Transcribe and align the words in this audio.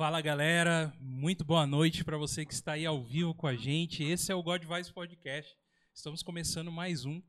Fala 0.00 0.22
galera, 0.22 0.94
muito 0.98 1.44
boa 1.44 1.66
noite 1.66 2.02
para 2.02 2.16
você 2.16 2.46
que 2.46 2.54
está 2.54 2.72
aí 2.72 2.86
ao 2.86 3.04
vivo 3.04 3.34
com 3.34 3.46
a 3.46 3.54
gente. 3.54 4.02
Esse 4.02 4.32
é 4.32 4.34
o 4.34 4.42
God 4.42 4.62
Vibes 4.62 4.90
Podcast. 4.90 5.54
Estamos 5.92 6.22
começando 6.22 6.72
mais 6.72 7.04
um 7.04 7.20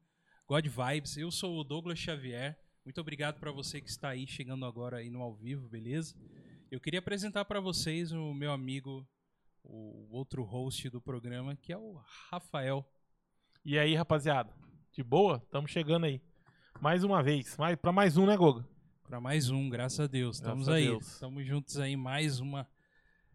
God 0.48 0.66
Vibes. 0.66 1.18
Eu 1.18 1.30
sou 1.32 1.60
o 1.60 1.66
Douglas 1.66 2.00
Xavier. 2.00 2.58
Muito 2.86 3.02
obrigado 3.02 3.42
para 3.42 3.52
você 3.52 3.82
que 3.82 3.90
está 3.90 4.08
aí 4.08 4.26
chegando 4.26 4.66
agora 4.66 5.00
aí 5.00 5.10
no 5.10 5.22
ao 5.22 5.36
vivo, 5.36 5.68
beleza? 5.68 6.16
Eu 6.72 6.80
queria 6.80 7.00
apresentar 7.00 7.44
para 7.44 7.60
vocês 7.60 8.14
o 8.14 8.34
meu 8.34 8.54
amigo, 8.54 9.06
o 9.66 10.08
outro 10.10 10.42
host 10.42 10.90
do 10.90 11.02
programa, 11.02 11.58
que 11.58 11.74
é 11.74 11.78
o 11.78 12.02
Rafael. 12.30 12.90
E 13.66 13.78
aí, 13.78 13.96
rapaziada? 13.96 14.56
De 14.94 15.04
boa? 15.04 15.42
Estamos 15.44 15.72
chegando 15.72 16.06
aí. 16.06 16.22
Mais 16.80 17.04
uma 17.04 17.22
vez. 17.22 17.58
Mais, 17.58 17.76
para 17.76 17.92
mais 17.92 18.16
um, 18.16 18.26
né, 18.26 18.38
Goga? 18.38 18.66
Para 19.12 19.20
mais 19.20 19.50
um, 19.50 19.70
graças 19.70 20.00
a 20.00 20.08
Deus. 20.08 20.38
Estamos 20.38 20.68
Graças 20.68 20.88
aí. 20.88 20.98
Estamos 20.98 21.46
juntos 21.46 21.78
aí 21.78 21.98
mais 21.98 22.40
uma 22.40 22.66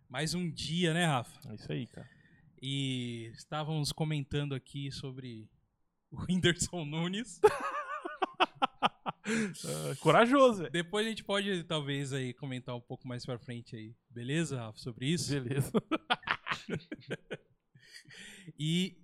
mais 0.08 0.32
um 0.32 0.50
dia, 0.50 0.94
né, 0.94 1.04
Rafa? 1.04 1.38
É 1.50 1.54
isso 1.54 1.70
aí, 1.70 1.86
cara. 1.86 2.08
E 2.62 3.30
estávamos 3.34 3.92
comentando 3.92 4.54
aqui 4.54 4.90
sobre 4.90 5.46
o 6.10 6.16
Whindersson 6.24 6.86
Nunes. 6.86 7.38
Ah, 9.28 9.96
corajoso, 10.00 10.60
velho. 10.60 10.70
Depois 10.70 11.04
a 11.04 11.08
gente 11.08 11.24
pode 11.24 11.64
talvez 11.64 12.12
aí 12.12 12.32
comentar 12.32 12.76
um 12.76 12.80
pouco 12.80 13.08
mais 13.08 13.26
pra 13.26 13.36
frente 13.40 13.74
aí, 13.74 13.92
beleza, 14.08 14.56
Rafa, 14.56 14.78
sobre 14.78 15.08
isso? 15.08 15.32
Beleza. 15.32 15.72
E 18.56 18.96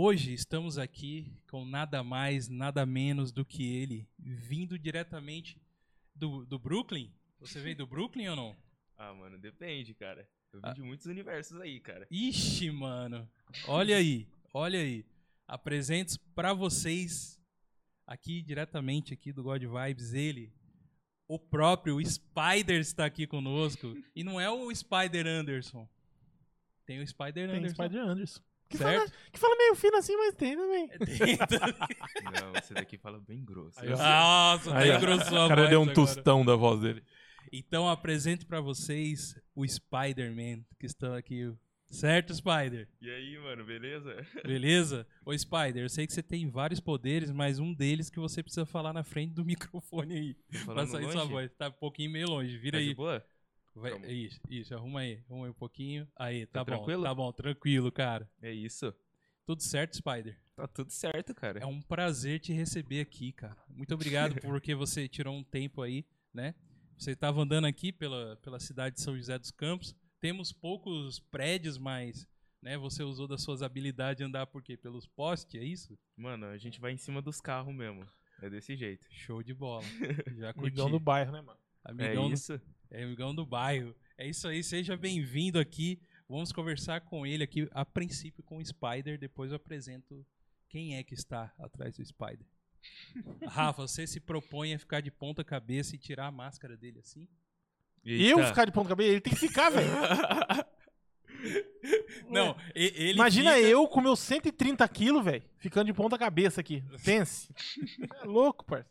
hoje 0.00 0.32
estamos 0.32 0.78
aqui 0.78 1.32
com 1.50 1.64
nada 1.64 2.04
mais, 2.04 2.48
nada 2.48 2.86
menos 2.86 3.32
do 3.32 3.44
que 3.44 3.64
ele, 3.66 4.08
vindo 4.18 4.78
diretamente 4.78 5.60
do, 6.14 6.46
do 6.46 6.56
Brooklyn. 6.58 7.12
Você 7.40 7.60
veio 7.60 7.76
do 7.76 7.86
Brooklyn 7.86 8.28
ou 8.28 8.36
não? 8.36 8.56
Ah, 9.00 9.14
mano, 9.14 9.38
depende, 9.38 9.94
cara. 9.94 10.28
Eu 10.52 10.60
vim 10.60 10.66
Ah. 10.68 10.72
de 10.72 10.82
muitos 10.82 11.06
universos 11.06 11.60
aí, 11.60 11.78
cara. 11.78 12.04
Ixi, 12.10 12.68
mano. 12.72 13.30
Olha 13.68 13.96
aí, 13.96 14.26
olha 14.52 14.80
aí. 14.80 15.06
Apresento 15.46 16.18
pra 16.34 16.52
vocês 16.52 17.40
aqui 18.04 18.42
diretamente 18.42 19.14
aqui 19.14 19.32
do 19.32 19.44
God 19.44 19.62
Vibes 19.62 20.14
ele, 20.14 20.52
o 21.28 21.38
próprio 21.38 22.04
Spider 22.04 22.80
está 22.80 23.04
aqui 23.06 23.24
conosco 23.24 23.96
e 24.16 24.24
não 24.24 24.40
é 24.40 24.50
o 24.50 24.74
Spider 24.74 25.28
Anderson. 25.28 25.88
Tem 26.84 26.98
o 26.98 27.06
Spider 27.06 27.48
Tem 27.48 27.58
Anderson. 27.58 27.84
Spider 27.84 28.02
Anderson. 28.02 28.42
Que 28.68 28.76
Certo? 28.76 28.98
fala, 28.98 29.12
que 29.32 29.38
fala 29.38 29.56
meio 29.56 29.74
fino 29.74 29.96
assim, 29.96 30.16
mas 30.16 30.34
tem 30.34 30.54
também. 30.56 30.88
Tem 30.88 30.98
também. 31.48 32.42
Não, 32.42 32.52
esse 32.56 32.74
daqui 32.74 32.98
fala 32.98 33.18
bem 33.18 33.42
grosso. 33.44 33.80
Aí. 33.80 33.88
Nossa, 33.88 34.76
Aí, 34.76 34.90
engrossou 34.94 35.38
a 35.38 35.46
O 35.46 35.48
cara 35.48 35.66
deu 35.68 35.80
um 35.80 35.82
agora. 35.84 35.94
tostão 35.94 36.44
da 36.44 36.54
voz 36.54 36.80
dele. 36.80 37.02
Então 37.50 37.88
apresento 37.88 38.46
pra 38.46 38.60
vocês 38.60 39.34
o 39.54 39.66
Spider-Man 39.66 40.64
que 40.78 40.84
está 40.86 41.16
aqui. 41.16 41.50
Certo, 41.90 42.34
Spider? 42.34 42.86
E 43.00 43.08
aí, 43.10 43.38
mano, 43.38 43.64
beleza? 43.64 44.14
Beleza? 44.44 45.06
Ô, 45.24 45.32
Spider, 45.36 45.84
eu 45.84 45.88
sei 45.88 46.06
que 46.06 46.12
você 46.12 46.22
tem 46.22 46.50
vários 46.50 46.80
poderes, 46.80 47.30
mas 47.30 47.58
um 47.58 47.72
deles 47.72 48.10
que 48.10 48.20
você 48.20 48.42
precisa 48.42 48.66
falar 48.66 48.92
na 48.92 49.02
frente 49.02 49.32
do 49.32 49.42
microfone 49.46 50.14
aí. 50.14 50.36
Pra 50.66 50.86
sair 50.86 51.04
longe? 51.04 51.12
sua 51.12 51.24
voz. 51.24 51.50
Tá 51.56 51.68
um 51.68 51.72
pouquinho 51.72 52.10
meio 52.10 52.28
longe. 52.28 52.58
Vira 52.58 52.76
Tá 52.76 52.82
de 52.82 52.88
aí. 52.90 52.94
boa? 52.94 53.24
Vai- 53.78 53.90
Calma. 53.92 54.06
isso, 54.08 54.40
isso, 54.50 54.74
arruma 54.74 55.00
aí. 55.00 55.22
Arruma 55.28 55.46
aí 55.46 55.50
um 55.50 55.54
pouquinho. 55.54 56.06
Aí, 56.16 56.46
tá, 56.46 56.64
Tá 56.64 56.64
bom. 56.64 56.76
tranquilo? 56.76 57.02
Tá 57.04 57.14
bom, 57.14 57.32
tranquilo, 57.32 57.92
cara. 57.92 58.30
É 58.42 58.52
isso. 58.52 58.94
Tudo 59.46 59.62
certo, 59.62 59.96
Spider? 59.96 60.38
Tá 60.56 60.66
tudo 60.66 60.90
certo, 60.90 61.34
cara. 61.34 61.58
É 61.60 61.66
um 61.66 61.80
prazer 61.80 62.40
te 62.40 62.52
receber 62.52 63.00
aqui, 63.00 63.32
cara. 63.32 63.56
Muito 63.68 63.94
obrigado 63.94 64.34
porque 64.42 64.74
você 64.74 65.08
tirou 65.08 65.34
um 65.34 65.42
tempo 65.44 65.80
aí, 65.82 66.04
né? 66.34 66.54
Você 66.98 67.12
estava 67.12 67.40
andando 67.40 67.66
aqui 67.66 67.92
pela, 67.92 68.36
pela 68.42 68.58
cidade 68.58 68.96
de 68.96 69.00
São 69.02 69.16
José 69.16 69.38
dos 69.38 69.50
Campos. 69.52 69.94
Temos 70.20 70.52
poucos 70.52 71.20
prédios, 71.20 71.78
mas 71.78 72.26
né, 72.60 72.76
você 72.76 73.04
usou 73.04 73.28
das 73.28 73.40
suas 73.42 73.62
habilidades 73.62 74.18
de 74.18 74.24
andar 74.24 74.46
por 74.48 74.62
quê? 74.62 74.76
Pelos 74.76 75.06
postes, 75.06 75.60
é 75.60 75.64
isso? 75.64 75.96
Mano, 76.16 76.46
a 76.46 76.58
gente 76.58 76.80
vai 76.80 76.90
em 76.92 76.96
cima 76.96 77.22
dos 77.22 77.40
carros 77.40 77.72
mesmo. 77.72 78.04
É 78.42 78.50
desse 78.50 78.76
jeito. 78.76 79.06
Show 79.10 79.42
de 79.44 79.54
bola. 79.54 79.82
Já 80.36 80.52
curti. 80.52 80.68
Amigão 80.68 80.90
do 80.90 80.98
bairro, 80.98 81.30
né, 81.32 81.40
mano? 81.40 81.58
Amigão 81.84 82.24
é 82.26 82.28
do- 82.28 82.34
isso? 82.34 82.60
É 82.90 83.02
amigão 83.04 83.34
do 83.34 83.44
bairro. 83.44 83.94
É 84.16 84.26
isso 84.26 84.48
aí, 84.48 84.62
seja 84.62 84.96
bem-vindo 84.96 85.58
aqui. 85.58 86.00
Vamos 86.28 86.52
conversar 86.52 87.00
com 87.02 87.26
ele 87.26 87.44
aqui, 87.44 87.68
a 87.72 87.84
princípio 87.84 88.42
com 88.42 88.58
o 88.58 88.64
Spider, 88.64 89.18
depois 89.18 89.50
eu 89.50 89.56
apresento 89.56 90.26
quem 90.68 90.96
é 90.96 91.02
que 91.02 91.14
está 91.14 91.52
atrás 91.58 91.96
do 91.96 92.04
Spider. 92.04 92.46
Rafa, 93.48 93.82
você 93.86 94.06
se 94.06 94.20
propõe 94.20 94.74
a 94.74 94.78
ficar 94.78 95.00
de 95.00 95.10
ponta 95.10 95.42
cabeça 95.42 95.94
e 95.94 95.98
tirar 95.98 96.26
a 96.26 96.30
máscara 96.32 96.76
dele 96.76 96.98
assim? 97.00 97.26
E 98.04 98.26
eu 98.28 98.38
Eita. 98.38 98.48
ficar 98.48 98.64
de 98.64 98.72
ponta 98.72 98.90
cabeça, 98.90 99.10
ele 99.10 99.20
tem 99.20 99.32
que 99.32 99.38
ficar, 99.38 99.70
velho. 99.70 99.88
Não, 102.28 102.56
ele 102.74 103.12
Imagina 103.12 103.54
fica- 103.54 103.68
eu 103.68 103.86
com 103.86 104.00
meus 104.00 104.18
130 104.20 104.86
quilos, 104.88 105.24
velho, 105.24 105.42
ficando 105.58 105.86
de 105.86 105.92
ponta 105.94 106.18
cabeça 106.18 106.60
aqui. 106.60 106.82
Pense. 107.04 107.48
é 108.22 108.24
louco, 108.24 108.64
parça. 108.64 108.90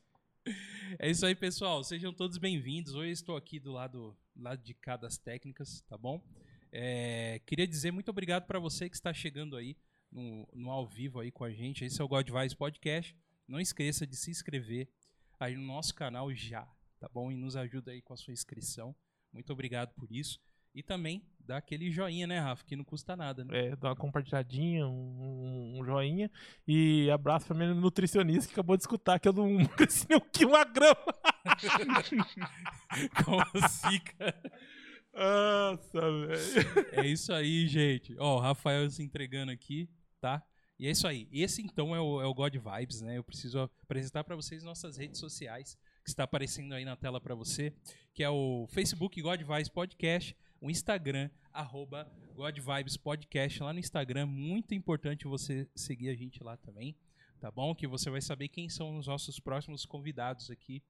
É 0.99 1.09
isso 1.09 1.25
aí, 1.25 1.35
pessoal. 1.35 1.83
Sejam 1.83 2.13
todos 2.13 2.37
bem-vindos. 2.37 2.95
Hoje 2.95 3.11
estou 3.11 3.35
aqui 3.35 3.59
do 3.59 3.71
lado, 3.71 4.15
lado 4.35 4.63
de 4.63 4.73
cá 4.73 4.95
das 4.95 5.17
técnicas, 5.17 5.81
tá 5.81 5.97
bom? 5.97 6.23
É, 6.71 7.41
queria 7.45 7.67
dizer 7.67 7.91
muito 7.91 8.09
obrigado 8.09 8.45
para 8.45 8.59
você 8.59 8.89
que 8.89 8.95
está 8.95 9.13
chegando 9.13 9.55
aí 9.55 9.77
no, 10.11 10.47
no 10.53 10.69
ao 10.69 10.87
vivo 10.87 11.19
aí 11.19 11.31
com 11.31 11.43
a 11.43 11.51
gente. 11.51 11.83
Esse 11.83 12.01
é 12.01 12.03
o 12.03 12.07
God 12.07 12.27
Vibes 12.29 12.53
Podcast. 12.53 13.15
Não 13.47 13.59
esqueça 13.59 14.05
de 14.05 14.15
se 14.15 14.31
inscrever 14.31 14.89
aí 15.39 15.55
no 15.55 15.63
nosso 15.63 15.93
canal 15.93 16.33
já, 16.33 16.65
tá 16.99 17.09
bom? 17.09 17.31
E 17.31 17.35
nos 17.35 17.55
ajuda 17.55 17.91
aí 17.91 18.01
com 18.01 18.13
a 18.13 18.17
sua 18.17 18.33
inscrição. 18.33 18.95
Muito 19.31 19.51
obrigado 19.51 19.93
por 19.93 20.11
isso. 20.11 20.39
E 20.73 20.83
também 20.83 21.25
dá 21.47 21.57
aquele 21.57 21.89
joinha, 21.89 22.27
né, 22.27 22.39
Rafa? 22.39 22.65
Que 22.65 22.75
não 22.75 22.83
custa 22.83 23.15
nada, 23.15 23.43
né? 23.45 23.67
É, 23.67 23.75
dá 23.75 23.89
uma 23.89 23.95
compartilhadinha, 23.95 24.85
um, 24.85 25.79
um 25.79 25.85
joinha. 25.85 26.29
E 26.67 27.09
abraço 27.09 27.47
pra 27.47 27.55
minha 27.55 27.73
nutricionista 27.73 28.47
que 28.47 28.53
acabou 28.53 28.75
de 28.75 28.83
escutar 28.83 29.17
que 29.17 29.29
eu 29.29 29.33
não 29.33 29.65
cresci 29.77 30.05
nem 30.09 30.17
um 30.17 30.29
quilo, 30.31 30.51
uma 30.51 30.65
grama. 30.65 30.97
Como 33.23 33.41
assim, 33.63 33.99
cara? 33.99 34.51
Nossa, 35.13 36.01
velho. 36.01 36.87
É 36.91 37.07
isso 37.07 37.31
aí, 37.31 37.65
gente. 37.67 38.15
Ó, 38.19 38.35
o 38.35 38.39
Rafael 38.39 38.89
se 38.89 39.01
entregando 39.01 39.51
aqui, 39.51 39.89
tá? 40.19 40.43
E 40.77 40.85
é 40.85 40.91
isso 40.91 41.07
aí. 41.07 41.27
Esse 41.31 41.61
então 41.61 41.95
é 41.95 41.99
o, 41.99 42.21
é 42.21 42.25
o 42.25 42.33
God 42.33 42.53
Vibes, 42.53 43.01
né? 43.01 43.17
Eu 43.17 43.23
preciso 43.23 43.59
apresentar 43.59 44.23
para 44.25 44.35
vocês 44.35 44.63
nossas 44.63 44.97
redes 44.97 45.19
sociais, 45.19 45.77
que 46.03 46.09
está 46.09 46.23
aparecendo 46.23 46.73
aí 46.73 46.83
na 46.83 46.95
tela 46.95 47.19
para 47.19 47.33
você, 47.33 47.73
que 48.13 48.21
é 48.21 48.29
o 48.29 48.67
Facebook 48.69 49.19
God 49.21 49.41
Vibes 49.41 49.69
Podcast, 49.69 50.35
o 50.59 50.69
Instagram, 50.69 51.29
arroba 51.53 52.11
God 52.33 52.57
Vibes 52.59 52.97
Podcast, 52.97 53.61
lá 53.61 53.73
no 53.73 53.79
Instagram. 53.79 54.25
Muito 54.25 54.73
importante 54.73 55.25
você 55.25 55.67
seguir 55.75 56.09
a 56.09 56.15
gente 56.15 56.43
lá 56.43 56.57
também, 56.57 56.95
tá 57.39 57.51
bom? 57.51 57.75
Que 57.75 57.87
você 57.87 58.09
vai 58.09 58.21
saber 58.21 58.47
quem 58.47 58.69
são 58.69 58.97
os 58.97 59.07
nossos 59.07 59.39
próximos 59.39 59.85
convidados 59.85 60.49
aqui 60.49 60.81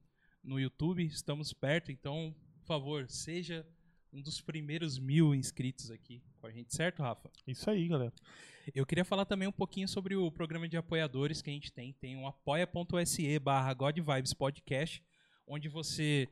no 0.45 0.59
YouTube, 0.59 1.03
estamos 1.03 1.51
perto, 1.53 1.91
então, 1.91 2.33
por 2.61 2.67
favor, 2.67 3.09
seja 3.09 3.65
um 4.13 4.21
dos 4.21 4.39
primeiros 4.39 4.97
mil 4.97 5.35
inscritos 5.35 5.91
aqui 5.91 6.21
com 6.39 6.47
a 6.47 6.51
gente, 6.51 6.73
certo, 6.73 7.01
Rafa? 7.01 7.29
Isso 7.45 7.69
aí, 7.69 7.87
galera. 7.87 8.13
Eu 8.73 8.85
queria 8.85 9.03
falar 9.03 9.25
também 9.25 9.47
um 9.47 9.51
pouquinho 9.51 9.87
sobre 9.87 10.15
o 10.15 10.31
programa 10.31 10.67
de 10.67 10.77
apoiadores 10.77 11.41
que 11.41 11.49
a 11.49 11.53
gente 11.53 11.71
tem. 11.71 11.93
Tem 11.93 12.15
um 12.15 12.27
apoia.se 12.27 13.39
barra 13.39 13.73
God 13.73 13.97
Vibes 13.97 14.33
Podcast, 14.33 15.03
onde 15.47 15.67
você 15.67 16.27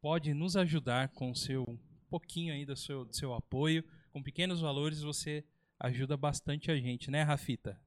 pode 0.00 0.34
nos 0.34 0.56
ajudar 0.56 1.08
com 1.10 1.30
o 1.30 1.36
seu 1.36 1.64
pouquinho 2.10 2.52
aí 2.52 2.64
do 2.64 2.76
seu, 2.76 3.04
do 3.04 3.14
seu 3.14 3.32
apoio. 3.32 3.84
Com 4.10 4.22
pequenos 4.22 4.60
valores 4.60 5.02
você 5.02 5.44
ajuda 5.78 6.16
bastante 6.16 6.70
a 6.70 6.76
gente, 6.76 7.10
né, 7.10 7.22
Rafita? 7.22 7.80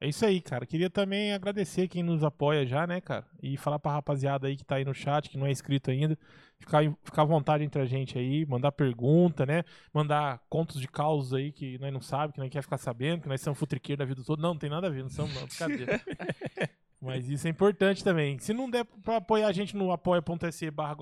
É 0.00 0.08
isso 0.08 0.24
aí, 0.24 0.40
cara. 0.40 0.64
Queria 0.64 0.88
também 0.88 1.32
agradecer 1.32 1.86
quem 1.86 2.02
nos 2.02 2.24
apoia 2.24 2.64
já, 2.64 2.86
né, 2.86 3.02
cara? 3.02 3.26
E 3.42 3.58
falar 3.58 3.78
pra 3.78 3.92
rapaziada 3.92 4.46
aí 4.46 4.56
que 4.56 4.64
tá 4.64 4.76
aí 4.76 4.84
no 4.84 4.94
chat, 4.94 5.28
que 5.28 5.36
não 5.36 5.46
é 5.46 5.50
inscrito 5.50 5.90
ainda, 5.90 6.18
ficar, 6.58 6.82
ficar 7.04 7.22
à 7.22 7.24
vontade 7.26 7.64
entre 7.64 7.82
a 7.82 7.84
gente 7.84 8.18
aí, 8.18 8.46
mandar 8.46 8.72
pergunta, 8.72 9.44
né? 9.44 9.62
Mandar 9.92 10.40
contos 10.48 10.80
de 10.80 10.88
causos 10.88 11.34
aí 11.34 11.52
que 11.52 11.78
nós 11.78 11.92
não 11.92 12.00
sabemos, 12.00 12.32
que 12.32 12.40
nós 12.40 12.48
quer 12.48 12.62
ficar 12.62 12.78
sabendo, 12.78 13.22
que 13.22 13.28
nós 13.28 13.42
somos 13.42 13.58
futriqueiros 13.58 13.98
da 13.98 14.06
vida 14.06 14.24
toda. 14.24 14.40
Não, 14.40 14.54
não 14.54 14.58
tem 14.58 14.70
nada 14.70 14.86
a 14.86 14.90
ver, 14.90 15.02
não 15.02 15.10
somos 15.10 15.34
não, 15.34 15.46
brincadeira. 15.46 16.00
Mas 16.98 17.28
isso 17.28 17.46
é 17.46 17.50
importante 17.50 18.02
também. 18.02 18.38
Se 18.38 18.54
não 18.54 18.70
der 18.70 18.86
pra 19.04 19.16
apoiar 19.16 19.48
a 19.48 19.52
gente 19.52 19.76
no 19.76 19.92
apoia.se 19.92 20.70
barra 20.70 20.96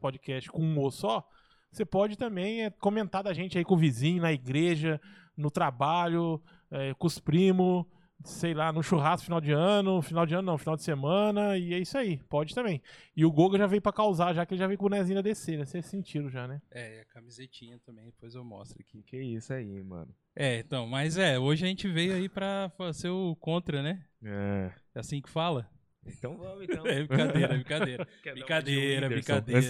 Podcast 0.00 0.50
com 0.50 0.62
um 0.62 0.78
ou 0.78 0.92
só, 0.92 1.28
você 1.72 1.84
pode 1.84 2.16
também 2.16 2.64
é, 2.64 2.70
comentar 2.70 3.24
da 3.24 3.32
gente 3.32 3.58
aí 3.58 3.64
com 3.64 3.74
o 3.74 3.78
vizinho, 3.78 4.22
na 4.22 4.32
igreja, 4.32 5.00
no 5.36 5.50
trabalho, 5.50 6.40
é, 6.70 6.94
com 6.94 7.06
os 7.06 7.18
primos, 7.18 7.84
sei 8.22 8.54
lá, 8.54 8.72
no 8.72 8.82
churrasco 8.82 9.24
final 9.24 9.40
de 9.40 9.52
ano, 9.52 10.00
final 10.00 10.24
de 10.24 10.34
ano 10.34 10.42
não, 10.46 10.58
final 10.58 10.76
de 10.76 10.82
semana, 10.82 11.58
e 11.58 11.74
é 11.74 11.78
isso 11.78 11.96
aí, 11.98 12.18
pode 12.28 12.54
também. 12.54 12.80
E 13.16 13.24
o 13.24 13.30
Goga 13.30 13.58
já 13.58 13.66
veio 13.66 13.82
pra 13.82 13.92
causar, 13.92 14.34
já 14.34 14.46
que 14.46 14.54
ele 14.54 14.60
já 14.60 14.66
veio 14.66 14.78
com 14.78 14.86
o 14.86 14.88
bonezinho 14.88 15.16
da 15.16 15.22
DC, 15.22 15.56
né? 15.56 15.64
Vocês 15.64 15.86
sentiram 15.86 16.30
já, 16.30 16.46
né? 16.46 16.62
É, 16.70 16.98
e 16.98 17.00
a 17.00 17.04
camisetinha 17.06 17.78
também, 17.84 18.06
depois 18.06 18.34
eu 18.34 18.44
mostro 18.44 18.80
aqui. 18.80 19.02
Que 19.02 19.20
isso 19.20 19.52
aí, 19.52 19.82
mano. 19.82 20.14
É, 20.34 20.58
então, 20.58 20.86
mas 20.86 21.16
é, 21.18 21.38
hoje 21.38 21.64
a 21.64 21.68
gente 21.68 21.88
veio 21.88 22.14
aí 22.14 22.28
pra 22.28 22.70
fazer 22.76 23.08
o 23.08 23.36
contra, 23.36 23.82
né? 23.82 24.04
É. 24.22 24.72
É 24.94 25.00
assim 25.00 25.20
que 25.20 25.28
fala? 25.28 25.68
Então 26.06 26.36
vamos, 26.36 26.64
então. 26.64 26.86
É 26.86 27.02
brincadeira, 27.06 27.44
é 27.44 27.56
brincadeira. 27.56 28.08
Brincadeira, 28.22 29.08
brincadeira. 29.10 29.62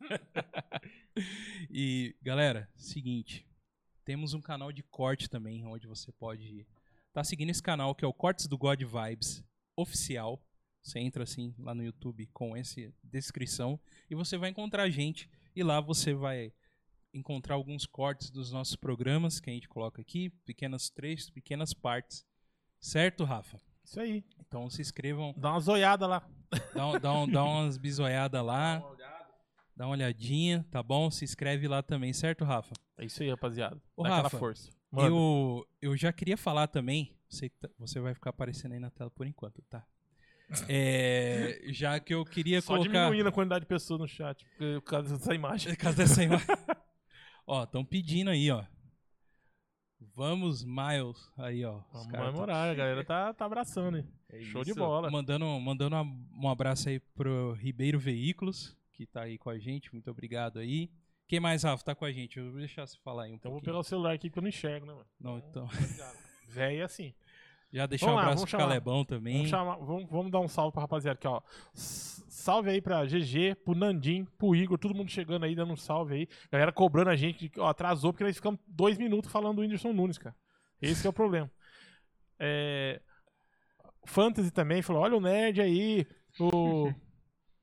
E, 1.70 2.14
galera, 2.22 2.68
seguinte. 2.76 3.46
Temos 4.04 4.32
um 4.32 4.40
canal 4.40 4.72
de 4.72 4.82
corte 4.82 5.28
também, 5.28 5.66
onde 5.66 5.86
você 5.86 6.10
pode 6.12 6.66
tá 7.12 7.22
seguindo 7.24 7.50
esse 7.50 7.62
canal, 7.62 7.94
que 7.94 8.04
é 8.04 8.08
o 8.08 8.12
Cortes 8.12 8.46
do 8.46 8.56
God 8.58 8.80
Vibes 8.82 9.44
Oficial. 9.76 10.42
Você 10.82 10.98
entra 11.00 11.22
assim 11.24 11.54
lá 11.58 11.74
no 11.74 11.82
YouTube 11.84 12.26
com 12.32 12.56
essa 12.56 12.80
descrição 13.02 13.78
e 14.10 14.14
você 14.14 14.36
vai 14.38 14.50
encontrar 14.50 14.84
a 14.84 14.90
gente. 14.90 15.28
E 15.54 15.62
lá 15.62 15.80
você 15.80 16.14
vai 16.14 16.52
encontrar 17.12 17.54
alguns 17.56 17.84
cortes 17.86 18.30
dos 18.30 18.52
nossos 18.52 18.76
programas 18.76 19.40
que 19.40 19.50
a 19.50 19.52
gente 19.52 19.68
coloca 19.68 20.00
aqui, 20.00 20.30
pequenas 20.44 20.88
três, 20.88 21.28
pequenas 21.30 21.74
partes. 21.74 22.24
Certo, 22.80 23.24
Rafa? 23.24 23.60
Isso 23.84 23.98
aí. 24.00 24.24
Então 24.38 24.68
se 24.70 24.80
inscrevam, 24.80 25.34
Dá 25.36 25.50
uma 25.52 25.60
zoiada 25.60 26.06
lá. 26.06 26.28
dá, 26.74 26.86
um- 26.86 26.92
dá, 27.00 27.26
dá 27.32 27.44
umas 27.44 27.76
bisoiadas 27.76 28.44
lá, 28.44 28.78
dá 29.76 29.86
uma 29.86 29.92
olhadinha, 29.92 30.64
tá 30.70 30.82
bom? 30.82 31.10
Se 31.10 31.24
inscreve 31.24 31.66
lá 31.66 31.82
também, 31.82 32.12
certo, 32.12 32.44
Rafa? 32.44 32.72
É 32.98 33.04
isso 33.04 33.22
aí, 33.22 33.30
rapaziada. 33.30 33.82
Ô, 33.96 34.02
Dá 34.02 34.08
aquela 34.10 34.22
Rafa, 34.24 34.38
força. 34.38 34.70
Eu, 34.92 35.66
eu 35.82 35.96
já 35.96 36.12
queria 36.12 36.36
falar 36.36 36.66
também. 36.68 37.14
Que 37.28 37.50
tá- 37.50 37.68
você 37.78 38.00
vai 38.00 38.14
ficar 38.14 38.30
aparecendo 38.30 38.72
aí 38.72 38.80
na 38.80 38.90
tela 38.90 39.10
por 39.10 39.26
enquanto, 39.26 39.62
tá? 39.62 39.84
É, 40.68 41.60
já 41.66 42.00
que 42.00 42.14
eu 42.14 42.24
queria 42.24 42.62
Só 42.62 42.68
colocar. 42.68 42.90
diminuindo 42.90 43.28
a 43.28 43.32
quantidade 43.32 43.64
de 43.64 43.68
pessoas 43.68 44.00
no 44.00 44.08
chat, 44.08 44.46
por 44.56 44.80
causa 44.80 45.18
dessa 45.18 45.34
imagem. 45.34 45.72
Por 45.76 45.78
causa 45.78 45.98
dessa 45.98 46.22
imagem. 46.22 46.46
ó, 47.46 47.64
estão 47.64 47.84
pedindo 47.84 48.30
aí, 48.30 48.50
ó. 48.50 48.64
Vamos, 50.14 50.64
Miles. 50.64 51.30
Aí, 51.36 51.64
ó. 51.64 51.78
os 51.78 51.84
Vamos 51.92 52.12
comemorar, 52.12 52.70
a 52.70 52.74
galera 52.74 53.04
tá, 53.04 53.34
tá 53.34 53.44
abraçando, 53.44 53.98
hein? 53.98 54.08
É 54.30 54.40
Show 54.40 54.64
de 54.64 54.72
bola. 54.72 55.10
Mandando, 55.10 55.44
mandando 55.60 55.96
um 55.96 56.48
abraço 56.48 56.88
aí 56.88 56.98
pro 56.98 57.52
Ribeiro 57.52 57.98
Veículos, 57.98 58.76
que 58.92 59.06
tá 59.06 59.22
aí 59.22 59.36
com 59.36 59.50
a 59.50 59.58
gente. 59.58 59.92
Muito 59.92 60.10
obrigado 60.10 60.58
aí. 60.58 60.90
Quem 61.28 61.40
mais, 61.40 61.62
Rafa, 61.62 61.84
tá 61.84 61.94
com 61.94 62.06
a 62.06 62.10
gente? 62.10 62.38
Eu 62.38 62.50
vou 62.50 62.58
deixar 62.58 62.86
você 62.86 62.96
falar 63.04 63.24
aí 63.24 63.32
um 63.32 63.34
Então 63.34 63.50
eu 63.50 63.52
vou 63.52 63.60
pouquinho. 63.60 63.72
pegar 63.74 63.80
o 63.80 63.84
celular 63.84 64.14
aqui 64.14 64.30
que 64.30 64.38
eu 64.38 64.42
não 64.42 64.48
enxergo, 64.48 64.86
né, 64.86 64.94
mano? 64.94 65.06
Não, 65.20 65.38
então. 65.38 65.68
Véi 66.48 66.78
é 66.78 66.84
assim. 66.84 67.14
Já 67.70 67.84
deixar 67.84 68.06
Vamos 68.06 68.14
um 68.14 68.16
lá, 68.16 68.22
abraço 68.22 68.36
vamos 68.38 68.50
pro 68.50 68.58
chamar. 68.58 68.68
Calebão 68.68 69.04
também. 69.04 69.34
Vamos, 69.34 69.50
chamar, 69.50 69.76
vamos, 69.76 70.10
vamos 70.10 70.32
dar 70.32 70.40
um 70.40 70.48
salve 70.48 70.72
pra 70.72 70.80
rapaziada 70.80 71.18
aqui, 71.18 71.28
ó. 71.28 71.42
Salve 71.74 72.70
aí 72.70 72.80
pra 72.80 73.04
GG, 73.04 73.56
pro 73.62 73.74
Nandim, 73.74 74.24
pro 74.38 74.56
Igor, 74.56 74.78
todo 74.78 74.94
mundo 74.94 75.10
chegando 75.10 75.44
aí, 75.44 75.54
dando 75.54 75.74
um 75.74 75.76
salve 75.76 76.14
aí. 76.14 76.28
Galera 76.50 76.72
cobrando 76.72 77.10
a 77.10 77.16
gente, 77.16 77.52
ó, 77.58 77.68
atrasou 77.68 78.10
porque 78.10 78.24
nós 78.24 78.36
ficamos 78.36 78.58
dois 78.66 78.96
minutos 78.96 79.30
falando 79.30 79.56
do 79.56 79.62
Whindersson 79.62 79.92
Nunes, 79.92 80.16
cara. 80.16 80.34
Esse 80.80 81.06
é 81.06 81.10
o 81.10 81.12
problema. 81.12 81.50
É... 82.40 83.02
Fantasy 84.06 84.52
também 84.52 84.80
falou, 84.80 85.02
olha 85.02 85.16
o 85.16 85.20
nerd 85.20 85.60
aí, 85.60 86.06
o... 86.38 86.92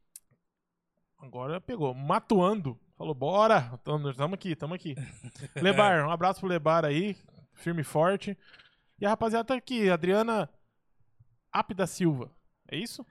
Agora 1.17 1.61
pegou. 1.61 1.93
Matuando. 1.93 2.77
Falou, 2.97 3.13
bora. 3.13 3.77
Tamo, 3.83 4.07
aqui, 4.33 4.55
tamo 4.55 4.73
aqui. 4.73 4.95
Lebar, 5.61 6.05
um 6.07 6.11
abraço 6.11 6.39
pro 6.39 6.49
Lebar 6.49 6.85
aí. 6.85 7.15
Firme 7.53 7.81
e 7.81 7.85
forte. 7.85 8.37
E 8.99 9.05
a 9.05 9.09
rapaziada 9.09 9.45
tá 9.45 9.53
aqui. 9.55 9.89
Adriana 9.89 10.49
Ap 11.51 11.71
da 11.73 11.85
Silva. 11.87 12.31
É 12.69 12.77
isso? 12.77 13.05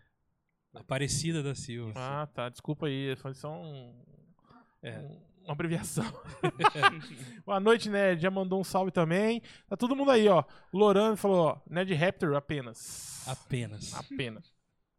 Aparecida 0.75 1.43
da 1.43 1.55
Silva. 1.55 1.93
Ah, 1.97 2.27
tá. 2.27 2.49
Desculpa 2.49 2.87
aí. 2.87 3.15
Foi 3.17 3.35
só 3.35 3.53
um, 3.53 3.95
É. 4.83 4.99
um- 4.99 5.35
uma 5.45 5.53
abreviação. 5.53 6.05
Boa 7.45 7.61
noite, 7.61 7.91
Ned. 7.91 8.23
Já 8.23 8.31
mandou 8.31 8.59
um 8.59 8.65
salve 8.65 8.91
também. 8.91 9.43
Tá 9.69 9.77
todo 9.77 9.95
mundo 9.95 10.11
aí, 10.11 10.27
ó. 10.27 10.43
O 10.73 10.79
Loran 10.79 11.17
falou, 11.17 11.47
ó. 11.49 11.61
Ned 11.69 11.93
Raptor 11.93 12.35
apenas. 12.35 13.27
Apenas. 13.29 13.93
Apenas. 13.95 14.53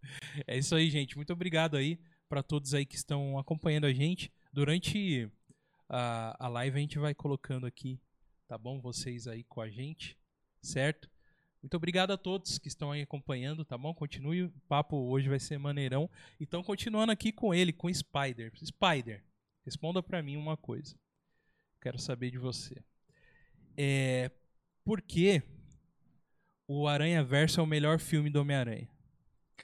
É 0.45 0.55
isso 0.55 0.75
aí, 0.75 0.87
gente. 0.91 1.15
Muito 1.15 1.33
obrigado 1.33 1.75
aí 1.75 1.99
para 2.29 2.43
todos 2.43 2.75
aí 2.75 2.85
que 2.85 2.93
estão 2.95 3.39
acompanhando 3.39 3.85
a 3.85 3.91
gente. 3.91 4.31
Durante 4.55 5.29
a, 5.89 6.45
a 6.45 6.47
live 6.47 6.77
a 6.77 6.79
gente 6.79 6.97
vai 6.97 7.13
colocando 7.13 7.65
aqui, 7.65 7.99
tá 8.47 8.57
bom? 8.57 8.79
Vocês 8.79 9.27
aí 9.27 9.43
com 9.43 9.59
a 9.59 9.69
gente, 9.69 10.17
certo? 10.61 11.11
Muito 11.61 11.75
obrigado 11.75 12.11
a 12.11 12.17
todos 12.17 12.57
que 12.57 12.69
estão 12.69 12.89
aí 12.89 13.01
acompanhando, 13.01 13.65
tá 13.65 13.77
bom? 13.77 13.93
Continue, 13.93 14.43
o 14.43 14.51
papo 14.65 14.95
hoje 14.95 15.27
vai 15.27 15.41
ser 15.41 15.57
maneirão. 15.57 16.09
Então, 16.39 16.63
continuando 16.63 17.11
aqui 17.11 17.33
com 17.33 17.53
ele, 17.53 17.73
com 17.73 17.93
Spider. 17.93 18.49
Spider, 18.55 19.25
responda 19.65 20.01
pra 20.01 20.23
mim 20.23 20.37
uma 20.37 20.55
coisa. 20.55 20.95
Quero 21.81 21.99
saber 21.99 22.31
de 22.31 22.37
você. 22.37 22.81
É, 23.75 24.31
por 24.85 25.01
que 25.01 25.43
o 26.65 26.87
Aranha 26.87 27.21
Verso 27.25 27.59
é 27.59 27.63
o 27.63 27.67
melhor 27.67 27.99
filme 27.99 28.29
do 28.29 28.39
Homem-Aranha? 28.39 28.87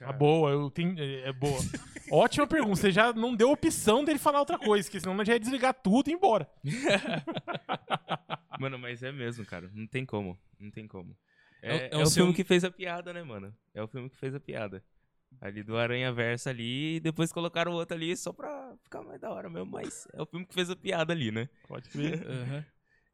Ah, 0.00 0.12
boa, 0.12 0.50
eu 0.50 0.70
tenho. 0.70 0.98
É 0.98 1.28
é 1.28 1.32
boa. 1.32 1.58
Ótima 2.10 2.46
pergunta. 2.46 2.76
Você 2.76 2.90
já 2.90 3.12
não 3.12 3.34
deu 3.34 3.50
opção 3.50 4.04
dele 4.04 4.18
falar 4.18 4.40
outra 4.40 4.58
coisa, 4.58 4.84
porque 4.86 5.00
senão 5.00 5.14
nós 5.14 5.26
já 5.26 5.34
ia 5.34 5.40
desligar 5.40 5.72
tudo 5.74 6.08
e 6.08 6.12
ir 6.12 6.14
embora. 6.14 6.48
Mano, 8.58 8.78
mas 8.78 9.02
é 9.02 9.12
mesmo, 9.12 9.44
cara. 9.44 9.70
Não 9.74 9.86
tem 9.86 10.04
como. 10.04 10.38
Não 10.58 10.70
tem 10.70 10.86
como. 10.86 11.16
É 11.62 11.72
o- 11.72 11.76
É, 11.76 11.86
é 11.86 11.90
é 11.92 11.98
o 11.98 12.02
o, 12.02 12.06
seu- 12.06 12.24
filme 12.24 12.34
que 12.34 12.44
fez 12.44 12.64
a 12.64 12.70
piada, 12.70 13.12
né, 13.12 13.22
mano? 13.22 13.54
É 13.74 13.82
o 13.82 13.88
filme 13.88 14.08
que 14.10 14.16
fez 14.16 14.34
a 14.34 14.40
piada. 14.40 14.84
Ali 15.40 15.62
do 15.62 15.76
Aranha 15.78 16.12
Versa 16.12 16.50
ali, 16.50 16.96
e 16.96 17.00
depois 17.00 17.32
colocaram 17.32 17.72
o 17.72 17.74
outro 17.76 17.96
ali 17.96 18.14
só 18.16 18.32
pra 18.32 18.76
ficar 18.82 19.02
mais 19.02 19.18
da 19.18 19.30
hora 19.32 19.48
mesmo, 19.48 19.70
mas 19.70 20.06
é 20.12 20.20
o 20.20 20.26
filme 20.26 20.44
que 20.44 20.52
fez 20.52 20.68
a 20.68 20.76
piada 20.76 21.12
ali, 21.12 21.30
né? 21.32 21.48
Pode 21.66 21.88
crer. 21.88 22.20
Aham. 22.28 22.64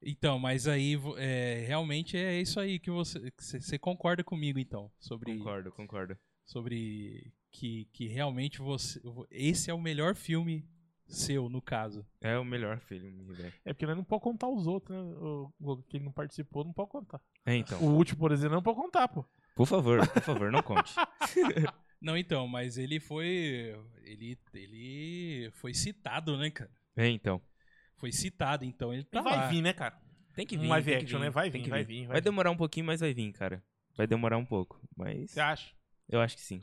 Então, 0.03 0.39
mas 0.39 0.67
aí 0.69 0.97
é, 1.17 1.65
realmente 1.67 2.17
é 2.17 2.41
isso 2.41 2.59
aí 2.61 2.79
que 2.79 2.91
você, 2.91 3.31
que 3.31 3.45
você 3.45 3.61
você 3.61 3.79
concorda 3.79 4.23
comigo 4.25 4.59
então 4.59 4.91
sobre 4.99 5.37
Concordo, 5.39 5.73
concordo. 5.73 6.17
Sobre 6.53 7.33
que, 7.53 7.85
que 7.93 8.07
realmente 8.09 8.59
você 8.59 9.01
esse 9.31 9.71
é 9.71 9.75
o 9.75 9.81
melhor 9.81 10.15
filme 10.15 10.67
seu 11.07 11.49
no 11.49 11.63
caso. 11.63 12.05
É 12.21 12.37
o 12.39 12.45
melhor 12.45 12.79
filme, 12.81 13.23
velho. 13.35 13.53
É 13.65 13.73
porque 13.73 13.87
nós 13.87 13.97
não 13.97 14.05
pode 14.05 14.23
contar 14.23 14.49
os 14.49 14.67
outros, 14.67 14.97
né? 14.97 15.03
O, 15.03 15.53
o- 15.61 15.83
que 15.85 15.97
ele 15.97 16.05
não 16.05 16.13
participou, 16.13 16.65
não 16.65 16.73
pode 16.73 16.91
contar. 16.91 17.21
É, 17.47 17.55
então. 17.55 17.81
O 17.83 17.95
último, 17.95 18.19
por 18.19 18.33
exemplo, 18.33 18.55
não 18.57 18.63
pode 18.63 18.77
contar, 18.79 19.09
pô. 19.09 19.25
Por 19.55 19.67
favor, 19.67 20.07
por 20.09 20.23
favor, 20.23 20.51
não 20.53 20.63
conte. 20.63 20.95
Não, 22.01 22.17
então, 22.17 22.47
mas 22.47 22.79
ele 22.79 23.01
foi 23.01 23.75
ele 24.05 24.39
ele 24.55 25.51
foi 25.55 25.75
citado, 25.75 26.37
né, 26.39 26.49
cara? 26.49 26.71
É, 26.97 27.09
então. 27.09 27.43
Foi 27.97 28.13
citado, 28.13 28.65
então 28.65 28.95
ele 28.95 29.03
tá 29.03 29.21
vai 29.21 29.37
lá. 29.37 29.49
vir, 29.49 29.61
né, 29.61 29.73
cara? 29.73 30.01
Tem 30.33 30.47
que 30.47 30.57
Um 30.57 30.61
vir. 30.61 30.69
live 30.69 30.91
tem 30.91 30.99
que 31.01 31.05
action, 31.07 31.19
vir, 31.19 31.25
né? 31.25 31.31
Vai 31.31 31.51
tem 31.51 31.61
vir, 31.61 31.65
que 31.65 31.71
vai 31.71 31.85
vir, 31.85 31.99
vai 32.03 32.07
Vai 32.07 32.21
vir. 32.21 32.25
demorar 32.25 32.53
um 32.53 32.57
pouquinho, 32.57 32.87
mas 32.87 33.01
vai 33.01 33.13
vir, 33.13 33.33
cara. 33.33 33.65
Vai 33.97 34.07
demorar 34.07 34.37
um 34.39 34.45
pouco, 34.45 34.81
mas 34.97 35.33
Você 35.33 35.41
acha? 35.41 35.75
Eu 36.09 36.21
acho 36.21 36.37
que 36.37 36.43
sim. 36.43 36.63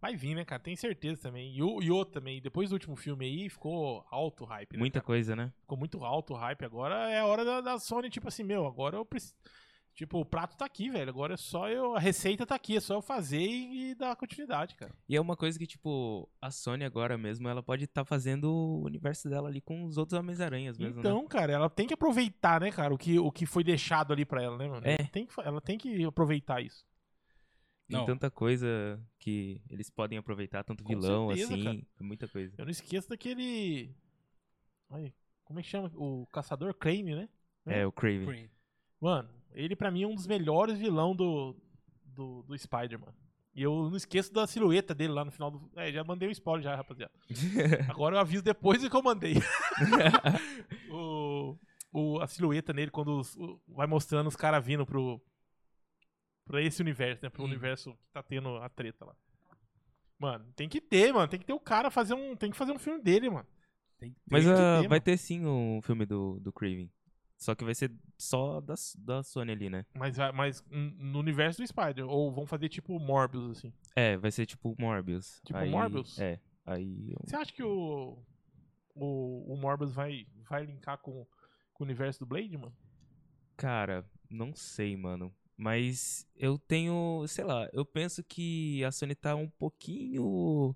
Vai 0.00 0.16
vir, 0.16 0.34
né, 0.34 0.44
cara? 0.44 0.60
Tem 0.60 0.76
certeza 0.76 1.22
também. 1.22 1.56
E, 1.56 1.62
o, 1.62 1.94
outro 1.94 2.12
também. 2.12 2.40
Depois 2.40 2.68
do 2.68 2.74
último 2.74 2.94
filme 2.94 3.24
aí, 3.24 3.48
ficou 3.48 4.04
alto 4.10 4.44
hype. 4.44 4.74
Né, 4.74 4.78
Muita 4.78 5.00
cara? 5.00 5.06
coisa, 5.06 5.34
né? 5.34 5.50
Ficou 5.60 5.78
muito 5.78 6.04
alto 6.04 6.34
hype. 6.34 6.62
Agora 6.62 7.10
é 7.10 7.20
a 7.20 7.26
hora 7.26 7.42
da, 7.42 7.60
da 7.62 7.78
Sony, 7.78 8.10
tipo 8.10 8.28
assim, 8.28 8.42
meu, 8.42 8.66
agora 8.66 8.96
eu 8.96 9.04
preciso. 9.06 9.34
Tipo, 9.94 10.18
o 10.18 10.24
prato 10.24 10.56
tá 10.56 10.64
aqui, 10.66 10.90
velho. 10.90 11.08
Agora 11.08 11.34
é 11.34 11.36
só 11.36 11.70
eu. 11.70 11.96
A 11.96 12.00
receita 12.00 12.44
tá 12.44 12.56
aqui, 12.56 12.76
é 12.76 12.80
só 12.80 12.94
eu 12.94 13.00
fazer 13.00 13.40
e, 13.40 13.92
e 13.92 13.94
dar 13.94 14.16
continuidade, 14.16 14.74
cara. 14.74 14.92
E 15.08 15.16
é 15.16 15.20
uma 15.20 15.36
coisa 15.36 15.58
que, 15.58 15.66
tipo, 15.66 16.28
a 16.38 16.50
Sony 16.50 16.84
agora 16.84 17.16
mesmo, 17.16 17.48
ela 17.48 17.62
pode 17.62 17.84
estar 17.84 18.04
fazendo 18.04 18.52
o 18.52 18.84
universo 18.84 19.30
dela 19.30 19.48
ali 19.48 19.60
com 19.60 19.84
os 19.84 19.96
outros 19.96 20.18
Homens-Aranhas 20.18 20.76
mesmo, 20.76 20.96
né? 20.96 21.00
então, 21.00 21.26
cara, 21.26 21.52
ela 21.52 21.70
tem 21.70 21.86
que 21.86 21.94
aproveitar, 21.94 22.60
né, 22.60 22.72
cara, 22.72 22.92
o 22.92 22.98
que, 22.98 23.18
o 23.18 23.30
que 23.30 23.46
foi 23.46 23.62
deixado 23.62 24.12
ali 24.12 24.24
pra 24.24 24.42
ela, 24.42 24.58
né, 24.58 24.68
mano? 24.68 24.84
É. 24.84 24.96
Ela 24.98 25.08
tem 25.08 25.26
que, 25.26 25.40
ela 25.40 25.60
tem 25.60 25.78
que 25.78 26.04
aproveitar 26.04 26.60
isso. 26.60 26.84
Tem 27.88 27.98
Não. 27.98 28.06
tanta 28.06 28.30
coisa 28.30 28.98
que 29.18 29.60
eles 29.68 29.90
podem 29.90 30.16
aproveitar, 30.18 30.64
tanto 30.64 30.82
Com 30.82 30.88
vilão, 30.88 31.28
certeza, 31.28 31.54
assim, 31.54 31.64
cara. 31.64 31.78
é 32.00 32.02
muita 32.02 32.26
coisa. 32.28 32.54
Eu 32.56 32.64
não 32.64 32.70
esqueço 32.72 33.08
daquele. 33.10 33.94
Ai, 34.90 35.12
como 35.44 35.60
é 35.60 35.62
que 35.62 35.68
chama? 35.68 35.90
O 35.94 36.26
Caçador 36.32 36.72
Crane, 36.74 37.14
né? 37.14 37.28
É, 37.66 37.86
o 37.86 37.92
Craven. 37.92 38.24
Green. 38.26 38.50
Mano, 39.00 39.28
ele 39.52 39.76
pra 39.76 39.90
mim 39.90 40.02
é 40.02 40.06
um 40.06 40.14
dos 40.14 40.26
melhores 40.26 40.78
vilão 40.78 41.14
do, 41.14 41.54
do, 42.06 42.42
do 42.44 42.56
Spider-Man. 42.58 43.12
E 43.54 43.62
eu 43.62 43.88
não 43.90 43.96
esqueço 43.96 44.32
da 44.32 44.46
silhueta 44.46 44.94
dele 44.94 45.12
lá 45.12 45.24
no 45.24 45.30
final 45.30 45.50
do. 45.50 45.70
É, 45.76 45.92
já 45.92 46.02
mandei 46.02 46.28
um 46.28 46.32
spoiler 46.32 46.64
já, 46.64 46.74
rapaziada. 46.74 47.12
Agora 47.88 48.16
eu 48.16 48.20
aviso 48.20 48.42
depois 48.42 48.82
do 48.82 48.88
que 48.90 48.96
eu 48.96 49.02
mandei. 49.02 49.34
o, 50.90 51.56
o, 51.92 52.20
a 52.20 52.26
silhueta 52.26 52.72
nele, 52.72 52.90
quando 52.90 53.18
os- 53.20 53.36
o- 53.36 53.60
vai 53.68 53.86
mostrando 53.86 54.26
os 54.26 54.36
caras 54.36 54.64
vindo 54.64 54.84
pro. 54.86 55.20
Pra 56.44 56.60
esse 56.60 56.82
universo, 56.82 57.22
né? 57.24 57.30
Pro 57.30 57.42
Hum. 57.42 57.46
universo 57.46 57.92
que 57.94 58.10
tá 58.12 58.22
tendo 58.22 58.56
a 58.58 58.68
treta 58.68 59.04
lá. 59.04 59.16
Mano, 60.18 60.44
tem 60.54 60.68
que 60.68 60.80
ter, 60.80 61.12
mano. 61.12 61.26
Tem 61.28 61.38
que 61.40 61.46
ter 61.46 61.52
o 61.52 61.60
cara 61.60 61.90
fazer 61.90 62.14
um. 62.14 62.36
Tem 62.36 62.50
que 62.50 62.56
fazer 62.56 62.72
um 62.72 62.78
filme 62.78 63.02
dele, 63.02 63.28
mano. 63.30 63.46
Tem, 63.98 64.14
Mas 64.30 64.44
Tem 64.44 64.52
ah, 64.52 64.56
ter, 64.56 64.62
vai 64.80 64.88
mano. 64.88 65.00
ter 65.00 65.16
sim 65.16 65.44
um 65.46 65.80
filme 65.82 66.04
do, 66.06 66.38
do 66.40 66.52
Craven. 66.52 66.90
Só 67.36 67.54
que 67.54 67.64
vai 67.64 67.74
ser 67.74 67.92
só 68.16 68.60
da, 68.60 68.74
da 68.98 69.22
Sony 69.22 69.52
ali, 69.52 69.68
né? 69.68 69.84
Mas, 69.94 70.16
vai- 70.16 70.32
mas 70.32 70.64
no 70.70 71.18
universo 71.18 71.60
do 71.60 71.66
Spider. 71.66 72.06
Ou 72.08 72.32
vão 72.32 72.46
fazer 72.46 72.68
tipo 72.68 72.98
Morbius, 72.98 73.58
assim. 73.58 73.72
É, 73.96 74.16
vai 74.16 74.30
ser 74.30 74.46
tipo 74.46 74.74
Morbius. 74.78 75.40
Tipo 75.44 75.58
Aí- 75.58 75.70
Morbius? 75.70 76.18
É. 76.18 76.40
Aí. 76.64 77.10
eu- 77.10 77.18
Você 77.24 77.36
acha 77.36 77.52
que 77.52 77.62
o. 77.62 78.18
O, 78.94 79.52
o 79.52 79.56
Morbius 79.56 79.92
vai, 79.92 80.26
vai 80.48 80.64
linkar 80.64 80.98
com, 80.98 81.26
com 81.72 81.82
o 81.82 81.86
universo 81.86 82.20
do 82.20 82.26
Blade, 82.26 82.56
mano? 82.56 82.74
Cara, 83.56 84.08
não 84.30 84.54
sei, 84.54 84.96
mano. 84.96 85.34
Mas 85.56 86.26
eu 86.36 86.58
tenho, 86.58 87.24
sei 87.28 87.44
lá, 87.44 87.68
eu 87.72 87.84
penso 87.84 88.24
que 88.24 88.82
a 88.84 88.90
Sony 88.90 89.14
tá 89.14 89.36
um 89.36 89.48
pouquinho 89.48 90.74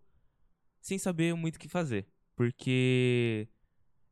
sem 0.81 0.99
saber 0.99 1.35
muito 1.35 1.57
o 1.57 1.59
que 1.59 1.69
fazer. 1.69 2.07
Porque 2.37 3.49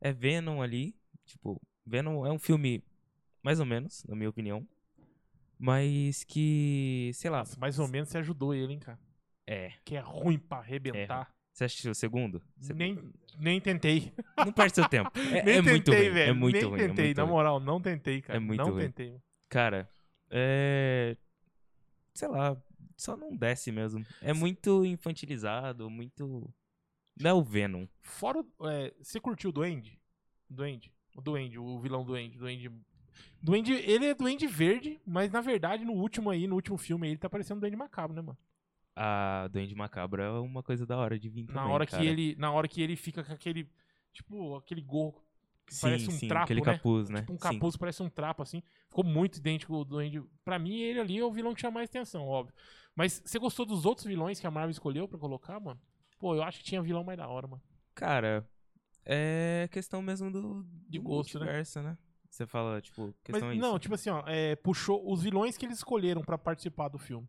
é 0.01 0.11
Venom 0.11 0.61
ali, 0.61 0.93
tipo, 1.25 1.61
Venom 1.85 2.25
é 2.25 2.31
um 2.31 2.37
filme 2.39 2.83
mais 3.41 3.59
ou 3.61 3.65
menos, 3.65 4.03
na 4.05 4.15
minha 4.15 4.29
opinião. 4.29 4.67
Mas 5.59 6.23
que, 6.23 7.11
sei 7.13 7.29
lá, 7.31 7.39
Nossa, 7.39 7.59
mais 7.59 7.79
ou 7.79 7.87
menos 7.87 8.09
você 8.09 8.17
ajudou 8.19 8.53
ele, 8.53 8.73
hein, 8.73 8.79
cara. 8.79 8.99
é. 9.47 9.71
Que 9.85 9.95
é 9.95 9.99
ruim 9.99 10.37
pra 10.37 10.57
arrebentar. 10.59 11.33
Você 11.51 11.63
assistiu 11.63 11.91
o 11.91 11.95
segundo? 11.95 12.39
Você- 12.57 12.73
Nem, 12.73 12.99
nem 13.39 13.59
tentei. 13.59 14.13
Não 14.37 14.51
perde 14.51 14.75
seu 14.75 14.87
tempo. 14.87 15.09
É, 15.41 15.43
nem 15.43 15.55
é 15.55 15.61
tentei, 15.63 15.71
muito 15.71 15.91
ruim, 15.91 16.09
velho. 16.11 16.29
é 16.29 16.33
muito 16.33 16.53
nem 16.53 16.63
ruim. 16.65 16.79
é 16.81 16.87
tentei, 16.87 17.05
muito 17.05 17.17
na 17.17 17.23
ruim. 17.23 17.31
moral, 17.31 17.59
não 17.59 17.81
tentei, 17.81 18.21
cara. 18.21 18.37
É 18.37 18.39
muito 18.39 18.59
não 18.63 18.71
ruim. 18.71 18.83
tentei. 18.85 19.19
Cara, 19.49 19.89
é. 20.29 21.15
Sei 22.13 22.27
lá, 22.27 22.57
só 22.95 23.15
não 23.15 23.35
desce 23.35 23.71
mesmo. 23.71 24.05
É 24.21 24.33
muito 24.33 24.83
infantilizado, 24.85 25.89
muito. 25.89 26.51
Não 27.19 27.29
é 27.29 27.33
o 27.33 27.43
Venom. 27.43 27.87
Fora. 28.01 28.43
É, 28.63 28.93
você 29.01 29.19
curtiu 29.19 29.49
o 29.49 29.53
Duende? 29.53 29.99
Duende. 30.49 30.91
O 31.15 31.21
Duende, 31.21 31.59
o 31.59 31.79
vilão 31.79 32.03
Duende. 32.03 32.37
Duende. 32.37 32.71
Duende, 33.41 33.73
ele 33.73 34.05
é 34.05 34.13
Duende 34.13 34.47
Verde, 34.47 34.99
mas 35.05 35.31
na 35.31 35.41
verdade, 35.41 35.83
no 35.83 35.93
último 35.93 36.29
aí, 36.29 36.47
no 36.47 36.55
último 36.55 36.77
filme, 36.77 37.07
ele 37.07 37.17
tá 37.17 37.29
parecendo 37.29 37.59
Duende 37.59 37.75
Macabro, 37.75 38.15
né, 38.15 38.21
mano? 38.21 38.37
A 38.95 39.47
Duende 39.51 39.75
Macabro 39.75 40.21
é 40.21 40.31
uma 40.39 40.63
coisa 40.63 40.85
da 40.85 40.97
hora 40.97 41.19
de 41.19 41.29
vir 41.29 41.45
Na 41.47 41.53
também, 41.53 41.71
hora 41.71 41.85
cara. 41.85 42.01
que 42.01 42.07
ele, 42.09 42.35
na 42.35 42.51
hora 42.51 42.67
que 42.67 42.81
ele 42.81 42.95
fica 42.95 43.23
com 43.23 43.31
aquele, 43.31 43.69
tipo, 44.11 44.55
aquele 44.55 44.81
gorro 44.81 45.23
que 45.67 45.75
Sim, 45.75 45.81
parece 45.81 46.07
um 46.07 46.11
sim, 46.11 46.27
trapo, 46.29 46.45
aquele 46.45 46.61
né? 46.61 46.65
capuz, 46.65 47.09
né? 47.09 47.19
Tipo 47.19 47.33
um 47.33 47.35
Sim. 47.35 47.41
capuz 47.41 47.75
que 47.75 47.79
parece 47.79 48.01
um 48.01 48.09
trapo, 48.09 48.41
assim. 48.41 48.63
Ficou 48.87 49.03
muito 49.03 49.37
idêntico 49.37 49.75
ao 49.75 49.83
Duende. 49.85 50.23
Pra 50.43 50.57
mim, 50.57 50.79
ele 50.79 50.99
ali 50.99 51.17
é 51.19 51.23
o 51.25 51.31
vilão 51.31 51.53
que 51.53 51.59
chama 51.61 51.75
mais 51.75 51.89
atenção, 51.89 52.25
óbvio. 52.25 52.55
Mas 52.95 53.21
você 53.23 53.37
gostou 53.37 53.65
dos 53.65 53.85
outros 53.85 54.07
vilões 54.07 54.39
que 54.39 54.47
a 54.47 54.51
Marvel 54.51 54.71
escolheu 54.71 55.07
pra 55.07 55.19
colocar, 55.19 55.59
mano? 55.59 55.79
Pô, 56.17 56.33
eu 56.33 56.41
acho 56.41 56.59
que 56.59 56.63
tinha 56.65 56.81
vilão 56.81 57.03
mais 57.03 57.17
da 57.17 57.27
hora, 57.27 57.47
mano. 57.47 57.61
Cara, 57.93 58.49
é 59.05 59.67
questão 59.71 60.01
mesmo 60.01 60.31
do. 60.31 60.65
De 60.89 60.97
gosto, 60.99 61.37
né? 61.37 61.45
multiverso, 61.45 61.81
né? 61.81 61.97
Você 62.29 62.45
fala, 62.45 62.81
tipo, 62.81 63.07
Mas 63.07 63.15
questão 63.23 63.51
é 63.51 63.55
não, 63.55 63.69
isso. 63.71 63.79
tipo 63.79 63.95
assim, 63.95 64.09
ó, 64.09 64.23
é, 64.27 64.55
puxou 64.55 65.11
os 65.11 65.21
vilões 65.23 65.57
que 65.57 65.65
eles 65.65 65.77
escolheram 65.77 66.21
pra 66.21 66.37
participar 66.37 66.87
do 66.89 66.97
filme. 66.97 67.27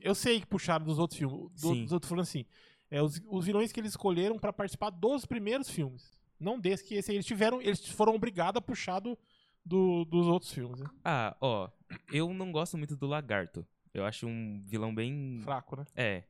Eu 0.00 0.14
sei 0.14 0.40
que 0.40 0.46
puxaram 0.46 0.84
dos 0.84 0.98
outros 0.98 1.18
filmes. 1.18 1.38
do- 1.38 1.50
Sim. 1.74 1.82
dos 1.84 1.92
outros 1.92 2.08
falando 2.08 2.22
assim. 2.22 2.44
É, 2.90 3.02
os, 3.02 3.20
os 3.26 3.46
vilões 3.46 3.72
que 3.72 3.80
eles 3.80 3.92
escolheram 3.92 4.38
pra 4.38 4.52
participar 4.52 4.90
dos 4.90 5.24
primeiros 5.26 5.68
filmes. 5.70 6.12
Não 6.44 6.58
desse 6.60 6.84
que 6.84 6.94
esse 6.94 7.10
aí 7.10 7.16
eles 7.16 7.26
tiveram. 7.26 7.60
Eles 7.60 7.84
foram 7.88 8.14
obrigados 8.14 8.58
a 8.58 8.62
puxar 8.62 9.00
do, 9.00 9.18
do- 9.64 10.04
dos 10.04 10.26
outros 10.26 10.52
filmes. 10.52 10.78
Né? 10.80 10.86
Ah, 11.04 11.36
ó, 11.40 11.68
eu 12.12 12.32
não 12.32 12.52
gosto 12.52 12.76
muito 12.78 12.96
do 12.96 13.06
Lagarto. 13.06 13.66
Eu 13.92 14.04
acho 14.04 14.26
um 14.26 14.62
vilão 14.66 14.94
bem. 14.94 15.40
Fraco, 15.42 15.76
né? 15.76 15.84
É. 15.96 16.24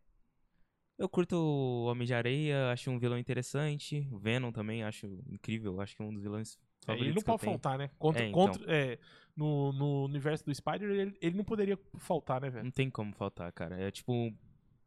Eu 0.96 1.08
curto 1.08 1.34
o 1.36 1.86
Homem 1.86 2.06
de 2.06 2.14
Areia, 2.14 2.70
acho 2.70 2.88
um 2.90 2.98
vilão 2.98 3.18
interessante. 3.18 4.06
O 4.12 4.18
Venom 4.18 4.52
também 4.52 4.84
acho 4.84 5.06
incrível, 5.28 5.80
acho 5.80 5.96
que 5.96 6.02
é 6.02 6.04
um 6.04 6.12
dos 6.14 6.22
vilões 6.22 6.56
É, 6.86 6.92
ele 6.92 7.12
não 7.12 7.22
pode 7.22 7.42
faltar, 7.44 7.76
né? 7.76 7.90
Contra, 7.98 8.22
É, 8.22 8.28
então. 8.28 8.46
contra, 8.46 8.72
é, 8.72 8.98
no, 9.36 9.72
no 9.72 10.04
universo 10.04 10.44
do 10.44 10.54
Spider, 10.54 10.88
ele, 10.88 11.18
ele 11.20 11.36
não 11.36 11.42
poderia 11.44 11.76
faltar, 11.98 12.40
né, 12.40 12.48
velho? 12.48 12.64
Não 12.64 12.70
tem 12.70 12.88
como 12.90 13.12
faltar, 13.12 13.50
cara. 13.52 13.76
É 13.80 13.90
tipo 13.90 14.32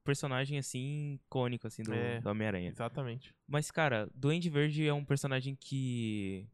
personagem 0.07 0.57
assim 0.57 1.15
icônico 1.25 1.67
assim 1.67 1.83
do, 1.83 1.93
É. 1.93 2.19
do 2.21 2.29
Homem-Aranha. 2.29 2.69
Exatamente. 2.69 3.35
Mas 3.45 3.69
cara, 3.69 4.09
Duende 4.15 4.49
Verde 4.49 4.87
é 4.87 4.93
um 4.93 5.03
personagem 5.05 5.55
que 5.55 6.47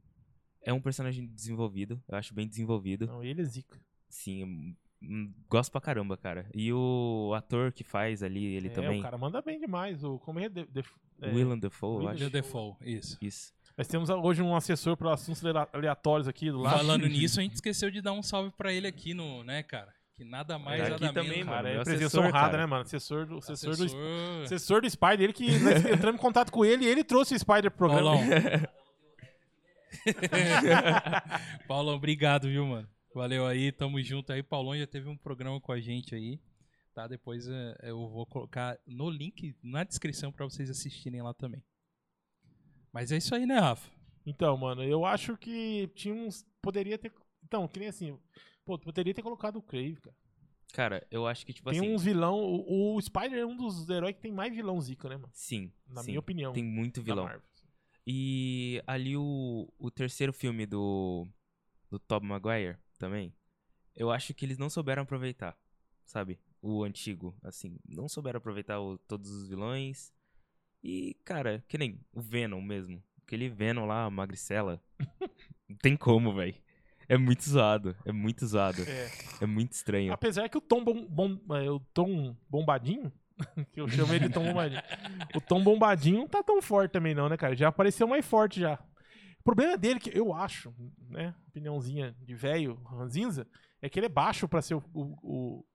é 0.63 0.73
um 0.73 0.81
personagem 0.81 1.25
desenvolvido, 1.27 2.01
eu 2.07 2.17
acho 2.17 2.33
bem 2.33 2.47
desenvolvido. 2.47 3.05
Não, 3.07 3.23
ele 3.23 3.41
é 3.41 3.45
zica. 3.45 3.79
Sim, 4.09 4.75
hum, 5.01 5.33
gosto 5.49 5.71
pra 5.71 5.79
caramba, 5.81 6.17
cara. 6.17 6.49
E 6.53 6.71
o 6.73 7.31
ator 7.35 7.71
que 7.71 7.83
faz 7.83 8.23
ali, 8.23 8.43
ele 8.55 8.67
é, 8.67 8.71
também, 8.71 8.99
o 8.99 9.03
cara 9.03 9.17
manda 9.17 9.41
bem 9.41 9.59
demais. 9.59 10.03
O, 10.03 10.17
como 10.19 10.39
é, 10.39 10.49
de, 10.49 10.65
de, 10.65 10.83
é, 11.21 11.29
Willem 11.31 11.59
Dafoe, 11.59 11.89
eu 11.89 11.95
Willem 11.99 12.13
acho. 12.13 12.31
The 12.31 12.41
Default, 12.41 12.77
isso. 12.89 13.17
Isso. 13.21 13.53
Nós 13.77 13.87
temos 13.87 14.09
hoje 14.09 14.41
um 14.41 14.55
assessor 14.55 14.95
para 14.95 15.13
assuntos 15.13 15.43
ale- 15.45 15.67
aleatórios 15.73 16.27
aqui 16.27 16.51
do 16.51 16.59
lado. 16.59 16.77
Falando 16.77 17.07
nisso, 17.09 17.39
a 17.39 17.43
gente 17.43 17.55
esqueceu 17.55 17.89
de 17.91 18.01
dar 18.01 18.13
um 18.13 18.21
salve 18.23 18.51
pra 18.55 18.71
ele 18.71 18.87
aqui 18.87 19.13
no, 19.13 19.43
né, 19.43 19.63
cara? 19.63 19.93
Que 20.15 20.23
nada 20.23 20.59
mais, 20.59 20.79
nada 20.79 20.95
aqui 20.95 21.13
também, 21.13 21.31
menos. 21.31 21.45
mano. 21.45 21.63
Cara, 21.63 21.69
é 21.69 21.83
presença 21.83 22.05
assessor, 22.05 22.25
honrada, 22.25 22.57
né, 22.57 22.65
mano? 22.65 22.81
Assessor 22.83 23.25
do, 23.25 23.37
assessor 23.39 23.75
do, 23.75 23.83
Assessor. 23.83 24.43
assessor 24.43 24.81
do 24.81 24.89
Spider. 24.89 25.21
Ele 25.21 25.33
que 25.33 25.59
nós 25.59 25.85
entramos 25.91 26.19
em 26.19 26.21
contato 26.21 26.51
com 26.51 26.63
ele 26.63 26.85
e 26.85 26.87
ele 26.87 27.03
trouxe 27.03 27.33
o 27.33 27.39
Spider 27.39 27.71
pro 27.71 27.89
programa. 27.89 28.17
Paulão. 28.17 28.67
Paulão, 31.67 31.95
obrigado, 31.95 32.47
viu, 32.47 32.65
mano? 32.65 32.87
Valeu 33.13 33.45
aí, 33.45 33.71
tamo 33.71 34.01
junto 34.01 34.31
aí. 34.31 34.43
Paulão 34.43 34.77
já 34.77 34.85
teve 34.85 35.09
um 35.09 35.17
programa 35.17 35.59
com 35.59 35.71
a 35.71 35.79
gente 35.79 36.13
aí, 36.13 36.39
tá? 36.93 37.07
Depois 37.07 37.47
eh, 37.47 37.77
eu 37.83 38.07
vou 38.09 38.25
colocar 38.25 38.77
no 38.87 39.09
link 39.09 39.55
na 39.63 39.83
descrição 39.83 40.31
pra 40.31 40.45
vocês 40.45 40.69
assistirem 40.69 41.21
lá 41.21 41.33
também. 41.33 41.63
Mas 42.91 43.11
é 43.11 43.17
isso 43.17 43.33
aí, 43.33 43.45
né, 43.45 43.59
Rafa? 43.59 43.89
Então, 44.25 44.55
mano, 44.57 44.83
eu 44.83 45.05
acho 45.05 45.37
que 45.37 45.89
tinha 45.95 46.13
uns. 46.13 46.45
Poderia 46.61 46.97
ter. 46.97 47.11
Então, 47.43 47.67
que 47.67 47.79
nem 47.79 47.89
assim. 47.89 48.17
Pô, 48.65 48.77
poderia 48.79 49.13
ter 49.13 49.21
colocado 49.21 49.57
o 49.57 49.61
Crave, 49.61 49.97
cara. 50.01 50.15
Cara, 50.73 51.07
eu 51.11 51.27
acho 51.27 51.45
que 51.45 51.53
tipo 51.53 51.69
tem 51.69 51.79
assim, 51.79 51.93
uns 51.93 52.03
vilão. 52.03 52.39
O, 52.39 52.95
o 52.95 53.01
Spider 53.01 53.39
é 53.39 53.45
um 53.45 53.55
dos 53.55 53.87
heróis 53.89 54.15
que 54.15 54.21
tem 54.21 54.31
mais 54.31 54.53
vilão 54.53 54.79
zica, 54.81 55.07
né, 55.09 55.17
mano? 55.17 55.29
sim, 55.33 55.71
Na 55.87 56.01
sim, 56.01 56.07
minha 56.07 56.19
opinião. 56.19 56.53
tem 56.53 56.63
muito 56.63 57.01
vilão. 57.01 57.25
Marvel. 57.25 57.43
E 58.07 58.81
ali 58.87 59.15
o, 59.15 59.71
o 59.77 59.91
terceiro 59.91 60.33
filme 60.33 60.65
do 60.65 61.27
do 61.89 61.99
Tobey 61.99 62.27
Maguire 62.27 62.77
também, 62.97 63.31
eu 63.95 64.09
acho 64.11 64.33
que 64.33 64.45
eles 64.45 64.57
não 64.57 64.67
souberam 64.69 65.03
aproveitar, 65.03 65.55
sabe? 66.03 66.39
O 66.59 66.83
antigo, 66.83 67.35
assim, 67.43 67.77
não 67.87 68.09
souberam 68.09 68.39
aproveitar 68.39 68.79
o- 68.79 68.97
todos 68.97 69.29
os 69.29 69.47
vilões. 69.47 70.11
E, 70.83 71.13
cara, 71.23 71.63
que 71.67 71.77
nem 71.77 71.99
o 72.11 72.19
Venom 72.21 72.61
mesmo. 72.61 73.01
Aquele 73.21 73.47
Venom 73.47 73.85
lá, 73.85 74.09
magricela. 74.09 74.83
não 75.69 75.77
tem 75.77 75.95
como, 75.95 76.33
velho. 76.33 76.55
É 77.07 77.17
muito 77.17 77.43
zoado, 77.43 77.95
é 78.05 78.11
muito 78.11 78.45
zoado. 78.45 78.81
É. 78.83 79.11
É 79.41 79.45
muito 79.45 79.73
estranho. 79.73 80.13
Apesar 80.13 80.49
que 80.49 80.57
o 80.57 80.61
Tom, 80.61 80.83
bom, 80.83 81.05
bom, 81.07 81.55
é, 81.55 81.69
o 81.69 81.79
Tom 81.79 82.35
Bombadinho, 82.49 83.11
que 83.71 83.81
eu 83.81 83.87
chamo 83.87 84.13
ele 84.13 84.27
de 84.27 84.33
Tom 84.33 84.45
Bombadinho, 84.45 84.81
o 85.35 85.41
Tom 85.41 85.63
Bombadinho 85.63 86.17
não 86.19 86.27
tá 86.27 86.43
tão 86.43 86.61
forte 86.61 86.91
também 86.91 87.13
não, 87.13 87.29
né, 87.29 87.37
cara? 87.37 87.55
Já 87.55 87.67
apareceu 87.67 88.07
mais 88.07 88.25
forte 88.25 88.59
já. 88.59 88.79
O 89.39 89.43
problema 89.43 89.77
dele, 89.77 89.99
que 89.99 90.17
eu 90.17 90.33
acho, 90.33 90.73
né, 91.09 91.35
opiniãozinha 91.49 92.15
de 92.21 92.33
velho, 92.33 92.75
ranzinza, 92.85 93.45
é 93.81 93.89
que 93.89 93.99
ele 93.99 94.05
é 94.05 94.09
baixo 94.09 94.47
pra 94.47 94.61
ser 94.61 94.75
o, 94.75 94.83
o, 94.93 95.17
o, 95.21 95.65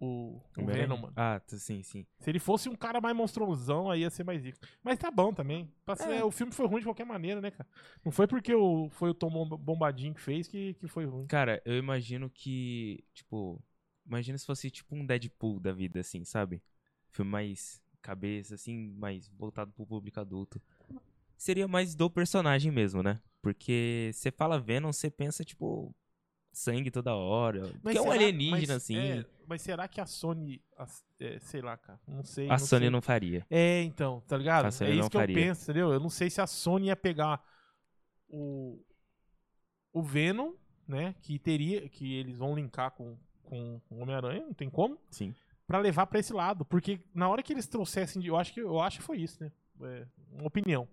o, 0.00 0.40
o? 0.58 0.66
Venom, 0.66 0.96
mano. 0.96 1.12
Ah, 1.16 1.40
sim, 1.46 1.82
sim. 1.82 2.06
Se 2.18 2.30
ele 2.30 2.38
fosse 2.38 2.68
um 2.68 2.74
cara 2.76 3.00
mais 3.00 3.16
monstruosão, 3.16 3.90
aí 3.90 4.00
ia 4.00 4.10
ser 4.10 4.24
mais 4.24 4.42
rico. 4.44 4.58
Mas 4.82 4.98
tá 4.98 5.10
bom 5.10 5.32
também. 5.32 5.70
Ser- 5.96 6.10
É. 6.10 6.24
O 6.24 6.30
filme 6.30 6.52
foi 6.52 6.66
ruim 6.66 6.80
de 6.80 6.86
qualquer 6.86 7.06
maneira, 7.06 7.40
né, 7.40 7.50
cara? 7.50 7.68
Não 8.04 8.12
foi 8.12 8.26
porque 8.26 8.54
o, 8.54 8.88
foi 8.90 9.10
o 9.10 9.14
Tom 9.14 9.30
Bomba- 9.30 9.56
Bombadinho 9.56 10.14
que 10.14 10.20
fez 10.20 10.46
que, 10.48 10.74
que 10.74 10.86
foi 10.86 11.04
ruim. 11.04 11.26
Cara, 11.26 11.62
eu 11.64 11.76
imagino 11.76 12.28
que, 12.30 13.02
tipo, 13.14 13.62
imagina 14.06 14.36
se 14.38 14.46
fosse 14.46 14.70
tipo 14.70 14.94
um 14.94 15.04
Deadpool 15.06 15.58
da 15.60 15.72
vida, 15.72 16.00
assim, 16.00 16.24
sabe? 16.24 16.62
Filme 17.10 17.30
mais 17.30 17.82
cabeça, 18.02 18.54
assim, 18.54 18.94
mais 18.98 19.28
voltado 19.28 19.72
pro 19.72 19.86
público 19.86 20.20
adulto. 20.20 20.60
Seria 21.36 21.66
mais 21.68 21.94
do 21.94 22.08
personagem 22.10 22.70
mesmo, 22.72 23.02
né? 23.02 23.20
Porque 23.42 24.10
você 24.14 24.30
fala 24.30 24.58
Venom, 24.58 24.92
você 24.92 25.10
pensa, 25.10 25.44
tipo, 25.44 25.94
sangue 26.56 26.90
toda 26.90 27.14
hora. 27.14 27.70
que 27.90 27.98
é 27.98 28.00
um 28.00 28.10
alienígena, 28.10 28.56
mas, 28.58 28.70
assim. 28.70 28.96
é, 28.96 29.24
mas 29.46 29.60
será 29.60 29.86
que 29.86 30.00
a 30.00 30.06
Sony. 30.06 30.62
as- 30.76 31.04
é, 31.20 31.38
sei 31.38 31.60
lá, 31.60 31.76
cara. 31.76 32.00
Não 32.08 32.24
sei. 32.24 32.46
a 32.46 32.52
não 32.52 32.58
Sony 32.58 32.82
sei. 32.84 32.90
não 32.90 33.02
faria. 33.02 33.46
É, 33.50 33.82
então, 33.82 34.22
tá 34.26 34.36
ligado? 34.38 34.64
A 34.66 34.70
Sony 34.70 34.90
é 34.90 34.92
isso 34.94 35.02
não 35.02 35.08
que 35.10 35.18
faria. 35.18 35.36
eu 35.36 35.42
penso, 35.42 35.62
entendeu? 35.64 35.92
Eu 35.92 36.00
não 36.00 36.08
sei 36.08 36.30
se 36.30 36.40
a 36.40 36.46
Sony 36.46 36.86
ia 36.86 36.96
pegar 36.96 37.44
o. 38.28 38.82
O 39.92 40.02
Venom, 40.02 40.52
né? 40.88 41.14
Que 41.20 41.38
teria. 41.38 41.88
Que 41.90 42.14
eles 42.14 42.36
vão 42.38 42.54
linkar 42.54 42.90
com, 42.92 43.16
com 43.42 43.80
o 43.90 43.98
Homem-Aranha, 44.00 44.46
não 44.46 44.54
tem 44.54 44.70
como. 44.70 44.98
Sim. 45.10 45.34
Pra 45.66 45.78
levar 45.78 46.06
pra 46.06 46.18
esse 46.20 46.32
lado. 46.32 46.64
Porque 46.64 47.00
na 47.14 47.28
hora 47.28 47.42
que 47.42 47.52
eles 47.52 47.66
trouxessem. 47.66 48.24
Eu 48.24 48.36
acho 48.36 48.52
que, 48.54 48.60
eu 48.60 48.80
acho 48.80 48.98
que 48.98 49.04
foi 49.04 49.18
isso, 49.18 49.42
né? 49.42 49.52
É, 49.82 50.06
uma 50.32 50.46
opinião. 50.46 50.88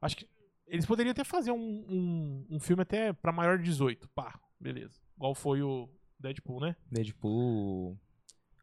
Acho 0.00 0.16
que. 0.18 0.28
Eles 0.66 0.86
poderiam 0.86 1.10
até 1.10 1.24
fazer 1.24 1.50
um, 1.50 1.56
um, 1.88 2.46
um 2.50 2.60
filme 2.60 2.82
até 2.82 3.12
pra 3.12 3.32
maior 3.32 3.58
de 3.58 3.64
18. 3.64 4.08
Pá, 4.10 4.38
beleza. 4.60 5.00
Igual 5.16 5.34
foi 5.34 5.62
o 5.62 5.88
Deadpool, 6.18 6.60
né? 6.60 6.76
Deadpool, 6.90 7.98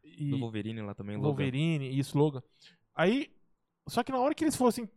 E 0.04 0.30
do 0.30 0.38
Wolverine 0.38 0.80
lá 0.82 0.94
também, 0.94 1.16
Logan. 1.16 1.28
Wolverine 1.28 1.90
e 1.90 1.98
isso, 1.98 2.16
Logan. 2.18 2.42
Aí. 2.94 3.30
Só 3.88 4.02
que 4.02 4.12
na 4.12 4.18
hora 4.18 4.34
que 4.34 4.44
eles 4.44 4.54
fossem 4.56 4.88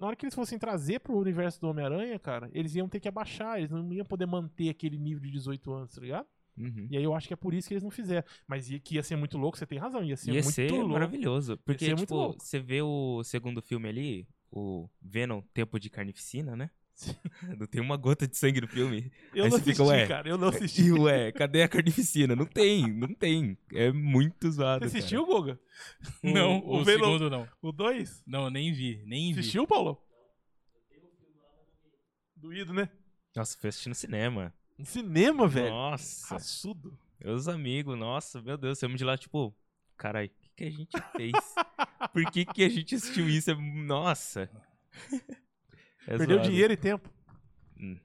na 0.00 0.06
hora 0.06 0.16
que 0.16 0.24
eles 0.24 0.34
fossem 0.34 0.58
trazer 0.58 1.00
pro 1.00 1.18
universo 1.18 1.60
do 1.60 1.68
Homem-Aranha, 1.68 2.18
cara, 2.18 2.48
eles 2.54 2.74
iam 2.76 2.88
ter 2.88 3.00
que 3.00 3.08
abaixar, 3.08 3.58
eles 3.58 3.70
não 3.70 3.92
iam 3.92 4.06
poder 4.06 4.24
manter 4.26 4.68
aquele 4.70 4.96
nível 4.96 5.20
de 5.20 5.30
18 5.30 5.72
anos, 5.72 5.92
tá 5.94 6.00
ligado? 6.00 6.26
Uhum. 6.56 6.86
E 6.90 6.96
aí 6.96 7.02
eu 7.04 7.12
acho 7.14 7.26
que 7.28 7.34
é 7.34 7.36
por 7.36 7.52
isso 7.52 7.68
que 7.68 7.74
eles 7.74 7.82
não 7.82 7.90
fizeram. 7.90 8.26
Mas 8.46 8.70
ia, 8.70 8.78
que 8.80 8.94
ia 8.94 9.02
ser 9.02 9.16
muito 9.16 9.36
louco, 9.36 9.58
você 9.58 9.66
tem 9.66 9.76
razão, 9.78 10.02
ia 10.02 10.16
ser 10.16 10.32
Ia 10.32 10.40
muito 10.42 10.54
ser 10.54 10.70
louco. 10.70 10.88
maravilhoso. 10.88 11.58
Porque, 11.58 11.84
ser 11.84 11.90
muito 11.96 12.00
tipo, 12.08 12.14
louco. 12.14 12.42
você 12.42 12.58
vê 12.58 12.80
o 12.80 13.22
segundo 13.24 13.60
filme 13.60 13.88
ali, 13.88 14.28
o 14.50 14.88
Venom, 15.02 15.42
Tempo 15.52 15.78
de 15.78 15.90
Carnificina, 15.90 16.56
né? 16.56 16.70
Não 17.58 17.66
tem 17.66 17.80
uma 17.80 17.96
gota 17.96 18.26
de 18.26 18.36
sangue 18.36 18.60
no 18.60 18.66
filme. 18.68 19.12
Eu 19.34 19.44
Aí 19.44 19.50
não 19.50 19.58
você 19.58 19.64
fica, 19.64 19.82
assisti, 19.82 19.82
ué, 20.00 20.06
cara, 20.06 20.28
eu 20.28 20.38
não 20.38 20.48
assisti. 20.48 20.82
E 20.84 20.92
ué, 20.92 21.30
cadê 21.32 21.62
a 21.62 21.68
carnificina? 21.68 22.34
Não 22.34 22.46
tem, 22.46 22.90
não 22.90 23.08
tem. 23.08 23.58
É 23.72 23.92
muito 23.92 24.50
zoado. 24.50 24.84
Você 24.84 24.92
cara. 24.92 24.98
assistiu, 24.98 25.26
Goga? 25.26 25.60
O- 26.22 26.30
não, 26.30 26.58
o 26.60 26.76
o, 26.80 26.84
Venom- 26.84 27.04
segundo 27.04 27.28
não. 27.30 27.46
O 27.60 27.70
2? 27.70 28.22
Não, 28.26 28.48
nem 28.48 28.72
vi, 28.72 29.02
nem 29.06 29.32
vi. 29.34 29.40
Assistiu, 29.40 29.66
Paulo? 29.66 30.02
Doído, 32.34 32.72
né? 32.72 32.88
Nossa, 33.34 33.56
fui 33.58 33.68
assistir 33.68 33.88
no 33.88 33.94
cinema. 33.94 34.54
No 34.78 34.84
cinema, 34.86 35.46
velho. 35.46 35.70
Nossa, 35.70 36.34
Raçudo. 36.34 36.98
meus 37.22 37.48
amigos, 37.48 37.98
nossa, 37.98 38.40
meu 38.42 38.56
Deus, 38.56 38.78
saímos 38.78 38.98
de 38.98 39.04
lá, 39.04 39.16
tipo, 39.18 39.54
carai, 39.96 40.26
o 40.26 40.30
que, 40.30 40.50
que 40.56 40.64
a 40.64 40.70
gente 40.70 40.96
fez? 41.16 41.32
Por 42.12 42.30
que, 42.30 42.44
que 42.46 42.62
a 42.64 42.68
gente 42.68 42.94
assistiu 42.94 43.28
isso? 43.28 43.50
É- 43.50 43.54
Nossa. 43.54 44.50
É 46.06 46.16
Perdeu 46.16 46.38
dinheiro 46.40 46.72
e 46.72 46.76
tempo. 46.76 47.10
Hum. 47.78 47.98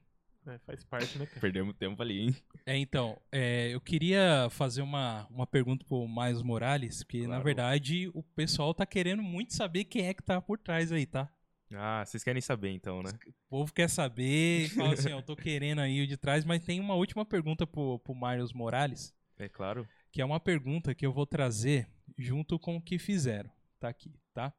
É, 0.46 0.58
faz 0.58 0.82
parte, 0.82 1.16
né, 1.18 1.26
cara? 1.26 1.40
Perdemos 1.40 1.76
tempo 1.76 2.02
ali, 2.02 2.18
hein? 2.20 2.36
É, 2.66 2.76
então, 2.76 3.16
é, 3.30 3.68
eu 3.72 3.80
queria 3.80 4.48
fazer 4.50 4.82
uma, 4.82 5.24
uma 5.30 5.46
pergunta 5.46 5.84
pro 5.84 6.08
Miles 6.08 6.42
Morales, 6.42 7.04
porque 7.04 7.20
na 7.22 7.26
Claro. 7.28 7.44
verdade 7.44 8.10
o 8.12 8.22
pessoal 8.22 8.74
tá 8.74 8.84
querendo 8.84 9.22
muito 9.22 9.54
saber 9.54 9.84
quem 9.84 10.06
é 10.06 10.12
que 10.14 10.22
tá 10.22 10.40
por 10.42 10.58
trás 10.58 10.90
aí, 10.90 11.06
tá? 11.06 11.28
Ah, 11.74 12.04
vocês 12.04 12.24
querem 12.24 12.42
saber 12.42 12.70
então, 12.70 13.02
né? 13.02 13.10
O 13.26 13.32
povo 13.48 13.72
quer 13.72 13.88
saber, 13.88 14.68
fala 14.70 14.92
assim, 14.94 15.10
eu 15.10 15.22
tô 15.22 15.36
querendo 15.36 15.78
aí 15.80 16.02
o 16.02 16.06
de 16.08 16.16
trás, 16.16 16.44
mas 16.44 16.60
tem 16.64 16.80
uma 16.80 16.94
última 16.94 17.24
pergunta 17.24 17.64
pro, 17.66 17.98
pro 18.00 18.14
Miles 18.14 18.52
Morales, 18.52 19.14
É 19.38 19.48
claro. 19.48 19.88
que 20.10 20.20
é 20.20 20.24
uma 20.24 20.40
pergunta 20.40 20.92
que 20.94 21.06
eu 21.06 21.12
vou 21.12 21.24
trazer 21.24 21.88
junto 22.18 22.58
com 22.58 22.76
o 22.76 22.82
que 22.82 22.98
fizeram. 22.98 23.50
Tá 23.80 23.88
aqui, 23.88 24.12
tá? 24.34 24.52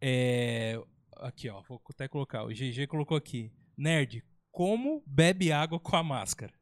É, 0.00 0.80
aqui, 1.20 1.48
ó, 1.48 1.62
vou 1.62 1.80
até 1.90 2.08
colocar. 2.08 2.44
O 2.44 2.48
GG 2.48 2.86
colocou 2.88 3.16
aqui. 3.16 3.52
Nerd, 3.76 4.24
como 4.50 5.02
bebe 5.06 5.52
água 5.52 5.78
com 5.78 5.96
a 5.96 6.02
máscara? 6.02 6.52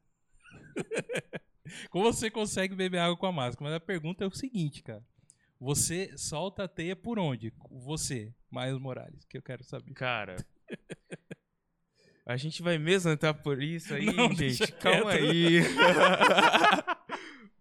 como 1.89 2.05
você 2.05 2.29
consegue 2.29 2.75
beber 2.75 2.99
água 2.99 3.17
com 3.17 3.25
a 3.25 3.31
máscara? 3.31 3.71
Mas 3.71 3.73
a 3.73 3.79
pergunta 3.79 4.23
é 4.23 4.27
o 4.27 4.31
seguinte, 4.31 4.83
cara. 4.83 5.03
Você 5.59 6.15
solta 6.17 6.63
a 6.63 6.67
teia 6.67 6.95
por 6.95 7.19
onde? 7.19 7.53
Você, 7.69 8.33
Miles 8.49 8.79
Morales, 8.79 9.25
que 9.25 9.37
eu 9.37 9.41
quero 9.41 9.63
saber. 9.63 9.93
Cara. 9.93 10.37
A 12.25 12.37
gente 12.37 12.61
vai 12.61 12.77
mesmo 12.77 13.11
entrar 13.11 13.33
por 13.33 13.61
isso 13.61 13.93
aí, 13.93 14.05
Não, 14.05 14.31
gente? 14.31 14.71
Calma 14.73 15.11
quieto. 15.11 15.23
aí. 15.23 15.59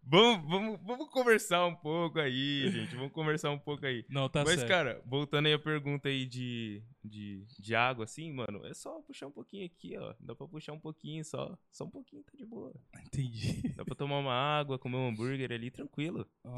vamos, 0.09 0.49
vamos, 0.49 0.81
vamos 0.83 1.09
conversar 1.11 1.67
um 1.67 1.75
pouco 1.75 2.19
aí, 2.19 2.71
gente. 2.71 2.97
Vamos 2.97 3.13
conversar 3.13 3.51
um 3.51 3.59
pouco 3.59 3.85
aí. 3.85 4.05
Não, 4.09 4.29
tá 4.29 4.43
Mas, 4.45 4.57
certo. 4.57 4.69
cara, 4.69 5.03
voltando 5.07 5.47
aí 5.47 5.53
a 5.53 5.59
pergunta 5.59 6.09
aí 6.09 6.25
de, 6.27 6.83
de, 7.05 7.45
de 7.59 7.75
água, 7.75 8.05
assim, 8.05 8.33
mano, 8.33 8.65
é 8.67 8.75
só 8.75 9.01
puxar 9.03 9.27
um 9.27 9.33
pouquinho 9.33 9.67
aqui, 9.67 9.97
ó. 9.97 10.15
Dá 10.21 10.35
pra 10.35 10.49
puxar 10.49 10.73
um 10.73 10.81
pouquinho 10.81 11.25
só. 11.25 11.57
Só 11.71 11.85
um 11.85 11.91
pouquinho, 11.91 12.25
tá 12.25 12.33
de 12.37 12.45
boa. 12.45 12.75
Entendi. 13.05 13.69
Dá 13.77 13.85
pra 13.85 13.95
tomar 13.95 14.19
uma 14.19 14.35
água, 14.35 14.79
comer 14.79 14.97
um 14.97 15.09
hambúrguer 15.09 15.53
ali, 15.53 15.71
tranquilo. 15.71 16.27
Ó, 16.45 16.57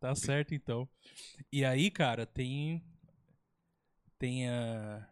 tá 0.00 0.14
certo 0.14 0.54
então. 0.54 0.88
E 1.52 1.64
aí, 1.64 1.90
cara, 1.90 2.26
tem. 2.26 2.84
Tem 4.18 4.48
a. 4.48 5.08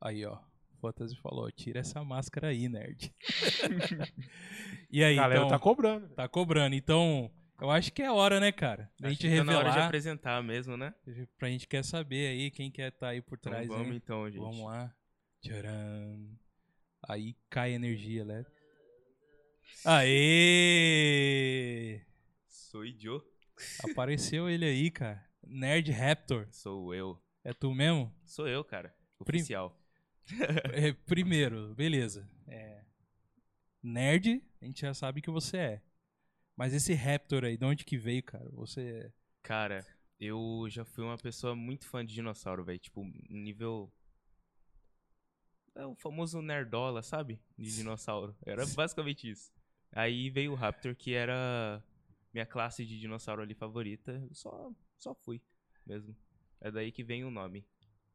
Aí, 0.00 0.24
ó. 0.24 0.47
Fantasy 0.80 1.16
falou: 1.16 1.50
tira 1.52 1.80
essa 1.80 2.02
máscara 2.04 2.48
aí, 2.48 2.68
nerd. 2.68 3.12
e 4.90 5.02
aí, 5.04 5.18
A 5.18 5.22
galera 5.22 5.40
então. 5.40 5.48
tá 5.50 5.58
cobrando. 5.58 6.08
Tá 6.10 6.28
cobrando. 6.28 6.74
Então, 6.74 7.30
eu 7.60 7.70
acho 7.70 7.92
que 7.92 8.02
é 8.02 8.10
hora, 8.10 8.38
né, 8.40 8.50
cara? 8.52 8.90
Da 8.98 9.08
Acho 9.08 9.16
gente 9.16 9.28
que 9.30 9.36
tá 9.36 9.44
na 9.44 9.52
hora 9.52 9.64
de 9.64 9.68
revelar. 9.70 9.86
apresentar 9.86 10.42
mesmo, 10.42 10.76
né? 10.76 10.94
Pra 11.38 11.48
gente 11.48 11.66
quer 11.66 11.84
saber 11.84 12.28
aí 12.28 12.50
quem 12.50 12.70
quer 12.70 12.90
tá 12.92 13.08
aí 13.08 13.20
por 13.20 13.36
Então 13.38 13.52
trás. 13.52 13.66
vamos 13.68 13.88
hein? 13.88 13.94
então, 13.96 14.30
gente. 14.30 14.40
Vamos 14.40 14.64
lá. 14.64 14.94
Tcharam. 15.40 16.28
Aí 17.08 17.34
cai 17.50 17.72
a 17.72 17.74
energia, 17.76 18.24
né? 18.24 18.44
Aê! 20.68 22.00
Sou 22.46 22.84
idiota. 22.84 23.26
Apareceu 23.90 24.48
ele 24.48 24.64
aí, 24.64 24.90
cara. 24.90 25.24
Nerd 25.46 25.90
Raptor. 25.90 26.46
Sou 26.50 26.94
eu. 26.94 27.18
É 27.44 27.52
tu 27.52 27.72
mesmo? 27.74 28.12
Sou 28.24 28.46
eu, 28.48 28.62
cara. 28.64 28.94
Prim- 29.24 29.38
Oficial. 29.38 29.76
É, 30.72 30.92
primeiro, 30.92 31.74
beleza. 31.74 32.28
É, 32.46 32.84
nerd, 33.82 34.42
a 34.60 34.64
gente 34.64 34.80
já 34.80 34.94
sabe 34.94 35.22
que 35.22 35.30
você 35.30 35.56
é. 35.56 35.82
Mas 36.56 36.74
esse 36.74 36.92
Raptor 36.94 37.44
aí, 37.44 37.56
de 37.56 37.64
onde 37.64 37.84
que 37.84 37.96
veio, 37.96 38.22
cara? 38.22 38.48
Você. 38.50 39.12
Cara, 39.42 39.86
eu 40.18 40.66
já 40.68 40.84
fui 40.84 41.04
uma 41.04 41.16
pessoa 41.16 41.54
muito 41.54 41.86
fã 41.86 42.04
de 42.04 42.14
dinossauro, 42.14 42.64
velho. 42.64 42.78
Tipo, 42.78 43.04
nível. 43.28 43.92
É 45.76 45.86
o 45.86 45.94
famoso 45.94 46.42
nerdola, 46.42 47.02
sabe? 47.02 47.40
De 47.56 47.72
dinossauro. 47.72 48.36
Era 48.44 48.66
basicamente 48.74 49.30
isso. 49.30 49.52
Aí 49.92 50.28
veio 50.30 50.52
o 50.52 50.56
Raptor, 50.56 50.96
que 50.96 51.14
era 51.14 51.82
minha 52.32 52.44
classe 52.44 52.84
de 52.84 52.98
dinossauro 52.98 53.42
ali 53.42 53.54
favorita. 53.54 54.12
Eu 54.28 54.34
Só, 54.34 54.72
só 54.98 55.14
fui 55.14 55.40
mesmo. 55.86 56.16
É 56.60 56.70
daí 56.70 56.90
que 56.90 57.04
vem 57.04 57.24
o 57.24 57.30
nome. 57.30 57.64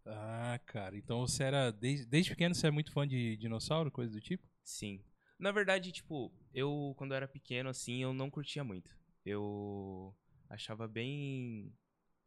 Ah, 0.06 0.60
cara. 0.66 0.98
Então 0.98 1.22
você 1.22 1.44
era. 1.44 1.72
Desde, 1.72 2.06
desde 2.06 2.32
pequeno 2.32 2.54
você 2.54 2.68
é 2.68 2.72
muito 2.72 2.92
fã 2.92 3.08
de 3.08 3.38
dinossauro, 3.38 3.92
coisa 3.92 4.12
do 4.12 4.22
tipo? 4.22 4.46
Sim. 4.64 5.02
Na 5.40 5.52
verdade, 5.52 5.92
tipo, 5.92 6.32
eu, 6.54 6.94
quando 6.98 7.12
eu 7.12 7.18
era 7.18 7.28
pequeno, 7.28 7.70
assim, 7.70 8.02
eu 8.04 8.14
não 8.14 8.30
curtia 8.30 8.64
muito. 8.64 8.90
Eu 9.26 10.16
achava 10.50 10.88
bem. 10.88 11.74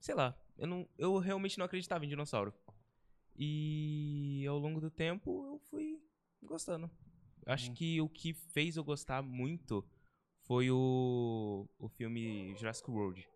Sei 0.00 0.14
lá, 0.14 0.36
eu, 0.56 0.66
não, 0.66 0.88
eu 0.98 1.18
realmente 1.18 1.58
não 1.58 1.66
acreditava 1.66 2.04
em 2.04 2.08
dinossauro. 2.08 2.52
E 3.38 4.44
ao 4.48 4.58
longo 4.58 4.80
do 4.80 4.90
tempo 4.90 5.46
eu 5.46 5.58
fui 5.70 6.00
gostando. 6.42 6.90
Acho 7.46 7.68
Uhum. 7.68 7.74
que 7.74 8.00
o 8.00 8.08
que 8.08 8.32
fez 8.32 8.76
eu 8.76 8.84
gostar 8.84 9.22
muito 9.22 9.86
foi 10.42 10.70
o, 10.70 11.68
o 11.78 11.88
filme 11.88 12.54
Jurassic 12.56 12.90
World. 12.90 13.26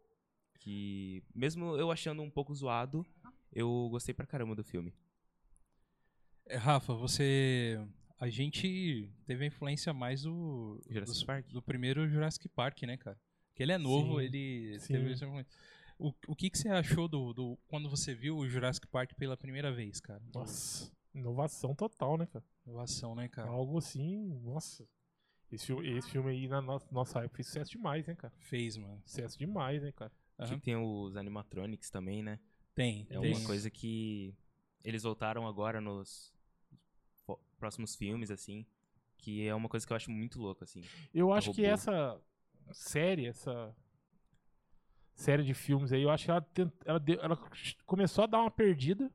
Que, 0.58 1.22
mesmo 1.34 1.76
eu 1.76 1.90
achando 1.90 2.22
um 2.22 2.30
pouco 2.30 2.54
zoado, 2.54 3.04
eu 3.52 3.88
gostei 3.90 4.14
pra 4.14 4.26
caramba 4.26 4.54
do 4.54 4.64
filme. 4.64 4.94
É, 6.46 6.56
Rafa, 6.56 6.94
você. 6.94 7.78
A 8.18 8.28
gente 8.28 9.10
teve 9.24 9.44
a 9.44 9.46
influência 9.46 9.92
mais 9.92 10.22
do. 10.22 10.80
Jurassic 10.88 11.14
dos- 11.18 11.24
Park? 11.24 11.46
Do 11.48 11.62
primeiro 11.62 12.08
Jurassic 12.08 12.48
Park, 12.48 12.82
né, 12.82 12.96
cara? 12.96 13.18
Que 13.54 13.62
ele 13.62 13.72
é 13.72 13.78
novo, 13.78 14.18
Sim, 14.18 14.24
ele 14.24 14.78
sim. 14.80 14.92
teve 14.94 15.12
essa 15.12 15.24
influência. 15.24 15.52
O, 15.98 16.12
o 16.28 16.34
que, 16.36 16.48
que 16.50 16.58
você 16.58 16.68
achou 16.68 17.06
do, 17.08 17.32
do. 17.32 17.58
Quando 17.68 17.88
você 17.88 18.14
viu 18.14 18.36
o 18.36 18.48
Jurassic 18.48 18.86
Park 18.88 19.12
pela 19.14 19.36
primeira 19.36 19.72
vez, 19.72 20.00
cara? 20.00 20.22
Nossa, 20.34 20.90
inovação 21.14 21.74
total, 21.74 22.16
né, 22.16 22.26
cara? 22.26 22.44
Inovação, 22.66 23.14
né, 23.14 23.28
cara? 23.28 23.48
Algo 23.48 23.78
assim, 23.78 24.38
nossa. 24.42 24.86
Esse 25.52 25.66
filme, 25.66 25.88
esse 25.88 26.10
filme 26.10 26.30
aí 26.30 26.46
na 26.48 26.60
nossa, 26.62 26.86
nossa 26.92 27.18
época 27.20 27.36
fez 27.36 27.46
sucesso 27.48 27.70
demais, 27.72 28.06
né, 28.06 28.14
cara? 28.14 28.32
Fez, 28.38 28.76
mano. 28.76 29.02
Sucesso 29.04 29.38
demais, 29.38 29.82
né, 29.82 29.92
cara? 29.92 30.12
Aham. 30.38 30.48
Que 30.54 30.60
tem 30.60 30.76
os 30.76 31.16
animatronics 31.16 31.90
também, 31.90 32.22
né? 32.22 32.38
Tem, 32.74 33.06
É 33.10 33.18
tem. 33.18 33.34
uma 33.34 33.44
coisa 33.46 33.70
que 33.70 34.34
eles 34.84 35.02
voltaram 35.02 35.46
agora 35.46 35.80
nos 35.80 36.32
próximos 37.58 37.94
filmes, 37.94 38.30
assim. 38.30 38.64
Que 39.18 39.46
é 39.46 39.54
uma 39.54 39.68
coisa 39.68 39.86
que 39.86 39.92
eu 39.92 39.96
acho 39.96 40.10
muito 40.10 40.40
louca, 40.40 40.64
assim. 40.64 40.82
Eu 41.12 41.32
acho 41.32 41.52
que 41.52 41.64
essa 41.64 42.18
série, 42.72 43.26
essa 43.26 43.74
série 45.14 45.44
de 45.44 45.52
filmes 45.52 45.92
aí, 45.92 46.02
eu 46.02 46.10
acho 46.10 46.24
que 46.24 46.30
ela, 46.30 46.40
tent- 46.40 46.72
ela, 46.86 46.98
deu- 46.98 47.20
ela 47.20 47.36
começou 47.84 48.24
a 48.24 48.26
dar 48.26 48.40
uma 48.40 48.50
perdida, 48.50 49.12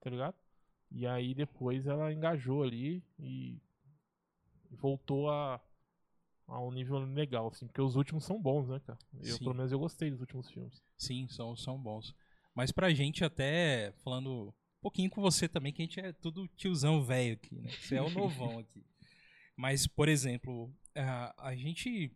tá 0.00 0.10
ligado? 0.10 0.36
E 0.90 1.06
aí 1.06 1.34
depois 1.34 1.86
ela 1.86 2.12
engajou 2.12 2.62
ali 2.62 3.02
e 3.18 3.58
voltou 4.70 5.30
a, 5.30 5.60
a 6.46 6.60
um 6.60 6.70
nível 6.70 6.98
legal, 6.98 7.48
assim, 7.48 7.66
porque 7.66 7.80
os 7.80 7.96
últimos 7.96 8.24
são 8.24 8.40
bons, 8.40 8.68
né, 8.68 8.80
cara? 8.80 8.98
Eu, 9.22 9.36
Sim. 9.38 9.44
pelo 9.44 9.54
menos 9.54 9.72
eu 9.72 9.78
gostei 9.78 10.10
dos 10.10 10.20
últimos 10.20 10.50
filmes. 10.50 10.82
Sim, 10.98 11.26
são, 11.28 11.56
são 11.56 11.78
bons. 11.80 12.14
Mas 12.54 12.70
pra 12.70 12.92
gente 12.94 13.24
até, 13.24 13.92
falando 14.04 14.48
um 14.48 14.80
pouquinho 14.80 15.10
com 15.10 15.20
você 15.20 15.48
também, 15.48 15.72
que 15.72 15.82
a 15.82 15.84
gente 15.84 16.00
é 16.00 16.12
tudo 16.12 16.46
tiozão 16.56 17.02
velho 17.02 17.34
aqui, 17.34 17.60
né? 17.60 17.70
Você 17.70 17.96
é 17.96 18.02
o 18.02 18.10
novão 18.10 18.58
aqui. 18.58 18.84
Mas, 19.56 19.86
por 19.86 20.08
exemplo, 20.08 20.72
a, 20.94 21.48
a 21.48 21.56
gente 21.56 22.10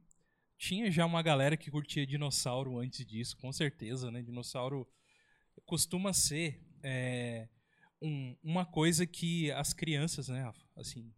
tinha 0.57 0.91
já 0.91 1.07
uma 1.07 1.23
galera 1.23 1.57
que 1.57 1.71
curtia 1.71 2.07
dinossauro 2.07 2.79
antes 2.79 3.05
disso, 3.07 3.37
com 3.37 3.53
certeza, 3.53 4.11
né? 4.11 4.23
Dinossauro 4.23 4.89
costuma 5.65 6.13
ser 6.13 6.61
é, 6.83 7.49
um- 8.01 8.37
uma 8.43 8.65
coisa 8.65 9.07
que 9.07 9.51
as 9.53 9.73
crianças, 9.73 10.29
né, 10.29 10.53
assim, 10.77 11.13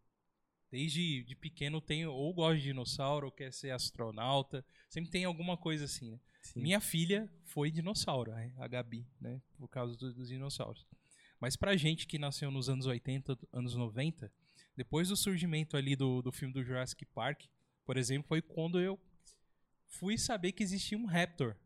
desde 0.70 1.24
de 1.24 1.34
pequeno 1.34 1.80
tem 1.80 2.06
ou 2.06 2.32
gosta 2.32 2.56
de 2.58 2.64
dinossauro 2.64 3.26
ou 3.26 3.32
quer 3.32 3.52
ser 3.52 3.70
astronauta, 3.70 4.64
sempre 4.88 5.10
tem 5.10 5.24
alguma 5.24 5.56
coisa 5.56 5.84
assim, 5.84 6.10
né? 6.12 6.20
Sim. 6.42 6.60
Minha 6.62 6.80
filha 6.80 7.28
foi 7.44 7.70
dinossauro, 7.70 8.32
a 8.58 8.68
Gabi, 8.68 9.06
né? 9.20 9.40
Por 9.58 9.68
causa 9.68 9.96
do- 9.96 10.12
dos 10.14 10.28
dinossauros. 10.28 10.86
Mas 11.40 11.56
pra 11.56 11.76
gente 11.76 12.06
que 12.06 12.18
nasceu 12.18 12.50
nos 12.50 12.68
anos 12.68 12.86
80, 12.86 13.36
anos 13.52 13.74
90, 13.74 14.30
depois 14.76 15.08
do 15.08 15.16
surgimento 15.16 15.76
ali 15.76 15.96
do, 15.96 16.22
do 16.22 16.30
filme 16.30 16.52
do 16.54 16.62
Jurassic 16.62 17.04
Park, 17.06 17.44
por 17.84 17.96
exemplo, 17.96 18.28
foi 18.28 18.40
quando 18.40 18.78
eu 18.80 18.98
fui 19.88 20.16
saber 20.16 20.52
que 20.52 20.62
existia 20.62 20.96
um 20.96 21.06
Raptor, 21.06 21.56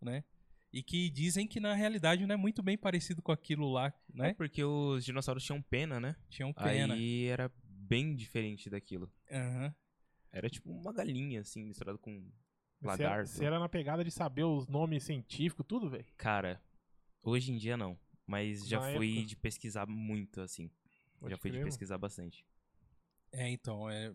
né? 0.00 0.24
E 0.72 0.82
que 0.82 1.10
dizem 1.10 1.46
que 1.46 1.60
na 1.60 1.74
realidade 1.74 2.24
não 2.26 2.34
é 2.34 2.36
muito 2.36 2.62
bem 2.62 2.78
parecido 2.78 3.20
com 3.20 3.30
aquilo 3.30 3.70
lá, 3.70 3.92
né? 4.12 4.30
É 4.30 4.34
porque 4.34 4.64
os 4.64 5.04
dinossauros 5.04 5.44
tinham 5.44 5.60
pena, 5.60 6.00
né? 6.00 6.16
Tinham 6.30 6.52
pena. 6.52 6.94
Aí 6.94 7.24
era 7.26 7.50
bem 7.92 8.14
diferente 8.14 8.68
daquilo. 8.70 9.10
Aham. 9.30 9.74
Era 10.30 10.48
tipo 10.48 10.70
uma 10.70 10.92
galinha, 10.92 11.40
assim, 11.42 11.62
misturado 11.64 11.98
com 11.98 12.30
lagarto. 12.82 13.28
você 13.28 13.44
era 13.44 13.58
na 13.58 13.68
pegada 13.68 14.02
de 14.02 14.10
saber 14.10 14.44
os 14.44 14.66
nomes 14.66 15.04
científicos, 15.04 15.64
tudo, 15.68 15.90
velho? 15.90 16.06
Cara, 16.16 16.60
hoje 17.22 17.52
em 17.52 17.56
dia 17.56 17.76
não. 17.76 17.98
Mas 18.26 18.66
já 18.66 18.80
Na 18.80 18.92
fui 18.96 19.10
época? 19.12 19.26
de 19.26 19.36
pesquisar 19.36 19.86
muito, 19.86 20.40
assim. 20.40 20.70
Pode 21.20 21.32
já 21.32 21.36
fui 21.38 21.50
de 21.50 21.62
pesquisar 21.62 21.98
bastante. 21.98 22.46
É, 23.30 23.48
então, 23.50 23.88
é. 23.90 24.14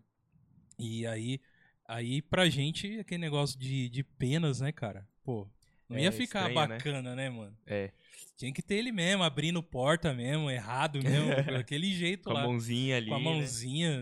E 0.80 1.06
aí, 1.06 1.40
aí 1.88 2.22
pra 2.22 2.50
gente, 2.50 3.00
aquele 3.00 3.22
negócio 3.22 3.60
de, 3.60 3.90
de 3.90 4.04
penas, 4.04 4.60
né, 4.60 4.72
cara? 4.72 5.08
Pô, 5.24 5.48
não 5.90 5.98
É, 5.98 6.02
ia 6.04 6.12
ficar 6.12 6.48
estranho, 6.50 6.68
né? 6.70 6.76
bacana, 6.78 7.16
né? 7.16 7.30
mano? 7.30 7.58
É, 7.66 7.92
Tinha 8.36 8.54
que 8.54 8.62
ter 8.62 8.76
ele 8.76 8.92
mesmo, 8.92 9.24
abrindo 9.24 9.62
porta 9.64 10.14
mesmo, 10.14 10.50
errado 10.52 11.00
mesmo, 11.02 11.30
daquele 11.64 11.92
jeito 11.94 12.26
com 12.26 12.32
a 12.32 12.34
lá. 12.34 12.44
mãozinha 12.44 12.98
ali. 12.98 13.08
com 13.10 13.16
a 13.16 13.20
né? 13.20 13.24
mãozinha. 13.24 14.00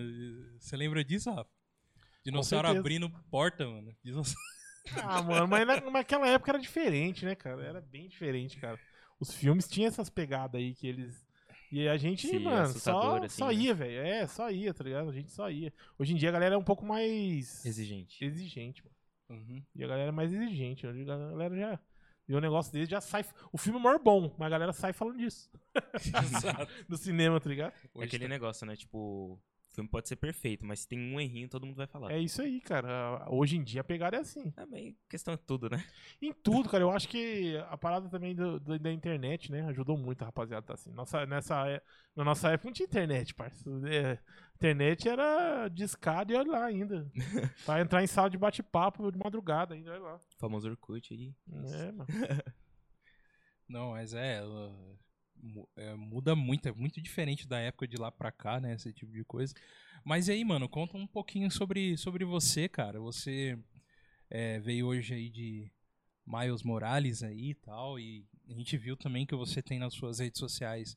Você 0.59 0.75
lembra 0.75 1.03
disso, 1.03 1.31
Rafa? 1.31 1.49
Dinossauro 2.23 2.67
abrindo 2.67 3.09
porta, 3.29 3.67
mano. 3.67 3.95
Dinossauro- 4.03 4.39
Ah, 5.03 5.21
mano, 5.21 5.47
mas 5.47 5.65
na, 5.65 5.81
naquela 5.91 6.27
época 6.27 6.51
era 6.51 6.59
diferente, 6.59 7.25
né, 7.25 7.33
cara? 7.35 7.63
Era 7.63 7.81
bem 7.81 8.07
diferente, 8.07 8.57
cara. 8.57 8.79
Os 9.19 9.33
filmes 9.33 9.67
tinham 9.67 9.87
essas 9.87 10.09
pegadas 10.09 10.59
aí 10.61 10.75
que 10.75 10.85
eles. 10.87 11.25
E 11.71 11.87
a 11.87 11.97
gente, 11.97 12.27
Sim, 12.27 12.39
mano, 12.39 12.67
só, 12.77 13.17
assim, 13.23 13.37
só 13.37 13.47
né? 13.47 13.53
ia, 13.55 13.73
velho. 13.73 13.99
É, 13.99 14.27
só 14.27 14.49
ia, 14.51 14.73
tá 14.73 14.83
ligado? 14.83 15.09
A 15.09 15.13
gente 15.13 15.31
só 15.31 15.49
ia. 15.49 15.73
Hoje 15.97 16.13
em 16.13 16.15
dia 16.15 16.29
a 16.29 16.31
galera 16.31 16.55
é 16.55 16.57
um 16.57 16.63
pouco 16.63 16.85
mais 16.85 17.65
Exigente. 17.65 18.23
exigente, 18.23 18.83
mano. 18.83 18.94
Uhum. 19.29 19.63
E 19.75 19.83
a 19.83 19.87
galera 19.87 20.09
é 20.09 20.11
mais 20.11 20.31
exigente. 20.31 20.85
A 20.87 20.91
galera 20.91 21.55
já. 21.55 21.79
E 22.27 22.33
o 22.35 22.41
negócio 22.41 22.71
dele 22.73 22.85
já 22.87 22.99
sai. 23.01 23.23
O 23.51 23.57
filme 23.57 23.79
é 23.79 23.81
maior 23.81 23.99
bom, 23.99 24.33
mas 24.37 24.47
a 24.47 24.49
galera 24.49 24.73
sai 24.73 24.93
falando 24.93 25.17
disso. 25.17 25.49
Exato. 26.23 26.71
No 26.89 26.97
cinema, 26.97 27.39
tá 27.39 27.49
ligado? 27.49 27.73
É 27.97 28.03
aquele 28.03 28.27
negócio, 28.27 28.65
né? 28.65 28.75
Tipo, 28.75 28.97
o 29.33 29.39
filme 29.75 29.89
pode 29.89 30.07
ser 30.07 30.15
perfeito, 30.15 30.65
mas 30.65 30.79
se 30.79 30.87
tem 30.87 30.97
um 30.97 31.19
errinho, 31.19 31.47
todo 31.49 31.65
mundo 31.67 31.75
vai 31.75 31.85
falar. 31.85 32.11
É 32.11 32.19
isso 32.19 32.41
aí, 32.41 32.59
cara. 32.61 33.27
Hoje 33.29 33.57
em 33.57 33.63
dia 33.63 33.81
a 33.81 33.83
pegada 33.83 34.17
é 34.17 34.21
assim. 34.21 34.51
É, 34.57 34.65
mas 34.65 34.95
questão 35.07 35.33
é 35.33 35.37
tudo, 35.37 35.69
né? 35.69 35.83
Em 36.21 36.33
tudo, 36.33 36.67
cara. 36.69 36.83
Eu 36.83 36.89
acho 36.91 37.07
que 37.07 37.57
a 37.69 37.77
parada 37.77 38.09
também 38.09 38.33
do- 38.33 38.59
do- 38.59 38.79
da 38.79 38.91
internet, 38.91 39.51
né? 39.51 39.61
Ajudou 39.67 39.95
muito 39.97 40.21
a 40.23 40.25
rapaziada, 40.25 40.65
tá 40.65 40.73
assim. 40.73 40.91
Nossa, 40.93 41.25
nessa, 41.27 41.67
é- 41.69 41.81
na 42.15 42.23
nossa 42.23 42.49
época 42.49 42.69
não 42.69 42.73
tinha 42.73 42.87
internet, 42.87 43.35
parceiro. 43.35 43.85
É, 43.87 44.17
internet 44.55 45.07
era 45.07 45.67
discado 45.67 46.31
e 46.31 46.35
olha 46.35 46.51
lá 46.51 46.65
ainda. 46.65 47.11
pra 47.65 47.81
entrar 47.81 48.03
em 48.03 48.07
sala 48.07 48.29
de 48.29 48.37
bate-papo 48.37 49.11
de 49.11 49.17
madrugada 49.17 49.73
ainda, 49.75 49.91
olha 49.91 50.01
lá. 50.01 50.15
O 50.15 50.39
famoso 50.39 50.69
Orkut 50.69 51.13
aí. 51.13 51.33
É, 51.51 51.91
mano. 51.91 52.07
Não, 53.67 53.91
mas 53.91 54.13
é, 54.13 54.41
mu- 55.41 55.69
é, 55.75 55.93
muda 55.95 56.35
muito, 56.35 56.67
é 56.67 56.71
muito 56.71 57.01
diferente 57.01 57.47
da 57.47 57.59
época 57.59 57.87
de 57.87 57.97
lá 57.97 58.11
pra 58.11 58.31
cá, 58.31 58.59
né, 58.59 58.73
esse 58.75 58.93
tipo 58.93 59.11
de 59.11 59.23
coisa. 59.23 59.53
Mas 60.03 60.27
e 60.27 60.33
aí, 60.33 60.43
mano, 60.45 60.69
conta 60.69 60.95
um 60.97 61.07
pouquinho 61.07 61.49
sobre, 61.49 61.97
sobre 61.97 62.23
você, 62.23 62.69
cara. 62.69 62.99
Você 62.99 63.57
é, 64.29 64.59
veio 64.59 64.85
hoje 64.87 65.13
aí 65.15 65.29
de 65.29 65.71
Miles 66.25 66.61
Morales 66.63 67.23
aí 67.23 67.49
e 67.51 67.55
tal, 67.55 67.99
e 67.99 68.25
a 68.47 68.53
gente 68.53 68.77
viu 68.77 68.95
também 68.95 69.25
que 69.25 69.35
você 69.35 69.61
tem 69.63 69.79
nas 69.79 69.93
suas 69.95 70.19
redes 70.19 70.39
sociais 70.39 70.95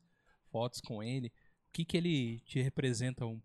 fotos 0.50 0.80
com 0.82 1.02
ele. 1.02 1.32
O 1.68 1.72
que 1.72 1.84
que 1.84 1.96
ele 1.96 2.40
te 2.40 2.60
representa 2.60 3.24
um- 3.26 3.40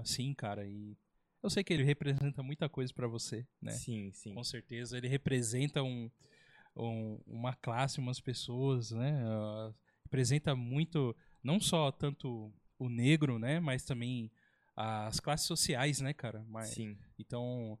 assim, 0.00 0.34
cara? 0.34 0.66
E 0.66 0.96
eu 1.42 1.48
sei 1.48 1.64
que 1.64 1.72
ele 1.72 1.84
representa 1.84 2.42
muita 2.42 2.68
coisa 2.68 2.92
pra 2.92 3.06
você, 3.06 3.46
né? 3.62 3.72
Sim, 3.72 4.10
sim. 4.12 4.34
Com 4.34 4.44
certeza, 4.44 4.98
ele 4.98 5.08
representa 5.08 5.82
um, 5.82 6.10
um- 6.76 7.18
uma 7.26 7.54
classe, 7.54 7.98
umas 7.98 8.20
pessoas, 8.20 8.90
né? 8.90 9.22
Ah, 9.24 9.72
representa 10.04 10.54
muito, 10.54 11.16
não 11.42 11.58
só 11.60 11.90
tanto 11.90 12.52
o 12.78 12.88
negro, 12.88 13.38
né? 13.38 13.60
Mas 13.60 13.84
também 13.84 14.30
as 14.76 15.20
classes 15.20 15.46
sociais, 15.46 16.00
né, 16.00 16.12
cara? 16.12 16.44
Mas, 16.48 16.70
Sim. 16.70 16.98
então, 17.18 17.78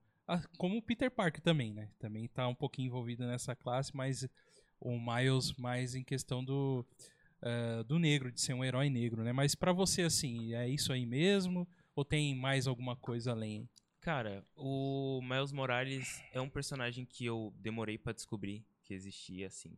como 0.56 0.76
o 0.78 0.82
Peter 0.82 1.10
Parker 1.10 1.42
também, 1.42 1.72
né? 1.74 1.90
Também 1.98 2.28
tá 2.28 2.46
um 2.48 2.54
pouquinho 2.54 2.86
envolvido 2.86 3.26
nessa 3.26 3.54
classe, 3.56 3.94
mas 3.94 4.26
o 4.80 4.98
Miles 4.98 5.52
mais 5.54 5.94
em 5.94 6.02
questão 6.04 6.42
do, 6.44 6.86
eh, 7.42 7.82
do 7.84 7.98
negro, 7.98 8.30
de 8.30 8.40
ser 8.40 8.54
um 8.54 8.64
herói 8.64 8.90
negro, 8.90 9.22
né? 9.22 9.32
Mas 9.32 9.54
pra 9.54 9.72
você, 9.72 10.02
assim, 10.02 10.54
é 10.54 10.68
isso 10.68 10.92
aí 10.92 11.06
mesmo? 11.06 11.68
Ou 11.94 12.04
tem 12.04 12.34
mais 12.34 12.66
alguma 12.66 12.96
coisa 12.96 13.32
além? 13.32 13.68
Cara, 14.00 14.44
o 14.56 15.20
Miles 15.22 15.52
Morales 15.52 16.22
é 16.32 16.40
um 16.40 16.48
personagem 16.48 17.04
que 17.04 17.24
eu 17.24 17.52
demorei 17.58 17.98
pra 17.98 18.12
descobrir 18.12 18.64
que 18.82 18.94
existia, 18.94 19.46
assim. 19.46 19.76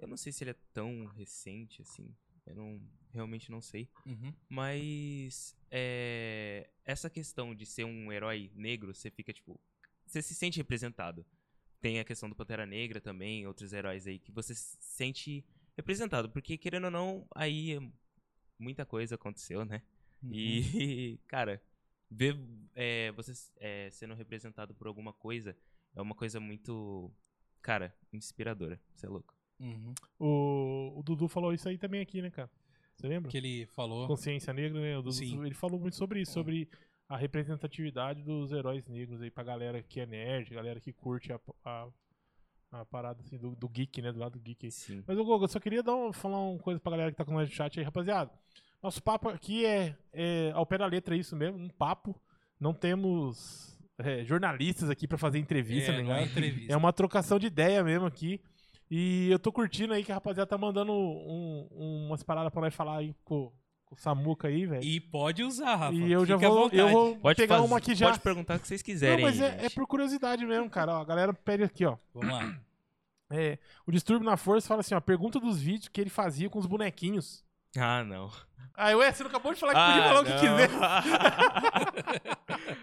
Eu 0.00 0.08
não 0.08 0.16
sei 0.16 0.32
se 0.32 0.42
ele 0.42 0.50
é 0.50 0.56
tão 0.72 1.06
recente, 1.06 1.82
assim. 1.82 2.14
Eu 2.46 2.56
não, 2.56 2.80
realmente 3.12 3.50
não 3.50 3.60
sei. 3.60 3.88
Uhum. 4.06 4.34
Mas 4.48 5.54
é, 5.70 6.68
essa 6.84 7.08
questão 7.08 7.54
de 7.54 7.66
ser 7.66 7.84
um 7.84 8.10
herói 8.10 8.50
negro, 8.54 8.94
você 8.94 9.10
fica 9.10 9.32
tipo. 9.32 9.60
Você 10.06 10.20
se 10.20 10.34
sente 10.34 10.58
representado. 10.58 11.24
Tem 11.80 11.98
a 11.98 12.04
questão 12.04 12.28
do 12.28 12.34
Pantera 12.34 12.66
Negra 12.66 13.00
também, 13.00 13.46
outros 13.46 13.72
heróis 13.72 14.06
aí 14.06 14.18
que 14.18 14.30
você 14.30 14.54
se 14.54 14.76
sente 14.80 15.44
representado. 15.76 16.30
Porque, 16.30 16.58
querendo 16.58 16.84
ou 16.84 16.90
não, 16.90 17.26
aí 17.34 17.78
muita 18.58 18.84
coisa 18.84 19.14
aconteceu, 19.14 19.64
né? 19.64 19.82
Uhum. 20.22 20.30
E, 20.32 21.18
cara, 21.28 21.62
ver 22.10 22.38
é, 22.74 23.10
você 23.12 23.32
é, 23.58 23.90
sendo 23.90 24.14
representado 24.14 24.74
por 24.74 24.86
alguma 24.86 25.12
coisa 25.12 25.56
é 25.94 26.00
uma 26.00 26.14
coisa 26.14 26.40
muito, 26.40 27.10
cara, 27.60 27.94
inspiradora. 28.12 28.80
Você 28.94 29.06
é 29.06 29.08
louco. 29.08 29.34
Uhum. 29.60 29.94
O, 30.18 30.98
o 30.98 31.02
Dudu 31.02 31.28
falou 31.28 31.52
isso 31.52 31.68
aí 31.68 31.78
também 31.78 32.00
aqui, 32.00 32.22
né, 32.22 32.30
cara? 32.30 32.50
Você 32.94 33.06
lembra? 33.06 33.30
Que 33.30 33.36
ele 33.36 33.66
falou. 33.66 34.06
Consciência 34.06 34.52
Negra, 34.52 34.80
né? 34.80 34.98
O 34.98 35.02
Dudu, 35.02 35.14
Sim. 35.14 35.44
ele 35.44 35.54
falou 35.54 35.78
muito 35.78 35.96
sobre 35.96 36.20
isso, 36.20 36.32
sobre 36.32 36.68
a 37.08 37.16
representatividade 37.16 38.22
dos 38.22 38.52
heróis 38.52 38.86
negros 38.88 39.20
aí 39.20 39.30
pra 39.30 39.44
galera 39.44 39.82
que 39.82 40.00
é 40.00 40.06
nerd, 40.06 40.54
galera 40.54 40.80
que 40.80 40.92
curte 40.92 41.32
a, 41.32 41.40
a, 41.64 41.88
a 42.72 42.84
parada 42.84 43.20
assim, 43.20 43.36
do, 43.38 43.54
do 43.54 43.68
geek, 43.68 44.00
né? 44.02 44.10
Do 44.12 44.18
lado 44.18 44.32
do 44.32 44.40
geek 44.40 44.66
aí. 44.66 44.72
Sim. 44.72 45.04
Mas, 45.06 45.18
ô 45.18 45.24
Gogo, 45.24 45.44
eu 45.44 45.48
só 45.48 45.60
queria 45.60 45.82
dar 45.82 45.94
um- 45.94 46.12
falar 46.12 46.38
uma 46.40 46.58
coisa 46.58 46.80
pra 46.80 46.90
galera 46.92 47.10
que 47.10 47.16
tá 47.16 47.24
com 47.24 47.32
nós 47.32 47.48
no 47.48 47.54
chat 47.54 47.78
aí, 47.78 47.84
rapaziada. 47.84 48.30
Nosso 48.82 49.02
papo 49.02 49.28
aqui 49.28 49.64
é, 49.64 49.94
é 50.12 50.50
ao 50.54 50.66
pé 50.66 50.78
da 50.78 50.86
letra, 50.86 51.14
é 51.14 51.18
isso 51.18 51.36
mesmo, 51.36 51.58
um 51.58 51.68
papo. 51.68 52.18
Não 52.58 52.72
temos 52.74 53.78
é, 53.98 54.24
jornalistas 54.24 54.88
aqui 54.90 55.06
pra 55.06 55.18
fazer 55.18 55.38
entrevista, 55.38 55.92
é, 55.92 56.02
né, 56.02 56.22
é 56.22 56.24
entrevista. 56.24 56.72
É 56.72 56.76
uma 56.76 56.92
trocação 56.92 57.38
de 57.38 57.46
ideia 57.46 57.84
mesmo 57.84 58.06
aqui. 58.06 58.40
E 58.90 59.28
eu 59.30 59.38
tô 59.38 59.52
curtindo 59.52 59.92
aí 59.94 60.02
que 60.04 60.10
a 60.10 60.16
rapaziada 60.16 60.46
tá 60.48 60.58
mandando 60.58 60.92
um- 60.92 61.68
um- 61.70 62.06
umas 62.08 62.22
paradas 62.22 62.52
pra 62.52 62.60
nós 62.62 62.74
falar 62.74 62.98
aí 62.98 63.14
o 63.92 63.96
Samuca 63.96 64.48
aí, 64.48 64.64
velho. 64.66 64.82
E 64.82 64.98
pode 65.00 65.42
usar, 65.44 65.74
Rafa. 65.76 65.94
E 65.94 66.10
eu 66.10 66.24
já 66.24 66.36
vou, 66.36 66.70
eu 66.72 66.88
vou 66.88 67.14
Pode 67.16 67.36
pegar 67.36 67.56
fazer- 67.56 67.68
uma 67.68 67.76
aqui 67.78 67.94
já. 67.94 68.06
Pode 68.06 68.20
perguntar 68.20 68.56
o 68.56 68.60
que 68.60 68.66
vocês 68.66 68.80
Não, 68.80 68.84
quiserem. 68.86 69.24
mas 69.24 69.40
aí, 69.40 69.48
é, 69.60 69.66
é 69.66 69.70
por 69.70 69.86
curiosidade 69.86 70.44
mesmo, 70.46 70.68
cara. 70.70 70.96
Ó, 70.98 71.02
a 71.02 71.04
galera 71.04 71.32
pede 71.34 71.62
aqui, 71.62 71.84
ó. 71.84 71.96
Vamos 72.14 72.32
lá. 72.32 72.56
É, 73.30 73.58
o 73.86 73.92
Distúrbio 73.92 74.28
na 74.28 74.36
Força 74.36 74.66
fala 74.68 74.80
assim, 74.80 74.94
ó. 74.94 75.00
Pergunta 75.00 75.38
dos 75.38 75.60
vídeos 75.60 75.88
que 75.88 76.00
ele 76.00 76.10
fazia 76.10 76.48
com 76.50 76.58
os 76.58 76.66
bonequinhos. 76.66 77.44
Ah, 77.76 78.02
não. 78.04 78.30
Aí, 78.74 78.94
ué, 78.94 79.12
você 79.12 79.22
não 79.22 79.28
acabou 79.30 79.52
de 79.52 79.60
falar 79.60 79.74
que 79.74 79.80
podia 79.80 80.02
falar 80.08 80.20
o 80.20 80.24
que 80.24 80.32
quiser. 80.40 80.70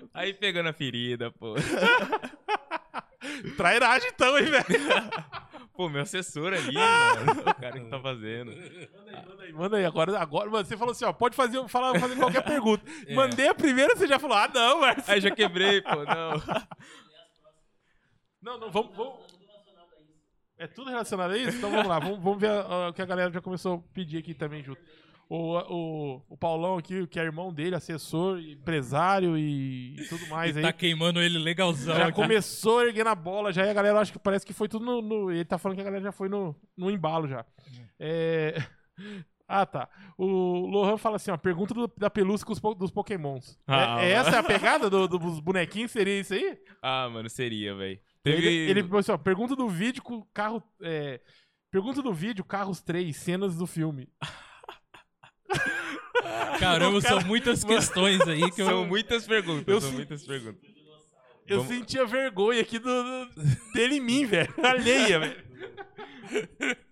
Aí 0.14 0.34
pegou 0.34 0.62
na 0.64 0.72
ferida, 0.74 1.32
pô. 1.32 1.56
Trairagem 3.58 4.10
então, 4.14 4.38
hein, 4.38 4.46
velho. 4.46 4.66
Pô, 5.80 5.88
meu 5.88 6.02
assessor 6.02 6.52
ali, 6.52 6.74
mano. 6.76 7.40
O 7.40 7.56
cara 7.56 7.80
que 7.80 7.86
tá 7.86 7.98
fazendo. 8.02 8.52
Manda 8.52 9.44
aí, 9.44 9.54
manda 9.54 9.78
aí. 9.78 9.86
Agora, 9.86 10.20
agora 10.20 10.50
mano, 10.50 10.66
você 10.66 10.76
falou 10.76 10.92
assim, 10.92 11.06
ó. 11.06 11.14
Pode 11.14 11.38
fazer, 11.38 11.66
falar, 11.70 11.98
fazer 11.98 12.18
qualquer 12.18 12.44
pergunta. 12.44 12.84
É. 13.08 13.16
Mandei 13.16 13.48
a 13.48 13.56
primeira, 13.56 13.96
você 13.96 14.06
já 14.06 14.20
falou, 14.20 14.36
ah, 14.36 14.50
não, 14.54 14.82
Márcio. 14.82 15.06
Aí 15.08 15.22
já 15.22 15.32
quebrei, 15.32 15.82
pô, 15.82 16.04
não. 16.04 16.66
Não, 18.42 18.60
não, 18.60 18.70
vamos, 18.70 18.94
vamos. 18.94 19.20
É 20.58 20.68
tudo 20.68 20.90
relacionado 20.90 21.32
a 21.32 21.38
isso? 21.38 21.56
Então 21.56 21.72
vamos 21.72 21.88
lá, 21.88 21.98
vamos, 21.98 22.20
vamos 22.20 22.42
ver 22.42 22.50
ah, 22.50 22.90
o 22.90 22.94
que 22.94 23.02
a 23.02 23.06
galera 23.06 23.32
já 23.32 23.40
começou 23.40 23.76
a 23.78 23.94
pedir 23.94 24.18
aqui 24.18 24.34
também 24.34 24.62
junto. 24.62 24.82
O, 25.32 25.58
o, 25.60 26.22
o 26.30 26.36
Paulão 26.38 26.78
aqui, 26.80 27.06
que 27.06 27.20
é 27.20 27.24
irmão 27.24 27.54
dele, 27.54 27.76
assessor, 27.76 28.40
empresário 28.40 29.38
e, 29.38 29.96
e 29.96 30.06
tudo 30.08 30.26
mais 30.28 30.58
aí. 30.58 30.64
Tá 30.64 30.74
queimando 30.74 31.22
ele 31.22 31.38
legalzão. 31.38 31.96
Já 31.96 32.08
aqui. 32.08 32.14
começou 32.14 32.82
erguendo 32.84 33.10
a 33.10 33.16
bola, 33.16 33.54
já 33.54 33.64
e 33.64 33.70
a 33.70 33.74
galera 33.74 34.00
acho 34.00 34.12
que 34.12 34.18
parece 34.18 34.44
que 34.44 34.54
foi 34.54 34.68
tudo 34.68 34.84
no. 34.86 35.02
no- 35.04 35.32
ele 35.32 35.46
tá 35.46 35.60
falando 35.60 35.76
que 35.76 35.82
a 35.82 35.86
galera 35.86 36.02
já 36.04 36.12
foi 36.12 36.30
no, 36.30 36.56
no 36.76 36.90
embalo 36.90 37.28
já. 37.28 37.46
É, 38.00 38.56
Ah, 39.52 39.66
tá. 39.66 39.90
O 40.16 40.68
Lohan 40.68 40.96
fala 40.98 41.16
assim, 41.16 41.32
ó, 41.32 41.38
pergunta 41.38 41.74
do- 41.74 41.92
da 41.98 42.08
pelúcia 42.10 42.46
com 42.46 42.54
os 42.54 42.60
dos 42.78 42.92
pokémons. 42.92 43.58
Ah, 43.68 44.00
é, 44.04 44.10
é 44.10 44.12
essa 44.14 44.40
a 44.40 44.44
pegada 44.44 44.90
do- 44.92 45.08
dos 45.08 45.40
bonequinhos? 45.40 45.90
Seria 45.92 46.20
isso 46.20 46.36
aí? 46.36 46.56
Ah, 46.84 47.10
mano, 47.12 47.28
seria, 47.30 47.74
velho. 47.76 48.00
Ele, 48.26 48.48
ele 48.48 48.84
falou 48.84 49.00
assim, 49.00 49.12
ó, 49.12 49.18
pergunta 49.18 49.56
do 49.56 49.68
vídeo 49.68 50.04
com 50.04 50.22
carro. 50.34 50.62
é, 50.84 51.20
pergunta 51.72 52.00
do 52.02 52.14
vídeo, 52.14 52.44
carros 52.44 52.80
3, 52.82 53.16
cenas 53.16 53.56
do 53.58 53.66
filme. 53.66 54.08
Caramba, 56.60 57.02
cara- 57.02 57.20
são 57.20 57.28
muitas 57.28 57.64
questões 57.64 58.22
aí 58.22 58.52
que 58.52 58.62
eu. 58.62 58.66
São 58.66 58.86
muitas 58.88 59.26
perguntas, 59.26 59.68
Eu 59.68 59.82
são 59.82 59.90
se- 59.90 59.96
muitas 59.96 60.24
perguntas. 60.26 60.70
Eu 61.48 61.64
Vamos- 61.64 61.74
sentia 61.76 62.06
vergonha 62.06 62.62
aqui 62.62 62.78
do, 62.78 62.86
do- 62.86 63.30
dele 63.74 63.96
em 63.96 64.00
mim, 64.02 64.26
velho. 64.26 64.54
Alheia, 64.64 65.20
velho. 65.20 65.44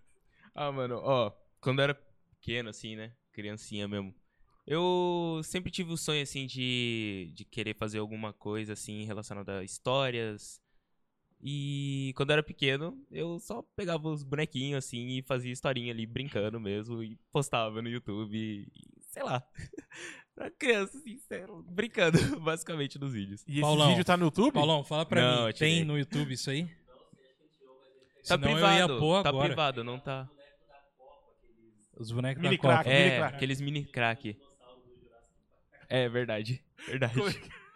Ah, 0.59 0.71
mano, 0.71 0.99
ó, 1.03 1.31
quando 1.61 1.77
eu 1.79 1.83
era 1.83 1.93
pequeno, 2.39 2.69
assim, 2.69 2.95
né? 2.95 3.11
Criancinha 3.31 3.87
mesmo. 3.87 4.11
Eu 4.65 5.39
sempre 5.43 5.69
tive 5.69 5.93
o 5.93 5.97
sonho, 5.97 6.23
assim, 6.23 6.47
de, 6.47 7.31
de 7.35 7.45
querer 7.45 7.75
fazer 7.75 7.99
alguma 7.99 8.33
coisa, 8.33 8.73
assim, 8.73 9.05
relacionada 9.05 9.59
a 9.59 9.63
histórias. 9.63 10.59
E 11.41 12.13
quando 12.15 12.31
eu 12.31 12.33
era 12.33 12.43
pequeno, 12.43 12.97
eu 13.11 13.39
só 13.39 13.61
pegava 13.75 14.07
os 14.09 14.23
bonequinhos, 14.23 14.83
assim, 14.83 15.17
e 15.17 15.21
fazia 15.21 15.51
historinha 15.51 15.93
ali, 15.93 16.05
brincando 16.05 16.59
mesmo, 16.59 17.03
e 17.03 17.15
postava 17.31 17.81
no 17.81 17.89
YouTube, 17.89 18.35
e, 18.35 18.67
sei 19.11 19.23
lá. 19.23 19.43
pra 20.33 20.49
criança, 20.51 20.97
assim, 20.97 21.19
brincando, 21.69 22.17
basicamente, 22.41 22.97
nos 22.99 23.13
vídeos. 23.13 23.43
E 23.47 23.51
esse 23.53 23.61
Paulão. 23.61 23.89
vídeo 23.89 24.03
tá 24.03 24.17
no 24.17 24.25
YouTube? 24.25 24.53
Paulão, 24.53 24.83
fala 24.83 25.05
pra 25.05 25.21
Não, 25.21 25.47
mim, 25.47 25.53
tem 25.53 25.85
no 25.85 25.97
YouTube 25.97 26.33
isso 26.33 26.49
aí? 26.49 26.65
Tá 28.27 28.35
Senão 28.35 28.41
privado, 28.51 28.79
eu 28.91 28.95
ia 28.95 28.99
pôr 28.99 29.23
tá 29.23 29.29
agora. 29.29 29.47
privado, 29.47 29.83
não 29.83 29.99
tá... 29.99 30.27
Os 31.95 32.11
bonecos 32.11 32.41
Mini 32.43 32.57
da 32.57 32.61
Copa. 32.61 32.83
crack. 32.83 32.89
É, 32.89 33.03
Mini 33.05 33.17
crack. 33.17 33.35
aqueles 33.35 33.61
mini 33.61 33.85
crack. 33.85 34.37
É 35.89 36.09
verdade, 36.09 36.63
verdade. 36.87 37.13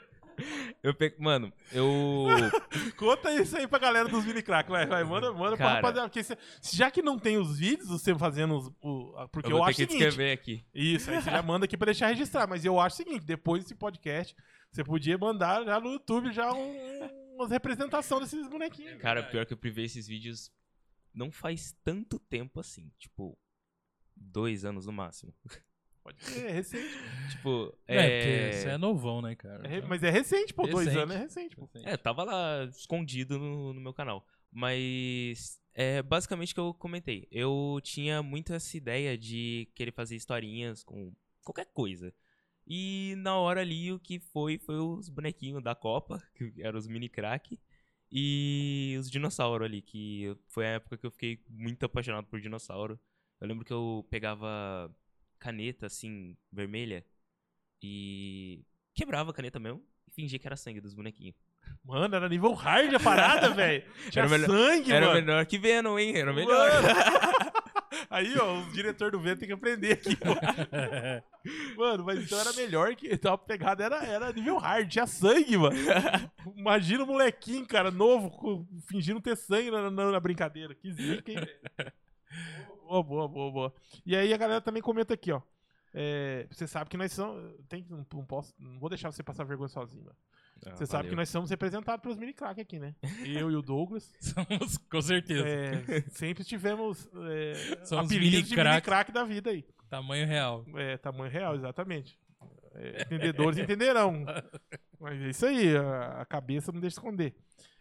Eu 0.84 0.94
pe... 0.94 1.14
Mano, 1.20 1.52
eu. 1.72 2.26
Conta 2.98 3.32
isso 3.34 3.56
aí 3.58 3.68
pra 3.68 3.78
galera 3.80 4.08
dos 4.10 4.26
mini 4.26 4.42
crack, 4.42 4.70
vai, 4.70 4.86
vai, 4.86 5.04
manda, 5.04 5.32
manda 5.32 5.56
pra 5.58 5.66
Cara. 5.66 5.76
rapaziada. 5.76 6.08
Porque 6.10 6.24
cê- 6.24 6.38
já 6.72 6.90
que 6.90 7.02
não 7.02 7.20
tem 7.20 7.38
os 7.38 7.58
vídeos, 7.60 7.88
você 7.90 8.16
fazendo 8.18 8.58
os. 8.58 8.72
o- 8.82 9.28
porque 9.32 9.52
eu 9.52 9.58
eu, 9.58 9.64
acho 9.64 9.76
que 9.78 9.84
seguinte. 9.88 10.04
descrever 10.04 10.32
aqui. 10.32 10.66
Isso, 10.74 11.10
aí 11.12 11.22
você 11.22 11.30
já 11.30 11.42
manda 11.42 11.66
aqui 11.66 11.78
pra 11.78 11.86
deixar 11.86 12.08
registrar. 12.08 12.48
Mas 12.48 12.66
eu 12.66 12.80
acho 12.80 12.96
o 12.96 12.98
seguinte: 12.98 13.26
depois 13.26 13.64
desse 13.64 13.76
podcast, 13.76 14.36
você 14.72 14.84
podia 14.84 15.18
mandar 15.18 15.64
já 15.64 15.80
no 15.80 15.92
YouTube 15.94 16.32
já 16.32 16.52
um, 16.54 17.36
umas 17.36 17.52
representação 17.52 18.20
desses 18.20 18.48
bonequinhos. 18.48 19.00
Cara, 19.02 19.22
pior 19.24 19.46
que 19.46 19.54
eu 19.54 19.58
privei 19.58 19.86
esses 19.86 20.08
vídeos 20.08 20.52
não 21.14 21.32
faz 21.32 21.76
tanto 21.84 22.18
tempo 22.18 22.60
assim. 22.60 22.92
Tipo, 22.98 23.38
dois 24.16 24.66
anos 24.66 24.86
no 24.86 24.92
máximo. 24.92 25.34
Pode 26.04 26.24
ser, 26.24 26.46
é 26.48 26.52
recente. 26.52 26.98
Tipo, 27.32 27.78
É, 27.88 27.96
é. 27.98 28.20
porque 28.50 28.58
você 28.58 28.70
é 28.70 28.78
novão, 28.78 29.22
né, 29.22 29.36
cara? 29.36 29.66
É 29.66 29.70
re- 29.70 29.82
mas 29.82 30.02
é 30.04 30.10
recente, 30.10 30.54
pô. 30.54 30.66
Dois 30.68 30.88
Recente. 30.88 31.04
anos 31.04 31.16
é 31.16 31.20
recente, 31.20 31.56
pô. 31.56 31.70
É, 31.84 31.96
tava 31.98 32.24
lá 32.24 32.66
escondido 32.66 33.38
no, 33.38 33.74
no 33.74 33.82
meu 33.82 33.94
canal. 33.94 34.26
Mas 34.52 35.60
é 35.74 36.02
basicamente 36.02 36.52
o 36.52 36.56
que 36.56 36.60
eu 36.60 36.74
comentei. 36.74 37.28
Eu 37.32 37.80
tinha 37.84 38.22
muito 38.24 38.54
essa 38.54 38.76
ideia 38.76 39.18
de 39.18 39.70
querer 39.76 39.92
fazer 39.94 40.16
historinhas 40.16 40.84
com 40.84 41.14
qualquer 41.44 41.66
coisa. 41.74 42.14
E 42.68 43.14
na 43.18 43.36
hora 43.38 43.62
ali 43.62 43.92
o 43.92 44.00
que 44.00 44.20
foi 44.20 44.58
foi 44.58 44.76
os 44.80 45.08
bonequinhos 45.10 45.64
da 45.64 45.76
Copa, 45.76 46.22
que 46.36 46.54
eram 46.62 46.78
os 46.80 46.88
mini 46.88 47.10
crack, 47.10 47.60
e 48.12 48.96
os 49.00 49.10
dinossauros 49.10 49.66
ali, 49.66 49.82
que 49.82 50.36
foi 50.48 50.66
a 50.66 50.70
época 50.72 50.98
que 50.98 51.06
eu 51.06 51.12
fiquei 51.12 51.40
muito 51.50 51.86
apaixonado 51.86 52.26
por 52.28 52.42
dinossauro. 52.42 53.00
Eu 53.40 53.48
lembro 53.48 53.64
que 53.66 53.74
eu 53.74 54.06
pegava 54.10 54.94
caneta 55.42 55.88
assim, 55.88 56.38
vermelha, 56.52 57.04
e 57.82 58.64
quebrava 58.94 59.32
a 59.32 59.34
caneta 59.34 59.60
mesmo 59.60 59.84
e 60.08 60.12
fingia 60.12 60.38
que 60.40 60.48
era 60.48 60.56
sangue 60.56 60.80
dos 60.80 60.94
bonequinhos. 60.94 61.36
Mano, 61.84 62.16
era 62.16 62.30
nível 62.30 62.54
hard 62.54 62.94
a 62.94 63.00
parada, 63.00 63.50
velho. 63.56 63.84
Tinha 64.10 64.24
Era 64.26 64.30
melhor- 64.30 64.50
sangue, 64.50 64.92
Era 64.94 65.06
mano. 65.08 65.20
melhor 65.22 65.46
que 65.46 65.58
Venom, 65.58 65.98
hein? 66.00 66.16
Era 66.16 66.32
melhor. 66.32 66.70
Mano. 66.82 66.88
Aí, 68.10 68.34
ó, 68.38 68.60
o 68.60 68.72
diretor 68.72 69.12
do 69.12 69.20
Venom 69.20 69.38
tem 69.38 69.48
que 69.48 69.54
aprender 69.54 69.94
aqui, 69.94 70.16
pô. 70.16 70.30
Mano, 71.78 72.04
mas 72.04 72.24
então 72.24 72.40
era 72.40 72.52
melhor 72.54 72.96
que. 72.96 73.08
Então 73.12 73.34
a 73.34 73.38
pegada 73.38 73.84
era, 73.84 74.04
era 74.06 74.32
nível 74.34 74.58
hard, 74.58 74.88
tinha 74.90 75.08
sangue, 75.08 75.58
mano. 75.58 75.76
Imagina 76.56 77.04
o 77.04 77.08
molequinho, 77.08 77.66
cara, 77.66 77.90
novo, 77.90 78.68
fingindo 78.88 79.20
ter 79.22 79.36
sangue 79.38 79.72
na, 79.72 79.90
na- 79.90 80.12
na 80.12 80.20
brincadeira. 80.20 80.76
Que 80.76 80.92
zica, 80.92 81.32
hein, 81.32 81.38
velho? 81.40 81.92
Boa, 82.92 83.04
boa, 83.04 83.28
boa, 83.30 83.52
boa. 83.52 83.74
E 84.06 84.14
aí 84.18 84.34
a 84.34 84.38
galera 84.38 84.60
também 84.60 84.82
comenta 84.82 85.14
aqui, 85.14 85.32
ó. 85.32 85.42
É, 85.94 86.46
você 86.52 86.68
sabe 86.68 86.90
que 86.90 86.98
nós 86.98 87.14
somos. 87.14 87.56
Tem, 87.70 87.86
não, 87.90 88.06
não 88.14 88.26
posso, 88.26 88.54
não 88.60 88.78
vou 88.80 88.90
deixar 88.90 89.10
você 89.12 89.24
passar 89.24 89.46
vergonha 89.46 89.70
sozinho, 89.70 90.04
mano. 90.04 90.18
Ah, 90.66 90.76
Você 90.76 90.86
sabe 90.86 91.08
que 91.08 91.16
nós 91.16 91.30
somos 91.30 91.50
representados 91.50 92.02
pelos 92.04 92.18
mini 92.18 92.34
crack 92.34 92.60
aqui, 92.60 92.80
né? 92.80 92.94
Eu 93.26 93.50
e 93.50 93.56
o 93.56 93.62
Douglas. 93.62 94.14
Somos, 94.20 94.78
com 94.78 95.02
certeza. 95.02 95.48
É, 95.48 96.02
sempre 96.10 96.44
tivemos 96.44 97.10
é, 97.30 97.54
Somos 97.86 98.12
apelidos 98.12 98.50
mini 98.50 98.56
crack. 98.56 98.70
mini 98.70 98.82
crack 98.82 99.12
da 99.14 99.24
vida 99.24 99.52
aí. 99.52 99.66
Tamanho 99.90 100.28
real. 100.28 100.66
É, 100.76 100.98
tamanho 100.98 101.32
real, 101.32 101.56
exatamente. 101.56 102.20
É, 102.76 103.04
entendedores 103.04 103.58
entenderão. 103.58 104.26
Mas 105.00 105.22
é 105.22 105.30
isso 105.30 105.46
aí, 105.46 105.78
a, 105.78 106.22
a 106.22 106.26
cabeça 106.26 106.74
não 106.74 106.82
deixa 106.82 106.96
esconder. 106.98 107.36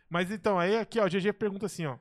Mas 0.09 0.31
então, 0.31 0.57
aí 0.59 0.77
aqui, 0.77 1.01
ó, 1.01 1.05
o 1.05 1.09
GG 1.09 1.33
pergunta 1.33 1.67
assim, 1.67 1.85
ó. 1.87 1.99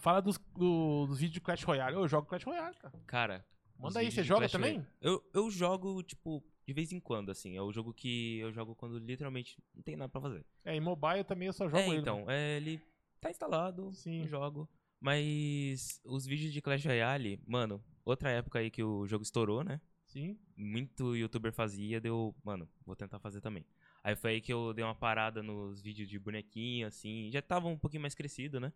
Fala 0.00 0.20
dos, 0.20 0.38
do- 0.54 1.06
dos 1.06 1.18
vídeos 1.18 1.34
de 1.34 1.40
Clash 1.40 1.62
Royale. 1.62 1.96
Eu 1.96 2.08
jogo 2.08 2.26
Clash 2.28 2.44
Royale, 2.44 2.74
cara. 2.76 2.94
Cara, 3.06 3.46
Manda 3.78 4.00
aí, 4.00 4.10
você 4.10 4.22
joga 4.22 4.40
Clash 4.40 4.52
também? 4.52 4.72
Royale- 4.74 4.88
Eu, 5.00 5.30
eu 5.32 5.50
jogo, 5.50 6.02
tipo, 6.02 6.44
de 6.66 6.72
vez 6.74 6.92
em 6.92 7.00
quando, 7.00 7.30
assim. 7.30 7.56
É 7.56 7.62
o 7.62 7.72
jogo 7.72 7.92
que 7.94 8.38
eu 8.38 8.52
jogo 8.52 8.74
quando 8.74 8.98
literalmente 8.98 9.56
não 9.74 9.82
tem 9.82 9.96
nada 9.96 10.08
pra 10.10 10.20
fazer. 10.20 10.44
É, 10.64 10.74
em 10.74 10.80
mobile 10.80 11.24
também 11.24 11.46
eu 11.46 11.52
só 11.52 11.64
jogo 11.68 11.78
é, 11.78 11.88
ele. 11.88 11.96
então, 11.98 12.24
é, 12.28 12.56
ele 12.56 12.80
tá 13.20 13.30
instalado, 13.30 13.92
Sim. 13.92 14.22
eu 14.22 14.26
jogo. 14.28 14.68
Mas 15.00 16.00
os 16.04 16.26
vídeos 16.26 16.52
de 16.52 16.60
Clash 16.60 16.84
Royale, 16.84 17.42
mano, 17.46 17.82
outra 18.04 18.30
época 18.30 18.58
aí 18.58 18.70
que 18.70 18.82
o 18.82 19.06
jogo 19.06 19.22
estourou, 19.22 19.64
né? 19.64 19.80
Sim. 20.04 20.38
Muito 20.56 21.16
youtuber 21.16 21.52
fazia, 21.52 22.00
deu, 22.00 22.34
mano, 22.44 22.68
vou 22.84 22.94
tentar 22.96 23.18
fazer 23.18 23.40
também. 23.40 23.64
Aí 24.04 24.14
foi 24.16 24.32
aí 24.32 24.40
que 24.40 24.52
eu 24.52 24.72
dei 24.74 24.84
uma 24.84 24.94
parada 24.94 25.42
nos 25.42 25.80
vídeos 25.80 26.08
de 26.08 26.18
bonequinho, 26.18 26.86
assim, 26.86 27.30
já 27.32 27.40
tava 27.40 27.68
um 27.68 27.78
pouquinho 27.78 28.00
mais 28.02 28.14
crescido, 28.14 28.58
né? 28.60 28.72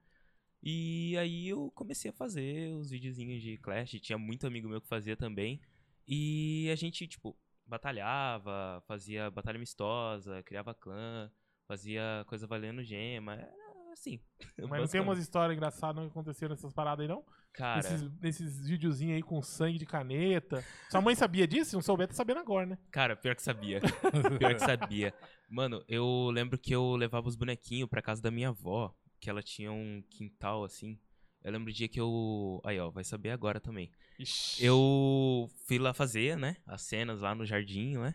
E 0.66 1.14
aí 1.18 1.50
eu 1.50 1.70
comecei 1.74 2.10
a 2.10 2.14
fazer 2.14 2.72
os 2.72 2.88
videozinhos 2.88 3.42
de 3.42 3.58
Clash, 3.58 4.00
tinha 4.00 4.16
muito 4.16 4.46
amigo 4.46 4.66
meu 4.66 4.80
que 4.80 4.88
fazia 4.88 5.14
também. 5.14 5.60
E 6.08 6.70
a 6.72 6.74
gente, 6.74 7.06
tipo, 7.06 7.36
batalhava, 7.66 8.82
fazia 8.88 9.30
batalha 9.30 9.56
amistosa, 9.56 10.42
criava 10.42 10.72
clã, 10.72 11.30
fazia 11.68 12.24
coisa 12.26 12.46
valendo 12.46 12.82
gema, 12.82 13.34
era 13.34 13.52
assim. 13.92 14.18
Mas 14.68 14.80
não 14.80 14.88
tem 14.88 15.00
umas 15.02 15.18
histórias 15.18 15.54
engraçadas 15.54 16.02
que 16.02 16.10
aconteceram 16.10 16.54
nessas 16.54 16.72
paradas 16.72 17.02
aí, 17.02 17.08
não? 17.08 17.22
Cara, 17.52 17.76
Nesses, 17.76 18.20
nesses 18.20 18.66
videozinhos 18.66 19.16
aí 19.16 19.22
com 19.22 19.42
sangue 19.42 19.78
de 19.78 19.84
caneta. 19.84 20.64
Sua 20.90 21.02
mãe 21.02 21.14
sabia 21.14 21.46
disso? 21.46 21.70
Se 21.70 21.76
não 21.76 21.82
souber, 21.82 22.08
tá 22.08 22.14
sabendo 22.14 22.40
agora, 22.40 22.64
né? 22.64 22.78
Cara, 22.90 23.14
pior 23.14 23.36
que 23.36 23.42
sabia. 23.42 23.80
pior 24.40 24.54
que 24.54 24.60
sabia. 24.60 25.14
Mano, 25.48 25.84
eu 25.86 26.30
lembro 26.32 26.58
que 26.58 26.74
eu 26.74 26.96
levava 26.96 27.28
os 27.28 27.36
bonequinhos 27.36 27.88
pra 27.88 28.02
casa 28.02 28.22
da 28.22 28.30
minha 28.30 28.48
avó, 28.48 28.92
que 29.24 29.30
ela 29.30 29.42
tinha 29.42 29.72
um 29.72 30.04
quintal 30.10 30.64
assim. 30.64 30.98
Eu 31.42 31.50
lembro 31.50 31.70
o 31.70 31.72
dia 31.72 31.88
que 31.88 31.98
eu. 31.98 32.60
Aí, 32.62 32.78
ó, 32.78 32.90
vai 32.90 33.02
saber 33.02 33.30
agora 33.30 33.58
também. 33.58 33.90
Ixi. 34.18 34.62
Eu 34.62 35.50
fui 35.66 35.78
lá 35.78 35.94
fazer, 35.94 36.36
né? 36.36 36.58
As 36.66 36.82
cenas 36.82 37.20
lá 37.20 37.34
no 37.34 37.46
jardim, 37.46 37.96
né? 37.96 38.14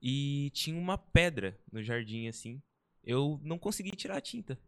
E 0.00 0.50
tinha 0.54 0.78
uma 0.78 0.96
pedra 0.96 1.58
no 1.70 1.82
jardim, 1.82 2.28
assim. 2.28 2.62
Eu 3.04 3.38
não 3.42 3.58
consegui 3.58 3.90
tirar 3.90 4.16
a 4.16 4.22
tinta. 4.22 4.58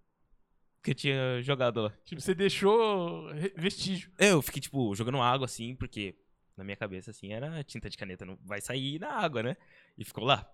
Que 0.83 0.90
eu 0.90 0.94
tinha 0.94 1.40
jogado 1.40 1.81
lá. 1.81 1.90
Tipo, 2.05 2.20
você 2.20 2.35
deixou 2.35 3.27
vestígio. 3.57 4.12
Eu 4.18 4.42
fiquei, 4.42 4.61
tipo, 4.61 4.94
jogando 4.94 5.18
água, 5.18 5.46
assim, 5.46 5.74
porque 5.74 6.14
na 6.59 6.62
minha 6.62 6.77
cabeça, 6.77 7.11
assim, 7.11 7.33
era 7.33 7.64
tinta 7.64 7.88
de 7.88 7.96
caneta, 7.96 8.27
não 8.27 8.38
vai 8.42 8.61
sair 8.61 8.98
na 8.98 9.09
água, 9.09 9.42
né? 9.42 9.57
E 9.96 10.05
ficou 10.05 10.24
lá. 10.24 10.46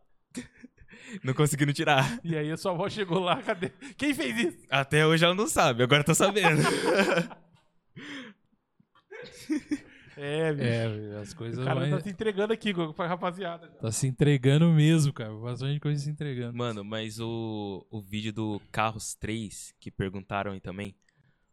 Não 1.25 1.35
conseguindo 1.35 1.73
tirar. 1.73 2.21
E 2.23 2.37
aí 2.37 2.51
a 2.51 2.57
sua 2.57 2.73
avó 2.73 2.89
chegou 2.89 3.19
lá, 3.19 3.43
cadê? 3.43 3.71
Quem 3.97 4.15
fez 4.15 4.37
isso? 4.39 4.67
Até 4.71 5.07
hoje 5.07 5.25
ela 5.25 5.35
não 5.35 5.47
sabe, 5.47 5.83
agora 5.83 6.05
tá 6.05 6.15
sabendo. 6.15 6.63
É, 10.23 10.53
bicho. 10.53 10.67
É, 10.67 11.17
as 11.23 11.33
o 11.33 11.37
coisas 11.37 11.65
cara 11.65 11.81
vai... 11.81 11.89
tá 11.89 12.01
se 12.01 12.11
entregando 12.11 12.53
aqui, 12.53 12.75
Gogo, 12.75 12.93
pra 12.93 13.07
rapaziada. 13.07 13.69
Tá 13.69 13.91
se 13.91 14.07
entregando 14.07 14.71
mesmo, 14.71 15.15
cara. 15.15 15.33
Bastante 15.35 15.81
coisa 15.81 15.99
se 15.99 16.11
entregando. 16.11 16.55
Mano, 16.55 16.85
mas 16.85 17.19
o, 17.19 17.87
o 17.91 18.03
vídeo 18.03 18.31
do 18.31 18.61
Carros 18.71 19.15
3, 19.15 19.75
que 19.81 19.91
perguntaram 19.91 20.53
aí 20.53 20.61
também, 20.61 20.95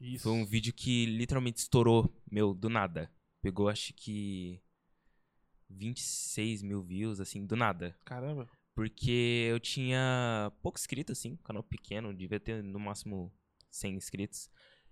Isso. 0.02 0.24
foi 0.24 0.34
um 0.34 0.46
vídeo 0.46 0.74
que 0.74 1.06
literalmente 1.06 1.60
estourou, 1.60 2.13
meu, 2.30 2.54
do 2.54 2.68
nada. 2.68 3.10
Pegou, 3.42 3.70
acho 3.70 3.94
que 3.94 4.62
26 5.70 6.62
mil 6.62 6.82
views, 6.82 7.22
assim, 7.22 7.46
do 7.46 7.56
nada. 7.56 7.96
Caramba. 8.04 8.50
Porque 8.78 9.48
eu 9.50 9.60
tinha 9.60 10.52
pouco 10.62 10.78
inscrito, 10.78 11.12
assim, 11.12 11.36
canal 11.38 11.63
pequeno, 11.63 12.13
devia 12.13 12.40
ter 12.40 12.62
no 12.62 12.78
máximo 12.78 13.34
100 13.72 13.96
inscritos. 13.96 14.52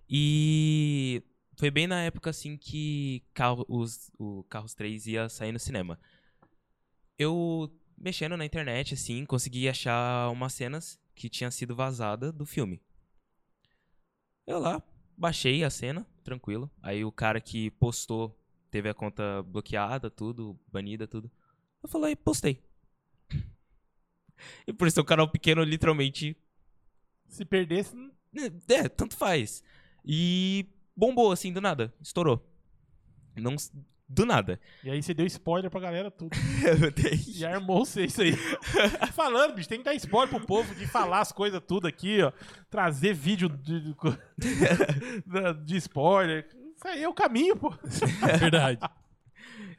E 0.09 1.21
foi 1.55 1.69
bem 1.69 1.85
na 1.85 2.01
época, 2.01 2.31
assim, 2.31 2.57
que 2.57 3.23
os, 3.67 4.09
o 4.17 4.43
Carros 4.45 4.73
3 4.73 5.05
ia 5.05 5.29
sair 5.29 5.51
no 5.51 5.59
cinema. 5.59 5.99
Eu, 7.15 7.71
mexendo 7.95 8.35
na 8.35 8.43
internet, 8.43 8.95
assim, 8.95 9.23
consegui 9.23 9.69
achar 9.69 10.31
umas 10.31 10.53
cenas 10.53 10.99
que 11.13 11.29
tinha 11.29 11.51
sido 11.51 11.75
vazada 11.75 12.31
do 12.31 12.43
filme. 12.43 12.81
Eu 14.47 14.57
lá, 14.57 14.81
baixei 15.15 15.63
a 15.63 15.69
cena, 15.69 16.07
tranquilo. 16.23 16.71
Aí 16.81 17.05
o 17.05 17.11
cara 17.11 17.39
que 17.39 17.69
postou 17.69 18.35
teve 18.71 18.89
a 18.89 18.95
conta 18.95 19.43
bloqueada, 19.43 20.09
tudo, 20.09 20.59
banida, 20.71 21.07
tudo. 21.07 21.29
Eu 21.83 21.87
falei, 21.87 22.15
postei. 22.15 22.64
E 24.67 24.73
por 24.73 24.89
ser 24.91 25.01
um 25.01 25.05
canal 25.05 25.27
pequeno, 25.29 25.63
literalmente. 25.63 26.35
Se 27.27 27.43
perdesse, 27.45 27.95
É, 28.69 28.87
tanto 28.89 29.15
faz. 29.15 29.63
E 30.03 30.65
bombou 30.95 31.31
assim, 31.31 31.51
do 31.51 31.61
nada. 31.61 31.93
Estourou. 32.01 32.45
Não. 33.35 33.55
Do 34.07 34.23
nada. 34.23 34.59
e 34.83 34.91
aí 34.91 35.01
você 35.01 35.15
deu 35.15 35.25
spoiler 35.25 35.71
pra 35.71 35.79
galera 35.79 36.11
tudo. 36.11 36.29
Eu 36.63 36.91
dei- 36.91 37.19
E 37.27 37.43
armou 37.43 37.83
você 37.83 38.05
isso 38.05 38.21
aí. 38.21 38.33
Falando, 39.13 39.55
bicho, 39.55 39.67
tem 39.67 39.79
que 39.79 39.83
dar 39.83 39.95
spoiler 39.95 40.29
pro 40.29 40.45
povo 40.45 40.75
de 40.75 40.85
falar 40.85 41.21
as 41.21 41.31
coisas 41.31 41.59
tudo 41.67 41.87
aqui, 41.87 42.21
ó. 42.21 42.31
Trazer 42.69 43.15
vídeo 43.15 43.49
de, 43.49 43.95
de 45.65 45.75
spoiler. 45.77 46.47
Isso 46.75 46.87
aí 46.87 47.01
é 47.01 47.09
o 47.09 47.13
caminho, 47.15 47.55
pô. 47.55 47.73
É 48.31 48.37
verdade. 48.37 48.79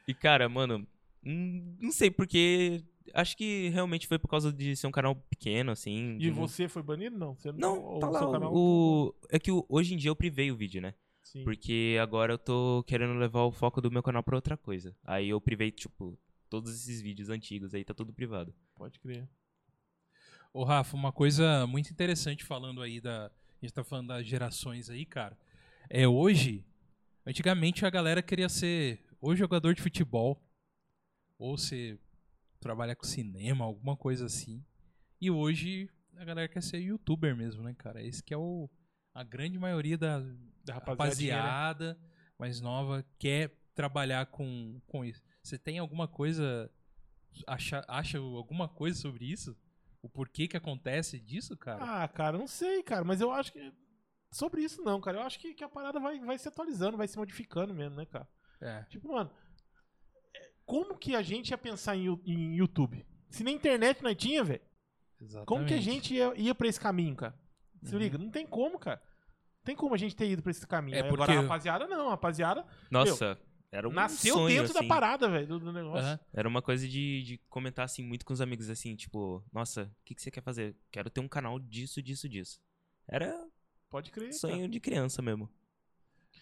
E, 0.05 0.13
cara, 0.13 0.49
mano, 0.49 0.85
hum, 1.25 1.77
não 1.79 1.91
sei 1.93 2.11
porque. 2.11 2.83
Acho 3.13 3.35
que 3.37 3.69
realmente 3.69 4.07
foi 4.07 4.17
por 4.19 4.27
causa 4.27 4.51
de 4.51 4.75
ser 4.75 4.87
um 4.87 4.91
canal 4.91 5.15
pequeno, 5.15 5.71
assim. 5.71 6.15
E 6.15 6.19
de 6.19 6.29
não- 6.31 6.35
você 6.37 6.67
foi 6.67 6.81
banido? 6.83 7.17
Não. 7.17 7.35
Você 7.35 7.51
Não, 7.51 7.79
ou 7.81 7.99
tá 7.99 8.07
o 8.07 8.11
lá. 8.11 8.19
seu 8.19 8.31
canal- 8.31 8.53
O... 8.55 9.13
É 9.29 9.39
que 9.39 9.51
o- 9.51 9.65
hoje 9.69 9.93
em 9.93 9.97
dia 9.97 10.09
eu 10.09 10.15
privei 10.15 10.51
o 10.51 10.55
vídeo, 10.55 10.81
né? 10.81 10.93
Sim. 11.23 11.43
Porque 11.43 11.97
agora 12.01 12.33
eu 12.33 12.37
tô 12.37 12.83
querendo 12.87 13.13
levar 13.19 13.41
o 13.43 13.51
foco 13.51 13.81
do 13.81 13.91
meu 13.91 14.01
canal 14.01 14.23
pra 14.23 14.35
outra 14.35 14.55
coisa. 14.55 14.95
Aí 15.03 15.29
eu 15.29 15.41
privei, 15.41 15.71
tipo, 15.71 16.17
todos 16.49 16.73
esses 16.73 17.01
vídeos 17.01 17.29
antigos 17.29 17.73
aí, 17.73 17.83
tá 17.83 17.93
tudo 17.93 18.13
privado. 18.13 18.53
Pode 18.75 18.99
crer. 18.99 19.27
Ô, 20.53 20.63
Rafa, 20.63 20.95
uma 20.95 21.11
coisa 21.11 21.67
muito 21.67 21.91
interessante 21.91 22.43
falando 22.43 22.81
aí 22.81 22.99
da. 23.01 23.27
A 23.27 23.65
gente 23.65 23.73
tá 23.73 23.83
falando 23.83 24.07
das 24.07 24.25
gerações 24.25 24.89
aí, 24.89 25.05
cara. 25.05 25.37
É 25.89 26.07
hoje. 26.07 26.63
Antigamente 27.25 27.85
a 27.85 27.89
galera 27.89 28.21
queria 28.21 28.47
ser 28.47 29.03
ou 29.19 29.35
jogador 29.35 29.73
de 29.75 29.81
futebol, 29.81 30.41
ou 31.37 31.57
ser. 31.57 31.99
Trabalhar 32.67 32.95
com 32.95 33.05
cinema, 33.05 33.63
alguma 33.63 33.95
coisa 33.95 34.25
assim. 34.25 34.63
E 35.21 35.31
hoje 35.31 35.89
a 36.17 36.25
galera 36.25 36.47
quer 36.49 36.61
ser 36.61 36.79
youtuber 36.79 37.35
mesmo, 37.35 37.63
né, 37.63 37.73
cara? 37.73 38.03
Esse 38.03 38.21
que 38.21 38.33
é 38.33 38.37
o. 38.37 38.69
A 39.13 39.23
grande 39.23 39.57
maioria 39.57 39.97
da, 39.97 40.19
Da 40.19 40.73
né? 40.73 40.73
rapaziada 40.73 41.97
mais 42.37 42.61
nova 42.61 43.03
quer 43.17 43.51
trabalhar 43.73 44.27
com, 44.27 44.79
com 44.85 45.03
isso. 45.03 45.23
Você 45.41 45.57
tem 45.57 45.79
alguma 45.79 46.07
coisa. 46.07 46.69
Acha, 47.47 47.83
acha 47.87 48.17
alguma 48.17 48.67
coisa 48.67 48.99
sobre 48.99 49.25
isso? 49.25 49.57
O 50.01 50.09
porquê 50.09 50.47
que 50.47 50.57
acontece 50.57 51.19
disso, 51.19 51.55
cara? 51.57 52.03
Ah, 52.03 52.07
cara, 52.07 52.37
não 52.37 52.47
sei, 52.47 52.83
cara, 52.83 53.03
mas 53.03 53.21
eu 53.21 53.31
acho 53.31 53.53
que. 53.53 53.73
Sobre 54.29 54.61
isso 54.61 54.81
não, 54.83 54.99
cara. 54.99 55.17
Eu 55.17 55.23
acho 55.23 55.39
que, 55.39 55.53
que 55.53 55.63
a 55.63 55.69
parada 55.69 55.99
vai, 55.99 56.19
vai 56.19 56.37
se 56.37 56.47
atualizando, 56.47 56.97
vai 56.97 57.07
se 57.07 57.17
modificando 57.17 57.73
mesmo, 57.73 57.95
né, 57.95 58.05
cara? 58.05 58.27
É. 58.59 58.83
Tipo, 58.89 59.07
mano, 59.13 59.31
como 60.67 60.95
que 60.97 61.15
a 61.15 61.21
gente 61.23 61.49
ia 61.49 61.57
pensar 61.57 61.95
em, 61.95 62.07
em 62.25 62.55
YouTube? 62.57 63.03
Se 63.29 63.43
na 63.43 63.49
internet 63.49 64.03
nós 64.03 64.15
tinha, 64.15 64.43
velho, 64.43 64.61
como 65.45 65.65
que 65.65 65.73
a 65.73 65.81
gente 65.81 66.13
ia, 66.13 66.31
ia 66.35 66.53
pra 66.53 66.67
esse 66.67 66.79
caminho, 66.79 67.15
cara? 67.15 67.35
Se 67.83 67.93
Uhum. 67.93 67.99
liga, 67.99 68.17
não 68.17 68.29
tem 68.29 68.45
como, 68.45 68.77
cara. 68.77 69.01
Não 69.57 69.63
tem 69.63 69.75
como 69.75 69.95
a 69.95 69.97
gente 69.97 70.15
ter 70.15 70.29
ido 70.29 70.41
pra 70.43 70.51
esse 70.51 70.65
caminho. 70.67 70.95
É 70.95 71.01
Aí 71.01 71.07
Agora 71.07 71.17
porque- 71.25 71.31
a 71.31 71.41
rapaziada 71.41 71.87
não, 71.87 72.07
a 72.07 72.11
rapaziada 72.11 72.65
Nossa, 72.91 73.39
era 73.71 73.87
um 73.87 73.91
nasceu 73.91 74.35
sonho, 74.35 74.47
dentro 74.59 74.73
da 74.73 74.79
assim. 74.81 74.87
parada, 74.87 75.29
velho, 75.29 75.47
do, 75.47 75.59
do 75.59 75.73
negócio. 75.73 76.05
Aham. 76.05 76.19
Era 76.33 76.47
uma 76.47 76.61
coisa 76.61 76.87
de, 76.87 77.23
de 77.23 77.37
comentar, 77.49 77.85
assim, 77.85 78.03
muito 78.03 78.25
com 78.25 78.33
os 78.33 78.41
amigos, 78.41 78.69
assim, 78.69 78.95
tipo, 78.95 79.43
nossa, 79.51 79.83
o 79.83 80.05
que, 80.05 80.15
que 80.15 80.21
você 80.21 80.29
quer 80.31 80.41
fazer? 80.43 80.75
Quero 80.91 81.09
ter 81.09 81.21
um 81.21 81.27
canal 81.27 81.59
disso, 81.59 82.01
disso, 82.01 82.27
disso. 82.29 82.59
Era 83.07 83.33
Pode 83.89 84.11
crer. 84.11 84.27
cara. 84.29 84.37
sonho 84.39 84.67
de 84.67 84.79
criança 84.79 85.21
mesmo. 85.21 85.49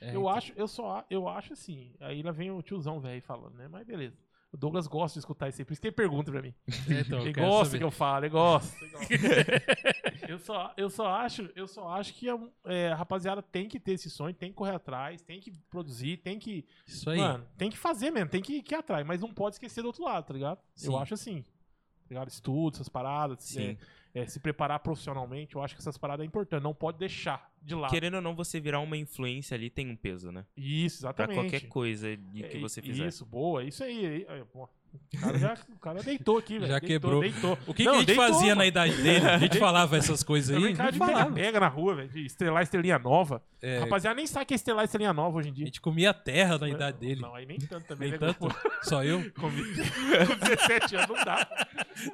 É, 0.01 0.08
Eu 0.10 0.21
então. 0.21 0.29
acho, 0.29 0.53
eu 0.55 0.67
só, 0.67 1.05
eu 1.10 1.27
acho 1.27 1.53
assim. 1.53 1.93
Aí 1.99 2.21
lá 2.21 2.31
vem 2.31 2.51
o 2.51 2.62
tiozão 2.62 2.99
velho 2.99 3.21
falando, 3.21 3.55
né? 3.55 3.67
Mas 3.67 3.86
beleza. 3.86 4.17
O 4.51 4.58
Douglas 4.58 4.88
gosta 4.88 5.15
de 5.15 5.19
escutar 5.19 5.49
isso 5.49 5.60
aí, 5.62 5.65
por 5.65 5.73
isso 5.73 5.81
que 5.81 5.88
ele 5.88 5.95
pergunta 5.95 6.31
pra 6.31 6.41
mim. 6.41 6.53
É, 6.89 7.01
então, 7.01 7.17
eu 7.19 7.25
Ele 7.25 7.34
quero 7.34 7.47
gosta 7.47 7.65
saber. 7.65 7.77
que 7.79 7.84
eu 7.84 7.91
falo, 7.91 8.23
ele 8.25 8.29
gosta. 8.29 8.86
ele 8.86 8.91
gosta. 8.93 9.13
eu, 10.29 10.39
só, 10.39 10.73
eu 10.77 10.89
só 10.89 11.08
acho, 11.08 11.49
eu 11.55 11.67
só 11.67 11.89
acho 11.89 12.13
que 12.13 12.29
a, 12.29 12.39
é, 12.65 12.88
a 12.89 12.95
rapaziada 12.95 13.41
tem 13.41 13.67
que 13.67 13.79
ter 13.79 13.93
esse 13.93 14.10
sonho, 14.10 14.34
tem 14.34 14.49
que 14.49 14.55
correr 14.55 14.75
atrás, 14.75 15.21
tem 15.21 15.41
que 15.41 15.51
produzir, 15.69 16.17
tem 16.17 16.39
que. 16.39 16.65
Isso 16.88 17.10
aí. 17.10 17.17
Mano, 17.17 17.45
tem 17.58 17.69
que 17.69 17.77
fazer 17.77 18.12
mesmo, 18.12 18.29
tem 18.29 18.41
que, 18.41 18.62
que 18.62 18.73
ir 18.73 18.77
atrás, 18.77 19.05
mas 19.05 19.19
não 19.19 19.34
pode 19.34 19.55
esquecer 19.55 19.81
do 19.81 19.88
outro 19.88 20.03
lado, 20.03 20.25
tá 20.25 20.34
ligado? 20.34 20.60
Sim. 20.73 20.88
Eu 20.88 20.97
acho 20.99 21.13
assim. 21.15 21.41
Tá 21.41 22.10
ligado? 22.12 22.29
Estudo, 22.29 22.75
essas 22.75 22.88
paradas, 22.88 23.43
Sim. 23.43 23.71
é, 23.71 23.77
é, 24.15 24.25
se 24.25 24.39
preparar 24.39 24.80
profissionalmente, 24.80 25.56
eu 25.56 25.62
acho 25.62 25.75
que 25.75 25.82
essas 25.82 25.97
paradas 25.97 26.23
é 26.23 26.28
importante. 26.28 26.63
Não 26.63 26.73
pode 26.73 26.97
deixar 26.97 27.51
de 27.62 27.75
lado. 27.75 27.91
Querendo 27.91 28.15
ou 28.15 28.21
não, 28.21 28.34
você 28.34 28.60
virar 28.60 28.80
uma 28.80 28.95
influência 28.95 29.54
ali 29.56 29.69
tem 29.69 29.89
um 29.91 29.95
peso, 29.95 30.32
né? 30.32 30.45
Isso, 30.56 31.01
Pra 31.01 31.10
exatamente. 31.10 31.36
qualquer 31.51 31.67
coisa 31.67 32.15
de 32.15 32.43
que 32.43 32.58
É, 32.58 32.60
você 32.60 32.82
fizer. 32.82 33.08
Isso, 33.08 33.25
boa, 33.25 33.63
isso 33.63 33.84
aí. 33.84 34.06
aí, 34.06 34.25
aí, 34.30 34.45
pô. 34.45 34.67
O 35.13 35.19
cara, 35.19 35.38
já, 35.39 35.58
o 35.75 35.79
cara 35.79 36.03
deitou 36.03 36.38
aqui, 36.38 36.60
velho. 36.60 36.71
Já 36.71 36.79
deitou, 36.79 36.88
quebrou. 36.88 37.21
Deitou. 37.21 37.58
O 37.67 37.73
que, 37.73 37.84
Não, 37.84 37.91
que 37.93 37.97
a 37.97 37.99
gente 37.99 38.08
deitou, 38.08 38.25
fazia 38.25 38.47
mano. 38.49 38.55
na 38.58 38.65
idade 38.65 39.01
dele? 39.01 39.25
A 39.27 39.38
gente 39.38 39.58
falava 39.60 39.97
essas 39.97 40.23
coisas 40.23 40.49
Eu 40.49 40.58
aí. 40.58 40.63
brincava 40.63 40.89
a 40.89 40.91
de 40.91 40.99
pega-pega 40.99 41.60
na 41.60 41.67
rua, 41.67 41.95
velho. 41.95 42.10
De 42.10 42.25
estrelar 42.25 42.63
estrelinha 42.63 42.97
nova. 42.99 43.41
É, 43.62 43.79
Rapaziada, 43.79 44.15
nem 44.15 44.27
sabe 44.27 44.45
que 44.45 44.53
é 44.53 44.55
estrelar 44.55 44.86
estrelinha 44.86 45.13
nova 45.13 45.38
hoje 45.38 45.49
em 45.49 45.51
a 45.51 45.55
dia. 45.55 45.65
gente 45.65 45.81
comia 45.81 46.13
terra 46.13 46.58
na 46.58 46.69
idade 46.69 46.97
dele. 46.99 47.21
Não, 47.21 47.34
aí 47.34 47.45
nem 47.45 47.58
tanto 47.60 47.86
também. 47.88 48.12
Nem 48.12 48.19
né? 48.19 48.27
tanto. 48.34 48.55
Só 48.84 49.03
eu? 49.03 49.23
Com, 49.34 49.49
com 49.49 50.36
17 50.45 50.95
anos 50.95 51.10
não 51.10 51.25
dá. 51.25 51.65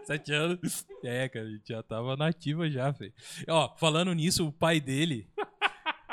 Sete 0.04 0.32
anos. 0.34 0.86
É, 1.04 1.28
cara, 1.30 1.46
a 1.46 1.50
gente 1.50 1.67
já 1.67 1.82
tava 1.84 2.15
nativa 2.15 2.70
já, 2.70 2.91
velho. 2.91 3.13
Ó, 3.48 3.76
falando 3.78 4.13
nisso, 4.13 4.48
o 4.48 4.52
pai 4.52 4.80
dele. 4.80 5.28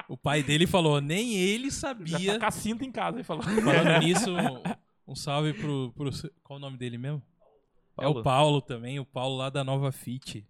O 0.09 0.17
pai 0.17 0.43
dele 0.43 0.67
falou, 0.67 1.03
nem 1.03 1.35
ele 1.37 1.71
Já 1.71 1.77
sabia. 1.81 2.33
tá 2.35 2.39
com 2.41 2.47
a 2.47 2.51
cinta 2.51 2.83
em 2.85 2.91
casa, 2.91 3.19
ele 3.19 3.25
falou. 3.25 3.43
Falando 3.43 3.99
nisso, 4.03 4.35
um, 5.09 5.15
salve 5.17 5.53
pro, 5.55 5.93
pro. 5.97 6.11
Qual 6.43 6.59
o 6.59 6.61
nome 6.61 6.77
dele 6.77 6.99
mesmo? 6.99 7.23
É 8.01 8.07
o 8.07 8.13
Paulo. 8.13 8.23
Paulo 8.23 8.63
também, 8.63 9.01
o 9.01 9.05
Paulo 9.05 9.37
lá 9.37 9.51
da 9.51 9.65
Nova 9.65 9.91
Fit, 9.91 10.47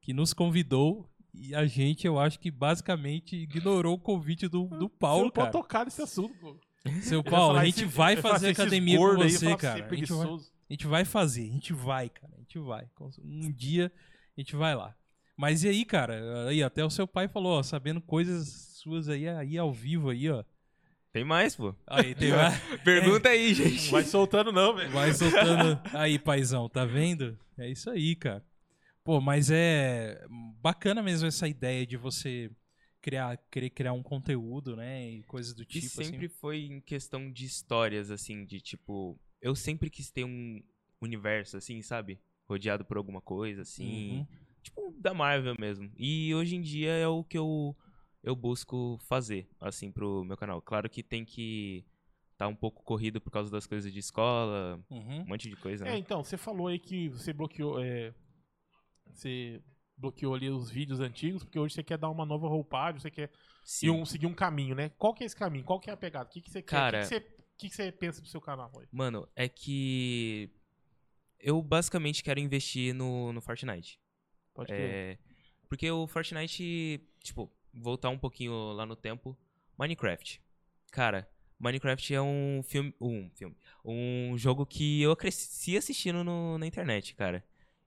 que 0.00 0.12
nos 0.14 0.32
convidou 0.32 1.10
e 1.34 1.54
a 1.54 1.66
gente, 1.66 2.06
eu 2.06 2.18
acho 2.18 2.38
que 2.40 2.50
basicamente 2.50 3.36
ignorou 3.36 3.96
o 3.96 4.00
convite 4.00 4.48
do, 4.48 4.64
do 4.68 4.88
Você 4.88 4.94
Paulo, 4.98 5.24
não 5.24 5.30
pode 5.30 5.50
cara. 5.50 5.62
tocar 5.62 5.84
nesse 5.84 6.00
assunto, 6.00 6.34
pô. 6.40 6.56
Seu 7.02 7.22
Paulo, 7.22 7.58
a 7.58 7.64
gente 7.66 7.84
esse- 7.84 7.84
vai 7.84 8.16
fazer 8.16 8.50
academia 8.50 8.96
com 8.96 9.20
aí, 9.20 9.30
você, 9.30 9.44
fala 9.46 9.56
cara. 9.58 9.84
assim, 9.84 9.94
A 9.94 9.96
gente 9.98 10.12
vai, 10.14 10.26
a 10.28 10.72
gente 10.72 10.86
vai 10.86 11.04
fazer, 11.04 11.42
a 11.42 11.52
gente 11.52 11.72
vai, 11.74 12.08
cara. 12.08 12.32
A 12.34 12.38
gente 12.38 12.58
vai. 12.60 12.88
Um 13.22 13.52
dia 13.52 13.92
a 14.36 14.40
gente 14.40 14.56
vai 14.56 14.74
lá. 14.74 14.94
Mas 15.36 15.64
e 15.64 15.68
aí, 15.68 15.84
cara? 15.84 16.48
Aí 16.48 16.62
até 16.62 16.82
o 16.82 16.88
seu 16.88 17.06
pai 17.06 17.28
falou, 17.28 17.58
ó, 17.58 17.62
sabendo 17.62 18.00
coisas 18.00 18.78
suas 18.80 19.08
aí, 19.08 19.28
aí 19.28 19.58
ao 19.58 19.70
vivo 19.72 20.08
aí, 20.10 20.30
ó. 20.30 20.42
Tem 21.16 21.24
mais, 21.24 21.56
pô. 21.56 21.74
Aí 21.86 22.14
tem 22.14 22.30
mais. 22.30 22.60
Pergunta 22.84 23.30
aí, 23.30 23.48
Não 23.48 23.54
gente. 23.54 23.90
vai 23.90 24.04
soltando, 24.04 24.52
não, 24.52 24.76
velho. 24.76 24.90
Vai 24.90 25.14
soltando. 25.14 25.80
Aí, 25.96 26.18
paizão, 26.18 26.68
tá 26.68 26.84
vendo? 26.84 27.38
É 27.56 27.70
isso 27.70 27.88
aí, 27.88 28.14
cara. 28.14 28.44
Pô, 29.02 29.18
mas 29.18 29.50
é 29.50 30.22
bacana 30.60 31.02
mesmo 31.02 31.26
essa 31.26 31.48
ideia 31.48 31.86
de 31.86 31.96
você 31.96 32.50
criar, 33.00 33.38
querer 33.50 33.70
criar 33.70 33.94
um 33.94 34.02
conteúdo, 34.02 34.76
né? 34.76 35.08
E 35.08 35.22
coisas 35.22 35.54
do 35.54 35.62
E 35.62 35.64
tipo 35.64 35.86
sempre 35.86 36.26
assim. 36.26 36.34
foi 36.38 36.58
em 36.66 36.82
questão 36.82 37.32
de 37.32 37.46
histórias, 37.46 38.10
assim, 38.10 38.44
de 38.44 38.60
tipo. 38.60 39.18
Eu 39.40 39.54
sempre 39.54 39.88
quis 39.88 40.10
ter 40.10 40.24
um 40.24 40.62
universo, 41.00 41.56
assim, 41.56 41.80
sabe? 41.80 42.20
Rodeado 42.46 42.84
por 42.84 42.98
alguma 42.98 43.22
coisa, 43.22 43.62
assim. 43.62 44.18
Uhum. 44.18 44.26
Tipo, 44.62 44.94
da 44.98 45.14
Marvel 45.14 45.56
mesmo. 45.58 45.90
E 45.96 46.34
hoje 46.34 46.56
em 46.56 46.60
dia 46.60 46.90
é 46.90 47.08
o 47.08 47.24
que 47.24 47.38
eu, 47.38 47.74
eu 48.22 48.34
busco 48.36 48.98
fazer, 49.02 49.48
assim, 49.60 49.90
pro 49.92 50.24
meu 50.24 50.36
canal. 50.36 50.60
Claro 50.62 50.88
que 50.90 51.02
tem 51.02 51.24
que 51.24 51.84
tá 52.36 52.46
um 52.46 52.54
pouco 52.56 52.82
corrido 52.82 53.18
por 53.20 53.30
causa 53.30 53.50
das 53.50 53.66
coisas 53.66 53.90
de 53.92 53.98
escola, 53.98 54.78
Uhum. 54.90 55.22
um 55.22 55.26
monte 55.26 55.48
de 55.48 55.56
coisa, 55.56 55.86
É, 55.86 55.92
né? 55.92 55.98
então, 55.98 56.22
você 56.22 56.36
falou 56.36 56.66
aí 56.66 56.78
que 56.78 57.08
você 57.08 57.32
bloqueou. 57.32 57.82
é, 57.82 58.12
você 59.06 59.62
bloqueou 59.96 60.34
ali 60.34 60.50
os 60.50 60.70
vídeos 60.70 61.00
antigos, 61.00 61.42
porque 61.42 61.58
hoje 61.58 61.74
você 61.74 61.82
quer 61.82 61.96
dar 61.96 62.10
uma 62.10 62.26
nova 62.26 62.46
roupagem, 62.48 63.00
você 63.00 63.10
quer 63.10 63.30
Sim. 63.64 63.86
e 63.86 63.90
um, 63.90 64.04
seguir 64.04 64.26
um 64.26 64.34
caminho, 64.34 64.74
né? 64.74 64.90
Qual 64.98 65.14
que 65.14 65.22
é 65.22 65.26
esse 65.26 65.34
caminho? 65.36 65.64
Qual 65.64 65.80
que 65.80 65.88
é 65.88 65.92
a 65.92 65.96
pegada? 65.96 66.28
O 66.28 66.32
que, 66.32 66.42
que 66.42 66.50
você 66.50 66.60
quer? 66.60 66.68
Cara- 66.68 66.98
O 66.98 67.08
que, 67.08 67.08
que, 67.08 67.14
você, 67.14 67.16
o 67.16 67.56
que, 67.56 67.68
que 67.70 67.74
você 67.76 67.92
pensa 67.92 68.20
pro 68.20 68.30
seu 68.30 68.40
canal 68.40 68.70
hoje? 68.74 68.88
Mano, 68.92 69.26
é 69.34 69.48
que 69.48 70.50
eu 71.40 71.62
basicamente 71.62 72.22
quero 72.22 72.38
investir 72.40 72.94
no, 72.94 73.32
no 73.32 73.40
Fortnite. 73.40 73.98
Pode 74.52 74.68
crer. 74.68 74.80
É, 74.90 75.18
porque 75.68 75.90
o 75.90 76.06
Fortnite, 76.06 77.00
tipo, 77.22 77.50
voltar 77.76 78.10
um 78.10 78.18
pouquinho 78.18 78.72
lá 78.72 78.86
no 78.86 78.96
tempo, 78.96 79.36
Minecraft. 79.78 80.40
Cara, 80.90 81.28
Minecraft 81.58 82.14
é 82.14 82.22
um 82.22 82.62
filme, 82.62 82.94
um 83.00 83.30
filme, 83.34 83.56
um 83.84 84.36
jogo 84.36 84.66
que 84.66 85.02
eu 85.02 85.14
cresci 85.16 85.76
assistindo 85.76 86.22
no- 86.24 86.58
na 86.58 86.66
internet, 86.66 87.14
cara. 87.14 87.44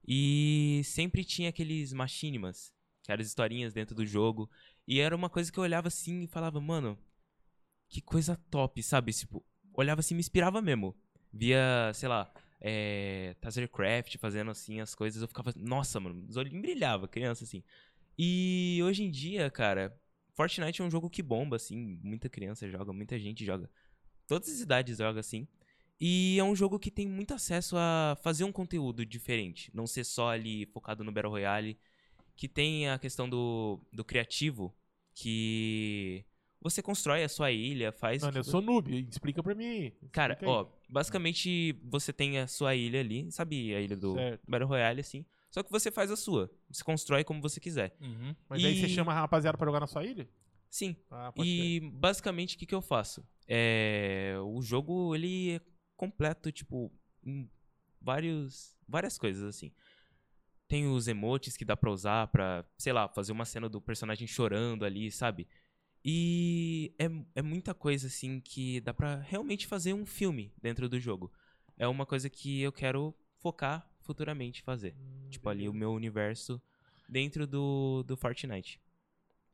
E 0.07 0.81
sempre 0.85 1.23
tinha 1.23 1.49
aqueles 1.49 1.93
machinimas, 1.93 2.73
que 3.03 3.11
eram 3.11 3.21
as 3.21 3.27
historinhas 3.27 3.73
dentro 3.73 3.95
do 3.95 4.05
jogo, 4.05 4.49
e 4.87 4.99
era 4.99 5.15
uma 5.15 5.29
coisa 5.29 5.51
que 5.51 5.59
eu 5.59 5.63
olhava 5.63 5.87
assim 5.87 6.21
e 6.21 6.27
falava, 6.27 6.59
mano, 6.59 6.97
que 7.87 8.01
coisa 8.01 8.35
top, 8.49 8.81
sabe? 8.83 9.11
Tipo, 9.13 9.43
olhava 9.73 9.99
assim 10.01 10.13
e 10.13 10.17
me 10.17 10.21
inspirava 10.21 10.61
mesmo. 10.61 10.95
Via, 11.31 11.91
sei 11.93 12.09
lá, 12.09 12.31
é, 12.61 13.35
Tazercraft 13.41 14.17
fazendo 14.17 14.51
assim 14.51 14.79
as 14.79 14.95
coisas, 14.95 15.21
eu 15.21 15.27
ficava, 15.27 15.53
nossa, 15.55 15.99
mano, 15.99 16.25
os 16.27 16.37
olhinhos 16.37 16.61
brilhavam, 16.61 17.07
criança 17.07 17.43
assim. 17.43 17.63
E 18.21 18.81
hoje 18.83 19.01
em 19.01 19.09
dia, 19.09 19.49
cara, 19.49 19.97
Fortnite 20.33 20.81
é 20.81 20.83
um 20.83 20.91
jogo 20.91 21.09
que 21.09 21.23
bomba, 21.23 21.55
assim, 21.55 21.97
muita 22.03 22.27
criança 22.27 22.69
joga, 22.69 22.91
muita 22.91 23.17
gente 23.17 23.45
joga. 23.45 23.69
todas 24.27 24.49
as 24.49 24.59
idades 24.59 24.97
jogam 24.97 25.21
assim. 25.21 25.47
E 26.01 26.37
é 26.37 26.43
um 26.43 26.53
jogo 26.53 26.77
que 26.77 26.91
tem 26.91 27.07
muito 27.07 27.33
acesso 27.33 27.77
a 27.77 28.17
fazer 28.21 28.43
um 28.43 28.51
conteúdo 28.51 29.05
diferente. 29.05 29.71
Não 29.73 29.87
ser 29.87 30.03
só 30.03 30.31
ali 30.31 30.65
focado 30.65 31.01
no 31.01 31.13
Battle 31.13 31.31
Royale. 31.31 31.79
Que 32.35 32.47
tem 32.47 32.89
a 32.89 32.99
questão 32.99 33.29
do, 33.29 33.79
do 33.91 34.03
criativo, 34.03 34.73
que 35.13 36.25
você 36.61 36.81
constrói 36.81 37.23
a 37.23 37.29
sua 37.29 37.51
ilha, 37.51 37.91
faz. 37.91 38.21
Mano, 38.21 38.37
eu 38.37 38.43
sou 38.43 38.61
noob, 38.61 39.07
explica 39.09 39.41
pra 39.41 39.55
mim. 39.55 39.93
Cara, 40.11 40.37
ó, 40.43 40.67
basicamente 40.89 41.73
você 41.83 42.11
tem 42.11 42.37
a 42.37 42.47
sua 42.47 42.75
ilha 42.75 42.99
ali, 42.99 43.31
sabe 43.31 43.73
a 43.75 43.81
ilha 43.81 43.95
do 43.95 44.13
Certo. 44.13 44.41
Battle 44.45 44.69
Royale, 44.69 45.01
assim. 45.01 45.25
Só 45.51 45.63
que 45.63 45.71
você 45.71 45.89
faz 45.91 46.11
a 46.11 46.15
sua. 46.15 46.51
Você 46.69 46.83
constrói 46.83 47.23
como 47.23 47.41
você 47.41 47.59
quiser. 47.59 47.95
Uhum. 47.99 48.35
Mas 48.47 48.63
aí 48.63 48.79
você 48.79 48.85
e- 48.85 48.89
chama 48.89 49.11
a 49.11 49.15
rapaziada 49.15 49.57
pra 49.57 49.65
jogar 49.65 49.79
na 49.79 49.87
sua 49.87 50.05
ilha? 50.05 50.29
Sim. 50.69 50.95
Ah, 51.09 51.33
E 51.37 51.79
basicamente 51.93 52.55
o 52.55 52.59
que, 52.59 52.65
que 52.67 52.75
eu 52.75 52.81
faço? 52.81 53.25
É, 53.47 54.35
o 54.43 54.61
jogo 54.61 55.15
ele 55.15 55.55
é 55.55 55.61
completo, 55.97 56.51
tipo, 56.51 56.91
em 57.23 57.49
vários, 57.99 58.77
várias 58.87 59.17
coisas 59.17 59.43
assim. 59.43 59.71
Tem 60.67 60.87
os 60.87 61.07
emotes 61.07 61.57
que 61.57 61.65
dá 61.65 61.75
pra 61.75 61.89
usar 61.91 62.27
pra, 62.27 62.63
sei 62.77 62.93
lá, 62.93 63.07
fazer 63.09 63.31
uma 63.31 63.45
cena 63.45 63.67
do 63.67 63.81
personagem 63.81 64.27
chorando 64.27 64.85
ali, 64.85 65.11
sabe? 65.11 65.47
E 66.05 66.93
é, 66.99 67.05
é 67.35 67.41
muita 67.41 67.73
coisa 67.73 68.05
assim 68.05 68.39
que 68.39 68.79
dá 68.81 68.93
pra 68.93 69.15
realmente 69.15 69.65
fazer 69.65 69.93
um 69.93 70.05
filme 70.05 70.53
dentro 70.61 70.87
do 70.87 70.99
jogo. 70.99 71.31
É 71.75 71.87
uma 71.87 72.05
coisa 72.05 72.29
que 72.29 72.61
eu 72.61 72.71
quero 72.71 73.15
focar 73.39 73.88
futuramente 74.09 74.63
fazer. 74.63 74.95
Hum, 74.97 75.29
Tipo, 75.29 75.49
ali 75.49 75.69
o 75.69 75.71
beleza. 75.71 75.77
meu 75.79 75.91
universo 75.93 76.59
dentro 77.07 77.45
do, 77.45 78.03
do 78.03 78.17
Fortnite. 78.17 78.81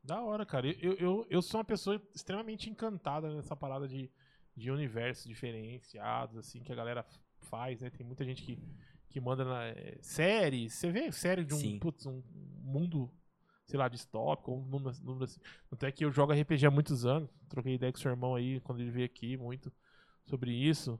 Da 0.02 0.22
hora, 0.22 0.46
cara. 0.46 0.66
Eu, 0.80 0.94
eu, 0.94 1.26
eu 1.28 1.42
sou 1.42 1.58
uma 1.58 1.64
pessoa 1.64 2.00
extremamente 2.14 2.70
encantada 2.70 3.34
nessa 3.34 3.54
parada 3.54 3.86
de, 3.86 4.10
de 4.56 4.70
universos 4.70 5.26
diferenciados, 5.26 6.36
assim, 6.38 6.62
que 6.62 6.72
a 6.72 6.76
galera 6.76 7.04
faz, 7.42 7.80
né? 7.80 7.90
Tem 7.90 8.06
muita 8.06 8.24
gente 8.24 8.42
que, 8.42 8.58
que 9.10 9.20
manda 9.20 9.44
na, 9.44 9.66
é, 9.66 9.98
séries. 10.00 10.72
Você 10.74 10.90
vê 10.90 11.12
série 11.12 11.44
de 11.44 11.54
um, 11.54 11.78
putz, 11.78 12.06
um 12.06 12.22
mundo, 12.62 13.10
sei 13.66 13.78
lá, 13.78 13.88
distópico, 13.88 14.52
ou 14.52 14.58
um 14.60 14.64
número, 14.64 14.96
número 15.02 15.24
assim. 15.24 15.40
Tanto 15.68 15.84
é 15.84 15.92
que 15.92 16.04
eu 16.04 16.10
jogo 16.12 16.32
RPG 16.32 16.66
há 16.66 16.70
muitos 16.70 17.04
anos. 17.04 17.28
Troquei 17.48 17.74
ideia 17.74 17.92
com 17.92 17.98
seu 17.98 18.10
irmão 18.10 18.34
aí, 18.34 18.60
quando 18.60 18.80
ele 18.80 18.90
veio 18.90 19.06
aqui, 19.06 19.36
muito 19.36 19.70
sobre 20.24 20.52
isso. 20.52 20.98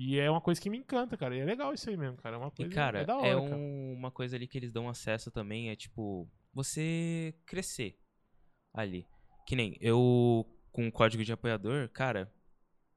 E 0.00 0.16
é 0.16 0.30
uma 0.30 0.40
coisa 0.40 0.60
que 0.60 0.70
me 0.70 0.78
encanta, 0.78 1.16
cara. 1.16 1.34
E 1.36 1.40
é 1.40 1.44
legal 1.44 1.74
isso 1.74 1.90
aí 1.90 1.96
mesmo, 1.96 2.16
cara. 2.18 2.36
É 2.36 2.38
uma 2.38 2.46
E, 2.48 2.56
coisa 2.56 2.70
cara, 2.72 3.00
é 3.00 3.04
da 3.04 3.16
hora, 3.16 3.26
é 3.26 3.34
cara. 3.42 3.56
um- 3.56 3.94
uma 3.94 4.12
coisa 4.12 4.36
ali 4.36 4.46
que 4.46 4.56
eles 4.56 4.70
dão 4.70 4.88
acesso 4.88 5.28
também, 5.28 5.70
é 5.70 5.74
tipo, 5.76 6.30
você 6.54 7.34
crescer 7.44 7.98
ali. 8.72 9.04
Que 9.44 9.56
nem 9.56 9.76
eu, 9.80 10.46
com 10.70 10.86
o 10.86 10.92
código 10.92 11.24
de 11.24 11.32
apoiador, 11.32 11.88
cara, 11.88 12.32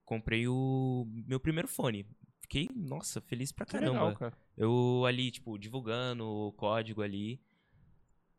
comprei 0.06 0.48
o 0.48 1.08
meu 1.26 1.40
primeiro 1.40 1.68
fone. 1.68 2.06
Fiquei, 2.40 2.70
nossa, 2.76 3.20
feliz 3.20 3.52
pra 3.52 3.66
caramba. 3.66 3.94
legal, 3.94 4.14
cara. 4.16 4.38
Eu 4.56 5.04
ali, 5.08 5.32
tipo, 5.32 5.58
divulgando 5.58 6.28
o 6.28 6.52
código 6.52 7.02
ali. 7.02 7.42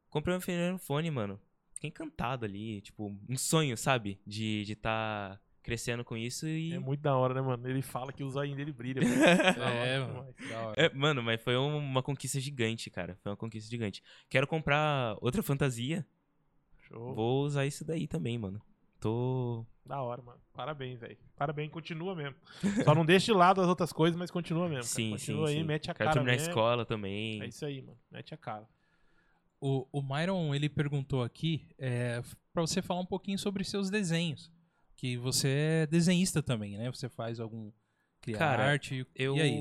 Comprei 0.08 0.34
meu 0.36 0.40
primeiro 0.42 0.78
fone, 0.78 1.10
mano. 1.10 1.40
Fiquei 1.74 1.88
encantado 1.88 2.44
ali, 2.44 2.80
tipo, 2.82 3.08
um 3.28 3.36
sonho, 3.36 3.76
sabe? 3.76 4.20
De 4.24 4.60
estar 4.62 4.66
de 4.66 4.76
tá 4.76 5.40
crescendo 5.62 6.04
com 6.04 6.16
isso 6.16 6.46
e. 6.46 6.72
É 6.74 6.78
muito 6.78 7.00
da 7.00 7.16
hora, 7.16 7.34
né, 7.34 7.40
mano? 7.40 7.68
Ele 7.68 7.82
fala 7.82 8.12
que 8.12 8.22
o 8.24 8.30
zoinho 8.30 8.56
dele 8.56 8.72
brilha. 8.72 9.00
mano. 9.56 9.62
É, 9.62 9.98
mano. 9.98 10.34
É, 10.76 10.88
mano, 10.94 11.22
mas 11.22 11.40
foi 11.42 11.56
um- 11.56 11.76
uma 11.78 12.02
conquista 12.02 12.38
gigante, 12.40 12.90
cara. 12.90 13.16
Foi 13.22 13.30
uma 13.30 13.36
conquista 13.36 13.70
gigante. 13.70 14.02
Quero 14.28 14.46
comprar 14.46 15.16
outra 15.20 15.42
fantasia. 15.42 16.06
Show. 16.88 17.14
Vou 17.14 17.44
usar 17.44 17.64
isso 17.66 17.84
daí 17.84 18.06
também, 18.06 18.36
mano. 18.38 18.60
Tô. 19.00 19.64
Da 19.84 20.00
hora, 20.00 20.22
mano. 20.22 20.40
Parabéns, 20.52 21.00
velho. 21.00 21.16
Parabéns, 21.36 21.70
continua 21.72 22.14
mesmo. 22.14 22.36
Só 22.84 22.94
não 22.94 23.04
deixa 23.04 23.26
de 23.26 23.32
lado 23.38 23.60
as 23.60 23.66
outras 23.66 23.92
coisas, 23.92 24.16
mas 24.16 24.30
continua 24.30 24.68
mesmo. 24.68 24.82
Cara. 24.82 24.94
Sim, 24.94 25.10
continua 25.10 25.46
sim, 25.48 25.54
aí, 25.54 25.58
sim. 25.60 25.66
mete 25.66 25.90
a 25.90 25.94
Quero 25.94 26.08
cara 26.08 26.12
terminar 26.14 26.32
a 26.32 26.36
mesmo. 26.36 26.48
escola 26.48 26.84
também. 26.86 27.42
É 27.42 27.46
isso 27.46 27.64
aí, 27.66 27.82
mano. 27.82 27.98
Mete 28.10 28.32
a 28.32 28.36
cara. 28.36 28.68
O, 29.60 29.86
o 29.92 30.02
Myron, 30.02 30.54
ele 30.54 30.68
perguntou 30.68 31.22
aqui 31.22 31.68
é, 31.78 32.20
para 32.52 32.62
você 32.62 32.80
falar 32.82 33.00
um 33.00 33.06
pouquinho 33.06 33.38
sobre 33.38 33.64
seus 33.64 33.90
desenhos. 33.90 34.50
Que 35.03 35.16
você 35.16 35.48
é 35.48 35.86
desenhista 35.88 36.40
também, 36.40 36.78
né? 36.78 36.88
Você 36.88 37.09
faz 37.09 37.40
algum... 37.40 37.72
Cria 38.20 38.38
Cara, 38.38 38.70
arte. 38.70 39.05
Eu 39.16 39.36
E 39.36 39.40
aí? 39.40 39.61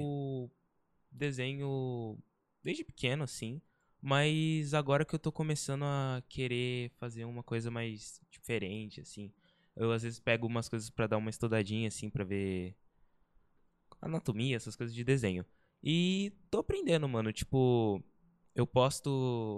desenho 1.12 2.20
desde 2.64 2.84
pequeno, 2.84 3.24
assim. 3.24 3.60
Mas 4.00 4.76
agora 4.76 5.04
que 5.04 5.16
eu 5.16 5.18
tô 5.18 5.32
começando 5.32 5.82
a 5.82 6.22
querer 6.30 6.92
fazer 6.92 7.26
uma 7.26 7.42
coisa 7.42 7.72
mais 7.72 8.22
diferente, 8.30 9.02
assim. 9.02 9.34
Eu 9.76 9.92
às 9.92 10.04
vezes 10.04 10.20
pego 10.20 10.46
umas 10.46 10.70
coisas 10.70 10.92
pra 10.92 11.08
dar 11.08 11.18
uma 11.18 11.32
estudadinha, 11.32 11.88
assim, 11.88 12.08
pra 12.08 12.24
ver 12.24 12.76
anatomia, 14.00 14.56
essas 14.56 14.76
coisas 14.76 14.94
de 14.96 15.04
desenho. 15.04 15.44
E 15.84 16.34
tô 16.52 16.60
aprendendo, 16.60 17.10
mano. 17.10 17.34
Tipo, 17.34 18.00
eu 18.54 18.68
posto 18.68 19.10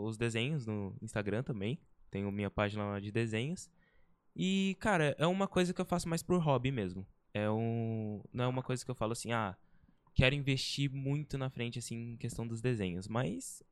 os 0.07 0.15
desenhos 0.15 0.65
no 0.65 0.95
Instagram 1.01 1.43
também. 1.43 1.77
Tenho 2.09 2.31
minha 2.31 2.49
página 2.49 2.85
lá 2.85 3.01
de 3.01 3.11
desenhos. 3.11 3.69
E, 4.35 4.75
cara, 4.79 5.15
é 5.17 5.27
uma 5.27 5.47
coisa 5.47 5.73
que 5.73 5.81
eu 5.81 5.85
faço 5.85 6.09
mais 6.09 6.23
por 6.23 6.39
hobby 6.39 6.71
mesmo. 6.71 7.05
É 7.33 7.49
um. 7.49 8.21
Não 8.31 8.45
é 8.45 8.47
uma 8.47 8.63
coisa 8.63 8.83
que 8.83 8.89
eu 8.89 8.95
falo 8.95 9.13
assim, 9.13 9.31
ah, 9.31 9.55
quero 10.13 10.35
investir 10.35 10.89
muito 10.91 11.37
na 11.37 11.49
frente, 11.49 11.79
assim, 11.79 12.13
em 12.13 12.17
questão 12.17 12.47
dos 12.47 12.61
desenhos. 12.61 13.07
Mas 13.07 13.63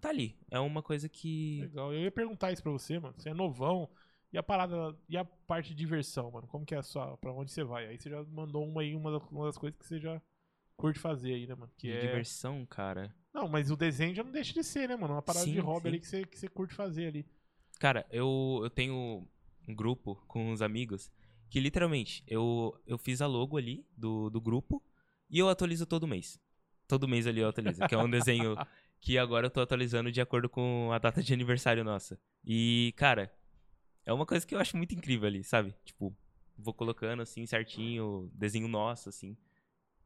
tá 0.00 0.08
ali. 0.08 0.36
É 0.50 0.58
uma 0.58 0.82
coisa 0.82 1.08
que. 1.08 1.60
Legal. 1.62 1.92
Eu 1.92 2.00
ia 2.00 2.10
perguntar 2.10 2.52
isso 2.52 2.62
pra 2.62 2.72
você, 2.72 2.98
mano. 2.98 3.14
Você 3.16 3.30
é 3.30 3.34
novão. 3.34 3.88
E 4.32 4.38
a 4.38 4.42
parada. 4.42 4.96
E 5.08 5.16
a 5.16 5.24
parte 5.24 5.70
de 5.70 5.74
diversão, 5.74 6.30
mano? 6.30 6.46
Como 6.46 6.64
que 6.64 6.74
é 6.74 6.78
a 6.78 6.82
sua. 6.82 7.16
Pra 7.18 7.32
onde 7.32 7.50
você 7.50 7.64
vai? 7.64 7.86
Aí 7.86 7.98
você 7.98 8.10
já 8.10 8.22
mandou 8.24 8.66
uma 8.66 8.82
aí, 8.82 8.94
uma, 8.94 9.18
uma 9.30 9.46
das 9.46 9.58
coisas 9.58 9.78
que 9.78 9.86
você 9.86 9.98
já 9.98 10.20
curte 10.76 10.98
fazer 10.98 11.34
aí, 11.34 11.46
né, 11.46 11.54
mano? 11.54 11.72
Que 11.76 11.88
de 11.88 11.94
é. 11.94 12.00
diversão, 12.00 12.64
cara. 12.66 13.14
Não, 13.32 13.48
mas 13.48 13.70
o 13.70 13.76
desenho 13.76 14.14
já 14.14 14.24
não 14.24 14.32
deixa 14.32 14.52
de 14.52 14.64
ser, 14.64 14.88
né, 14.88 14.96
mano? 14.96 15.14
Uma 15.14 15.22
parada 15.22 15.46
de 15.46 15.52
Sim, 15.52 15.60
hobby 15.60 15.82
sim. 15.82 15.88
ali 15.88 16.00
que 16.00 16.06
você, 16.06 16.24
que 16.24 16.38
você 16.38 16.48
curte 16.48 16.74
fazer 16.74 17.06
ali. 17.06 17.26
Cara, 17.78 18.06
eu, 18.10 18.60
eu 18.62 18.70
tenho 18.70 19.26
um 19.66 19.74
grupo 19.74 20.16
com 20.26 20.50
uns 20.50 20.62
amigos 20.62 21.10
que 21.48 21.60
literalmente 21.60 22.22
eu, 22.26 22.80
eu 22.86 22.96
fiz 22.96 23.20
a 23.20 23.26
logo 23.26 23.56
ali 23.56 23.84
do, 23.96 24.30
do 24.30 24.40
grupo 24.40 24.82
e 25.28 25.38
eu 25.38 25.48
atualizo 25.48 25.86
todo 25.86 26.06
mês. 26.06 26.40
Todo 26.86 27.08
mês 27.08 27.26
ali 27.26 27.40
eu 27.40 27.48
atualizo, 27.48 27.86
que 27.86 27.94
é 27.94 27.98
um 27.98 28.08
desenho 28.10 28.56
que 29.00 29.16
agora 29.16 29.46
eu 29.46 29.50
tô 29.50 29.60
atualizando 29.60 30.12
de 30.12 30.20
acordo 30.20 30.48
com 30.48 30.90
a 30.92 30.98
data 30.98 31.22
de 31.22 31.32
aniversário 31.32 31.82
nossa. 31.82 32.20
E, 32.44 32.92
cara, 32.96 33.32
é 34.04 34.12
uma 34.12 34.26
coisa 34.26 34.46
que 34.46 34.54
eu 34.54 34.60
acho 34.60 34.76
muito 34.76 34.94
incrível 34.94 35.26
ali, 35.26 35.42
sabe? 35.42 35.74
Tipo, 35.84 36.16
vou 36.56 36.74
colocando 36.74 37.22
assim 37.22 37.46
certinho, 37.46 38.30
desenho 38.34 38.68
nosso, 38.68 39.08
assim. 39.08 39.36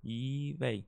E, 0.03 0.55
véi, 0.59 0.87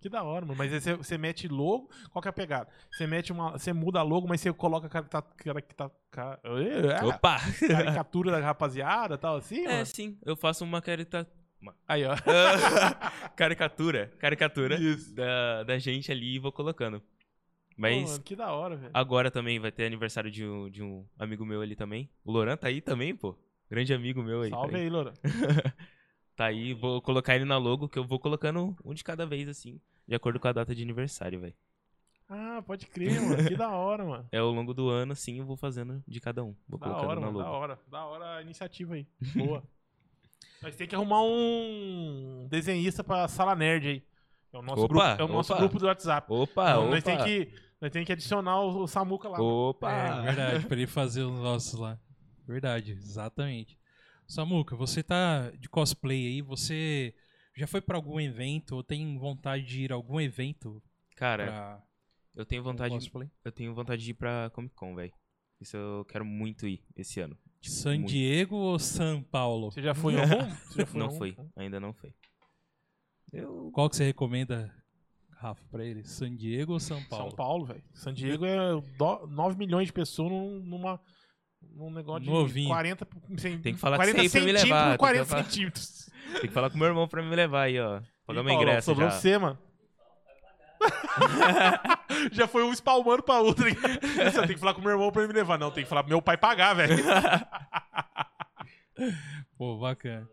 Que 0.00 0.08
da 0.08 0.22
hora, 0.22 0.46
mano. 0.46 0.56
Mas 0.56 0.72
aí 0.72 0.80
você, 0.80 0.94
você 0.94 1.18
mete 1.18 1.46
logo. 1.46 1.90
Qual 2.10 2.22
que 2.22 2.28
é 2.28 2.30
a 2.30 2.32
pegada? 2.32 2.68
Você 2.90 3.06
mete 3.06 3.30
uma. 3.32 3.52
Você 3.52 3.72
muda 3.72 4.00
logo, 4.02 4.26
mas 4.26 4.40
você 4.40 4.52
coloca 4.52 4.86
a 4.86 4.90
carita- 4.90 5.22
carita- 5.22 5.92
ca- 6.10 6.40
ah, 6.42 7.06
opa! 7.06 7.36
caricatura 7.68 8.30
da 8.32 8.38
rapaziada 8.40 9.14
e 9.14 9.18
tal 9.18 9.36
assim, 9.36 9.64
É, 9.66 9.72
mano? 9.72 9.86
sim, 9.86 10.18
eu 10.24 10.34
faço 10.36 10.64
uma 10.64 10.80
carita... 10.80 11.28
Aí, 11.86 12.02
ó. 12.06 12.14
caricatura, 13.36 14.10
caricatura 14.18 14.76
Isso. 14.80 15.14
da, 15.14 15.62
da 15.64 15.78
gente 15.78 16.10
ali 16.10 16.36
e 16.36 16.38
vou 16.38 16.50
colocando. 16.52 17.00
Pô, 17.00 17.06
Mas 17.76 18.10
mano, 18.10 18.22
que 18.22 18.34
da 18.36 18.52
hora, 18.52 18.76
velho. 18.76 18.90
agora 18.94 19.30
também 19.30 19.58
vai 19.58 19.70
ter 19.70 19.84
aniversário 19.86 20.30
de 20.30 20.44
um, 20.46 20.70
de 20.70 20.82
um 20.82 21.06
amigo 21.18 21.44
meu 21.44 21.60
ali 21.60 21.74
também. 21.76 22.10
O 22.24 22.32
Loran 22.32 22.56
tá 22.56 22.68
aí 22.68 22.80
também, 22.80 23.14
pô. 23.14 23.36
Grande 23.70 23.92
amigo 23.94 24.22
meu 24.22 24.42
aí. 24.42 24.50
Salve 24.50 24.72
tá 24.72 24.76
aí. 24.78 24.84
aí, 24.84 24.90
Loura. 24.90 25.12
Tá 26.36 26.46
aí, 26.46 26.72
vou 26.72 27.02
colocar 27.02 27.36
ele 27.36 27.44
na 27.44 27.58
logo, 27.58 27.86
que 27.86 27.98
eu 27.98 28.04
vou 28.04 28.18
colocando 28.18 28.74
um 28.82 28.94
de 28.94 29.04
cada 29.04 29.26
vez, 29.26 29.46
assim, 29.46 29.78
de 30.10 30.16
acordo 30.16 30.40
com 30.40 30.48
a 30.48 30.52
data 30.52 30.74
de 30.74 30.82
aniversário, 30.82 31.38
velho. 31.40 31.54
Ah, 32.28 32.60
pode 32.66 32.84
crer, 32.86 33.20
mano. 33.20 33.48
Que 33.48 33.56
da 33.56 33.70
hora, 33.70 34.04
mano. 34.04 34.28
É 34.32 34.38
ao 34.38 34.50
longo 34.50 34.74
do 34.74 34.88
ano, 34.88 35.12
assim, 35.12 35.38
eu 35.38 35.46
vou 35.46 35.56
fazendo 35.56 36.02
de 36.06 36.20
cada 36.20 36.42
um. 36.42 36.52
Vou 36.68 36.80
Da 36.80 36.86
colocando 36.86 37.08
hora, 37.10 37.20
na 37.20 37.26
mano. 37.26 37.38
logo. 37.38 37.50
Da 37.50 37.56
hora. 37.58 37.78
Da 37.88 38.04
hora 38.04 38.36
a 38.38 38.42
iniciativa 38.42 38.94
aí. 38.94 39.06
Boa. 39.36 39.62
Nós 40.60 40.74
tem 40.74 40.88
que 40.88 40.94
arrumar 40.96 41.22
um 41.22 42.48
desenhista 42.50 43.04
pra 43.04 43.28
sala 43.28 43.54
nerd 43.54 43.86
aí. 43.88 44.02
É 44.52 44.58
o 44.58 44.62
nosso, 44.62 44.82
Opa, 44.84 44.88
grupo, 45.14 45.22
é 45.22 45.24
o 45.24 45.28
nosso 45.28 45.52
opa. 45.52 45.60
grupo 45.60 45.78
do 45.78 45.86
WhatsApp. 45.86 46.26
Opa, 46.32 46.70
Então, 46.70 46.82
opa. 46.82 46.90
nós 46.90 47.04
tem 47.04 47.18
que 47.18 47.52
nós 47.80 47.90
tem 47.92 48.04
que 48.04 48.12
adicionar 48.12 48.60
o, 48.60 48.82
o 48.82 48.86
Samuca 48.88 49.28
lá. 49.28 49.40
Opa! 49.40 49.90
É 49.92 50.22
verdade, 50.22 50.66
pra 50.66 50.76
ele 50.76 50.86
fazer 50.88 51.22
os 51.22 51.38
nossos 51.38 51.78
lá. 51.78 51.96
Verdade, 52.48 52.92
exatamente. 52.92 53.78
Samuca, 54.26 54.74
você 54.76 55.02
tá 55.04 55.50
de 55.58 55.68
cosplay 55.68 56.26
aí, 56.26 56.42
você 56.42 57.14
já 57.60 57.66
foi 57.66 57.80
pra 57.80 57.96
algum 57.96 58.20
evento 58.20 58.76
ou 58.76 58.82
tem 58.82 59.16
vontade 59.18 59.64
de 59.64 59.82
ir 59.84 59.92
a 59.92 59.94
algum 59.94 60.20
evento 60.20 60.82
Cara, 61.16 61.44
pra 61.46 61.82
eu 62.34 62.44
tenho 62.44 62.62
vontade, 62.62 62.94
cosplay? 62.94 63.30
eu 63.44 63.52
tenho 63.52 63.74
vontade 63.74 64.02
de 64.02 64.10
ir 64.10 64.14
pra 64.14 64.50
Comic 64.54 64.74
Con, 64.74 64.94
velho. 64.94 65.12
Isso 65.60 65.76
eu 65.76 66.04
quero 66.06 66.24
muito 66.24 66.66
ir 66.66 66.82
esse 66.96 67.20
ano. 67.20 67.36
Tipo, 67.60 67.74
San 67.76 67.90
muito. 67.96 68.08
Diego 68.08 68.56
ou 68.56 68.78
São 68.78 69.22
Paulo? 69.22 69.70
Você 69.70 69.82
já 69.82 69.94
foi 69.94 70.14
em 70.14 70.20
algum? 70.20 70.48
Você 70.66 70.78
já 70.80 70.86
foi 70.86 70.98
Não 70.98 71.06
algum? 71.06 71.18
foi, 71.18 71.36
ainda 71.56 71.78
não 71.78 71.92
foi. 71.92 72.14
Eu 73.32 73.70
Qual 73.72 73.88
que 73.88 73.96
você 73.96 74.04
recomenda, 74.04 74.74
Rafa, 75.36 75.62
pra 75.70 75.84
ele? 75.84 76.02
San 76.04 76.34
Diego 76.34 76.72
ou 76.72 76.80
São 76.80 77.02
Paulo? 77.04 77.28
São 77.28 77.36
Paulo, 77.36 77.64
velho. 77.66 77.82
San 77.92 78.12
Diego 78.14 78.44
é 78.44 78.56
do- 78.96 79.26
9 79.28 79.56
milhões 79.58 79.86
de 79.86 79.92
pessoas 79.92 80.30
num- 80.30 80.60
numa 80.60 81.00
num 81.62 81.90
negócio 81.90 82.24
Novinho. 82.30 82.64
de 82.68 82.72
40, 82.72 83.06
cem- 83.36 83.60
Tem 83.60 83.74
que 83.74 83.78
falar 83.80 83.98
que 83.98 84.04
40 84.04 84.18
você 84.18 84.24
ia 84.24 84.30
pra 84.30 84.40
me 84.40 84.46
centímetros 84.46 84.64
levar, 84.64 84.82
por 84.82 84.88
tem 84.88 84.92
que 84.92 84.98
40 84.98 85.24
falar. 85.26 85.44
centímetros. 85.44 86.09
Tem 86.32 86.42
que 86.42 86.48
falar 86.48 86.70
com 86.70 86.78
meu 86.78 86.88
irmão 86.88 87.08
pra 87.08 87.22
me 87.22 87.34
levar 87.34 87.62
aí, 87.62 87.78
ó. 87.80 88.00
Pagar 88.26 88.42
meu 88.42 88.54
ingresso 88.54 88.86
Sobrou 88.86 89.10
já. 89.10 89.16
você, 89.16 89.38
mano. 89.38 89.58
já 92.32 92.46
foi 92.46 92.62
um 92.62 92.72
espalmando 92.72 93.22
pra 93.22 93.40
outra. 93.40 93.66
Tem 93.66 94.54
que 94.54 94.56
falar 94.56 94.74
com 94.74 94.80
meu 94.80 94.92
irmão 94.92 95.10
pra 95.12 95.22
ele 95.22 95.32
me 95.32 95.38
levar. 95.38 95.58
Não, 95.58 95.70
tem 95.70 95.84
que 95.84 95.88
falar 95.88 96.02
pro 96.02 96.10
meu 96.10 96.22
pai 96.22 96.36
pagar, 96.36 96.74
velho. 96.74 96.96
Pô, 99.56 99.78
bacana. 99.78 100.28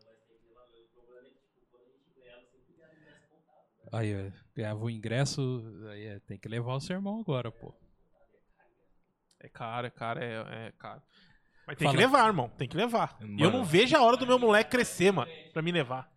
Aí, 3.92 4.14
ó, 4.14 4.32
ganhava 4.56 4.84
o 4.84 4.90
ingresso, 4.90 5.64
aí 5.90 6.06
é, 6.06 6.20
tem 6.20 6.38
que 6.38 6.50
levar 6.50 6.76
o 6.76 6.80
seu 6.80 6.98
irmão 6.98 7.20
agora, 7.22 7.52
pô. 7.52 7.74
É 9.40 9.48
caro, 9.48 9.88
é 9.88 9.90
caro, 9.90 10.20
é, 10.22 10.68
é 10.68 10.74
caro. 10.78 11.02
Mas 11.68 11.78
tem 11.78 11.86
Fala. 11.86 11.98
que 11.98 12.04
levar, 12.06 12.28
irmão. 12.28 12.50
Tem 12.58 12.68
que 12.68 12.78
levar. 12.78 13.18
E 13.20 13.42
eu 13.42 13.52
Mano. 13.52 13.58
não 13.58 13.66
vejo 13.66 13.96
a 13.98 14.02
hora 14.02 14.16
do 14.16 14.26
meu 14.26 14.40
moleque 14.40 14.72
crescer, 14.72 15.12
mano. 15.12 15.30
Pra 15.52 15.62
me 15.62 15.74
levar. 15.74 16.10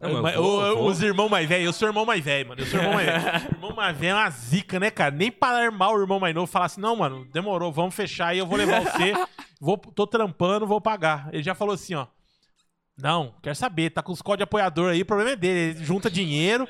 Não, 0.00 0.20
mas 0.20 0.34
eu 0.34 0.42
vou, 0.42 0.66
eu 0.66 0.76
vou. 0.78 0.86
Os 0.88 1.00
irmãos 1.00 1.28
mais 1.28 1.48
velhos, 1.48 1.66
eu 1.66 1.72
sou 1.72 1.86
irmão 1.86 2.04
mais 2.04 2.24
velho, 2.24 2.48
mano. 2.48 2.60
Eu 2.60 2.66
sou 2.66 2.80
irmão 2.80 2.94
mais 2.94 3.06
velho. 3.06 3.22
O 3.22 3.54
irmão 3.54 3.76
mais 3.76 3.96
velho 3.96 4.10
é 4.10 4.14
uma 4.14 4.30
zica, 4.30 4.80
né, 4.80 4.90
cara? 4.90 5.14
Nem 5.14 5.30
para 5.30 5.58
armar 5.58 5.92
o 5.92 6.00
irmão 6.00 6.18
mais 6.18 6.34
novo 6.34 6.50
falar 6.50 6.64
assim, 6.64 6.80
não, 6.80 6.96
mano, 6.96 7.24
demorou, 7.26 7.70
vamos 7.70 7.94
fechar 7.94 8.28
aí, 8.28 8.38
eu 8.38 8.46
vou 8.46 8.56
levar 8.56 8.80
você. 8.80 9.12
Vou, 9.60 9.76
tô 9.78 10.08
trampando, 10.08 10.66
vou 10.66 10.80
pagar. 10.80 11.28
Ele 11.32 11.40
já 11.40 11.54
falou 11.54 11.72
assim, 11.72 11.94
ó. 11.94 12.08
Não, 12.98 13.32
quer 13.40 13.54
saber, 13.54 13.90
tá 13.90 14.02
com 14.02 14.10
os 14.10 14.20
códigos 14.20 14.38
de 14.38 14.42
apoiador 14.42 14.90
aí, 14.90 15.02
o 15.02 15.06
problema 15.06 15.30
é 15.30 15.36
dele. 15.36 15.76
Ele 15.76 15.84
junta 15.84 16.10
dinheiro. 16.10 16.66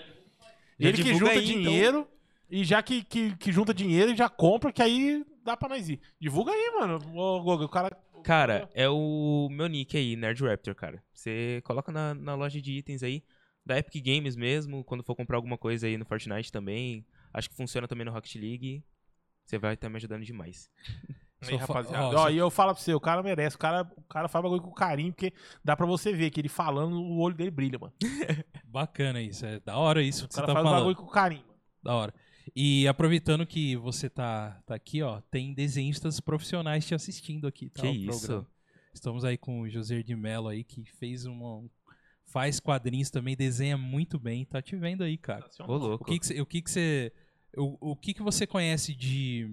Já 0.79 0.89
ele 0.91 1.03
que 1.03 1.15
junta 1.15 1.31
aí, 1.31 1.55
então. 1.55 2.07
E 2.55 2.65
já 2.65 2.83
que, 2.83 3.03
que, 3.03 3.35
que 3.39 3.51
junta 3.51 3.73
dinheiro 3.73 4.13
e 4.13 4.17
já 4.17 4.29
compra, 4.29 4.71
que 4.71 4.83
aí 4.83 5.25
dá 5.43 5.57
pra 5.57 5.71
nós 5.71 5.89
ir. 5.89 5.99
Divulga 6.21 6.53
aí, 6.53 6.71
mano. 6.79 6.99
Ô, 7.19 7.43
Gogo, 7.43 7.65
o 7.65 7.69
cara. 7.69 7.97
Cara, 8.23 8.69
é 8.75 8.87
o 8.91 9.49
meu 9.51 9.67
nick 9.69 9.97
aí, 9.97 10.15
Nerd 10.17 10.45
Raptor, 10.45 10.75
cara. 10.75 11.03
Você 11.15 11.63
coloca 11.65 11.91
na, 11.91 12.13
na 12.13 12.35
loja 12.35 12.61
de 12.61 12.73
itens 12.73 13.03
aí, 13.03 13.25
da 13.65 13.79
Epic 13.79 14.05
Games 14.05 14.37
mesmo, 14.37 14.85
quando 14.85 15.03
for 15.03 15.17
comprar 15.17 15.37
alguma 15.39 15.57
coisa 15.57 15.87
aí 15.87 15.97
no 15.97 16.05
Fortnite 16.05 16.53
também. 16.53 17.07
Acho 17.33 17.49
que 17.49 17.57
funciona 17.57 17.89
também 17.89 18.05
no 18.05 18.13
Rocket 18.13 18.35
League. 18.37 18.85
Você 19.47 19.59
vai 19.59 19.73
estar 19.73 19.89
me 19.89 19.97
ajudando 19.97 20.23
demais. 20.23 20.69
Aí, 21.41 21.57
rapaziada. 21.57 22.17
ó, 22.21 22.29
e 22.29 22.37
eu 22.37 22.51
falo 22.51 22.75
pra 22.75 22.83
você, 22.83 22.93
o 22.95 23.01
cara 23.01 23.23
merece. 23.23 23.57
O 23.57 23.59
cara, 23.59 23.91
o 23.97 24.03
cara 24.05 24.29
faz 24.29 24.43
bagulho 24.43 24.61
com 24.63 24.73
carinho, 24.73 25.13
porque 25.13 25.33
dá 25.65 25.75
pra 25.75 25.87
você 25.87 26.13
ver 26.13 26.31
que 26.31 26.39
ele 26.41 26.49
falando, 26.51 26.95
o 27.01 27.19
olho 27.19 27.35
dele 27.35 27.51
brilha, 27.51 27.79
mano. 27.79 27.95
Bacana 28.65 29.21
isso, 29.23 29.45
é 29.47 29.59
da 29.59 29.77
hora 29.77 30.03
isso 30.03 30.27
O 30.27 30.29
que 30.29 30.35
você 30.35 30.41
cara 30.41 30.47
tá 30.49 30.53
faz 30.53 30.65
falando. 30.65 30.79
bagulho 30.81 30.97
com 30.97 31.07
carinho. 31.07 31.41
mano. 31.47 31.59
Da 31.83 31.95
hora. 31.95 32.15
E 32.57 32.87
aproveitando 32.89 33.47
que 33.47 33.77
você 33.77 34.09
tá, 34.11 34.61
tá 34.67 34.75
aqui, 34.75 35.03
ó, 35.03 35.21
tem 35.23 35.55
desenhistas 35.55 36.19
profissionais 36.21 36.87
te 36.87 36.95
assistindo 36.95 37.47
aqui, 37.47 37.69
tá? 37.71 37.83
Que 37.83 37.89
o 37.89 37.93
isso? 37.93 38.19
programa. 38.21 38.47
Estamos 38.95 39.25
aí 39.25 39.39
com 39.39 39.61
o 39.63 39.69
José 39.71 40.03
de 40.03 40.15
Mello 40.15 40.49
aí, 40.49 40.63
que 40.65 40.85
fez 40.85 41.25
uma. 41.25 41.57
um- 41.57 41.71
faz 42.27 42.59
quadrinhos 42.61 43.11
também, 43.11 43.37
desenha 43.37 43.77
muito 43.77 44.19
bem, 44.19 44.45
tá 44.45 44.61
te 44.63 44.75
vendo 44.77 45.03
aí, 45.05 45.17
cara. 45.19 45.47
Ô, 45.61 45.77
louco. 45.77 46.05
O 46.05 46.07
que 46.07 46.19
que 46.19 46.27
você. 46.27 46.41
O 46.41 46.47
que 46.47 46.63
que 46.63 46.71
você, 46.71 47.13
o, 47.57 47.91
o 47.93 47.97
que 47.97 48.15
que 48.15 48.23
você 48.23 48.47
conhece 48.47 48.95
de. 48.95 49.51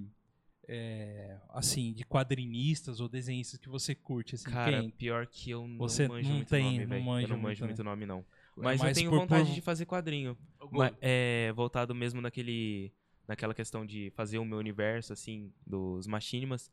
é, 0.67 1.37
assim, 1.49 1.93
de 1.93 2.03
quadrinistas 2.05 2.99
ou 2.99 3.07
desenhistas 3.09 3.59
que 3.59 3.69
você 3.69 3.95
curte? 3.95 4.35
Assim, 4.35 4.49
Cara, 4.49 4.81
quem? 4.81 4.89
pior 4.91 5.25
que 5.27 5.49
eu 5.51 5.67
não 5.67 5.77
Você 5.77 6.07
manjo 6.07 6.27
não 6.29 6.35
muito 6.37 6.49
tem- 6.49 6.63
nome, 6.63 6.77
velho. 6.79 6.93
Eu 6.93 6.97
não 6.99 7.05
muito, 7.05 7.41
manjo 7.41 7.61
né? 7.61 7.67
muito 7.67 7.83
nome, 7.83 8.05
não. 8.05 8.25
É 8.59 8.63
Mas 8.63 8.81
eu 8.83 8.93
tenho 8.93 9.09
por- 9.09 9.19
vontade 9.19 9.47
por- 9.49 9.55
de 9.55 9.61
fazer 9.61 9.85
quadrinho. 9.85 10.37
Gogo, 10.59 10.77
Ma- 10.77 10.91
é, 11.01 11.51
voltado 11.55 11.95
mesmo 11.95 12.19
naquele, 12.21 12.91
naquela 13.27 13.53
questão 13.53 13.85
de 13.85 14.11
fazer 14.15 14.37
o 14.37 14.45
meu 14.45 14.57
universo, 14.57 15.13
assim, 15.13 15.51
dos 15.65 16.05
machinimas. 16.07 16.69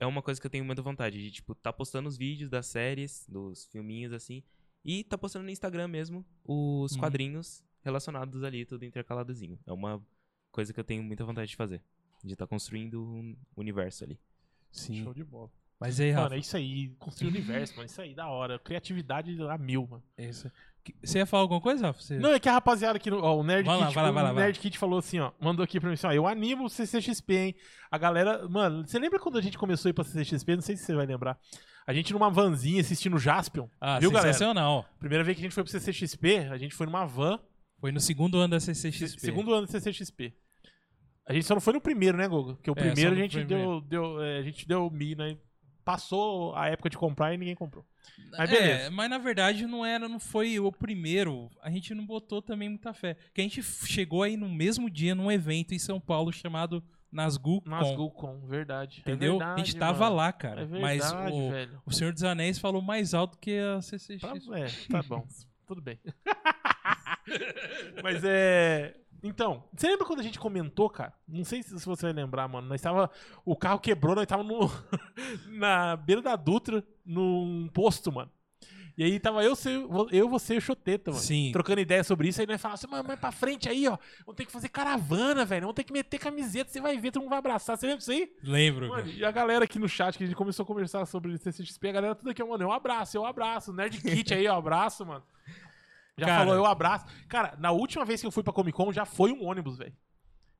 É 0.00 0.06
uma 0.06 0.22
coisa 0.22 0.40
que 0.40 0.46
eu 0.46 0.50
tenho 0.50 0.64
muita 0.64 0.80
vontade 0.82 1.20
de, 1.20 1.30
tipo, 1.30 1.54
tá 1.54 1.72
postando 1.72 2.08
os 2.08 2.16
vídeos 2.16 2.48
das 2.48 2.66
séries, 2.66 3.26
dos 3.28 3.66
filminhos, 3.66 4.12
assim, 4.12 4.42
e 4.84 5.02
tá 5.02 5.18
postando 5.18 5.44
no 5.44 5.50
Instagram 5.50 5.88
mesmo 5.88 6.24
os 6.44 6.92
Uhum. 6.92 6.98
quadrinhos 7.00 7.64
relacionados 7.82 8.42
ali, 8.44 8.64
tudo 8.64 8.84
intercaladozinho. 8.84 9.58
É 9.66 9.72
uma 9.72 10.00
coisa 10.52 10.72
que 10.72 10.78
eu 10.78 10.84
tenho 10.84 11.02
muita 11.02 11.24
vontade 11.24 11.50
de 11.50 11.56
fazer. 11.56 11.82
De 12.22 12.32
estar 12.32 12.46
construindo 12.46 13.02
um 13.04 13.36
universo 13.56 14.04
ali. 14.04 14.18
Sim. 14.70 15.02
Show 15.02 15.14
de 15.14 15.24
bola. 15.24 15.50
Mas 15.80 16.00
aí, 16.00 16.10
Rafa, 16.10 16.24
Mano, 16.24 16.34
é 16.34 16.38
isso 16.38 16.56
aí. 16.56 16.88
Construir 16.98 17.28
o 17.28 17.30
universo, 17.30 17.74
mano. 17.76 17.86
Isso 17.86 18.00
aí, 18.02 18.12
da 18.12 18.28
hora. 18.28 18.58
Criatividade 18.58 19.36
a 19.42 19.56
mil, 19.56 19.86
mano. 19.86 20.02
é 20.16 20.28
isso. 20.28 20.50
Você 21.02 21.18
ia 21.18 21.26
falar 21.26 21.42
alguma 21.42 21.60
coisa, 21.60 21.86
Rafa? 21.88 22.00
Você- 22.00 22.18
Não, 22.18 22.30
é 22.32 22.38
que 22.40 22.48
a 22.48 22.52
rapaziada 22.52 22.96
aqui, 22.96 23.10
no, 23.10 23.22
ó, 23.22 23.36
o 23.38 23.42
Nerd 23.44 23.66
Vai 23.66 23.76
lá, 23.78 23.86
Kit, 23.86 23.94
vai 23.94 24.04
lá, 24.04 24.10
vai 24.10 24.22
lá, 24.24 24.30
o 24.30 24.34
vai. 24.34 24.44
Nerd 24.44 24.58
Kit 24.58 24.78
falou 24.78 24.98
assim, 24.98 25.18
ó, 25.18 25.32
mandou 25.40 25.62
aqui 25.62 25.78
pra 25.78 25.88
mim 25.88 25.94
assim, 25.94 26.06
ó, 26.06 26.12
eu 26.12 26.26
animo 26.26 26.64
o 26.64 26.68
CCXP, 26.70 27.34
hein? 27.36 27.54
A 27.90 27.98
galera, 27.98 28.48
mano, 28.48 28.86
você 28.86 28.98
lembra 28.98 29.18
quando 29.18 29.36
a 29.38 29.42
gente 29.42 29.58
começou 29.58 29.88
a 29.88 29.90
ir 29.90 29.92
pra 29.92 30.04
CCXP? 30.04 30.54
Não 30.56 30.62
sei 30.62 30.76
se 30.76 30.84
você 30.84 30.94
vai 30.94 31.04
lembrar. 31.06 31.38
A 31.86 31.92
gente 31.92 32.12
numa 32.12 32.30
vanzinha 32.30 32.80
assistindo 32.80 33.18
Jaspion. 33.18 33.66
Ah, 33.80 33.98
Viu, 33.98 34.10
galera? 34.10 34.32
sensacional. 34.32 34.86
Primeira 34.98 35.24
vez 35.24 35.36
que 35.36 35.42
a 35.42 35.44
gente 35.46 35.54
foi 35.54 35.62
pro 35.64 35.72
CCXP, 35.72 36.48
a 36.50 36.56
gente 36.58 36.74
foi 36.74 36.86
numa 36.86 37.04
van, 37.06 37.38
Foi 37.80 37.92
no 37.92 38.00
segundo 38.00 38.38
ano 38.38 38.48
da 38.52 38.60
CCXP. 38.60 39.20
segundo 39.20 39.52
ano 39.54 39.66
do 39.66 39.70
CCXP. 39.72 40.34
A 41.26 41.32
gente 41.34 41.44
só 41.46 41.54
não 41.54 41.60
foi 41.60 41.74
no 41.74 41.80
primeiro, 41.80 42.16
né, 42.16 42.26
Gogo? 42.26 42.54
Porque 42.54 42.70
o 42.70 42.72
É, 42.72 42.80
primeiro 42.80 43.12
a 43.12 43.14
gente 43.18 43.38
primeiro. 43.38 43.80
deu, 43.88 44.14
deu, 44.16 44.22
é, 44.22 44.38
a 44.38 44.42
gente 44.42 44.66
deu 44.66 44.90
mi, 44.90 45.14
né? 45.14 45.36
Passou 45.88 46.54
a 46.54 46.66
época 46.68 46.90
de 46.90 46.98
comprar 46.98 47.32
e 47.32 47.38
ninguém 47.38 47.54
comprou. 47.54 47.82
Mas 48.32 48.40
É, 48.40 48.46
beleza. 48.52 48.90
mas 48.90 49.08
na 49.08 49.16
verdade 49.16 49.66
não 49.66 49.86
era, 49.86 50.06
não 50.06 50.20
foi 50.20 50.60
o 50.60 50.70
primeiro. 50.70 51.48
A 51.62 51.70
gente 51.70 51.94
não 51.94 52.04
botou 52.04 52.42
também 52.42 52.68
muita 52.68 52.92
fé. 52.92 53.16
Que 53.32 53.40
a 53.40 53.44
gente 53.44 53.62
chegou 53.62 54.22
aí 54.22 54.36
no 54.36 54.50
mesmo 54.50 54.90
dia 54.90 55.14
num 55.14 55.32
evento 55.32 55.72
em 55.72 55.78
São 55.78 55.98
Paulo 55.98 56.30
chamado 56.30 56.84
Nas 57.10 57.38
Com, 57.38 57.64
Gulcom, 57.96 58.38
verdade. 58.46 58.98
É 58.98 59.00
entendeu? 59.00 59.38
verdade, 59.38 59.62
a 59.62 59.64
gente 59.64 59.76
tava 59.78 60.04
mano. 60.04 60.16
lá, 60.16 60.30
cara. 60.30 60.60
É 60.60 60.66
mas 60.78 61.02
verdade, 61.10 61.32
o, 61.32 61.50
velho. 61.50 61.82
o 61.86 61.90
Senhor 61.90 62.12
dos 62.12 62.22
Anéis 62.22 62.58
falou 62.58 62.82
mais 62.82 63.14
alto 63.14 63.38
que 63.38 63.58
a 63.58 63.76
Tá, 63.76 63.80
CCX. 63.80 64.22
é, 64.52 64.66
tá 64.92 65.02
bom. 65.02 65.26
Tudo 65.66 65.80
bem. 65.80 65.98
Mas 68.02 68.22
é. 68.24 68.94
Então, 69.22 69.64
você 69.74 69.88
lembra 69.88 70.06
quando 70.06 70.20
a 70.20 70.22
gente 70.22 70.38
comentou, 70.38 70.88
cara? 70.88 71.12
Não 71.26 71.44
sei 71.44 71.62
se 71.62 71.74
você 71.74 72.02
vai 72.02 72.12
lembrar, 72.12 72.46
mano. 72.48 72.68
Nós 72.68 72.80
tava. 72.80 73.10
O 73.44 73.56
carro 73.56 73.80
quebrou, 73.80 74.14
nós 74.14 74.26
tava 74.26 74.42
no, 74.42 74.70
na 75.48 75.96
beira 75.96 76.22
da 76.22 76.36
Dutra, 76.36 76.84
num 77.04 77.68
posto, 77.72 78.12
mano. 78.12 78.30
E 78.98 79.04
aí 79.04 79.20
tava 79.20 79.44
eu, 79.44 79.54
você, 79.54 79.70
eu 80.10 80.28
você 80.28 80.54
e 80.54 80.58
o 80.58 80.60
Choteta, 80.60 81.12
mano. 81.12 81.22
Sim. 81.22 81.50
Trocando 81.52 81.80
ideia 81.80 82.02
sobre 82.02 82.28
isso. 82.28 82.40
Aí 82.40 82.46
nós 82.48 82.60
falávamos 82.60 82.84
assim, 82.84 82.90
mano, 82.90 83.04
mas 83.06 83.20
pra 83.20 83.30
frente 83.30 83.68
aí, 83.68 83.86
ó. 83.86 83.96
Vamos 84.26 84.36
ter 84.36 84.44
que 84.44 84.50
fazer 84.50 84.68
caravana, 84.68 85.44
velho. 85.44 85.62
Vamos 85.62 85.76
ter 85.76 85.84
que 85.84 85.92
meter 85.92 86.18
camiseta. 86.18 86.68
Você 86.68 86.80
vai 86.80 86.98
ver, 86.98 87.12
todo 87.12 87.22
mundo 87.22 87.30
vai 87.30 87.38
abraçar. 87.38 87.78
Você 87.78 87.86
lembra 87.86 87.98
disso 87.98 88.10
aí? 88.10 88.28
Lembro. 88.42 88.88
Mano, 88.88 89.08
e 89.08 89.24
a 89.24 89.30
galera 89.30 89.66
aqui 89.66 89.78
no 89.78 89.88
chat, 89.88 90.18
que 90.18 90.24
a 90.24 90.26
gente 90.26 90.34
começou 90.34 90.64
a 90.64 90.66
conversar 90.66 91.06
sobre 91.06 91.38
CCXP, 91.38 91.90
a 91.90 91.92
galera 91.92 92.14
tudo 92.16 92.30
aqui, 92.30 92.42
ó, 92.42 92.46
mano, 92.48 92.64
eu 92.64 92.72
abraço, 92.72 93.16
eu 93.16 93.24
abraço. 93.24 93.72
Nerd 93.72 94.00
Kit 94.00 94.34
aí, 94.34 94.46
eu 94.46 94.54
abraço, 94.54 95.06
mano. 95.06 95.22
Já 96.18 96.26
Cara. 96.26 96.38
falou, 96.40 96.54
eu 96.54 96.66
abraço. 96.66 97.06
Cara, 97.28 97.54
na 97.58 97.70
última 97.70 98.04
vez 98.04 98.20
que 98.20 98.26
eu 98.26 98.30
fui 98.32 98.42
pra 98.42 98.52
Comic 98.52 98.76
Con, 98.76 98.92
já 98.92 99.04
foi 99.04 99.32
um 99.32 99.44
ônibus, 99.46 99.78
velho. 99.78 99.92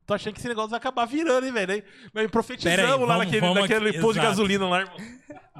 Tô 0.05 0.13
achando 0.15 0.33
que 0.33 0.39
esse 0.39 0.47
negócio 0.47 0.69
vai 0.71 0.77
acabar 0.79 1.05
virando, 1.05 1.45
hein, 1.45 1.51
velho. 1.53 1.83
Nós 2.13 2.31
profetizamos 2.31 2.79
aí, 2.79 2.85
lá 2.87 2.97
vamos- 2.97 3.17
naquele, 3.17 3.39
vamos 3.41 3.59
naquele 3.61 3.89
aqui, 3.89 3.99
posto 3.99 4.13
de 4.13 4.19
exato. 4.19 4.29
gasolina 4.31 4.67
lá, 4.67 4.79
irmão. 4.81 4.97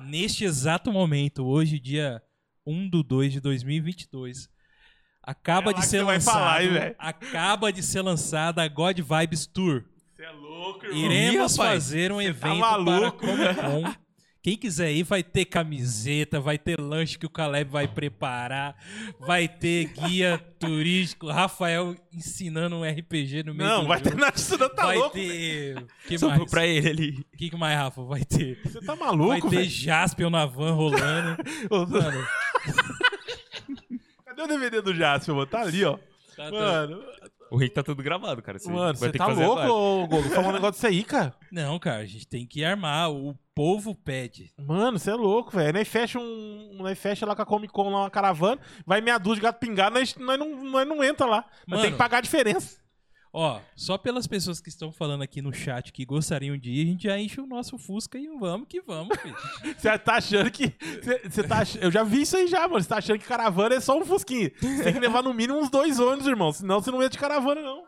Neste 0.06 0.43
exato 0.45 0.91
momento, 0.91 1.45
hoje, 1.45 1.80
dia 1.80 2.20
1 2.66 2.89
do 2.89 3.04
2 3.04 3.32
de 3.34 3.39
2022, 3.41 4.50
acaba 5.22 5.70
É 5.72 5.74
lá 5.76 5.80
de 5.80 5.86
ser 5.86 6.02
lançado, 6.02 6.34
falar, 6.34 6.64
hein, 6.64 6.95
acaba 6.97 7.72
de 7.72 7.84
ser 7.84 8.02
lançada 8.02 8.64
a 8.64 8.68
God 8.68 8.97
Vibes 9.00 9.45
Tour. 9.45 9.84
Você 10.16 10.24
é 10.24 10.32
louco, 10.32 10.86
irmão. 10.86 11.00
Iremos 11.00 11.54
Ih, 11.54 11.58
fazer 11.58 12.12
um 12.12 12.18
tá 12.18 12.24
evento 12.24 12.41
para 12.41 12.56
maluco? 12.56 13.18
Comic 13.20 13.56
Con. 13.56 13.93
Quem 14.42 14.56
quiser 14.58 14.94
ir, 14.94 15.04
vai 15.04 15.22
ter 15.22 15.44
camiseta, 15.44 16.40
vai 16.40 16.58
ter 16.58 16.80
lanche 16.80 17.20
que 17.20 17.26
o 17.26 17.30
Caleb 17.30 17.70
vai 17.70 17.90
preparar, 17.90 18.74
vai 19.20 19.50
ter 19.50 19.88
guia 19.88 20.38
turístico, 20.58 21.28
Rafael 21.28 21.94
ensinando 22.14 22.78
um 22.78 22.84
RPG 22.90 23.44
no 23.44 23.54
meio 23.54 23.70
Não, 23.70 23.82
do 23.82 23.88
vai 23.90 24.00
ter 24.00 24.12
jogo. 24.12 24.22
nada 24.22 24.32
disso, 24.32 24.58
não 24.58 24.70
tá 24.74 24.86
vai 24.86 24.98
louco. 24.98 25.14
ter... 25.18 25.86
que 26.08 26.18
Só 26.18 26.30
mais? 26.30 26.50
pra 26.50 26.66
ele 26.66 26.88
ali. 26.90 27.26
que, 27.38 27.50
que 27.50 27.56
mais, 27.58 27.78
Rafa? 27.78 28.02
Vai 28.04 28.24
ter... 28.24 28.58
Você 28.64 28.80
tá 28.80 28.96
Vai 28.96 29.08
maluco, 29.08 29.50
ter 29.50 29.58
velho? 29.58 29.70
Jaspion 29.70 30.30
na 30.30 30.46
van 30.46 30.72
rolando. 30.74 31.38
Mano, 31.70 32.28
Cadê 34.26 34.42
o 34.42 34.48
DVD 34.48 34.82
do 34.82 34.94
Jasper, 34.96 35.36
mano? 35.36 35.48
Tá 35.48 35.62
ali, 35.62 35.84
ó. 35.84 35.98
tá- 36.36 36.46
tá- 36.46 36.52
Mano, 36.52 37.04
O 37.52 37.58
Rick 37.58 37.74
tá 37.74 37.84
tudo 37.84 38.04
gravado, 38.04 38.41
cara. 38.41 38.60
Você 38.60 38.70
mano, 38.70 38.84
vai 38.86 38.93
você 38.93 39.06
ter 39.08 39.12
que 39.14 39.18
tá 39.18 39.26
fazer 39.26 39.45
louco, 39.45 40.08
Gogo? 40.08 40.30
Falar 40.30 40.50
um 40.50 40.54
negócio 40.54 40.74
disso 40.74 40.88
aí, 40.88 41.04
cara. 41.04 41.34
Não, 41.52 41.80
cara, 41.80 42.02
a 42.02 42.06
gente 42.06 42.28
tem 42.28 42.45
que 42.45 42.64
armar. 42.64 43.10
O 43.12 43.36
povo 43.56 43.95
pede. 43.95 44.54
Mano, 44.58 45.00
você 45.00 45.12
é 45.12 45.16
louco, 45.16 45.52
velho. 45.52 45.74
Nós 45.74 45.88
fecha 45.88 46.20
um. 46.20 46.78
Nós 46.80 46.97
fecha 46.97 47.26
lá 47.26 47.36
com 47.36 47.41
a 47.41 47.45
Comic 47.45 47.74
Con 47.74 47.89
lá 47.89 48.02
uma 48.02 48.10
caravana, 48.10 48.62
vai 48.86 49.02
meia 49.02 49.18
dúzia 49.18 49.36
de 49.36 49.41
gato 49.41 49.60
pingado, 49.60 49.95
nós, 49.97 50.16
nós, 50.16 50.39
não, 50.39 50.64
nós 50.64 50.88
não 50.88 51.04
entra 51.04 51.26
lá. 51.26 51.45
Mano. 51.68 51.82
tem 51.82 51.91
que 51.91 51.97
pagar 51.97 52.20
a 52.20 52.22
diferença. 52.22 52.78
Ó, 53.32 53.62
só 53.76 53.96
pelas 53.98 54.26
pessoas 54.26 54.60
que 54.60 54.70
estão 54.70 54.92
falando 54.92 55.22
aqui 55.22 55.40
no 55.42 55.54
chat 55.54 55.94
que 55.94 56.04
gostariam 56.04 56.58
de 56.58 56.72
ir, 56.72 56.82
a 56.84 56.86
gente 56.92 57.04
já 57.04 57.20
enche 57.20 57.40
o 57.40 57.46
nosso 57.46 57.78
Fusca 57.78 58.18
e 58.18 58.28
vamos 58.40 58.68
que 58.68 58.82
vamos, 58.82 59.16
filho. 59.22 59.36
Você 59.78 60.00
tá 60.00 60.16
achando 60.16 60.50
que. 60.50 60.74
Você 61.02 61.30
você 61.30 61.44
tá 61.44 61.60
ach- 61.60 61.76
Eu 61.80 61.92
já 61.92 62.04
vi 62.04 62.22
isso 62.24 62.36
aí 62.36 62.48
já, 62.48 62.68
mano. 62.68 62.82
Você 62.82 62.90
tá 62.90 62.98
achando 62.98 63.20
que 63.20 63.28
caravana 63.28 63.76
é 63.76 63.80
só 63.80 63.96
um 63.98 64.04
fusquinha. 64.06 64.52
Você 64.60 64.84
tem 64.84 64.94
que 64.94 65.00
levar 65.00 65.22
no 65.22 65.32
mínimo 65.34 65.60
uns 65.60 65.70
dois 65.70 66.00
ônibus, 66.00 66.26
irmão. 66.26 66.52
Senão 66.52 66.82
você 66.82 66.90
não 66.90 66.98
entra 66.98 67.10
de 67.12 67.18
caravana, 67.20 67.62
não. 67.62 67.84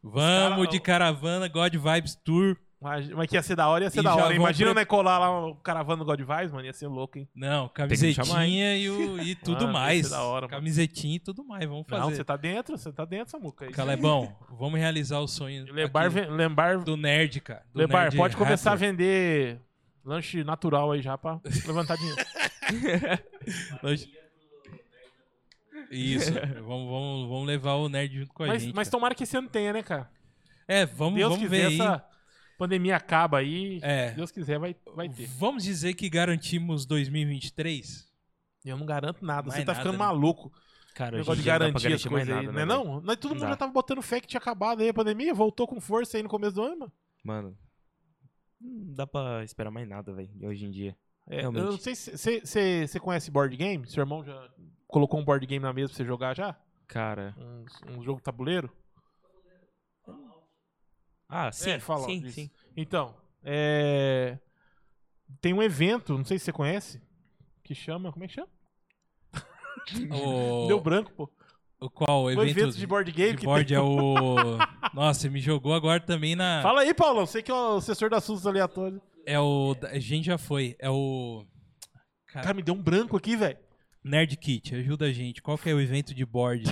Vamos 0.00 0.58
cara- 0.58 0.66
de 0.70 0.80
caravana 0.80 1.48
God 1.48 1.74
Vibes 1.74 2.14
Tour. 2.24 2.56
Mas, 2.80 3.08
mas 3.08 3.26
que 3.28 3.34
ia 3.34 3.42
ser 3.42 3.56
da 3.56 3.66
hora, 3.68 3.82
ia 3.84 3.90
ser 3.90 3.98
E 3.98 4.02
da 4.04 4.14
hora. 4.14 4.32
Imagina 4.32 4.70
pre- 4.70 4.80
né, 4.82 4.84
colar 4.84 5.18
lá 5.18 5.46
o 5.48 5.56
caravana 5.56 5.96
do 5.98 6.04
God 6.04 6.20
Vibes, 6.20 6.52
mano. 6.52 6.64
Ia 6.64 6.72
ser 6.72 6.86
louco, 6.86 7.18
hein? 7.18 7.28
Não, 7.34 7.68
camisetinha 7.68 8.76
e, 8.78 8.88
o- 8.88 9.20
e 9.20 9.34
tudo 9.36 9.62
Mano, 9.64 9.66
ia 9.66 9.72
mais. 9.72 10.06
ser 10.06 10.10
da 10.12 10.22
hora, 10.22 10.42
mano. 10.46 10.56
camisetinha 10.58 11.16
e 11.16 11.18
tudo 11.18 11.44
mais, 11.44 11.64
vamos 11.68 11.84
Não, 11.88 11.98
fazer. 11.98 12.14
você 12.16 12.22
tá 12.24 12.36
dentro, 12.36 12.78
você 12.78 12.92
tá 12.92 13.04
dentro, 13.04 13.32
Samuca. 13.32 13.66
É. 13.66 13.70
Calebão, 13.72 14.32
vamos 14.56 14.78
realizar 14.78 15.18
o 15.18 15.26
sonho 15.26 15.66
Lembar, 15.74 16.06
aqui 16.06 16.14
ven- 16.14 16.30
lembar, 16.30 16.78
do 16.78 16.96
nerd, 16.96 17.40
cara. 17.40 17.64
do 17.72 17.78
Lebar, 17.78 18.04
nerd 18.04 18.16
pode 18.16 18.36
começar 18.36 18.70
a 18.72 18.76
vender 18.76 19.60
lanche 20.04 20.44
natural 20.44 20.92
aí 20.92 21.02
já 21.02 21.18
pra 21.18 21.40
levantar 21.66 21.96
dinheiro. 21.96 22.22
Isso, 25.90 26.32
vamos, 26.32 26.88
vamos, 26.90 27.28
vamos 27.28 27.46
levar 27.46 27.74
o 27.74 27.88
nerd 27.88 28.18
junto 28.20 28.32
com 28.34 28.42
a 28.44 28.48
mas 28.48 28.62
gente. 28.62 28.74
mas 28.74 28.88
cara. 28.88 28.98
tomara 28.98 29.14
que 29.14 29.22
esse 29.24 29.36
ano 29.36 29.48
tenha, 29.48 29.72
né, 29.72 29.82
cara? 29.82 30.10
É, 30.66 30.84
vamos, 30.84 31.14
Deus 31.14 31.32
vamos 31.34 31.48
ver 31.48 31.66
aí. 31.66 31.78
Pandemia 32.58 32.96
acaba 32.96 33.38
aí. 33.38 33.78
É. 33.82 34.10
Deus 34.10 34.30
quiser, 34.30 34.58
vai, 34.58 34.76
vai 34.94 35.08
ter. 35.08 35.26
Vamos 35.26 35.62
dizer 35.64 35.94
que 35.94 36.10
garantimos 36.10 36.84
2023? 36.84 38.06
Eu 38.64 38.76
não 38.76 38.84
garanto 38.84 39.24
nada. 39.24 39.50
Você 39.50 39.60
tá 39.64 39.72
nada, 39.72 39.74
ficando 39.76 39.92
né? 39.92 39.98
maluco. 40.04 40.52
Cara, 40.94 41.12
negócio 41.12 41.32
hoje 41.32 41.42
de 41.42 41.46
garantir 41.46 41.92
as 41.92 42.04
coisas 42.04 42.28
aí. 42.28 42.34
nada, 42.34 42.48
é 42.48 42.52
né, 42.52 42.66
velho? 42.66 42.84
não? 42.84 43.00
Nós- 43.00 43.16
Todo 43.16 43.30
mundo 43.30 43.42
Não 43.42 43.48
já 43.50 43.56
tava 43.56 43.72
botando 43.72 44.02
fé 44.02 44.20
que 44.20 44.26
tinha 44.26 44.38
acabado 44.40 44.82
aí 44.82 44.88
a 44.88 44.94
pandemia. 44.94 45.32
Voltou 45.32 45.66
com 45.66 45.80
força 45.80 46.16
aí 46.16 46.22
no 46.22 46.28
começo 46.28 46.56
do 46.56 46.62
ano, 46.62 46.76
mano. 46.80 46.92
Mano, 47.24 47.58
não 48.60 48.94
dá 48.94 49.06
pra 49.06 49.44
esperar 49.44 49.70
mais 49.70 49.88
nada, 49.88 50.12
velho, 50.12 50.28
hoje 50.42 50.64
em 50.66 50.70
dia. 50.70 50.96
É, 51.30 51.44
eu 51.44 51.52
não 51.52 51.78
sei 51.78 51.94
se 51.94 52.16
você 52.16 52.98
conhece 53.00 53.30
board 53.30 53.56
game. 53.56 53.86
Seu 53.86 54.02
irmão 54.02 54.24
já 54.24 54.48
colocou 54.86 55.20
um 55.20 55.24
board 55.24 55.46
game 55.46 55.62
na 55.62 55.72
mesa 55.72 55.88
pra 55.90 55.96
você 55.96 56.04
jogar 56.04 56.34
já? 56.36 56.56
Cara, 56.86 57.34
Um, 57.38 57.98
um 57.98 58.02
jogo 58.02 58.20
tabuleiro? 58.20 58.70
Ah, 61.28 61.52
sim, 61.52 61.70
É, 61.70 61.78
fala 61.80 62.04
sim, 62.06 62.28
sim. 62.30 62.50
Então, 62.76 63.14
é... 63.44 64.38
tem 65.40 65.52
um 65.52 65.62
evento, 65.62 66.16
não 66.16 66.24
sei 66.24 66.38
se 66.38 66.46
você 66.46 66.52
conhece, 66.52 67.00
que 67.62 67.74
chama. 67.74 68.10
Como 68.12 68.24
é 68.24 68.28
que 68.28 68.34
chama? 68.34 68.48
O, 70.12 70.66
Deu 70.66 70.80
branco, 70.80 71.12
pô. 71.12 71.30
o 71.80 71.88
qual? 71.90 72.22
O 72.22 72.24
O 72.24 72.30
evento, 72.30 72.50
evento 72.50 72.76
de 72.76 72.86
board 72.86 73.10
game 73.12 73.32
de 73.32 73.38
que 73.38 73.44
board 73.46 73.66
tem. 73.66 73.76
é 73.76 73.80
o... 73.80 74.58
Nossa, 74.94 75.28
me 75.30 75.40
jogou 75.40 75.74
agora 75.74 76.00
também 76.00 76.34
na... 76.36 76.60
Fala 76.62 76.80
aí, 76.82 76.92
Paulão. 76.94 77.26
Você 77.26 77.42
que 77.42 77.50
é 77.50 77.54
o 77.54 77.76
assessor 77.76 78.08
de 78.10 78.16
assuntos 78.16 78.46
aleatórios. 78.46 79.00
É 79.26 79.38
o... 79.38 79.76
A 79.82 79.98
gente 79.98 80.26
já 80.26 80.38
foi. 80.38 80.76
É 80.78 80.90
o... 80.90 81.44
Cara, 82.26 82.52
me 82.54 82.62
deu 82.62 82.74
um 82.74 82.82
branco 82.82 83.16
aqui, 83.16 83.36
velho. 83.36 83.58
Nerd 84.04 84.36
Kit, 84.36 84.74
ajuda 84.74 85.06
a 85.06 85.12
gente. 85.12 85.42
Qual 85.42 85.56
que 85.58 85.68
é 85.68 85.74
o 85.74 85.80
evento 85.80 86.14
de 86.14 86.24
board 86.24 86.64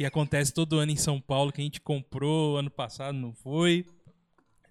que 0.00 0.06
acontece 0.06 0.50
todo 0.54 0.78
ano 0.78 0.90
em 0.90 0.96
São 0.96 1.20
Paulo, 1.20 1.52
que 1.52 1.60
a 1.60 1.64
gente 1.64 1.78
comprou 1.78 2.56
ano 2.56 2.70
passado, 2.70 3.12
não 3.18 3.34
foi? 3.34 3.84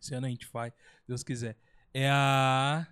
Esse 0.02 0.16
ano 0.16 0.26
a 0.26 0.30
gente 0.30 0.44
faz, 0.48 0.74
Deus 1.08 1.22
quiser. 1.22 1.56
É 1.94 2.10
a... 2.10 2.88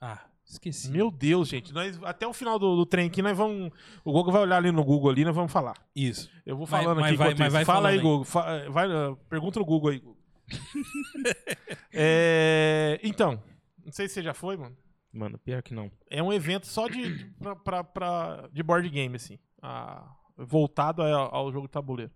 Ah, 0.00 0.24
esqueci. 0.46 0.90
Meu 0.90 1.10
Deus, 1.10 1.46
gente. 1.46 1.70
Nós, 1.74 2.02
até 2.04 2.26
o 2.26 2.32
final 2.32 2.58
do, 2.58 2.74
do 2.74 2.86
trem 2.86 3.08
aqui, 3.08 3.20
nós 3.20 3.36
vamos. 3.36 3.70
O 4.02 4.10
Google 4.12 4.32
vai 4.32 4.40
olhar 4.44 4.56
ali 4.56 4.72
no 4.72 4.82
Google 4.82 5.10
ali, 5.10 5.26
nós 5.26 5.34
vamos 5.34 5.52
falar. 5.52 5.74
Isso. 5.94 6.30
Eu 6.46 6.56
vou 6.56 6.66
Mas- 6.66 6.82
falando 6.82 7.00
mas 7.00 7.08
aqui 7.08 7.16
vai- 7.18 7.26
enquanto 7.28 7.38
mas 7.40 7.52
vai 7.52 7.64
Fala 7.66 7.88
aí. 7.90 7.98
Google. 7.98 8.24
Fa- 8.24 8.66
vai, 8.70 8.88
uh, 8.88 9.16
pergunta 9.28 9.58
no 9.60 9.66
Google 9.66 9.90
aí, 9.90 9.98
Google. 9.98 10.16
É, 11.92 12.98
então, 13.02 13.42
não 13.84 13.92
sei 13.92 14.08
se 14.08 14.14
você 14.14 14.22
já 14.22 14.32
foi, 14.32 14.56
mano. 14.56 14.74
Mano, 15.12 15.38
pior 15.38 15.62
que 15.62 15.74
não. 15.74 15.90
É 16.08 16.22
um 16.22 16.32
evento 16.32 16.66
só 16.66 16.88
de, 16.88 17.14
de- 17.18 17.24
pra, 17.32 17.54
pra- 17.56 17.84
pra- 17.84 18.48
de 18.52 18.62
board 18.62 18.88
game, 18.88 19.16
assim. 19.16 19.38
Ah, 19.60 20.14
voltado 20.38 21.02
ao, 21.02 21.34
ao 21.34 21.52
jogo 21.52 21.66
de 21.66 21.72
tabuleiro. 21.72 22.12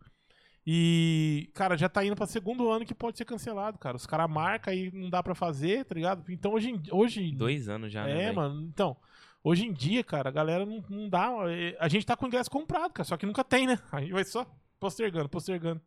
E, 0.67 1.51
cara, 1.55 1.77
já 1.77 1.89
tá 1.89 2.05
indo 2.05 2.15
pra 2.15 2.25
segundo 2.27 2.71
ano 2.71 2.85
que 2.87 2.95
pode 2.95 3.19
ser 3.19 3.25
cancelado, 3.25 3.79
cara. 3.79 3.97
Os 3.97 4.07
caras 4.07 4.31
marcam 4.31 4.73
e 4.73 4.91
não 4.93 5.11
dá 5.11 5.21
pra 5.23 5.35
fazer, 5.35 5.85
tá 5.85 5.95
ligado? 5.95 6.25
Então 6.31 6.53
hoje, 6.53 6.71
em- 6.71 6.83
hoje 6.93 7.33
Dois 7.33 7.69
anos 7.69 7.93
já, 7.93 8.05
né, 8.05 8.25
é, 8.29 8.33
mano. 8.33 8.63
Então, 8.63 8.97
hoje 9.43 9.67
em 9.67 9.73
dia, 9.73 10.05
cara, 10.05 10.29
a 10.29 10.33
galera 10.33 10.65
não, 10.65 10.85
não 10.89 11.09
dá. 11.09 11.31
é, 11.49 11.77
A 11.81 11.89
gente 11.89 12.07
tá 12.07 12.17
com 12.17 12.27
o 12.27 12.29
ingresso 12.29 12.49
comprado, 12.51 12.93
cara. 12.93 13.05
Só 13.05 13.17
que 13.17 13.27
nunca 13.27 13.43
tem, 13.43 13.67
né? 13.67 13.77
Aí 13.91 14.13
vai 14.13 14.25
só 14.25 14.47
postergando, 14.79 15.29
postergando. 15.29 15.81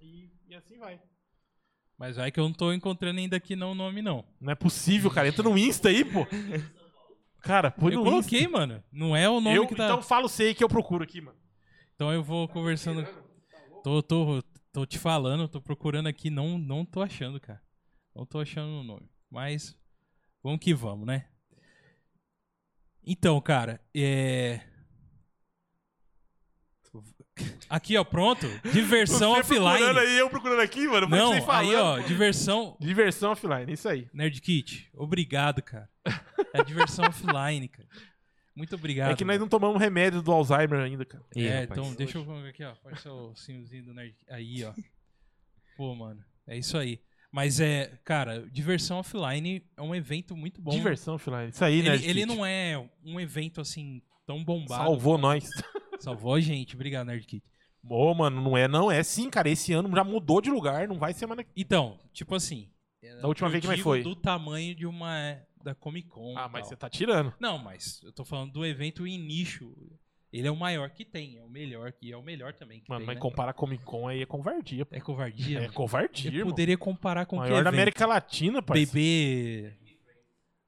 E, 0.00 0.28
e 0.48 0.54
assim 0.56 0.76
vai. 0.76 1.00
Mas 1.96 2.16
vai 2.16 2.30
que 2.32 2.38
eu 2.38 2.44
não 2.44 2.52
tô 2.52 2.72
encontrando 2.72 3.18
ainda 3.18 3.36
aqui 3.36 3.54
não 3.56 3.72
o 3.72 3.74
nome, 3.76 4.02
não. 4.02 4.24
Não 4.40 4.52
é 4.52 4.54
possível, 4.56 5.10
cara. 5.10 5.28
Entra 5.28 5.42
no 5.42 5.56
Insta 5.58 5.88
aí, 5.88 6.04
pô. 6.04 6.26
Cara, 7.40 7.70
põe 7.70 7.92
eu 7.92 7.98
no 7.98 8.04
coloquei, 8.04 8.40
Insta. 8.40 8.50
mano. 8.52 8.84
Não 8.92 9.16
é 9.16 9.28
o 9.28 9.40
nome 9.40 9.56
Eu, 9.56 9.66
que 9.66 9.74
tá... 9.74 9.84
Então 9.86 10.02
fala 10.02 10.26
o 10.26 10.28
sei 10.28 10.54
que 10.54 10.62
eu 10.62 10.68
procuro 10.68 11.04
aqui, 11.04 11.20
mano. 11.20 11.38
Então 11.94 12.12
eu 12.12 12.22
vou 12.22 12.48
conversando. 12.48 13.06
Tô, 13.82 14.02
tô, 14.02 14.42
tô 14.72 14.84
te 14.86 14.98
falando, 14.98 15.48
tô 15.48 15.60
procurando 15.60 16.08
aqui, 16.08 16.30
não, 16.30 16.58
não 16.58 16.84
tô 16.84 17.00
achando, 17.02 17.40
cara. 17.40 17.60
Não 18.14 18.26
tô 18.26 18.40
achando 18.40 18.80
o 18.80 18.84
nome. 18.84 19.08
Mas 19.30 19.76
vamos 20.42 20.60
que 20.60 20.74
vamos, 20.74 21.06
né? 21.06 21.26
Então, 23.04 23.40
cara, 23.40 23.80
é. 23.94 24.60
Aqui, 27.70 27.96
ó, 27.96 28.04
pronto. 28.04 28.46
Diversão 28.72 29.34
Você 29.36 29.54
procurando 29.54 29.96
offline. 29.96 29.98
aí, 30.00 30.18
eu 30.18 30.28
procurando 30.30 30.60
aqui, 30.60 30.86
mano. 30.88 31.08
mas 31.08 31.20
Não, 31.20 31.42
falando, 31.42 31.68
aí, 31.68 31.76
ó, 31.76 31.96
pô. 31.96 32.02
diversão. 32.08 32.76
Diversão 32.80 33.32
offline, 33.32 33.72
isso 33.72 33.88
aí. 33.88 34.08
Nerd 34.12 34.40
Kit, 34.40 34.90
obrigado, 34.94 35.62
cara. 35.62 35.88
É 36.54 36.62
diversão 36.62 37.04
offline, 37.06 37.68
cara. 37.68 37.88
Muito 38.54 38.74
obrigado. 38.74 39.12
é 39.12 39.16
que 39.16 39.24
nós 39.24 39.34
mano. 39.34 39.44
não 39.44 39.48
tomamos 39.48 39.80
remédio 39.80 40.20
do 40.20 40.32
Alzheimer 40.32 40.80
ainda, 40.80 41.04
cara. 41.04 41.24
É, 41.36 41.60
rapaz. 41.60 41.78
então 41.78 41.94
deixa 41.94 42.18
eu 42.18 42.24
ver 42.24 42.48
aqui, 42.48 42.64
ó. 42.64 42.74
Pode 42.74 43.00
ser 43.00 43.08
o 43.08 43.34
símbolozinho 43.36 43.84
do 43.84 43.94
Nerd. 43.94 44.16
Aí, 44.28 44.64
ó. 44.64 44.72
Pô, 45.76 45.94
mano. 45.94 46.24
É 46.46 46.58
isso 46.58 46.76
aí. 46.76 47.00
Mas 47.30 47.60
é, 47.60 47.98
cara, 48.04 48.48
diversão 48.50 48.98
offline 48.98 49.64
é 49.76 49.82
um 49.82 49.94
evento 49.94 50.36
muito 50.36 50.60
bom. 50.60 50.72
Diversão 50.72 51.14
offline. 51.14 51.50
Isso 51.50 51.64
aí, 51.64 51.82
né? 51.82 51.94
Ele, 51.94 52.06
ele 52.08 52.26
não 52.26 52.44
é 52.44 52.84
um 53.04 53.20
evento 53.20 53.60
assim 53.60 54.02
tão 54.26 54.42
bombado. 54.42 54.84
Salvou 54.84 55.16
nós. 55.16 55.48
Salvou 56.00 56.34
a 56.34 56.40
gente. 56.40 56.74
Obrigado, 56.74 57.06
Nerd 57.06 57.26
Kit. 57.26 57.44
Ô, 57.88 58.12
mano, 58.14 58.40
não 58.40 58.56
é, 58.56 58.66
não. 58.66 58.90
É 58.90 59.02
sim, 59.02 59.30
cara. 59.30 59.48
Esse 59.48 59.72
ano 59.72 59.88
já 59.94 60.02
mudou 60.02 60.40
de 60.40 60.50
lugar. 60.50 60.88
Não 60.88 60.98
vai 60.98 61.12
semana 61.12 61.44
que. 61.44 61.50
Então, 61.56 61.98
tipo 62.12 62.34
assim. 62.34 62.68
Da 63.20 63.28
última 63.28 63.48
eu 63.48 63.52
vez 63.52 63.62
que 63.62 63.68
mais 63.68 63.80
foi? 63.80 64.02
do 64.02 64.16
tamanho 64.16 64.74
de 64.74 64.86
uma. 64.86 65.40
Da 65.68 65.74
Comic 65.74 66.08
Con. 66.08 66.34
Ah, 66.36 66.48
mas 66.48 66.62
tal. 66.62 66.68
você 66.70 66.76
tá 66.76 66.88
tirando. 66.88 67.34
Não, 67.38 67.58
mas 67.58 68.00
eu 68.02 68.10
tô 68.10 68.24
falando 68.24 68.52
do 68.52 68.64
evento 68.64 69.06
em 69.06 69.18
nicho. 69.18 69.70
Ele 70.32 70.48
é 70.48 70.50
o 70.50 70.56
maior 70.56 70.88
que 70.90 71.04
tem, 71.04 71.36
é 71.36 71.42
o 71.42 71.48
melhor, 71.48 71.92
e 72.02 72.10
é 72.12 72.16
o 72.16 72.22
melhor 72.22 72.54
também 72.54 72.80
que 72.80 72.88
Mano, 72.88 73.00
tem, 73.00 73.06
mas 73.06 73.16
né? 73.16 73.20
comparar 73.20 73.52
Comic 73.52 73.84
Con 73.84 74.08
aí 74.08 74.22
é 74.22 74.26
covardia. 74.26 74.86
pô. 74.86 74.94
É 74.96 75.00
covardia. 75.00 75.58
É 75.58 75.60
mano. 75.62 75.72
covardia, 75.74 76.40
Eu 76.40 76.46
poderia 76.46 76.78
comparar 76.78 77.26
com 77.26 77.36
Maior 77.36 77.58
que 77.58 77.62
da? 77.64 77.68
América 77.68 78.06
Latina, 78.06 78.62
parceiro. 78.62 78.90
BB 78.92 79.72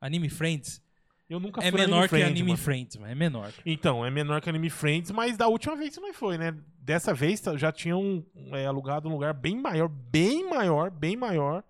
Anime 0.03 0.29
Friends 0.29 0.83
Eu 1.29 1.39
nunca 1.41 1.63
é 1.63 1.71
fui 1.71 1.81
no 1.81 1.87
menor 1.87 2.03
que 2.03 2.09
Friends, 2.09 2.31
Anime 2.31 2.49
mano. 2.49 2.59
Friends, 2.59 2.97
mas 2.97 3.11
é 3.11 3.15
menor. 3.15 3.53
Então, 3.65 4.05
é 4.05 4.11
menor 4.11 4.41
que 4.43 4.49
Anime 4.51 4.69
Friends, 4.71 5.11
mas 5.11 5.37
da 5.37 5.47
última 5.49 5.77
vez 5.77 5.95
você 5.95 6.01
não 6.01 6.13
foi, 6.13 6.37
né? 6.37 6.55
Dessa 6.79 7.15
vez 7.15 7.41
tá- 7.41 7.57
já 7.57 7.71
tinham 7.73 8.25
é, 8.53 8.67
alugado 8.67 9.09
um 9.09 9.13
lugar 9.13 9.33
bem 9.33 9.57
maior, 9.57 9.89
bem 9.89 10.49
maior, 10.49 10.91
bem 10.91 11.17
maior. 11.17 11.63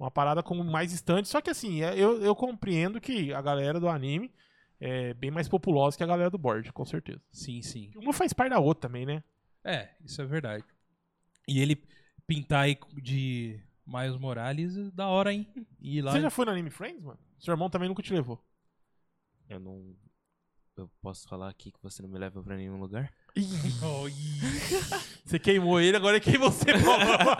Uma 0.00 0.10
parada 0.10 0.42
com 0.42 0.54
mais 0.64 0.94
estante. 0.94 1.28
Só 1.28 1.42
que 1.42 1.50
assim, 1.50 1.82
é- 1.82 1.94
eu, 1.94 2.22
eu 2.22 2.34
compreendo 2.34 2.98
que 2.98 3.34
a 3.34 3.42
galera 3.42 3.78
do 3.78 3.86
anime 3.86 4.32
é 4.80 5.12
bem 5.12 5.30
mais 5.30 5.46
populosa 5.46 5.94
que 5.94 6.02
a 6.02 6.06
galera 6.06 6.30
do 6.30 6.38
board, 6.38 6.72
com 6.72 6.86
certeza. 6.86 7.20
Sim, 7.30 7.60
sim. 7.60 7.90
Uma 7.94 8.14
faz 8.14 8.32
parte 8.32 8.48
da 8.48 8.58
outra 8.58 8.88
também, 8.88 9.04
né? 9.04 9.22
É, 9.62 9.90
isso 10.02 10.22
é 10.22 10.24
verdade. 10.24 10.64
E 11.46 11.60
ele 11.60 11.76
pintar 12.26 12.62
aí 12.62 12.78
de 12.94 13.60
Miles 13.86 14.16
Morales, 14.16 14.90
da 14.92 15.06
hora, 15.06 15.34
hein? 15.34 15.46
E 15.78 15.98
ir 15.98 16.00
lá. 16.02 16.12
Você 16.12 16.22
já 16.22 16.30
foi 16.30 16.46
no 16.46 16.52
Anime 16.52 16.70
Friends, 16.70 17.02
mano? 17.02 17.18
Seu 17.38 17.52
irmão 17.52 17.68
também 17.68 17.86
nunca 17.88 18.02
te 18.02 18.14
levou. 18.14 18.42
Eu 19.50 19.60
não. 19.60 19.94
Eu 20.78 20.90
posso 21.02 21.28
falar 21.28 21.50
aqui 21.50 21.70
que 21.72 21.82
você 21.82 22.00
não 22.00 22.08
me 22.08 22.18
leva 22.18 22.42
pra 22.42 22.56
nenhum 22.56 22.80
lugar? 22.80 23.12
Oh. 23.82 24.08
Você 25.26 25.38
queimou 25.38 25.78
ele, 25.78 25.96
agora 25.96 26.16
é 26.16 26.20
quem 26.20 26.38
você 26.38 26.76
falou. 26.78 27.36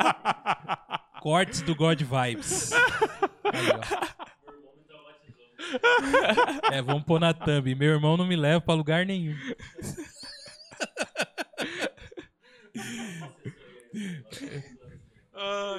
Cortes 1.21 1.61
do 1.63 1.75
God 1.75 2.01
Vibes. 2.01 2.73
Aí, 2.73 3.69
ó. 3.71 3.81
É, 6.73 6.83
vamos 6.83 7.05
pôr 7.05 7.21
na 7.21 7.33
thumb. 7.35 7.75
Meu 7.75 7.93
irmão 7.93 8.17
não 8.17 8.27
me 8.27 8.35
leva 8.37 8.61
pra 8.61 8.75
lugar 8.75 9.05
nenhum. 9.07 9.37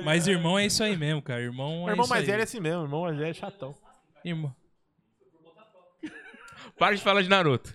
Mas 0.04 0.28
irmão 0.28 0.58
é 0.58 0.66
isso 0.66 0.84
aí 0.84 0.96
mesmo, 0.96 1.22
cara. 1.22 1.42
Irmão 1.42 1.88
é 1.88 1.92
irmão 1.92 2.04
isso 2.04 2.10
mais 2.10 2.22
aí. 2.22 2.28
velho 2.28 2.40
é 2.40 2.44
assim 2.44 2.60
mesmo, 2.60 2.84
irmão 2.84 3.02
mais 3.02 3.18
velho 3.18 3.30
é 3.30 3.34
chatão. 3.34 3.76
Irmão. 4.24 4.56
Para 6.78 6.96
de 6.96 7.02
falar 7.02 7.22
de 7.22 7.30
Naruto. 7.30 7.74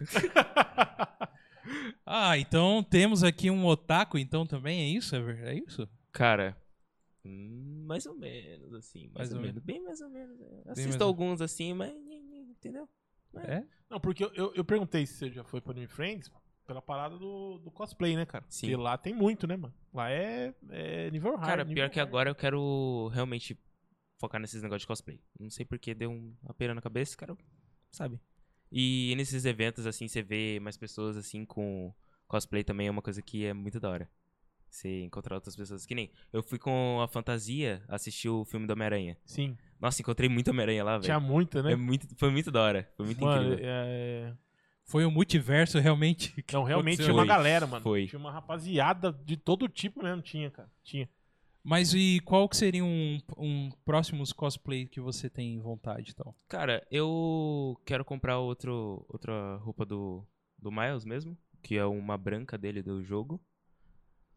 Ah, 2.04 2.38
então 2.38 2.84
temos 2.88 3.24
aqui 3.24 3.50
um 3.50 3.66
otaku, 3.66 4.16
então 4.18 4.46
também 4.46 4.80
é 4.80 4.86
isso? 4.86 5.16
É 5.16 5.50
é 5.50 5.54
isso? 5.54 5.88
Cara, 6.12 6.56
mais 7.26 8.06
ou 8.06 8.14
menos, 8.14 8.72
assim. 8.74 9.08
Mais 9.14 9.14
Mais, 9.14 9.32
ou, 9.32 9.36
ou 9.38 9.42
menos. 9.44 9.62
Bem 9.62 9.82
mais 9.82 10.00
ou 10.00 10.08
menos. 10.08 10.40
é. 10.40 10.62
mais 10.64 10.78
Assisto 10.78 11.02
alguns 11.04 11.40
assim, 11.40 11.72
mas. 11.74 11.92
Entendeu? 12.50 12.88
É? 13.36 13.64
Não, 13.90 14.00
porque 14.00 14.24
eu, 14.24 14.32
eu, 14.34 14.52
eu 14.54 14.64
perguntei 14.64 15.04
se 15.06 15.14
você 15.14 15.30
já 15.30 15.44
foi 15.44 15.60
pro 15.60 15.70
Anime 15.72 15.86
Friends, 15.86 16.30
pela 16.66 16.80
parada 16.82 17.16
do, 17.18 17.58
do 17.58 17.70
cosplay, 17.70 18.16
né, 18.16 18.24
cara? 18.26 18.44
Sim. 18.48 18.68
Porque 18.68 18.76
lá 18.82 18.96
tem 18.98 19.14
muito, 19.14 19.46
né, 19.46 19.56
mano? 19.56 19.74
Lá 19.92 20.10
é, 20.10 20.54
é 20.70 21.10
nível 21.10 21.36
hard. 21.36 21.46
Cara, 21.46 21.64
nível 21.64 21.74
pior 21.74 21.90
que 21.90 22.00
agora 22.00 22.30
eu 22.30 22.34
quero 22.34 23.08
realmente 23.12 23.56
focar 24.18 24.40
nesses 24.40 24.62
negócios 24.62 24.82
de 24.82 24.86
cosplay. 24.88 25.20
Não 25.38 25.50
sei 25.50 25.64
porque 25.66 25.94
deu 25.94 26.10
um- 26.10 26.34
uma 26.42 26.54
pera 26.54 26.74
na 26.74 26.80
cabeça, 26.80 27.16
cara, 27.16 27.36
sabe? 27.92 28.18
E 28.72 29.14
nesses 29.16 29.44
eventos, 29.44 29.86
assim, 29.86 30.08
você 30.08 30.22
vê 30.22 30.58
mais 30.58 30.76
pessoas, 30.76 31.16
assim, 31.16 31.44
com 31.44 31.94
cosplay 32.26 32.64
também 32.64 32.88
é 32.88 32.90
uma 32.90 33.02
coisa 33.02 33.22
que 33.22 33.44
é 33.44 33.52
muito 33.52 33.78
da 33.78 33.90
hora. 33.90 34.10
Você 34.68 35.02
encontrar 35.02 35.36
outras 35.36 35.56
pessoas. 35.56 35.86
Que 35.86 35.94
nem, 35.94 36.10
eu 36.32 36.42
fui 36.42 36.58
com 36.58 37.00
a 37.00 37.08
fantasia 37.08 37.82
assistir 37.88 38.28
o 38.28 38.44
filme 38.44 38.66
do 38.66 38.72
Homem-Aranha. 38.72 39.16
Sim, 39.24 39.56
Nossa, 39.80 40.02
encontrei 40.02 40.28
muito 40.28 40.50
Homem-Aranha 40.50 40.84
lá, 40.84 41.00
tinha 41.00 41.18
velho. 41.18 41.30
muita, 41.32 41.62
né? 41.62 41.72
É 41.72 41.76
muito, 41.76 42.06
foi 42.16 42.30
muito 42.30 42.50
da 42.50 42.60
hora. 42.62 42.90
Foi 42.96 43.06
muito 43.06 43.20
Mano, 43.24 43.52
incrível. 43.52 43.64
é... 43.68 44.34
Foi 44.84 45.04
o 45.04 45.10
multiverso 45.10 45.78
realmente. 45.80 46.32
Não, 46.52 46.62
realmente 46.62 46.94
aconteceu 47.00 47.06
tinha 47.06 47.14
uma 47.16 47.26
galera, 47.26 47.66
mano. 47.66 47.82
Foi. 47.82 48.06
Tinha 48.06 48.20
uma 48.20 48.30
rapaziada 48.30 49.12
de 49.12 49.36
todo 49.36 49.68
tipo 49.68 50.02
mesmo, 50.02 50.22
tinha, 50.22 50.48
cara. 50.50 50.70
Tinha. 50.84 51.08
Mas 51.68 51.92
e 51.92 52.20
qual 52.24 52.48
que 52.48 52.56
seria 52.56 52.84
um, 52.84 53.18
um 53.36 53.70
próximos 53.84 54.32
cosplay 54.32 54.86
que 54.86 55.00
você 55.00 55.28
tem 55.28 55.58
vontade, 55.58 56.12
então? 56.14 56.32
Cara, 56.48 56.86
eu 56.88 57.76
quero 57.84 58.04
comprar 58.04 58.38
outro, 58.38 59.04
outra 59.08 59.56
roupa 59.56 59.84
do, 59.84 60.24
do 60.56 60.70
Miles 60.70 61.04
mesmo, 61.04 61.36
que 61.60 61.76
é 61.76 61.84
uma 61.84 62.16
branca 62.16 62.56
dele 62.56 62.80
do 62.80 63.02
jogo. 63.02 63.40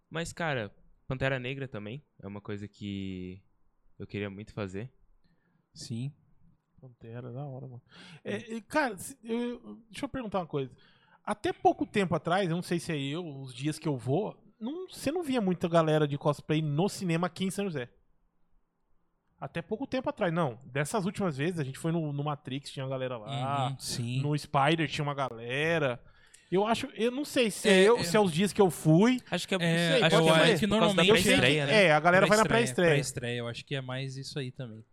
Mas, 0.09 0.33
cara, 0.33 0.73
Pantera 1.07 1.39
Negra 1.39 1.67
também 1.67 2.03
é 2.21 2.27
uma 2.27 2.41
coisa 2.41 2.67
que 2.67 3.41
eu 3.97 4.07
queria 4.07 4.29
muito 4.29 4.53
fazer. 4.53 4.91
Sim. 5.73 6.11
Pantera, 6.81 7.31
da 7.31 7.45
hora, 7.45 7.67
mano. 7.67 7.81
É, 8.23 8.37
e, 8.55 8.61
cara, 8.61 8.95
eu- 9.23 9.75
deixa 9.89 10.05
eu 10.05 10.09
perguntar 10.09 10.39
uma 10.39 10.47
coisa. 10.47 10.71
Até 11.23 11.51
pouco 11.53 11.85
tempo 11.85 12.15
atrás, 12.15 12.49
eu 12.49 12.55
não 12.55 12.63
sei 12.63 12.79
se 12.79 12.91
é 12.91 12.97
eu, 12.97 13.25
os 13.41 13.53
dias 13.53 13.77
que 13.77 13.87
eu 13.87 13.97
vou, 13.97 14.35
não, 14.59 14.87
você 14.89 15.11
não 15.11 15.21
via 15.23 15.39
muita 15.41 15.67
galera 15.67 16.07
de 16.07 16.17
cosplay 16.17 16.61
no 16.61 16.89
cinema 16.89 17.27
aqui 17.27 17.45
em 17.45 17.51
São 17.51 17.65
José. 17.65 17.89
Até 19.39 19.61
pouco 19.61 19.87
tempo 19.87 20.09
atrás, 20.09 20.33
não. 20.33 20.59
Dessas 20.65 21.05
últimas 21.05 21.37
vezes, 21.37 21.59
a 21.59 21.63
gente 21.63 21.77
foi 21.79 21.91
no, 21.93 22.11
no 22.11 22.23
Matrix, 22.23 22.71
tinha 22.71 22.83
uma 22.83 22.89
galera 22.89 23.17
lá. 23.17 23.69
Uhum, 23.69 23.79
sim. 23.79 24.21
No 24.21 24.37
Spider 24.37 24.89
tinha 24.89 25.03
uma 25.03 25.13
galera. 25.13 26.01
Eu 26.51 26.65
acho, 26.65 26.87
eu 26.95 27.11
não 27.11 27.23
sei 27.23 27.51
se 27.51 27.69
é, 27.69 27.83
É, 27.83 27.89
eu, 27.89 27.97
é. 27.97 28.03
se 28.03 28.17
é 28.17 28.19
os 28.19 28.31
dias 28.31 28.51
que 28.51 28.59
eu 28.61 28.71
fui. 28.71 29.21
Acho 29.29 29.47
que 29.47 29.53
é, 29.53 29.57
É, 29.61 29.91
sei, 29.93 30.03
acho 30.03 30.23
que 30.23 30.29
é 30.29 30.31
mais 30.31 30.59
que 30.59 30.67
normalmente 30.67 31.09
Eu 31.09 31.15
sei 31.15 31.23
que, 31.23 31.39
pré-estreia, 31.39 31.65
né? 31.67 31.83
é, 31.85 31.91
a 31.91 31.99
galera 31.99 32.25
vai 32.25 32.37
na 32.37 32.45
pré-estreia. 32.45 32.91
Pré-estreia, 32.91 33.37
eu 33.37 33.47
acho 33.47 33.63
que 33.65 33.75
é 33.75 33.81
mais 33.81 34.17
isso 34.17 34.39
aí 34.39 34.51
também. 34.51 34.83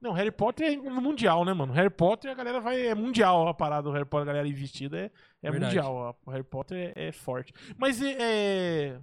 Não, 0.00 0.12
Harry 0.12 0.30
Potter 0.30 0.72
é 0.72 0.76
mundial, 0.76 1.44
né, 1.44 1.52
mano? 1.52 1.74
Harry 1.74 1.90
Potter, 1.90 2.30
a 2.30 2.34
galera 2.34 2.58
vai. 2.58 2.86
É 2.86 2.94
mundial 2.94 3.46
a 3.48 3.52
parada 3.52 3.82
do 3.82 3.92
Harry 3.92 4.06
Potter, 4.06 4.22
a 4.22 4.32
galera 4.32 4.48
ir 4.48 4.54
vestida 4.54 4.98
é, 4.98 5.10
é 5.42 5.50
Verdade. 5.50 5.76
mundial. 5.76 6.18
O 6.24 6.30
Harry 6.30 6.42
Potter 6.42 6.94
é, 6.96 7.08
é 7.08 7.12
forte. 7.12 7.52
Mas 7.76 8.00
é, 8.00 8.16
é, 8.18 9.00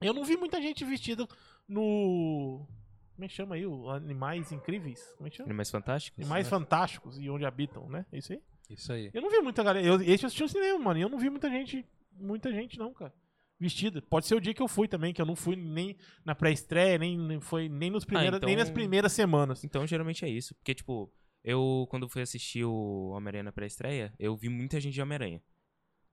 Eu 0.00 0.12
não 0.12 0.24
vi 0.24 0.36
muita 0.36 0.60
gente 0.60 0.84
vestida 0.84 1.24
no. 1.68 2.66
Como 3.14 3.24
é 3.24 3.28
que 3.28 3.34
chama 3.34 3.54
aí? 3.54 3.64
O 3.64 3.88
Animais 3.88 4.50
Incríveis? 4.50 5.00
Como 5.16 5.28
é 5.28 5.30
que 5.30 5.36
chama? 5.36 5.46
Animais 5.48 5.70
Fantásticos? 5.70 6.18
Animais 6.20 6.48
Fantásticos 6.48 7.18
e 7.20 7.30
onde 7.30 7.46
habitam, 7.46 7.88
né? 7.88 8.04
É 8.12 8.18
isso 8.18 8.32
aí? 8.32 8.42
Isso 8.68 8.92
aí. 8.92 9.10
Eu 9.12 9.22
não 9.22 9.30
vi 9.30 9.40
muita 9.40 9.62
galera. 9.62 9.86
Eu, 9.86 10.00
esse 10.00 10.24
eu 10.24 10.26
assisti 10.26 10.42
no 10.42 10.48
cinema, 10.48 10.78
mano. 10.78 10.98
E 10.98 11.02
eu 11.02 11.08
não 11.08 11.18
vi 11.18 11.30
muita 11.30 11.48
gente. 11.50 11.84
Muita 12.12 12.52
gente, 12.52 12.78
não, 12.78 12.92
cara. 12.92 13.12
Vestida. 13.58 14.02
Pode 14.02 14.26
ser 14.26 14.34
o 14.34 14.40
dia 14.40 14.52
que 14.52 14.62
eu 14.62 14.68
fui 14.68 14.86
também, 14.88 15.14
que 15.14 15.20
eu 15.22 15.26
não 15.26 15.36
fui 15.36 15.56
nem 15.56 15.96
na 16.24 16.34
pré-estreia, 16.34 16.98
nem, 16.98 17.16
nem 17.18 17.40
foi 17.40 17.68
nem, 17.68 17.90
nos 17.90 18.04
nem 18.06 18.26
então- 18.26 18.54
nas 18.56 18.70
primeiras 18.70 19.12
semanas. 19.12 19.64
Então, 19.64 19.86
geralmente 19.86 20.24
é 20.24 20.28
isso. 20.28 20.54
Porque, 20.56 20.74
tipo, 20.74 21.10
eu, 21.44 21.86
quando 21.90 22.08
fui 22.08 22.22
assistir 22.22 22.64
o 22.64 23.10
Homem-Aranha 23.10 23.44
na 23.44 23.52
pré-estreia, 23.52 24.12
eu 24.18 24.36
vi 24.36 24.48
muita 24.48 24.80
gente 24.80 24.94
de 24.94 25.00
Homem-Aranha. 25.02 25.42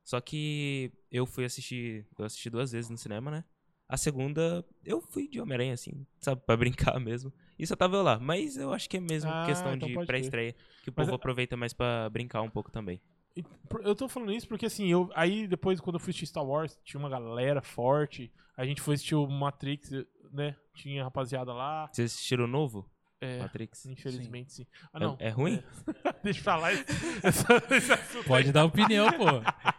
Só 0.04 0.20
que 0.22 0.92
eu 1.12 1.26
fui 1.26 1.46
assistir. 1.46 2.06
Eu 2.18 2.26
assisti 2.26 2.50
duas 2.50 2.72
vezes 2.72 2.90
no 2.90 2.98
cinema, 2.98 3.32
né? 3.32 3.44
A 3.90 3.98
segunda, 3.98 4.66
eu 4.84 5.02
fui 5.02 5.28
de 5.28 5.40
Homem-Aranha, 5.42 5.74
assim, 5.74 6.06
sabe? 6.20 6.42
Pra 6.46 6.56
brincar 6.96 7.00
mesmo. 7.00 7.34
E 7.64 7.68
só 7.68 7.76
tava 7.76 7.96
eu 7.96 8.04
lá. 8.04 8.20
Mas 8.20 8.58
eu 8.58 8.74
acho 8.74 8.90
que 8.90 8.98
é 8.98 9.00
mesmo 9.00 9.32
Ah, 9.32 9.44
questão 9.46 9.74
então 9.74 9.88
de 9.88 10.06
pré-estreia. 10.06 10.54
Que 10.84 10.90
o 10.90 10.94
Mas 10.96 11.06
povo 11.06 11.12
a- 11.14 11.16
aproveita 11.16 11.56
mais 11.56 11.74
pra 11.74 12.10
brincar 12.10 12.42
um 12.42 12.50
pouco 12.50 12.70
também. 12.72 13.02
Eu 13.84 13.96
tô 13.96 14.08
falando 14.08 14.32
isso 14.32 14.48
porque 14.48 14.66
assim, 14.68 14.88
eu 14.90 15.10
aí 15.16 15.48
depois 15.48 15.80
quando 15.80 15.96
eu 15.96 16.00
fui 16.00 16.12
assistir 16.12 16.28
Star 16.28 16.46
Wars, 16.46 16.78
tinha 16.84 17.00
uma 17.00 17.10
galera 17.10 17.62
forte. 17.62 18.32
A 18.56 18.64
gente 18.66 18.80
foi 18.82 18.94
assistir 18.96 19.16
o 19.16 19.26
Matrix, 19.28 19.90
né? 20.32 20.56
Tinha 20.76 21.04
rapaziada 21.04 21.52
lá. 21.54 21.90
Vocês 21.92 22.12
assistiram 22.14 22.44
o 22.44 22.48
novo? 22.48 22.88
É, 23.20 23.40
Matrix? 23.40 23.86
infelizmente 23.88 24.52
sim. 24.54 24.68
Ah, 24.94 24.98
É- 24.98 25.00
não. 25.00 25.16
é 25.20 25.30
ruim? 25.30 25.64
Deixa 26.24 26.42
eu 26.42 26.44
falar 26.44 26.74
assunto 27.24 28.24
Pode 28.28 28.52
dar 28.52 28.66
opinião, 28.66 29.12
pô. 29.14 29.26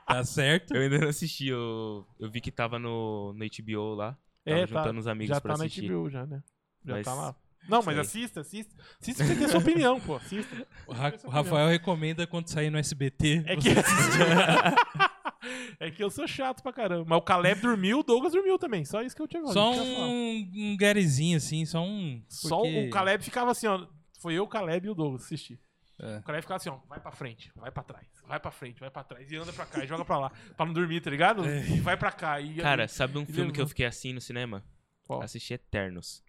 Tá 0.06 0.24
certo? 0.24 0.74
Eu 0.74 0.82
ainda 0.82 0.98
não 0.98 1.08
assisti. 1.08 1.48
Eu, 1.48 2.06
eu 2.18 2.30
vi 2.30 2.40
que 2.40 2.50
tava 2.50 2.78
no, 2.78 3.32
no 3.34 3.44
HBO 3.44 3.94
lá. 3.94 4.18
Tava 4.44 4.58
É, 4.58 4.66
tá, 4.66 4.78
juntando 4.78 4.98
os 4.98 5.06
amigos 5.06 5.34
já 5.36 5.40
pra 5.40 5.52
tá 5.52 5.58
na 5.58 5.64
assistir. 5.66 5.88
HBO 5.90 6.10
já, 6.10 6.26
né? 6.26 6.42
Já 6.84 6.94
Mas- 6.94 7.04
tá 7.04 7.14
lá. 7.14 7.36
Não, 7.68 7.82
mas 7.82 7.98
assista, 7.98 8.40
assista. 8.40 8.74
Assista 9.00 9.24
pra 9.24 9.34
ter 9.34 9.48
sua 9.48 9.60
opinião, 9.60 10.00
pô. 10.00 10.16
Assista. 10.16 10.66
O, 10.86 10.92
Ra- 10.92 11.12
o 11.24 11.30
Rafael 11.30 11.68
recomenda 11.68 12.26
quando 12.26 12.48
sair 12.48 12.70
no 12.70 12.78
SBT. 12.78 13.44
É 13.46 13.56
que... 13.56 13.68
é 15.80 15.90
que 15.90 16.02
eu 16.02 16.10
sou 16.10 16.26
chato 16.26 16.62
pra 16.62 16.72
caramba. 16.72 17.04
Mas 17.08 17.18
o 17.18 17.22
Caleb 17.22 17.60
dormiu, 17.60 18.00
o 18.00 18.02
Douglas 18.02 18.32
dormiu 18.32 18.58
também. 18.58 18.84
Só 18.84 19.02
isso 19.02 19.14
que 19.14 19.22
eu 19.22 19.28
tinha 19.28 19.44
Só 19.46 19.72
um, 19.72 20.50
um 20.54 20.76
garyzinho, 20.76 21.36
assim, 21.36 21.64
só 21.64 21.82
um. 21.82 22.22
Só 22.28 22.58
porque- 22.58 22.86
o 22.86 22.90
Caleb 22.90 23.24
ficava 23.24 23.50
assim, 23.50 23.66
ó. 23.66 23.86
Foi 24.20 24.34
eu, 24.34 24.44
o 24.44 24.48
Caleb 24.48 24.86
e 24.86 24.90
o 24.90 24.94
Douglas 24.94 25.24
assistir. 25.24 25.60
É. 26.00 26.18
O 26.18 26.22
Caleb 26.22 26.42
ficava 26.42 26.56
assim, 26.56 26.70
ó. 26.70 26.78
Vai 26.88 26.98
pra 26.98 27.12
frente, 27.12 27.52
vai 27.54 27.70
pra 27.70 27.82
trás, 27.82 28.06
vai 28.26 28.40
pra 28.40 28.50
frente, 28.50 28.80
vai 28.80 28.90
pra 28.90 29.04
trás. 29.04 29.30
E 29.30 29.36
anda 29.36 29.52
pra 29.52 29.66
cá 29.66 29.84
e 29.84 29.86
joga 29.86 30.04
pra 30.04 30.18
lá. 30.18 30.32
Pra 30.56 30.66
não 30.66 30.72
dormir, 30.72 31.00
tá 31.00 31.10
ligado? 31.10 31.44
É. 31.46 31.60
E 31.68 31.80
vai 31.80 31.96
pra 31.96 32.10
cá. 32.10 32.40
E, 32.40 32.54
Cara, 32.56 32.88
sabe 32.88 33.18
um 33.18 33.22
e 33.22 33.26
filme 33.26 33.52
que 33.52 33.60
eu 33.60 33.68
fiquei 33.68 33.86
assim 33.86 34.12
no 34.12 34.20
cinema? 34.20 34.64
Qual? 35.04 35.22
Assisti 35.22 35.54
Eternos. 35.54 36.23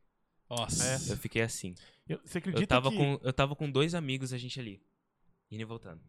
Nossa. 0.49 1.11
Eu 1.13 1.17
fiquei 1.17 1.41
assim. 1.41 1.75
Eu- 2.07 2.19
você 2.23 2.37
acredita 2.37 2.63
Eu 2.63 2.67
tava, 2.67 2.91
que 2.91 2.97
com, 2.97 3.19
eu 3.23 3.33
tava 3.33 3.55
com 3.55 3.69
dois 3.69 3.95
amigos, 3.95 4.31
a 4.33 4.37
gente 4.37 4.59
ali. 4.59 4.81
Indo 5.51 5.61
e 5.61 5.65
voltando. 5.65 6.01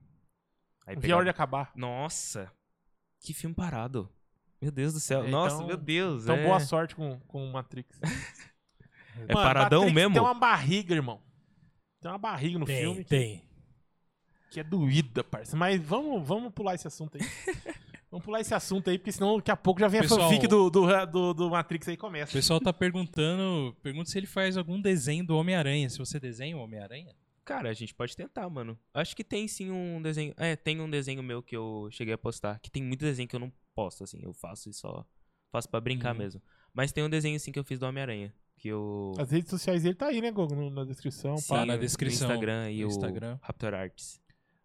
Aí 0.86 0.94
vi 0.94 0.98
a 0.98 1.00
pegava- 1.00 1.16
hora 1.18 1.24
de 1.24 1.30
acabar? 1.30 1.72
Nossa! 1.74 2.52
Que 3.20 3.32
filme 3.34 3.54
parado. 3.54 4.08
Meu 4.60 4.70
Deus 4.70 4.92
do 4.94 5.00
céu. 5.00 5.24
É, 5.24 5.28
Nossa, 5.28 5.56
então- 5.56 5.66
meu 5.66 5.76
Deus. 5.76 6.22
Então, 6.24 6.36
é... 6.36 6.44
boa 6.44 6.60
sorte 6.60 6.94
com, 6.94 7.18
com 7.20 7.44
o 7.48 7.52
Matrix. 7.52 7.98
É 9.18 9.32
paradão 9.32 9.80
Matrix 9.80 9.94
mesmo? 9.94 10.12
Tem 10.12 10.22
uma 10.22 10.34
barriga, 10.34 10.94
irmão. 10.94 11.22
Tem 12.02 12.10
uma 12.10 12.18
barriga 12.18 12.58
no 12.58 12.66
Tem, 12.66 12.80
filme 12.82 13.02
que, 13.02 13.08
tem. 13.08 13.48
que 14.50 14.60
é 14.60 14.62
doída, 14.62 15.24
parça. 15.24 15.56
Mas 15.56 15.80
vamos, 15.80 16.22
vamos 16.28 16.52
pular 16.52 16.74
esse 16.74 16.86
assunto 16.86 17.16
aí. 17.16 17.22
vamos 18.16 18.24
pular 18.24 18.40
esse 18.40 18.54
assunto 18.54 18.88
aí, 18.90 18.98
porque 18.98 19.12
senão 19.12 19.36
daqui 19.36 19.50
a 19.50 19.56
pouco 19.56 19.80
já 19.80 19.88
vem 19.88 20.00
Pessoal- 20.00 20.20
a 20.20 20.24
fanfic 20.24 20.46
do, 20.46 20.70
do, 20.70 21.06
do, 21.06 21.34
do 21.34 21.50
Matrix 21.50 21.86
aí 21.88 21.94
e 21.94 21.96
O 21.96 22.00
começa. 22.00 22.32
pessoal 22.32 22.60
tá 22.60 22.72
perguntando. 22.72 23.76
Pergunta 23.82 24.10
se 24.10 24.18
ele 24.18 24.26
faz 24.26 24.56
algum 24.56 24.80
desenho 24.80 25.24
do 25.24 25.36
Homem-Aranha. 25.36 25.88
Se 25.90 25.98
você 25.98 26.18
desenha 26.18 26.56
o 26.56 26.60
Homem-Aranha? 26.60 27.14
Cara, 27.44 27.70
a 27.70 27.74
gente 27.74 27.94
pode 27.94 28.16
tentar, 28.16 28.48
mano. 28.50 28.76
Acho 28.92 29.14
que 29.14 29.22
tem 29.22 29.46
sim 29.46 29.70
um 29.70 30.02
desenho. 30.02 30.34
É, 30.36 30.56
tem 30.56 30.80
um 30.80 30.90
desenho 30.90 31.22
meu 31.22 31.42
que 31.42 31.56
eu 31.56 31.88
cheguei 31.92 32.12
a 32.14 32.18
postar. 32.18 32.58
Que 32.58 32.70
tem 32.70 32.82
muito 32.82 33.00
desenho 33.04 33.28
que 33.28 33.36
eu 33.36 33.40
não 33.40 33.52
posto, 33.74 34.02
assim. 34.02 34.18
Eu 34.22 34.32
faço 34.32 34.68
e 34.68 34.72
só. 34.72 35.04
Faço 35.52 35.68
pra 35.68 35.80
brincar 35.80 36.12
Uhum. 36.12 36.18
mesmo. 36.18 36.42
Mas 36.74 36.90
tem 36.90 37.04
um 37.04 37.08
desenho 37.10 37.38
sim 37.38 37.52
que 37.52 37.58
eu 37.58 37.64
fiz 37.64 37.78
do 37.78 37.86
Homem-Aranha. 37.86 38.34
Que 38.58 38.68
eu. 38.68 39.12
As 39.18 39.30
redes 39.30 39.48
sociais 39.50 39.82
dele 39.84 39.94
tá 39.94 40.06
aí, 40.06 40.20
né, 40.20 40.32
Gogo? 40.32 40.70
Na 40.70 40.84
descrição. 40.84 41.36
Sim, 41.36 41.48
pá. 41.48 41.58
Tá 41.60 41.66
na 41.66 41.76
descrição. 41.76 42.28
O 42.28 42.32
Instagram 42.32 42.70
e 42.72 42.80
No 42.80 42.86
o 42.86 42.90
Instagram. 42.90 43.38
Raptor 43.42 43.74
Arts. 43.74 44.20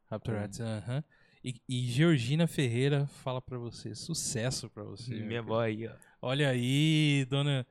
Raptor 0.10 0.34
Hum. 0.36 0.40
Arts, 0.40 0.60
aham. 0.62 1.04
E, 1.44 1.56
e 1.68 1.82
Georgina 1.88 2.46
Ferreira 2.48 3.08
fala 3.24 3.42
pra 3.42 3.58
você. 3.58 3.96
Sucesso 3.96 4.70
pra 4.70 4.84
você. 4.84 5.16
Minha 5.16 5.40
avó 5.40 5.60
aí, 5.62 5.88
ó. 5.88 5.92
Olha 6.22 6.50
aí, 6.50 7.26
dona, 7.30 7.66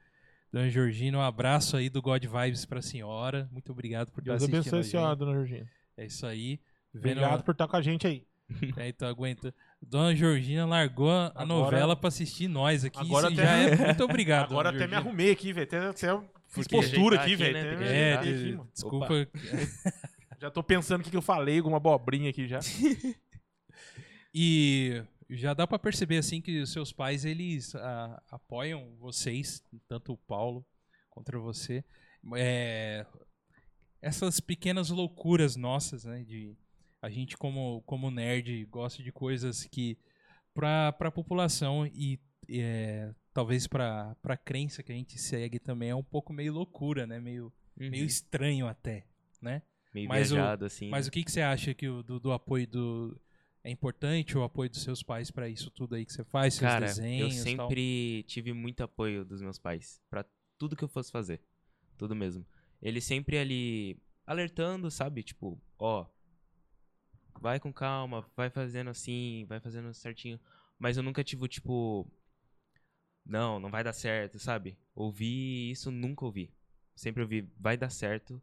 dona 0.52 0.68
Georgina, 0.68 1.18
um 1.18 1.22
abraço 1.22 1.76
aí 1.76 1.88
do 1.88 2.02
God 2.02 2.24
Vibes 2.24 2.64
pra 2.64 2.82
senhora. 2.82 3.48
Muito 3.52 3.70
obrigado 3.70 4.10
por 4.10 4.20
estar 4.20 4.32
Deus 4.32 4.42
assistindo 4.42 4.58
abençoe 4.60 4.80
a 4.80 4.84
senhora, 4.84 5.14
dona 5.16 5.32
Georgina. 5.34 5.68
É 5.96 6.06
isso 6.06 6.26
aí. 6.26 6.58
Vendo 6.92 7.18
Obrigado 7.18 7.44
por 7.44 7.52
estar 7.52 7.68
com 7.68 7.76
a 7.76 7.82
gente 7.82 8.06
aí. 8.06 8.24
É, 8.76 8.88
então 8.88 9.06
aguenta. 9.08 9.54
Dona 9.80 10.12
Georgina 10.16 10.66
largou 10.66 11.08
a 11.08 11.26
Agora- 11.28 11.46
novela 11.46 11.94
pra 11.94 12.08
assistir 12.08 12.48
nós 12.48 12.84
aqui. 12.84 12.98
Agora 12.98 13.30
Isso 13.30 13.40
até- 13.40 13.68
já 13.68 13.82
é 13.82 13.86
muito 13.86 14.02
obrigado. 14.04 14.50
Agora 14.50 14.70
até 14.70 14.88
me 14.88 14.96
arrumei 14.96 15.30
aqui, 15.30 15.52
velho. 15.52 15.68
Até, 15.68 15.78
até 15.86 16.20
fiz 16.48 16.66
Porque 16.66 16.74
postura 16.74 17.20
ajeitar 17.20 17.46
aqui, 17.48 17.54
velho. 17.62 17.78
né? 17.78 17.96
É, 18.10 18.14
aqui, 18.14 18.58
desculpa. 18.74 19.06
Já 20.40 20.50
tô 20.50 20.62
pensando 20.62 21.02
o 21.02 21.04
que, 21.04 21.10
que 21.10 21.16
eu 21.16 21.22
falei, 21.22 21.58
alguma 21.58 21.76
abobrinha 21.76 22.30
aqui 22.30 22.48
já. 22.48 22.58
E 24.34 25.02
já 25.28 25.54
dá 25.54 25.66
pra 25.66 25.78
perceber 25.78 26.18
assim 26.18 26.40
que 26.40 26.60
os 26.60 26.72
seus 26.72 26.92
pais 26.92 27.24
eles 27.24 27.74
ah, 27.74 28.22
apoiam 28.30 28.94
vocês, 28.96 29.62
tanto 29.88 30.12
o 30.12 30.16
Paulo 30.18 30.64
contra 31.08 31.38
você. 31.38 31.84
É, 32.36 33.06
essas 34.00 34.40
pequenas 34.40 34.90
loucuras 34.90 35.56
nossas, 35.56 36.04
né? 36.04 36.22
De 36.22 36.56
a 37.02 37.08
gente 37.10 37.36
como 37.36 37.82
como 37.86 38.10
nerd 38.10 38.64
gosta 38.66 39.02
de 39.02 39.10
coisas 39.12 39.64
que 39.64 39.96
para 40.54 40.92
para 40.92 41.10
população 41.10 41.86
e 41.86 42.18
é, 42.48 43.12
talvez 43.32 43.66
para 43.66 44.14
para 44.22 44.36
crença 44.36 44.82
que 44.82 44.92
a 44.92 44.94
gente 44.94 45.18
segue 45.18 45.58
também 45.58 45.90
é 45.90 45.94
um 45.94 46.02
pouco 46.02 46.32
meio 46.32 46.52
loucura, 46.52 47.06
né? 47.06 47.18
Meio 47.20 47.52
meio 47.76 48.02
Uhum. 48.02 48.06
estranho 48.06 48.66
até, 48.66 49.06
né? 49.40 49.62
Meio 49.94 50.08
mas 50.08 50.30
o- 50.30 50.34
viajado, 50.34 50.64
assim. 50.66 50.88
Mas 50.90 51.06
o 51.06 51.10
que, 51.10 51.24
que 51.24 51.32
você 51.32 51.40
acha 51.40 51.72
que 51.72 51.88
o- 51.88 52.02
do, 52.02 52.20
do 52.20 52.32
apoio 52.32 52.66
do, 52.66 53.20
é 53.62 53.70
importante 53.70 54.36
o 54.36 54.42
apoio 54.42 54.70
dos 54.70 54.82
seus 54.82 55.02
pais 55.02 55.30
pra 55.30 55.48
isso 55.48 55.70
tudo 55.70 55.94
aí 55.94 56.04
que 56.04 56.12
você 56.12 56.24
faz, 56.24 56.54
seus 56.54 56.70
Cara, 56.70 56.86
desenhos 56.86 57.36
eu 57.36 57.52
e 57.52 57.56
tal? 57.56 57.68
sempre 57.68 58.22
tive 58.24 58.52
muito 58.52 58.82
apoio 58.82 59.24
dos 59.24 59.42
meus 59.42 59.58
pais 59.58 60.00
pra 60.08 60.24
tudo 60.58 60.76
que 60.76 60.84
eu 60.84 60.88
fosse 60.88 61.10
fazer. 61.10 61.40
Tudo 61.98 62.14
mesmo. 62.16 62.46
Eles 62.80 63.04
sempre 63.04 63.38
ali 63.38 63.98
alertando, 64.26 64.90
sabe? 64.90 65.22
Tipo, 65.22 65.60
ó, 65.78 66.06
vai 67.40 67.60
com 67.60 67.72
calma, 67.72 68.24
vai 68.36 68.48
fazendo 68.50 68.90
assim, 68.90 69.44
vai 69.48 69.60
fazendo 69.60 69.92
certinho. 69.92 70.40
Mas 70.78 70.96
eu 70.96 71.02
nunca 71.02 71.22
tive, 71.22 71.46
tipo, 71.46 72.10
não, 73.24 73.60
não 73.60 73.70
vai 73.70 73.84
dar 73.84 73.92
certo, 73.92 74.38
sabe? 74.38 74.78
Ouvi 74.94 75.70
isso, 75.70 75.90
nunca 75.90 76.24
ouvi. 76.24 76.50
Sempre 76.94 77.22
ouvi, 77.22 77.48
vai 77.58 77.76
dar 77.76 77.90
certo. 77.90 78.40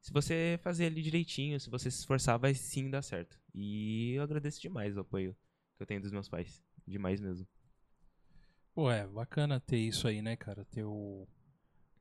Se 0.00 0.12
você 0.12 0.58
fazer 0.62 0.86
ali 0.86 1.02
direitinho, 1.02 1.58
se 1.60 1.68
você 1.68 1.90
se 1.90 1.98
esforçar, 1.98 2.38
vai 2.38 2.54
sim 2.54 2.88
dar 2.88 3.02
certo. 3.02 3.38
E 3.54 4.12
eu 4.14 4.22
agradeço 4.22 4.60
demais 4.60 4.96
o 4.96 5.00
apoio 5.00 5.36
que 5.76 5.82
eu 5.82 5.86
tenho 5.86 6.00
dos 6.00 6.12
meus 6.12 6.28
pais. 6.28 6.62
Demais 6.86 7.20
mesmo. 7.20 7.46
Pô, 8.74 8.90
é 8.90 9.06
bacana 9.06 9.58
ter 9.58 9.78
isso 9.78 10.06
aí, 10.06 10.22
né, 10.22 10.36
cara? 10.36 10.64
Ter 10.64 10.84
o, 10.84 11.26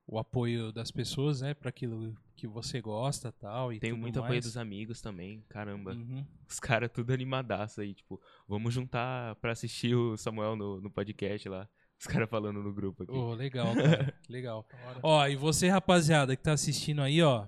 o 0.05 0.19
apoio 0.19 0.71
das 0.71 0.91
pessoas, 0.91 1.41
né, 1.41 1.53
pra 1.53 1.69
aquilo 1.69 2.15
que 2.35 2.47
você 2.47 2.79
gosta 2.79 3.31
tal, 3.31 3.73
e 3.73 3.79
Tenho 3.79 3.97
muito 3.97 4.19
apoio 4.19 4.33
mais. 4.33 4.45
dos 4.45 4.57
amigos 4.57 5.01
também, 5.01 5.43
caramba. 5.49 5.93
Uhum. 5.93 6.23
Os 6.47 6.59
caras 6.59 6.91
tudo 6.91 7.11
animadaço 7.11 7.81
aí, 7.81 7.95
tipo, 7.95 8.21
vamos 8.47 8.73
juntar 8.73 9.35
pra 9.37 9.51
assistir 9.51 9.95
o 9.95 10.15
Samuel 10.15 10.55
no, 10.55 10.79
no 10.79 10.89
podcast 10.89 11.49
lá. 11.49 11.67
Os 11.99 12.05
caras 12.05 12.29
falando 12.29 12.61
no 12.61 12.71
grupo 12.71 13.03
aqui. 13.03 13.11
Ô, 13.11 13.33
legal, 13.33 13.73
cara. 13.73 14.13
legal. 14.29 14.67
Ó, 15.01 15.27
e 15.27 15.35
você, 15.35 15.67
rapaziada, 15.67 16.35
que 16.35 16.43
tá 16.43 16.53
assistindo 16.53 17.01
aí, 17.01 17.23
ó, 17.23 17.47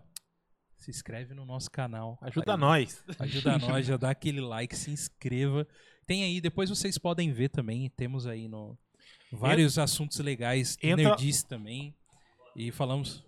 se 0.79 0.89
inscreve 0.89 1.33
no 1.33 1.45
nosso 1.45 1.69
canal. 1.69 2.17
Ajuda 2.21 2.53
Aí, 2.53 2.59
nós. 2.59 3.03
Ajuda 3.19 3.57
nós, 3.59 3.85
já 3.85 3.97
dá 3.97 4.09
aquele 4.09 4.41
like, 4.41 4.75
se 4.75 4.89
inscreva. 4.91 5.67
Tem 6.07 6.23
aí, 6.23 6.41
depois 6.41 6.69
vocês 6.69 6.97
podem 6.97 7.31
ver 7.31 7.49
também, 7.49 7.89
temos 7.95 8.25
aí 8.25 8.47
no 8.47 8.77
vários 9.31 9.77
assuntos 9.77 10.17
legais, 10.19 10.77
Entra- 10.81 11.09
nerdice 11.09 11.45
também. 11.45 11.93
E 12.55 12.71
falamos 12.71 13.23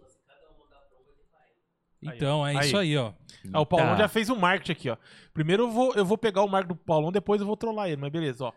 Aí, 2.04 2.16
Então, 2.18 2.46
é 2.48 2.58
aí. 2.58 2.66
isso 2.66 2.78
aí, 2.78 2.98
ó. 2.98 3.14
Ah, 3.54 3.62
o 3.62 3.66
Paulão 3.66 3.90
Tá. 3.92 3.98
já 3.98 4.08
fez 4.08 4.28
um 4.30 4.36
marketing 4.36 4.72
aqui, 4.72 4.90
ó. 4.90 4.98
Primeiro 5.34 5.64
eu 5.64 5.72
vou, 5.72 5.94
eu 5.94 6.04
vou 6.04 6.18
pegar 6.18 6.42
o 6.44 6.48
marketing 6.48 6.74
do 6.80 6.84
Paulão, 6.84 7.12
depois 7.12 7.40
eu 7.40 7.46
vou 7.46 7.56
trollar 7.56 7.88
ele, 7.90 7.98
mas 8.02 8.12
beleza, 8.12 8.46
ó. 8.46 8.54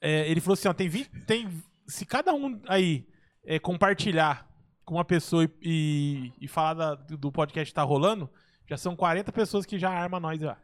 É, 0.00 0.28
ele 0.30 0.40
falou 0.40 0.54
assim, 0.54 0.68
ó, 0.68 0.72
tem 0.72 0.88
20, 0.88 1.08
tem, 1.26 1.48
se 1.88 2.06
cada 2.06 2.32
um 2.32 2.60
aí 2.68 3.08
é, 3.44 3.58
compartilhar 3.58 4.47
com 4.88 4.94
uma 4.94 5.04
pessoa 5.04 5.44
e, 5.44 5.50
e, 5.62 6.32
e 6.44 6.48
falar 6.48 6.74
da- 6.74 6.94
do 6.94 7.30
podcast 7.30 7.70
que 7.70 7.74
tá 7.74 7.82
rolando, 7.82 8.28
já 8.66 8.76
são 8.76 8.96
40 8.96 9.30
pessoas 9.32 9.66
que 9.66 9.78
já 9.78 9.90
arma 9.90 10.18
nós 10.18 10.40
já. 10.40 10.56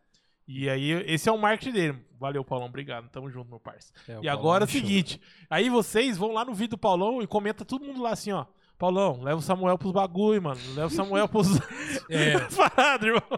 E 0.49 0.69
aí, 0.69 0.91
esse 1.07 1.29
é 1.29 1.33
o 1.33 1.39
marketing 1.39 1.73
dele. 1.73 2.07
Valeu, 2.19 2.45
Paulão, 2.45 2.67
obrigado. 2.69 3.09
Tamo 3.11 3.31
junto, 3.31 3.49
meu 3.51 3.61
parça. 3.61 3.93
É, 4.09 4.13
E 4.13 4.15
Paulão 4.15 4.33
agora 4.33 4.65
é 4.65 4.67
o 4.67 4.71
show. 4.71 4.81
seguinte, 4.81 5.21
aí 5.49 5.69
vocês 5.71 6.17
vão 6.19 6.33
lá 6.33 6.45
no 6.45 6.53
vídeo 6.55 6.71
do 6.73 6.79
Paulão 6.79 7.23
e 7.23 7.27
comenta 7.27 7.65
todo 7.65 7.85
mundo 7.85 8.03
lá 8.03 8.11
assim, 8.13 8.33
ó. 8.33 8.47
Paulão, 8.79 9.23
leva 9.23 9.39
o 9.39 9.43
Samuel 9.43 9.79
pros 9.79 9.93
bagulho, 9.93 10.43
mano. 10.43 10.61
Leva 10.75 10.87
o 10.87 10.91
Samuel 10.91 11.29
pros... 11.29 11.49
É. 12.11 12.39
Parado, 12.57 13.07
irmão. 13.07 13.23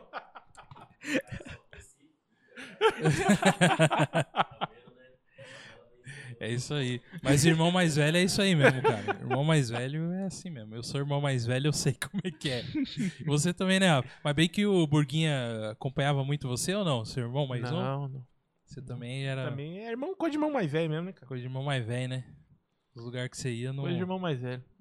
É 6.39 6.51
isso 6.51 6.75
aí. 6.75 7.01
Mas 7.23 7.45
irmão 7.45 7.71
mais 7.71 7.97
velho 7.97 8.17
é 8.17 8.23
isso 8.23 8.43
aí 8.43 8.55
mesmo, 8.55 8.83
cara. 8.83 9.19
Irmão 9.21 9.43
mais 9.43 9.71
velho 9.71 10.13
é 10.13 10.25
assim 10.25 10.51
mesmo. 10.51 10.75
Eu 10.75 10.83
sou 10.83 11.01
irmão 11.01 11.21
mais 11.21 11.47
velho, 11.47 11.69
eu 11.69 11.73
sei 11.73 11.95
como 12.01 12.21
é 12.25 12.31
que 12.31 12.51
é. 12.51 12.65
Você 13.25 13.55
também, 13.55 13.81
né? 13.81 13.89
Mas 14.23 14.35
bem 14.35 14.49
que 14.49 14.67
o 14.67 14.87
Burguinha 14.87 15.71
acompanhava 15.73 16.23
muito 16.25 16.47
você 16.49 16.75
ou 16.75 16.85
não? 16.85 17.05
Seu 17.05 17.25
irmão 17.25 17.47
mais 17.47 17.63
novo? 17.63 17.77
Não, 17.77 18.09
não. 18.09 18.27
Você 18.65 18.83
também 18.83 19.25
era 19.27 19.49
Também 19.49 19.79
é 19.87 19.91
irmão, 19.91 20.15
coisa 20.15 20.33
de 20.33 20.37
irmão 20.37 20.51
mais 20.53 20.71
velho 20.71 20.91
mesmo, 20.91 21.07
né, 21.07 21.13
cara? 21.13 21.27
coisa 21.27 21.41
de 21.41 21.47
irmão 21.47 21.63
mais 21.63 21.87
velho, 21.87 22.09
né? 22.09 22.25
Os 22.95 23.05
lugares 23.05 23.31
que 23.31 23.37
você 23.37 23.51
ia 23.53 23.73
não. 23.73 23.83
Coisa 23.83 23.97
de 23.97 24.03
irmão 24.03 24.19
mais 24.19 24.41
velho. 24.41 24.63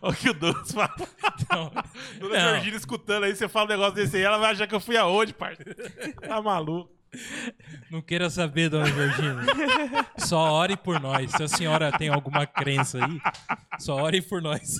Olha 0.00 0.14
o 0.14 0.16
que 0.16 0.30
o 0.30 0.34
Douglas 0.34 0.72
fala. 0.72 0.94
Não. 1.50 1.70
Dona 2.18 2.34
Não. 2.34 2.50
Georgina 2.52 2.76
escutando 2.76 3.24
aí, 3.24 3.34
você 3.36 3.48
fala 3.48 3.66
um 3.66 3.68
negócio 3.70 3.94
desse 3.94 4.16
aí, 4.16 4.22
ela 4.22 4.38
vai 4.38 4.52
achar 4.52 4.66
que 4.66 4.74
eu 4.74 4.80
fui 4.80 4.96
aonde, 4.96 5.34
parceiro? 5.34 5.74
Tá 6.20 6.40
maluco. 6.40 6.90
Não 7.90 8.00
queira 8.02 8.28
saber, 8.30 8.68
dona 8.68 8.86
Georgina. 8.86 9.42
Só 10.18 10.52
ore 10.52 10.76
por 10.76 11.00
nós. 11.00 11.30
Se 11.32 11.42
a 11.42 11.48
senhora 11.48 11.90
tem 11.96 12.08
alguma 12.08 12.46
crença 12.46 13.04
aí, 13.04 13.18
só 13.78 13.96
ore 13.96 14.20
por 14.22 14.40
nós. 14.42 14.76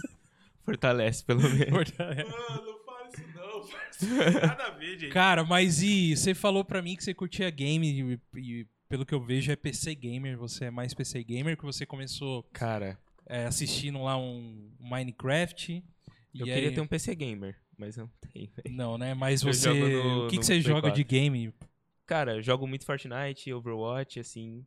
Fortalece, 0.64 1.24
pelo 1.24 1.43
menos. 1.43 1.93
Mano, 1.99 2.64
não 2.64 2.85
fala 2.85 3.09
isso 3.12 3.22
não, 3.35 3.68
parceiro. 3.68 4.47
Nada 4.47 4.64
a 4.64 4.70
ver, 4.70 4.99
gente. 4.99 5.12
Cara, 5.12 5.45
mas 5.45 5.82
e 5.82 6.16
você 6.16 6.35
falou 6.35 6.64
pra 6.64 6.80
mim 6.80 6.97
que 6.97 7.05
você 7.05 7.12
curtia 7.12 7.51
game 7.51 8.18
e, 8.35 8.41
e 8.41 8.66
pelo 8.89 9.05
que 9.05 9.14
eu 9.14 9.20
vejo 9.20 9.53
é 9.53 9.57
PC 9.57 9.95
gamer. 9.95 10.39
Você 10.39 10.66
é 10.66 10.70
mais 10.70 10.95
PC 10.95 11.22
gamer 11.22 11.57
que 11.57 11.64
você 11.64 11.85
começou 11.85 12.43
Cara, 12.53 12.99
é, 13.28 13.45
assistindo 13.47 14.03
lá 14.03 14.16
um 14.16 14.70
Minecraft. 14.80 15.72
eu 16.35 16.47
e 16.47 16.51
queria 16.51 16.68
aí- 16.70 16.74
ter 16.74 16.80
um 16.80 16.87
PC 16.87 17.14
gamer, 17.14 17.57
mas 17.76 17.97
eu 17.99 18.05
não 18.05 18.12
tenho, 18.32 18.49
velho. 18.57 18.74
Não, 18.76 18.97
né? 18.97 19.12
Mas 19.12 19.43
você. 19.43 19.68
no- 19.72 20.24
o 20.26 20.28
que, 20.28 20.39
que 20.39 20.47
você 20.47 20.61
joga 20.62 20.82
4. 20.82 20.97
de 20.97 21.05
game? 21.05 21.53
Cara, 22.07 22.42
jogo 22.42 22.66
muito 22.66 22.84
Fortnite, 22.84 23.52
Overwatch, 23.52 24.20
assim. 24.20 24.66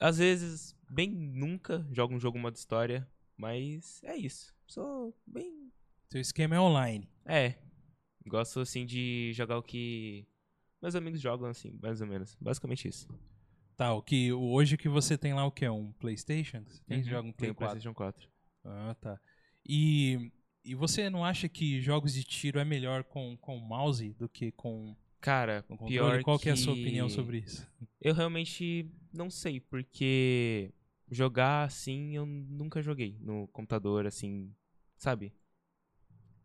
Às 0.00 0.18
vezes, 0.18 0.76
bem 0.90 1.10
nunca, 1.10 1.86
jogo 1.92 2.14
um 2.14 2.20
jogo 2.20 2.38
modo 2.38 2.56
história, 2.56 3.08
mas 3.36 4.02
é 4.02 4.16
isso. 4.16 4.54
Sou 4.66 5.14
bem. 5.26 5.70
Seu 6.10 6.20
esquema 6.20 6.56
é 6.56 6.60
online. 6.60 7.08
É. 7.24 7.54
Gosto, 8.26 8.60
assim, 8.60 8.86
de 8.86 9.32
jogar 9.34 9.58
o 9.58 9.62
que 9.62 10.26
meus 10.82 10.96
amigos 10.96 11.20
jogam, 11.20 11.48
assim, 11.48 11.78
mais 11.80 12.00
ou 12.00 12.08
menos. 12.08 12.36
Basicamente 12.40 12.88
isso. 12.88 13.06
Tá, 13.76 13.94
o 13.94 14.02
que 14.02 14.32
hoje 14.32 14.76
que 14.76 14.88
você 14.88 15.16
tem 15.16 15.32
lá 15.32 15.46
o 15.46 15.52
que? 15.52 15.66
Um 15.68 15.92
PlayStation? 15.92 16.64
Você 16.66 16.82
tem 16.84 16.98
Uhum, 16.98 17.04
joga 17.04 17.28
um 17.28 17.32
Play 17.32 17.48
Tenho 17.48 17.54
4? 17.54 17.80
PlayStation 17.80 17.94
4. 17.94 18.28
Ah, 18.64 18.96
tá. 19.00 19.20
E, 19.64 20.32
e 20.64 20.74
você 20.74 21.08
não 21.08 21.24
acha 21.24 21.48
que 21.48 21.80
jogos 21.80 22.12
de 22.14 22.24
tiro 22.24 22.58
é 22.58 22.64
melhor 22.64 23.04
com, 23.04 23.36
com 23.36 23.56
mouse 23.58 24.12
do 24.14 24.28
que 24.28 24.50
com, 24.50 24.96
Cara, 25.22 25.62
com 25.62 25.76
controle? 25.76 25.92
pior 25.92 26.22
Qual 26.24 26.38
que 26.38 26.48
é 26.48 26.52
a 26.52 26.56
sua 26.56 26.72
opinião 26.72 27.08
sobre 27.08 27.38
isso? 27.38 27.66
Eu 28.00 28.12
realmente 28.12 28.90
não 29.14 29.30
sei, 29.30 29.60
porque 29.60 30.74
jogar 31.08 31.62
assim 31.62 32.16
eu 32.16 32.26
nunca 32.26 32.82
joguei 32.82 33.16
no 33.20 33.46
computador, 33.48 34.04
assim, 34.04 34.52
sabe? 34.98 35.32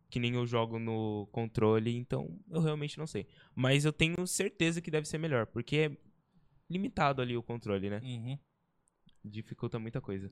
Que 0.08 0.20
nem 0.20 0.34
eu 0.34 0.46
jogo 0.46 0.78
no 0.78 1.28
controle, 1.32 1.96
então 1.96 2.40
eu 2.48 2.60
realmente 2.60 2.96
não 2.96 3.06
sei. 3.06 3.26
Mas 3.52 3.84
eu 3.84 3.92
tenho 3.92 4.24
certeza 4.28 4.80
que 4.80 4.92
deve 4.92 5.08
ser 5.08 5.18
melhor, 5.18 5.46
porque 5.46 5.76
é 5.76 5.96
limitado 6.70 7.20
ali 7.20 7.36
o 7.36 7.42
controle, 7.42 7.90
né? 7.90 8.00
Uhum. 8.02 8.38
Dificulta 9.24 9.80
muita 9.80 10.00
coisa. 10.00 10.30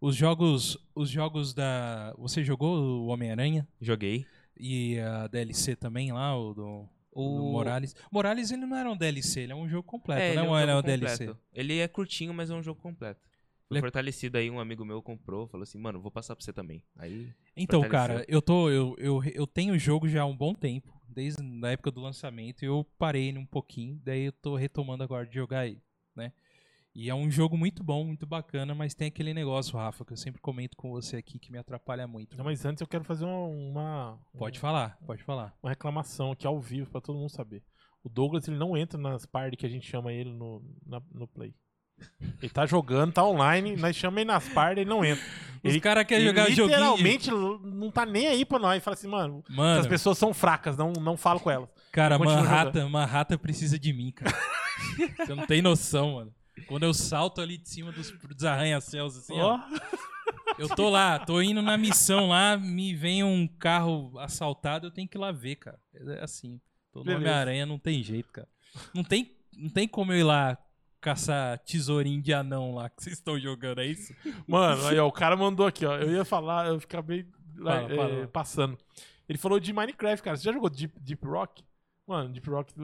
Os 0.00 0.16
jogos, 0.16 0.78
os 0.94 1.10
jogos 1.10 1.52
da. 1.52 2.14
Você 2.16 2.42
jogou 2.42 2.78
o 2.78 3.06
Homem-Aranha 3.08 3.68
Joguei. 3.80 4.26
e 4.58 4.98
a 4.98 5.26
DLC 5.26 5.76
também 5.76 6.10
lá, 6.10 6.38
o 6.38 6.54
do, 6.54 6.88
O 7.12 7.52
Morales. 7.52 7.94
Morales 8.12 8.50
ele 8.50 8.64
não 8.66 8.76
era 8.76 8.90
um 8.90 8.96
DLC, 8.96 9.40
ele 9.40 9.52
é 9.52 9.56
um 9.56 9.68
jogo 9.68 9.82
completo, 9.84 10.20
É, 10.22 10.26
né? 10.26 10.30
ele 10.34 10.40
é 10.40 10.42
um 10.50 10.58
ele 10.58 10.70
é 10.70 10.76
um 10.76 10.82
DLC? 10.82 11.34
Ele 11.52 11.78
é 11.78 11.88
curtinho, 11.88 12.32
mas 12.34 12.50
é 12.50 12.54
um 12.54 12.62
jogo 12.62 12.80
completo. 12.80 13.20
Foi 13.68 13.76
Ele 13.76 13.80
fortalecido 13.82 14.38
aí, 14.38 14.50
um 14.50 14.58
amigo 14.60 14.84
meu 14.84 15.02
comprou, 15.02 15.46
falou 15.48 15.62
assim, 15.62 15.78
mano, 15.78 16.00
vou 16.00 16.10
passar 16.10 16.34
pra 16.34 16.42
você 16.44 16.52
também. 16.52 16.82
Aí, 16.96 17.32
Então, 17.56 17.80
Fortaleceu. 17.82 18.14
cara, 18.16 18.24
eu 18.28 18.40
tô. 18.40 18.70
Eu, 18.70 18.94
eu, 18.98 19.22
eu 19.24 19.46
tenho 19.46 19.74
o 19.74 19.78
jogo 19.78 20.08
já 20.08 20.22
há 20.22 20.26
um 20.26 20.36
bom 20.36 20.54
tempo, 20.54 20.90
desde 21.08 21.42
a 21.64 21.70
época 21.70 21.90
do 21.90 22.00
lançamento, 22.00 22.62
e 22.62 22.66
eu 22.66 22.86
parei 22.98 23.36
um 23.36 23.44
pouquinho, 23.44 24.00
daí 24.02 24.24
eu 24.24 24.32
tô 24.32 24.56
retomando 24.56 25.02
agora 25.04 25.26
de 25.26 25.34
jogar 25.34 25.66
ele? 25.66 25.82
E 27.00 27.08
é 27.08 27.14
um 27.14 27.30
jogo 27.30 27.56
muito 27.56 27.84
bom, 27.84 28.02
muito 28.04 28.26
bacana, 28.26 28.74
mas 28.74 28.92
tem 28.92 29.06
aquele 29.06 29.32
negócio, 29.32 29.78
Rafa, 29.78 30.04
que 30.04 30.12
eu 30.12 30.16
sempre 30.16 30.40
comento 30.40 30.76
com 30.76 30.90
você 30.90 31.16
aqui 31.18 31.38
que 31.38 31.52
me 31.52 31.56
atrapalha 31.58 32.08
muito. 32.08 32.36
Não, 32.36 32.44
mas 32.44 32.64
antes 32.64 32.80
eu 32.80 32.88
quero 32.88 33.04
fazer 33.04 33.24
uma, 33.24 33.38
uma, 33.46 34.18
Pode 34.36 34.58
falar, 34.58 34.98
pode 35.06 35.22
falar. 35.22 35.54
uma 35.62 35.70
reclamação 35.70 36.32
aqui 36.32 36.44
ao 36.44 36.58
vivo 36.60 36.90
pra 36.90 37.00
todo 37.00 37.16
mundo 37.16 37.30
saber. 37.30 37.62
O 38.02 38.08
Douglas 38.08 38.48
ele 38.48 38.56
não 38.58 38.76
entra 38.76 38.98
nas 38.98 39.24
parties 39.24 39.60
que 39.60 39.64
a 39.64 39.68
gente 39.68 39.86
chama 39.88 40.12
ele 40.12 40.32
no, 40.32 40.60
na- 40.84 41.00
no 41.14 41.28
Play. 41.28 41.54
Ele 42.42 42.50
tá 42.50 42.66
jogando, 42.66 43.12
tá 43.12 43.24
online, 43.24 43.76
nós 43.76 43.94
chamamos 43.94 44.20
ele 44.22 44.30
nas 44.32 44.48
parties, 44.48 44.78
ele 44.82 44.90
não 44.90 45.04
entra. 45.04 45.24
Os 45.62 45.76
caras 45.78 46.04
querem 46.04 46.26
Ele 46.26 46.30
jogar 46.36 46.50
joguinho. 46.50 46.66
literalmente 46.66 47.30
não 47.30 47.90
tá 47.92 48.04
nem 48.06 48.26
aí 48.26 48.44
pra 48.44 48.58
nós. 48.58 48.82
Fala 48.82 48.94
assim, 48.94 49.06
mano, 49.08 49.44
Mano, 49.48 49.78
essas 49.78 49.86
pessoas 49.86 50.18
são 50.18 50.34
fracas, 50.34 50.76
não, 50.76 50.92
não 50.92 51.16
falo 51.16 51.38
com 51.38 51.48
elas. 51.50 51.68
cara, 51.92 52.18
continua 52.18 52.42
Manhattan, 52.42 52.88
Manhattan 52.88 53.38
precisa 53.38 53.78
de 53.78 53.92
mim, 53.92 54.10
cara. 54.10 54.34
Você 55.26 55.34
não 55.34 55.46
tem 55.46 55.62
noção, 55.62 56.14
mano. 56.14 56.34
Quando 56.66 56.82
eu 56.84 56.94
salto 56.94 57.40
ali 57.40 57.56
de 57.58 57.68
cima 57.68 57.92
dos, 57.92 58.10
dos 58.10 58.44
arranha-céus, 58.44 59.16
assim, 59.16 59.38
ó. 59.38 59.56
Ó, 59.56 59.60
Eu 60.58 60.68
tô 60.68 60.88
lá, 60.90 61.18
tô 61.18 61.40
indo 61.40 61.62
na 61.62 61.76
missão 61.78 62.28
lá, 62.28 62.56
me 62.56 62.94
vem 62.94 63.22
um 63.22 63.46
carro 63.46 64.18
assaltado, 64.18 64.86
eu 64.86 64.90
tenho 64.90 65.08
que 65.08 65.16
ir 65.16 65.20
lá 65.20 65.30
ver, 65.30 65.56
cara. 65.56 65.78
É 65.94 66.24
assim. 66.24 66.60
Tô 66.92 67.04
no. 67.04 67.14
Homem-Aranha, 67.14 67.64
não 67.64 67.78
tem 67.78 68.02
jeito, 68.02 68.30
cara. 68.32 68.48
Não 68.92 69.04
tem, 69.04 69.36
não 69.56 69.70
tem 69.70 69.86
como 69.86 70.12
eu 70.12 70.18
ir 70.18 70.24
lá 70.24 70.58
caçar 71.00 71.58
tesourinho 71.60 72.20
de 72.20 72.34
anão 72.34 72.74
lá 72.74 72.90
que 72.90 73.02
vocês 73.02 73.16
estão 73.16 73.38
jogando, 73.38 73.80
é 73.80 73.86
isso? 73.86 74.12
Mano, 74.46 74.84
aí 74.88 74.98
ó, 74.98 75.06
o 75.06 75.12
cara 75.12 75.36
mandou 75.36 75.66
aqui, 75.66 75.86
ó. 75.86 75.96
Eu 75.96 76.10
ia 76.10 76.24
falar, 76.24 76.66
eu 76.66 76.76
acabei 76.76 77.24
lá, 77.56 77.82
Fala, 77.82 77.92
é, 77.92 77.96
fala. 77.96 78.28
passando. 78.28 78.78
Ele 79.28 79.38
falou 79.38 79.60
de 79.60 79.72
Minecraft, 79.72 80.22
cara. 80.24 80.36
Você 80.36 80.44
já 80.44 80.52
jogou 80.52 80.68
Deep, 80.68 80.98
Deep 81.00 81.24
Rock? 81.24 81.62
Mano, 82.06 82.32
Deep 82.32 82.48
Rock 82.50 82.74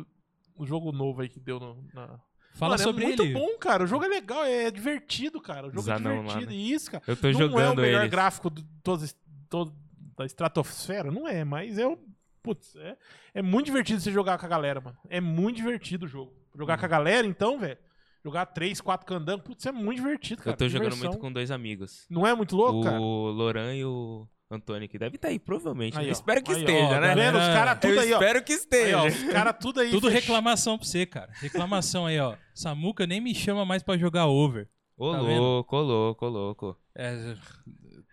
o 0.57 0.65
jogo 0.65 0.93
novo 0.93 1.21
aí 1.23 1.29
que 1.29 1.41
deu 1.41 1.59
no, 1.59 1.85
na. 1.93 2.21
Fala 2.55 2.73
Mano, 2.75 2.83
sobre 2.85 3.05
é 3.05 3.07
muito 3.09 3.23
ele. 3.25 3.33
bom, 3.35 3.59
cara. 3.59 3.83
O 3.85 3.87
jogo 3.87 4.05
é 4.05 4.09
legal, 4.09 4.45
é 4.45 4.71
divertido, 4.71 5.41
cara. 5.41 5.67
O 5.67 5.71
jogo 5.71 5.81
Os 5.81 5.89
é 5.89 5.97
divertido. 5.97 6.47
né? 6.47 6.55
Isso, 6.57 6.91
cara. 6.91 7.03
Eu 7.07 7.17
tô 7.17 7.29
não 7.31 7.31
é 7.33 7.35
o 7.35 7.49
jogando 7.51 7.83
melhor 7.83 8.01
eles. 8.03 8.11
gráfico 8.11 8.49
de 8.51 8.65
todos, 8.83 9.15
todo, 9.51 9.75
da 10.17 10.25
estratosfera, 10.25 11.11
não 11.11 11.27
é, 11.29 11.45
mas 11.45 11.79
é 11.79 11.87
o. 11.87 11.99
Putz, 12.43 12.77
é, 12.77 12.97
é 13.35 13.43
muito 13.43 13.67
divertido 13.67 14.01
você 14.01 14.13
jogar 14.13 14.39
com 14.39 14.47
a 14.47 14.49
galera, 14.49 14.81
mano. 14.81 14.97
É 15.09 15.21
muito 15.21 15.57
divertido 15.57 16.05
o 16.05 16.09
jogo. 16.09 16.33
Jogar 16.57 16.75
Uhum. 16.75 16.81
com 16.81 16.85
a 16.87 16.89
galera, 16.89 17.27
então, 17.27 17.59
velho. 17.59 17.79
Jogar 18.25 18.47
três, 18.47 18.81
quatro 18.81 19.07
candangos, 19.07 19.45
putz, 19.45 19.67
é 19.67 19.73
muito 19.73 19.97
divertido, 20.01 20.43
cara. 20.43 20.53
Eu 20.55 20.57
tô 20.59 20.69
jogando 20.69 20.97
muito 20.97 21.19
com 21.19 21.33
dois 21.33 21.51
amigos. 21.51 22.07
Não 22.09 22.27
é 22.27 22.35
muito 22.35 22.55
louco, 22.57 22.83
cara? 22.85 23.01
o 23.01 23.31
Loran 23.31 23.75
e 23.75 23.85
o 23.85 24.27
Antônio, 24.51 24.89
que 24.89 24.99
deve 24.99 25.17
estar 25.17 25.29
aí, 25.29 25.39
provavelmente. 25.39 25.99
Aí, 25.99 26.05
Eu 26.07 26.11
ó. 26.11 26.13
espero 26.13 26.43
que 26.43 26.53
Aí, 26.53 26.57
ó, 26.57 26.61
esteja, 26.61 26.89
tá 26.89 27.01
né? 27.01 27.15
vendo? 27.15 27.39
Os 27.39 27.45
caras 27.47 27.79
tudo 27.81 27.95
Eu 27.95 28.01
aí, 28.01 28.13
ó. 28.13 28.19
espero 28.19 28.45
que 28.45 28.53
Aí, 28.53 28.59
esteja. 28.59 28.99
ó, 29.03 29.07
os 29.07 29.23
caras 29.25 29.57
tudo 29.61 29.81
aí. 29.81 29.91
Tudo 29.91 30.11
fech- 30.11 30.21
reclamação 30.21 30.79
pra 30.79 30.87
você, 30.87 31.07
cara. 31.07 31.31
Reclamação 31.41 32.07
aí, 32.07 32.21
ó. 32.21 32.37
Samuca 32.55 33.07
nem 33.07 33.21
me 33.21 33.35
chama 33.35 33.65
mais 33.65 33.83
pra 33.83 33.97
jogar 33.97 34.27
over. 34.27 34.69
Ô, 34.97 35.13
Tá 35.13 35.19
vendo? 35.23 35.41
louco, 35.41 35.77
ô, 35.77 35.83
louco, 35.83 36.27
ô, 36.27 36.29
louco. 36.29 36.79
É, 36.95 37.35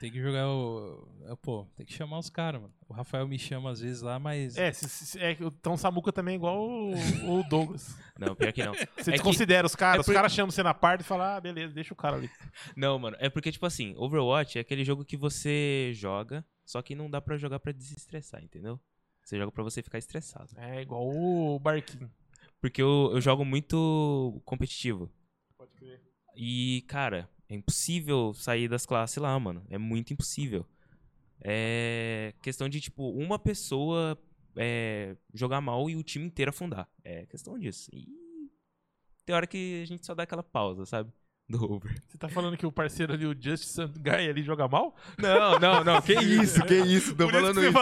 tem 0.01 0.11
que 0.11 0.19
jogar 0.21 0.49
o. 0.49 1.07
é, 1.27 1.35
Pô, 1.35 1.65
tem 1.75 1.85
que 1.85 1.93
chamar 1.93 2.17
os 2.17 2.29
caras, 2.29 2.59
mano. 2.59 2.73
O 2.89 2.93
Rafael 2.93 3.27
me 3.27 3.37
chama 3.37 3.69
às 3.71 3.79
vezes 3.79 4.01
lá, 4.01 4.17
mas. 4.19 4.57
É, 4.57 4.73
se, 4.73 4.89
se- 4.89 5.19
é, 5.19 5.31
então 5.39 5.73
o 5.73 5.77
Samuca 5.77 6.11
também 6.11 6.33
é 6.33 6.35
igual 6.35 6.59
o, 6.59 6.91
o 7.39 7.43
Douglas. 7.47 7.95
Não, 8.19 8.35
pior 8.35 8.51
que 8.51 8.65
não. 8.65 8.73
Você 8.73 8.81
É 8.81 9.03
que- 9.03 9.11
desconsidera 9.11 9.65
os 9.65 9.75
caras, 9.75 10.05
é 10.07 10.09
os 10.09 10.13
caras 10.15 10.33
chamam 10.33 10.49
você 10.51 10.63
na 10.63 10.73
parte 10.73 11.01
e 11.01 11.03
falam, 11.03 11.27
ah, 11.27 11.39
beleza, 11.39 11.73
deixa 11.73 11.93
o 11.93 11.97
cara 11.97 12.15
ali. 12.17 12.29
Não, 12.75 12.97
mano, 12.99 13.15
é 13.19 13.29
porque, 13.29 13.51
tipo 13.51 13.65
assim, 13.65 13.93
Overwatch 13.97 14.57
é 14.57 14.61
aquele 14.61 14.83
jogo 14.83 15.05
que 15.05 15.15
você 15.15 15.91
joga, 15.93 16.43
só 16.65 16.81
que 16.81 16.95
não 16.95 17.09
dá 17.09 17.21
pra 17.21 17.37
jogar 17.37 17.59
pra 17.59 17.71
desestressar, 17.71 18.43
entendeu? 18.43 18.79
Você 19.23 19.37
joga 19.37 19.51
pra 19.51 19.63
você 19.63 19.81
ficar 19.83 19.99
estressado. 19.99 20.49
É 20.57 20.81
igual 20.81 21.07
o 21.07 21.59
Barquinho. 21.59 22.11
Porque 22.59 22.81
eu, 22.81 23.11
eu 23.13 23.21
jogo 23.21 23.45
muito 23.45 24.41
competitivo. 24.45 25.09
Pode 25.57 25.71
crer. 25.73 26.01
E, 26.35 26.83
cara, 26.87 27.29
é 27.51 27.55
impossível 27.55 28.33
sair 28.33 28.67
das 28.69 28.85
classes 28.85 29.17
lá, 29.17 29.37
mano. 29.39 29.61
É 29.69 29.77
muito 29.77 30.13
impossível. 30.13 30.65
É 31.43 32.33
questão 32.41 32.69
de, 32.69 32.79
tipo, 32.79 33.09
uma 33.11 33.37
pessoa 33.37 34.17
é, 34.55 35.15
jogar 35.33 35.59
mal 35.59 35.89
e 35.89 35.95
o 35.95 36.03
time 36.03 36.25
inteiro 36.25 36.49
afundar. 36.49 36.87
É 37.03 37.25
questão 37.25 37.57
disso. 37.59 37.89
E 37.93 38.07
tem 39.25 39.35
hora 39.35 39.47
que 39.47 39.81
a 39.81 39.85
gente 39.85 40.05
só 40.05 40.13
dá 40.15 40.23
aquela 40.23 40.43
pausa, 40.43 40.85
sabe? 40.85 41.11
Do 41.49 41.69
over. 41.73 41.93
Você 42.07 42.17
tá 42.17 42.29
falando 42.29 42.55
que 42.55 42.65
o 42.65 42.71
parceiro 42.71 43.11
ali, 43.13 43.25
o 43.25 43.35
Justice 43.37 43.81
Guy 43.99 44.29
ali, 44.29 44.41
joga 44.43 44.67
mal? 44.69 44.95
Não, 45.17 45.59
não, 45.59 45.83
não. 45.83 46.01
Que 46.01 46.13
isso, 46.41 46.63
que 46.63 46.75
isso. 46.75 47.13
Tô 47.15 47.27
falando 47.27 47.55
você 47.59 47.67
isso. 47.67 47.73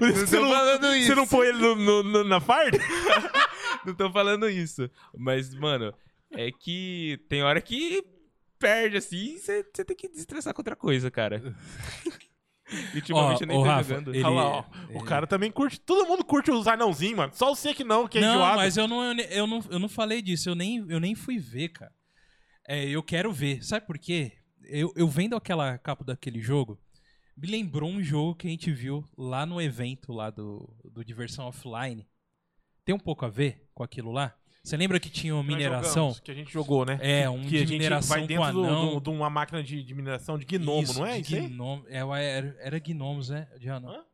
Não 0.00 0.12
você 0.14 0.36
tô 0.36 0.42
não, 0.42 0.50
falando 0.52 0.94
isso. 0.94 1.06
você 1.08 1.14
não 1.16 1.26
põe 1.26 1.48
ele 1.48 1.58
no, 1.58 1.74
no- 1.74 2.02
no- 2.04 2.24
na 2.24 2.40
farda? 2.40 2.78
Não 3.84 3.94
tô 3.94 4.10
falando 4.10 4.48
isso. 4.50 4.90
Mas, 5.16 5.54
mano, 5.54 5.94
é 6.32 6.50
que 6.50 7.20
tem 7.28 7.44
hora 7.44 7.60
que 7.60 8.02
perde 8.58 8.96
assim 8.96 9.38
você 9.38 9.62
tem 9.64 9.96
que 9.96 10.08
desestressar 10.08 10.52
com 10.54 10.60
outra 10.60 10.76
coisa, 10.76 11.10
cara. 11.10 11.54
E 12.92 12.96
ultimamente 12.98 13.42
eu 13.42 13.46
nem 13.46 13.56
tô 13.56 13.62
Rafa, 13.62 13.82
jogando. 13.88 14.14
ele- 14.14 14.24
Olha 14.24 14.34
lá, 14.34 14.44
ó. 14.46 14.64
O 14.90 14.98
ele- 14.98 15.04
cara 15.04 15.26
também 15.26 15.50
curte. 15.50 15.78
Todo 15.80 16.06
mundo 16.06 16.24
curte 16.24 16.50
os 16.50 16.66
anãozinhos, 16.66 17.16
mano. 17.16 17.32
Só 17.34 17.54
você 17.54 17.72
que 17.74 17.84
não, 17.84 18.08
que 18.08 18.18
é 18.18 18.20
não, 18.20 18.34
enjoado. 18.34 18.56
mas 18.56 18.76
eu 18.76 18.88
não, 18.88 19.12
eu 19.20 19.46
não, 19.46 19.64
eu 19.70 19.78
não 19.78 19.88
falei 19.88 20.20
disso, 20.22 20.48
eu 20.48 20.54
nem, 20.54 20.84
eu 20.88 20.98
nem 21.00 21.14
fui 21.14 21.38
ver, 21.38 21.68
cara. 21.70 21.92
É, 22.68 22.84
eu 22.88 23.02
quero 23.02 23.32
ver. 23.32 23.62
Sabe 23.64 23.86
por 23.86 23.98
quê? 23.98 24.32
Eu, 24.64 24.92
eu 24.96 25.06
vendo 25.08 25.36
aquela 25.36 25.78
capa 25.78 26.04
daquele 26.04 26.40
jogo, 26.40 26.76
me 27.36 27.46
lembrou 27.46 27.88
um 27.88 28.02
jogo 28.02 28.34
que 28.34 28.48
a 28.48 28.50
gente 28.50 28.72
viu 28.72 29.08
lá 29.16 29.46
no 29.46 29.60
evento 29.60 30.12
lá 30.12 30.28
do, 30.30 30.68
do 30.84 31.04
Diversão 31.04 31.46
Offline. 31.46 32.04
Tem 32.84 32.92
um 32.94 32.98
pouco 32.98 33.24
a 33.24 33.28
ver 33.28 33.68
com 33.72 33.84
aquilo 33.84 34.10
lá? 34.10 34.34
Você 34.66 34.76
lembra 34.76 34.98
que 34.98 35.08
tinha 35.08 35.32
uma 35.32 35.44
Nós 35.44 35.54
mineração? 35.54 35.92
jogamos, 36.08 36.20
Que 36.20 36.30
a 36.32 36.34
gente 36.34 36.52
jogou, 36.52 36.84
né? 36.84 36.98
É, 37.00 37.30
um 37.30 37.42
que 37.42 37.50
de 37.50 37.56
a 37.56 37.58
gente 37.60 37.70
mineração 37.70 38.08
vai 38.08 38.20
com 38.22 38.26
dentro 38.26 38.52
do- 38.52 38.64
anão. 38.64 38.94
do- 38.94 39.00
de 39.00 39.10
uma 39.10 39.30
máquina 39.30 39.62
de, 39.62 39.80
de 39.80 39.94
mineração 39.94 40.36
de 40.36 40.44
gnomo, 40.44 40.92
não 40.92 41.06
é 41.06 41.20
isso 41.20 41.30
gnomo, 41.48 41.84
é, 41.88 41.98
era, 42.36 42.56
era 42.58 42.78
gnomos, 42.80 43.28
né? 43.28 43.46
De 43.60 43.70
anão. 43.70 43.92
Hã? 43.92 44.04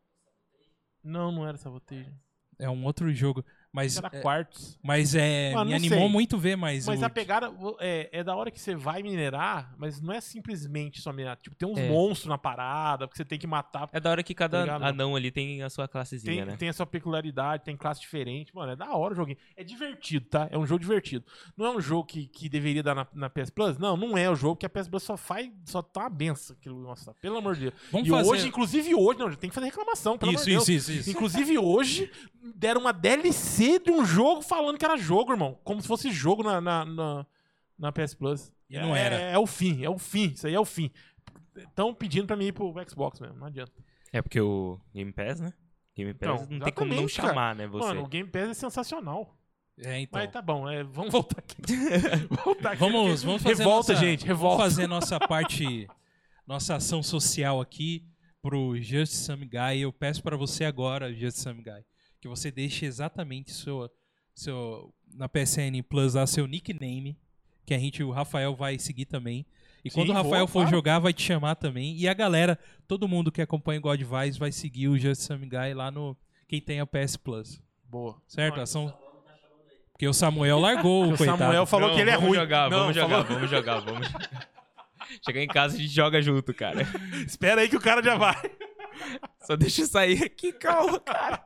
Não, 1.03 1.33
não 1.33 1.49
era 1.49 1.57
sabotage. 1.57 2.13
É 2.59 2.69
um 2.69 2.85
outro 2.85 3.11
jogo. 3.15 3.43
Mas 3.73 3.97
Era 3.97 4.11
é, 4.13 4.21
quartz. 4.21 4.79
mas 4.83 5.15
é, 5.15 5.53
Mano, 5.55 5.65
me 5.65 5.71
não 5.71 5.77
animou 5.79 5.99
sei. 6.01 6.09
muito 6.11 6.37
ver, 6.37 6.57
mas, 6.57 6.87
Mas 6.87 7.01
o- 7.01 7.05
a 7.07 7.09
pegada 7.09 7.51
é, 7.81 8.09
é 8.13 8.23
da 8.23 8.37
hora 8.37 8.51
que 8.51 8.61
você 8.61 8.75
vai 8.75 9.03
minerar, 9.03 9.75
mas 9.79 9.99
não 9.99 10.13
é 10.13 10.21
simplesmente 10.21 11.01
só 11.01 11.11
minerar. 11.11 11.39
Tipo, 11.39 11.57
tem 11.57 11.67
uns 11.67 11.79
É. 11.79 11.89
monstros 11.89 12.29
na 12.29 12.37
parada, 12.37 13.09
porque 13.09 13.17
você 13.17 13.25
tem 13.25 13.39
que 13.39 13.47
matar. 13.47 13.89
É 13.91 13.99
da 13.99 14.11
hora 14.11 14.23
que 14.23 14.35
cada 14.35 14.67
Tá 14.79 14.89
anão 14.89 15.17
ali 15.17 15.31
tem 15.31 15.63
a 15.63 15.71
sua 15.71 15.89
classezinha, 15.89 16.37
Tem, 16.45 16.45
né? 16.45 16.57
tem 16.59 16.69
a 16.69 16.73
sua 16.75 16.85
peculiaridade, 16.85 17.65
tem 17.65 17.75
classe 17.75 18.01
diferente. 18.03 18.55
Mano, 18.55 18.73
é 18.73 18.77
da 18.77 18.95
hora 18.95 19.15
o 19.15 19.17
joguinho. 19.17 19.39
É 19.57 19.65
divertido, 19.65 20.27
tá? 20.29 20.49
É 20.51 20.59
um 20.59 20.67
jogo 20.67 20.81
divertido. 20.81 21.25
Não 21.57 21.65
é 21.65 21.71
um 21.71 21.81
jogo 21.81 22.05
que, 22.07 22.27
que 22.27 22.51
deveria 22.51 22.83
dar 22.83 22.95
na, 22.95 23.07
na 23.15 23.31
PS 23.31 23.49
Plus? 23.49 23.79
Não, 23.79 23.97
não 23.97 24.19
é 24.19 24.29
o 24.29 24.35
jogo 24.35 24.57
que 24.57 24.67
a 24.67 24.71
PS 24.71 24.87
Plus 24.89 25.03
só 25.03 25.17
faz, 25.17 25.51
só 25.65 25.81
tá 25.81 26.01
uma 26.01 26.11
benção. 26.11 26.55
Aquilo, 26.61 26.79
nossa, 26.83 27.15
pelo 27.15 27.39
amor 27.39 27.55
de 27.55 27.63
Deus. 27.63 27.75
Vamos 27.91 28.07
e 28.07 28.11
fazer... 28.11 28.29
hoje, 28.31 28.49
inclusive 28.49 28.95
hoje, 28.95 29.19
não, 29.19 29.31
tem 29.35 29.49
que 29.49 29.55
fazer 29.55 29.69
reclamação, 29.69 30.19
pelo 30.19 30.33
Isso, 30.33 30.43
amor 30.43 30.45
de 30.45 30.51
Deus. 30.57 30.69
isso, 30.69 30.91
isso, 30.93 31.01
isso. 31.01 31.11
Inclusive 31.11 31.57
hoje 31.59 32.11
deram 32.55 32.83
uma 32.83 32.93
DLC 32.93 33.62
de 33.79 33.91
um 33.91 34.05
jogo 34.05 34.43
falando 34.43 34.79
que 34.79 34.85
era 34.85 34.97
jogo, 34.97 35.33
irmão. 35.33 35.59
Como 35.65 35.81
se 35.81 35.89
fosse 35.89 36.11
jogo 36.11 36.43
na, 36.43 36.61
na, 36.61 36.85
na, 36.85 37.27
na 37.79 37.93
PS 37.93 38.15
Plus. 38.15 38.53
E 38.69 38.79
não 38.79 38.97
é, 38.97 39.05
era. 39.05 39.17
É, 39.17 39.39
o 39.39 39.47
fim, 39.47 39.85
é 39.85 39.91
o 39.91 39.99
fim. 39.99 40.29
Isso 40.29 40.47
aí 40.47 40.55
é 40.55 40.61
o 40.61 40.65
fim. 40.65 40.91
Estão 41.57 41.95
pedindo 41.95 42.27
pra 42.27 42.37
mim 42.37 42.47
ir 42.47 42.53
pro 42.53 42.73
Xbox 42.89 43.21
mesmo, 43.21 43.37
não 43.37 43.47
adianta. 43.47 43.73
É 44.13 44.23
porque 44.23 44.41
o 44.41 44.81
Game 44.95 45.13
Pass, 45.13 45.41
né? 45.41 45.53
Game 45.95 46.15
Pass 46.15 46.43
Então, 46.43 46.59
não 46.59 46.65
tem 46.65 46.73
como 46.73 46.95
não 46.95 47.05
exatamente, 47.05 47.17
cara. 47.17 47.29
chamar, 47.29 47.55
né, 47.55 47.67
você. 47.67 47.87
Mano, 47.89 48.03
o 48.03 48.09
Game 48.09 48.29
Pass 48.29 48.49
é 48.49 48.55
sensacional. 48.55 49.37
É, 49.79 50.01
então. 50.01 50.21
Mas 50.21 50.31
tá 50.31 50.43
bom, 50.43 50.69
é, 50.69 50.83
vamos 50.85 51.13
voltar 51.13 51.39
aqui. 51.39 51.57
voltar 52.45 52.73
aqui 52.73 52.81
Vamos, 52.81 53.23
vamos 53.23 53.43
fazer 53.43 53.63
Revolta, 53.63 53.93
nossa, 53.93 54.07
gente, 54.07 54.25
revolta. 54.27 54.59
Vamos 54.59 54.75
fazer 54.75 54.87
nossa 54.87 55.19
parte, 55.19 55.89
nossa 56.47 56.77
ação 56.77 57.03
social 57.03 57.61
aqui 57.61 58.07
pro 58.43 58.81
Just 58.81 59.13
Some 59.15 59.47
Guy. 59.47 59.81
Eu 59.81 59.93
peço 59.93 60.23
pra 60.23 60.37
você 60.37 60.65
agora, 60.65 61.13
Just 61.13 61.39
Some 61.39 61.63
Guy, 61.63 61.85
que 62.23 62.29
você 62.29 62.53
deixe 62.53 62.87
exatamente 62.87 63.51
seu, 63.51 63.91
seu 64.33 64.95
na 65.13 65.29
PSN 65.29 65.83
Plus 65.89 66.15
lá 66.15 66.25
seu 66.25 66.47
nickname, 66.47 67.19
que 67.67 67.75
a 67.75 67.79
gente, 67.79 68.01
o 68.03 68.13
Rafael 68.13 68.55
vai 68.55 68.79
seguir 68.79 69.07
também. 69.07 69.45
E 69.85 69.91
Sim, 69.91 69.97
quando 69.97 70.11
o 70.11 70.15
vou, 70.15 70.23
Rafael 70.23 70.47
for 70.47 70.61
claro. 70.61 70.71
jogar, 70.71 70.99
vai 71.01 71.13
te 71.13 71.21
chamar 71.21 71.57
também. 71.57 71.97
E 71.97 72.07
a 72.07 72.15
galera, 72.15 72.57
todo 72.87 73.09
mundo 73.09 73.33
que 73.33 73.43
acompanha 73.43 73.81
o 73.81 73.83
God 73.83 74.01
Vibes 74.01 74.39
vai 74.39 74.53
seguir 74.53 74.87
o 74.87 74.97
Just 74.97 75.23
Some 75.23 75.45
Guy 75.47 75.75
lá 75.75 75.91
no 75.91 76.17
quem 76.47 76.61
tem 76.61 76.79
a 76.79 76.87
PS 76.87 77.17
Plus. 77.17 77.61
Boa. 77.91 78.23
Certo? 78.29 78.55
Olha, 78.55 78.63
Ação 78.63 78.97
porque 79.93 80.09
o 80.09 80.13
Samuel 80.15 80.59
largou, 80.61 81.07
O 81.07 81.15
o 81.15 81.17
coitado. 81.17 81.39
Samuel 81.39 81.67
falou 81.67 81.89
Não, 81.89 81.97
que 81.97 82.01
ele 82.03 82.11
é 82.11 82.15
vamos 82.15 82.29
ruim. 82.29 82.39
Jogar, 82.39 82.71
Não, 82.71 82.79
vamos 82.79 82.95
jogar, 82.95 83.09
falou- 83.09 83.25
vamos 83.35 83.51
jogar, 83.51 83.81
vamos 83.81 84.07
jogar. 84.09 84.49
Chegar 85.27 85.43
em 85.43 85.47
casa 85.49 85.75
a 85.75 85.79
gente 85.79 85.93
joga 85.93 86.23
junto, 86.23 86.55
cara. 86.55 86.83
Espera 87.27 87.61
aí 87.61 87.69
que 87.69 87.77
o 87.77 87.81
cara 87.81 88.01
já 88.03 88.17
vai. 88.17 88.41
Só 89.41 89.57
deixa 89.57 89.83
eu 89.83 89.87
sair 89.87 90.23
aqui, 90.23 90.53
calma, 90.53 91.01
cara. 91.01 91.45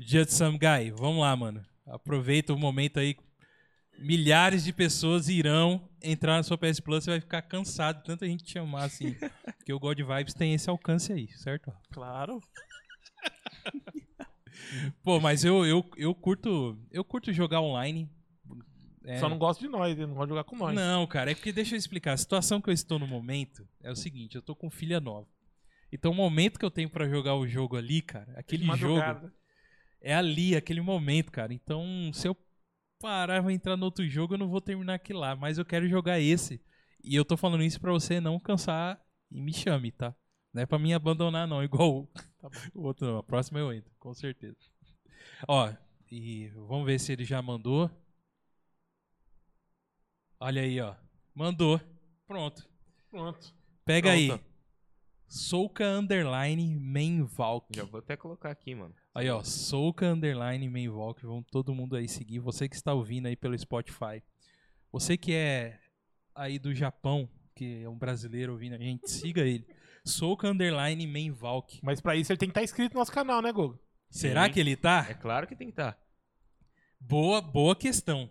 Just 0.00 0.30
Some 0.30 0.58
Guy, 0.58 0.90
vamos 0.90 1.20
lá, 1.20 1.34
mano. 1.36 1.62
Aproveita 1.86 2.52
o 2.52 2.58
momento 2.58 2.98
aí. 2.98 3.16
Milhares 3.98 4.64
de 4.64 4.72
pessoas 4.72 5.28
irão 5.28 5.88
entrar 6.02 6.36
na 6.36 6.42
sua 6.42 6.58
PS 6.58 6.80
Plus. 6.80 7.04
Você 7.04 7.10
vai 7.10 7.20
ficar 7.20 7.42
cansado 7.42 7.98
de 7.98 8.04
tanta 8.04 8.26
gente 8.26 8.42
te 8.42 8.52
chamar 8.52 8.84
assim. 8.84 9.14
Porque 9.44 9.72
o 9.72 9.78
God 9.78 9.98
Vibes 10.00 10.34
tem 10.34 10.54
esse 10.54 10.68
alcance 10.68 11.12
aí, 11.12 11.28
certo? 11.32 11.72
Claro. 11.92 12.40
Pô, 15.02 15.20
mas 15.20 15.44
eu, 15.44 15.64
eu, 15.64 15.84
eu 15.96 16.14
curto. 16.14 16.76
Eu 16.90 17.04
curto 17.04 17.32
jogar 17.32 17.60
online. 17.60 18.10
É, 19.04 19.18
Só 19.18 19.28
não 19.28 19.38
gosta 19.38 19.62
de 19.62 19.68
nós, 19.68 19.96
não 19.98 20.08
gosta 20.08 20.26
de 20.26 20.30
jogar 20.30 20.44
com 20.44 20.56
nós. 20.56 20.74
Não, 20.74 21.06
cara, 21.06 21.30
é 21.30 21.34
porque 21.34 21.52
deixa 21.52 21.74
eu 21.74 21.78
explicar. 21.78 22.14
A 22.14 22.16
situação 22.16 22.60
que 22.60 22.70
eu 22.70 22.74
estou 22.74 22.98
no 22.98 23.06
momento 23.06 23.68
é 23.82 23.90
o 23.90 23.96
seguinte: 23.96 24.34
eu 24.34 24.42
tô 24.42 24.56
com 24.56 24.70
filha 24.70 24.98
nova. 24.98 25.28
Então 25.94 26.10
o 26.10 26.14
momento 26.14 26.58
que 26.58 26.64
eu 26.64 26.72
tenho 26.72 26.90
pra 26.90 27.08
jogar 27.08 27.36
o 27.36 27.46
jogo 27.46 27.76
ali, 27.76 28.02
cara, 28.02 28.34
aquele 28.36 28.66
jogo. 28.76 29.00
É 30.00 30.12
ali, 30.12 30.56
aquele 30.56 30.80
momento, 30.80 31.30
cara. 31.30 31.54
Então, 31.54 32.10
se 32.12 32.26
eu 32.26 32.36
parar 33.00 33.48
e 33.48 33.54
entrar 33.54 33.76
no 33.76 33.84
outro 33.84 34.04
jogo, 34.08 34.34
eu 34.34 34.38
não 34.38 34.48
vou 34.48 34.60
terminar 34.60 34.94
aquele 34.94 35.20
lá. 35.20 35.36
Mas 35.36 35.56
eu 35.56 35.64
quero 35.64 35.88
jogar 35.88 36.18
esse. 36.18 36.60
E 37.02 37.14
eu 37.14 37.24
tô 37.24 37.36
falando 37.36 37.62
isso 37.62 37.80
pra 37.80 37.92
você 37.92 38.20
não 38.20 38.40
cansar 38.40 39.00
e 39.30 39.40
me 39.40 39.54
chame, 39.54 39.92
tá? 39.92 40.12
Não 40.52 40.62
é 40.62 40.66
pra 40.66 40.80
mim 40.80 40.92
abandonar, 40.92 41.46
não. 41.46 41.62
Igual 41.64 41.88
o, 41.88 42.08
o 42.74 42.82
outro, 42.82 43.06
não. 43.06 43.18
A 43.18 43.22
próxima 43.22 43.60
eu 43.60 43.72
entro, 43.72 43.92
com 44.00 44.12
certeza. 44.12 44.58
Ó, 45.46 45.72
e 46.10 46.48
vamos 46.48 46.86
ver 46.86 46.98
se 46.98 47.12
ele 47.12 47.24
já 47.24 47.40
mandou. 47.40 47.88
Olha 50.40 50.60
aí, 50.60 50.80
ó. 50.80 50.96
Mandou. 51.32 51.80
Pronto. 52.26 52.68
Pronto. 53.08 53.54
Pega 53.84 54.10
aí. 54.10 54.28
Souka 55.34 55.84
Underline 55.84 56.78
Main 56.78 57.24
Valk. 57.24 57.66
Já 57.74 57.82
vou 57.82 57.98
até 57.98 58.16
colocar 58.16 58.52
aqui, 58.52 58.72
mano. 58.72 58.94
Aí, 59.12 59.28
ó, 59.28 59.42
Souka 59.42 60.06
Underline 60.06 60.68
Main 60.68 60.88
Valk. 60.88 61.26
Vamos 61.26 61.44
todo 61.50 61.74
mundo 61.74 61.96
aí 61.96 62.06
seguir. 62.06 62.38
Você 62.38 62.68
que 62.68 62.76
está 62.76 62.94
ouvindo 62.94 63.26
aí 63.26 63.34
pelo 63.34 63.58
Spotify. 63.58 64.22
Você 64.92 65.16
que 65.16 65.34
é 65.34 65.80
aí 66.36 66.56
do 66.56 66.72
Japão, 66.72 67.28
que 67.52 67.82
é 67.82 67.88
um 67.88 67.98
brasileiro 67.98 68.52
ouvindo 68.52 68.76
a 68.76 68.78
gente, 68.78 69.10
siga 69.10 69.40
ele. 69.40 69.66
Souka 70.04 70.48
Underline 70.48 71.04
Main 71.04 71.32
Valk. 71.32 71.80
Mas 71.82 72.00
pra 72.00 72.14
isso 72.14 72.30
ele 72.30 72.38
tem 72.38 72.48
que 72.48 72.52
estar 72.52 72.62
inscrito 72.62 72.94
no 72.94 73.00
nosso 73.00 73.10
canal, 73.10 73.42
né, 73.42 73.50
Gogo? 73.50 73.76
Será 74.08 74.46
Sim. 74.46 74.52
que 74.52 74.60
ele 74.60 74.76
tá? 74.76 75.04
É 75.10 75.14
claro 75.14 75.48
que 75.48 75.56
tem 75.56 75.66
que 75.66 75.72
estar. 75.72 75.98
Boa, 77.00 77.42
boa 77.42 77.74
questão. 77.74 78.30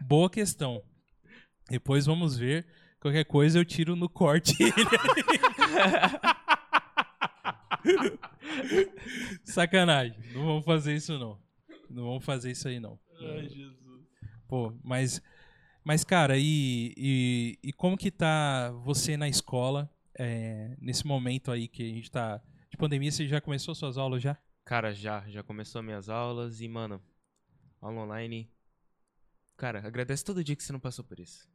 Boa 0.00 0.28
questão. 0.28 0.82
Depois 1.70 2.06
vamos 2.06 2.36
ver. 2.36 2.66
Qualquer 3.00 3.24
coisa 3.24 3.60
eu 3.60 3.64
tiro 3.64 3.94
no 3.94 4.08
corte 4.08 4.52
Sacanagem. 9.44 10.16
Não 10.32 10.44
vamos 10.44 10.64
fazer 10.64 10.94
isso 10.94 11.18
não. 11.18 11.38
Não 11.88 12.04
vamos 12.04 12.24
fazer 12.24 12.50
isso 12.50 12.68
aí 12.68 12.80
não. 12.80 12.98
Ai, 13.20 13.48
Jesus. 13.48 14.06
Pô, 14.46 14.74
mas, 14.82 15.22
mas 15.84 16.04
cara, 16.04 16.38
e, 16.38 16.94
e, 16.96 17.58
e 17.62 17.72
como 17.72 17.96
que 17.96 18.10
tá 18.10 18.70
você 18.70 19.16
na 19.16 19.28
escola 19.28 19.90
é, 20.18 20.76
nesse 20.80 21.06
momento 21.06 21.50
aí 21.50 21.68
que 21.68 21.82
a 21.82 21.94
gente 21.94 22.10
tá 22.10 22.40
de 22.70 22.76
pandemia? 22.76 23.10
Você 23.10 23.26
já 23.26 23.40
começou 23.40 23.74
suas 23.74 23.98
aulas 23.98 24.22
já? 24.22 24.36
Cara, 24.64 24.92
já, 24.92 25.24
já 25.28 25.42
começou 25.42 25.82
minhas 25.82 26.08
aulas 26.08 26.60
e, 26.60 26.68
mano, 26.68 27.02
aula 27.80 28.02
online. 28.02 28.50
Cara, 29.56 29.86
agradece 29.86 30.24
todo 30.24 30.44
dia 30.44 30.54
que 30.54 30.62
você 30.62 30.72
não 30.72 30.80
passou 30.80 31.04
por 31.04 31.18
isso. 31.18 31.48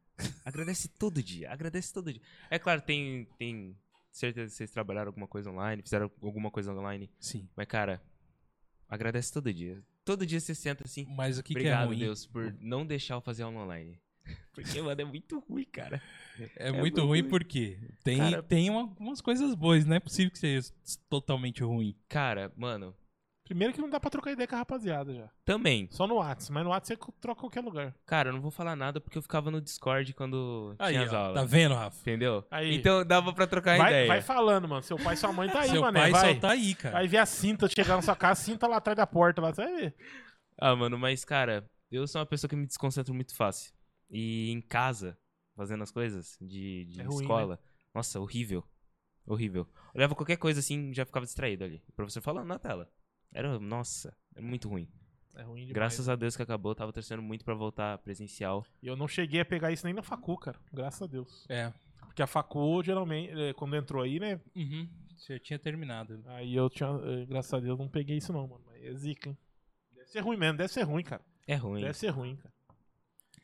agradece 0.44 0.88
todo 0.88 1.22
dia, 1.22 1.50
agradece 1.50 1.92
todo 1.92 2.12
dia. 2.12 2.22
É 2.50 2.58
claro, 2.58 2.80
tem, 2.80 3.26
tem 3.38 3.76
certeza 4.18 4.50
que 4.50 4.56
vocês 4.56 4.70
trabalharam 4.70 5.08
alguma 5.08 5.26
coisa 5.28 5.50
online, 5.50 5.82
fizeram 5.82 6.10
alguma 6.22 6.50
coisa 6.50 6.72
online. 6.72 7.10
Sim. 7.18 7.48
Mas, 7.56 7.66
cara, 7.66 8.02
agradece 8.88 9.32
todo 9.32 9.52
dia. 9.52 9.82
Todo 10.04 10.26
dia 10.26 10.38
você 10.40 10.54
senta 10.54 10.84
assim. 10.84 11.06
Mas 11.16 11.38
o 11.38 11.42
que, 11.42 11.54
que 11.54 11.60
é 11.60 11.62
Obrigado, 11.62 11.86
ruim? 11.88 11.98
Deus, 11.98 12.26
por 12.26 12.54
não 12.60 12.86
deixar 12.86 13.14
eu 13.14 13.20
fazer 13.20 13.42
aula 13.42 13.60
online. 13.62 13.98
Porque, 14.54 14.80
mano, 14.80 15.00
é 15.00 15.04
muito 15.04 15.38
ruim, 15.40 15.64
cara. 15.64 16.00
É, 16.56 16.68
É 16.68 16.72
muito 16.72 17.00
ruim 17.04 17.20
ruim. 17.20 17.28
porque 17.30 17.78
tem, 18.02 18.18
Cara- 18.18 18.42
tem 18.42 18.70
uma- 18.70 18.84
umas 18.98 19.20
coisas 19.20 19.54
boas, 19.54 19.84
não 19.84 19.96
é 19.96 20.00
possível 20.00 20.30
que 20.30 20.38
seja 20.38 20.70
totalmente 21.10 21.62
ruim. 21.62 21.94
Cara, 22.08 22.52
mano, 22.56 22.94
Primeiro 23.44 23.74
que 23.74 23.80
não 23.80 23.90
dá 23.90 24.00
pra 24.00 24.08
trocar 24.08 24.32
ideia 24.32 24.48
com 24.48 24.54
a 24.54 24.58
rapaziada 24.58 25.12
já. 25.14 25.28
também. 25.44 25.86
Só 25.90 26.06
no 26.06 26.14
WhatsApp, 26.14 26.50
mas 26.52 26.64
no 26.64 26.70
WhatsApp 26.70 27.04
você 27.04 27.12
troca 27.20 27.40
qualquer 27.42 27.60
lugar. 27.60 27.94
Cara, 28.06 28.30
eu 28.30 28.32
não 28.32 28.40
vou 28.40 28.50
falar 28.50 28.74
nada 28.74 29.02
porque 29.02 29.18
eu 29.18 29.22
ficava 29.22 29.50
no 29.50 29.60
Discord 29.60 30.14
quando 30.14 30.74
Aí, 30.78 30.94
tinha 30.94 31.04
as 31.04 31.12
ó, 31.12 31.16
aulas. 31.18 31.34
tá 31.42 31.44
vendo, 31.44 31.74
Rafa? 31.74 32.00
Entendeu? 32.00 32.42
Aí. 32.50 32.74
Então 32.74 33.04
dava 33.04 33.34
pra 33.34 33.46
trocar 33.46 33.76
Vai, 33.76 33.90
ideia. 33.92 34.08
vai 34.08 34.22
falando, 34.22 34.66
mano. 34.66 34.82
Seu 34.82 34.96
pai 34.96 35.12
e 35.12 35.16
sua 35.18 35.30
mãe 35.32 35.50
tá 35.50 35.60
aí, 35.60 35.68
Seu 35.68 35.82
mano. 35.82 35.92
pai 35.98 36.10
Vai. 36.10 36.34
só 36.34 36.40
tá 36.40 36.50
aí, 36.52 36.74
cara. 36.74 36.94
Vai 36.94 37.06
ver 37.06 37.18
a 37.18 37.26
cinta 37.26 37.68
chegar 37.68 37.96
na 37.96 38.02
sua 38.02 38.16
casa, 38.16 38.40
a 38.40 38.44
cinta 38.44 38.66
lá 38.66 38.76
atrás 38.78 38.96
da 38.96 39.06
porta. 39.06 39.42
Lá, 39.42 39.52
você 39.52 39.62
vai 39.62 39.74
ver. 39.76 39.94
Ah, 40.58 40.74
mano, 40.74 40.98
mas, 40.98 41.22
cara, 41.22 41.68
eu 41.90 42.06
sou 42.06 42.20
uma 42.20 42.26
pessoa 42.26 42.48
que 42.48 42.56
me 42.56 42.66
desconcentro 42.66 43.12
muito 43.12 43.34
fácil. 43.36 43.74
E 44.10 44.50
em 44.52 44.62
casa, 44.62 45.18
fazendo 45.54 45.82
as 45.82 45.90
coisas 45.90 46.38
de, 46.40 46.86
de 46.86 47.00
É 47.02 47.04
ruim, 47.04 47.20
escola, 47.22 47.60
nossa, 47.94 48.18
horrível. 48.20 48.64
Horrível. 49.26 49.66
Olhava 49.94 50.14
qualquer 50.14 50.36
coisa 50.38 50.60
assim, 50.60 50.94
já 50.94 51.04
ficava 51.04 51.26
distraído 51.26 51.62
ali. 51.64 51.82
O 51.88 51.92
professor 51.92 52.22
falando 52.22 52.46
na 52.48 52.58
tela. 52.58 52.88
Era, 53.34 53.58
nossa, 53.58 54.16
era 54.34 54.44
muito 54.46 54.68
ruim. 54.68 54.88
É 55.36 55.42
ruim 55.42 55.62
demais. 55.62 55.72
Graças 55.74 56.08
a 56.08 56.14
Deus 56.14 56.36
que 56.36 56.42
acabou, 56.42 56.74
tava 56.74 56.92
torcendo 56.92 57.20
muito 57.20 57.44
pra 57.44 57.54
voltar 57.54 57.98
presencial. 57.98 58.64
E 58.80 58.86
eu 58.86 58.94
não 58.96 59.08
cheguei 59.08 59.40
a 59.40 59.44
pegar 59.44 59.72
isso 59.72 59.84
nem 59.84 59.92
na 59.92 60.02
facu, 60.02 60.38
cara. 60.38 60.56
Graças 60.72 61.02
a 61.02 61.06
Deus. 61.06 61.44
É. 61.48 61.72
Porque 62.06 62.22
a 62.22 62.26
facu, 62.28 62.80
geralmente, 62.84 63.32
eh, 63.36 63.52
quando 63.54 63.74
entrou 63.74 64.02
aí, 64.04 64.20
né? 64.20 64.40
Uhum. 64.54 64.88
Você 65.16 65.40
tinha 65.40 65.58
terminado. 65.58 66.22
Aí 66.26 66.54
eu 66.54 66.70
tinha, 66.70 66.88
eh, 66.88 67.26
graças 67.26 67.52
a 67.52 67.58
Deus, 67.58 67.76
não 67.76 67.88
peguei 67.88 68.16
isso 68.18 68.32
não, 68.32 68.46
mano. 68.46 68.62
Mas 68.66 68.84
é 68.84 68.94
zica, 68.94 69.28
hein? 69.30 69.36
Deve 69.96 70.06
ser 70.08 70.20
ruim 70.20 70.36
mesmo, 70.36 70.56
deve 70.56 70.72
ser 70.72 70.82
ruim, 70.82 71.02
cara. 71.02 71.22
É 71.48 71.56
ruim. 71.56 71.80
Deve 71.80 71.94
ser 71.98 72.10
ruim, 72.10 72.36
cara. 72.36 72.54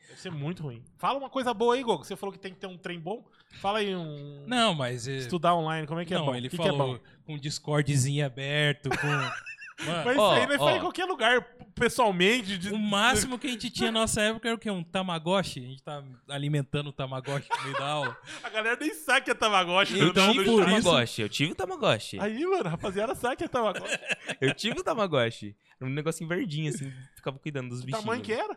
Deve 0.07 0.21
ser 0.21 0.31
muito 0.31 0.63
ruim. 0.63 0.83
Fala 0.97 1.19
uma 1.19 1.29
coisa 1.29 1.53
boa 1.53 1.75
aí, 1.75 1.83
Gogo. 1.83 2.05
Você 2.05 2.15
falou 2.15 2.31
que 2.31 2.39
tem 2.39 2.53
que 2.53 2.59
ter 2.59 2.67
um 2.67 2.77
trem 2.77 2.99
bom. 2.99 3.25
Fala 3.59 3.79
aí 3.79 3.93
um. 3.93 4.45
Não, 4.47 4.73
mas. 4.73 5.07
é- 5.07 5.17
Estudar 5.17 5.55
online, 5.55 5.85
como 5.87 5.99
é 5.99 6.05
que 6.05 6.13
é 6.13 6.17
não, 6.17 6.27
bom? 6.27 6.35
ele 6.35 6.47
O 6.47 6.49
que 6.49 6.55
falou 6.57 6.71
que 6.73 6.81
é 6.81 6.85
bom? 6.85 6.99
com 7.25 7.37
Discordzinho 7.37 8.25
aberto, 8.25 8.89
com. 8.89 9.50
Mano, 9.85 10.05
Mas 10.05 10.17
Ó, 10.17 10.31
isso 10.33 10.41
aí 10.41 10.47
nós 10.47 10.61
ó. 10.61 10.65
faz 10.65 10.77
em 10.77 10.79
qualquer 10.81 11.05
lugar, 11.05 11.41
pessoalmente. 11.75 12.57
de- 12.57 12.73
o 12.73 12.77
máximo 12.77 13.37
que 13.39 13.47
a 13.47 13.49
gente 13.49 13.69
tinha 13.69 13.91
na 13.91 13.99
nossa 14.01 14.21
época 14.21 14.47
era 14.47 14.55
o 14.55 14.59
quê? 14.59 14.69
Um 14.69 14.83
Tamagotchi. 14.83 15.59
A 15.59 15.67
gente 15.67 15.83
tá 15.83 16.03
alimentando 16.29 16.87
o 16.89 16.93
Tamagotchi 16.93 17.47
no 17.49 17.63
meio 17.63 17.77
da 17.77 17.85
aula. 17.87 18.17
A 18.43 18.49
galera 18.49 18.77
nem 18.79 18.93
sabe 18.93 19.25
que 19.25 19.31
é 19.31 19.33
Tamagotchi. 19.33 19.97
Eu 19.99 20.13
nome 20.13 20.33
tive 20.33 20.43
isso- 20.45 20.65
Tamagotchi, 20.65 21.21
eu 21.21 21.29
tive 21.29 21.51
o 21.51 21.55
Tamagotchi. 21.55 22.19
Aí, 22.19 22.45
mano, 22.45 22.67
a 22.67 22.69
rapaziada 22.69 23.15
sabe 23.15 23.35
que 23.37 23.43
é 23.43 23.47
Tamagotchi. 23.47 23.99
Eu 24.41 24.53
tive 24.53 24.79
o 24.79 24.83
Tamagotchi. 24.83 25.55
Era 25.79 25.89
um 25.89 25.93
negocinho 25.93 26.27
verdinho, 26.29 26.69
assim, 26.69 26.91
ficava 27.15 27.39
cuidando 27.39 27.69
dos 27.69 27.81
bichinhos. 27.81 28.01
tamanho 28.03 28.21
que 28.21 28.31
era? 28.33 28.55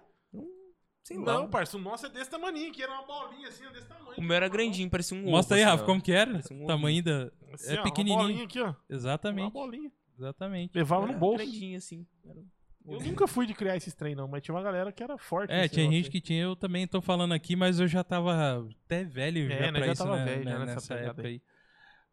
Sei 1.03 1.19
lá. 1.19 1.35
Não, 1.35 1.49
parça, 1.49 1.77
o 1.77 1.81
nosso 1.81 2.07
é 2.07 2.09
desse 2.09 2.31
tamanho, 2.31 2.73
que 2.73 2.83
era 2.83 2.91
uma 2.93 3.03
bolinha 3.03 3.49
assim, 3.49 3.65
desse 3.73 3.87
tamanho. 3.87 4.15
O 4.17 4.23
meu 4.23 4.35
era 4.35 4.49
grandinho, 4.49 4.89
parecia 4.89 5.15
um 5.17 5.21
ovo. 5.23 5.31
Mostra 5.33 5.57
aí, 5.59 5.63
assim, 5.63 5.71
Rafa, 5.73 5.85
como 5.85 6.01
que 6.01 6.13
era? 6.13 6.41
Um 6.51 6.65
O 6.65 6.67
tamanho 6.67 7.03
da. 7.03 7.31
Assim, 7.53 7.71
É 7.71 7.75
ó, 7.75 7.77
Uma 7.77 7.83
pequenininho. 7.85 8.19
bolinha 8.19 8.45
aqui, 8.45 8.61
ó. 8.61 8.65
Uma 8.69 8.77
Exatamente. 8.89 9.53
bolinha. 9.53 9.93
Exatamente. 10.17 10.77
Levava 10.77 11.05
Era 11.05 11.13
no 11.13 11.19
bolso. 11.19 11.45
grandinho, 11.45 11.77
assim. 11.79 12.07
Era 12.25 12.39
um- 12.39 12.49
Eu 12.87 13.01
nunca 13.01 13.27
fui 13.27 13.47
de 13.47 13.55
criar 13.55 13.77
esses 13.77 13.95
trem, 13.95 14.15
não, 14.15 14.29
mas 14.29 14.43
tinha 14.43 14.55
uma 14.55 14.63
galera 14.63 14.93
que 14.93 15.03
era 15.03 15.17
forte. 15.17 15.51
É, 15.51 15.67
tinha 15.69 15.91
gente 15.91 16.11
que 16.11 16.21
tinha, 16.21 16.43
eu 16.43 16.55
também 16.55 16.87
tô 16.87 17.01
falando 17.01 17.33
aqui, 17.33 17.57
mas 17.57 17.81
eu 17.81 17.89
já 17.89 18.05
tava 18.05 18.67
até 18.85 19.03
velho 19.05 19.51
É, 19.51 19.59
já 19.59 19.73
né, 19.73 19.79
pra 19.79 19.87
já 19.87 19.93
isso, 19.93 20.05
tava 20.05 20.17
né, 20.19 20.25
velho 20.25 20.45
já 20.45 20.51
né, 20.51 20.59
nessa 20.67 20.75
nessa 20.75 20.95
época 20.95 21.23
aí. 21.23 21.35
aí. 21.35 21.43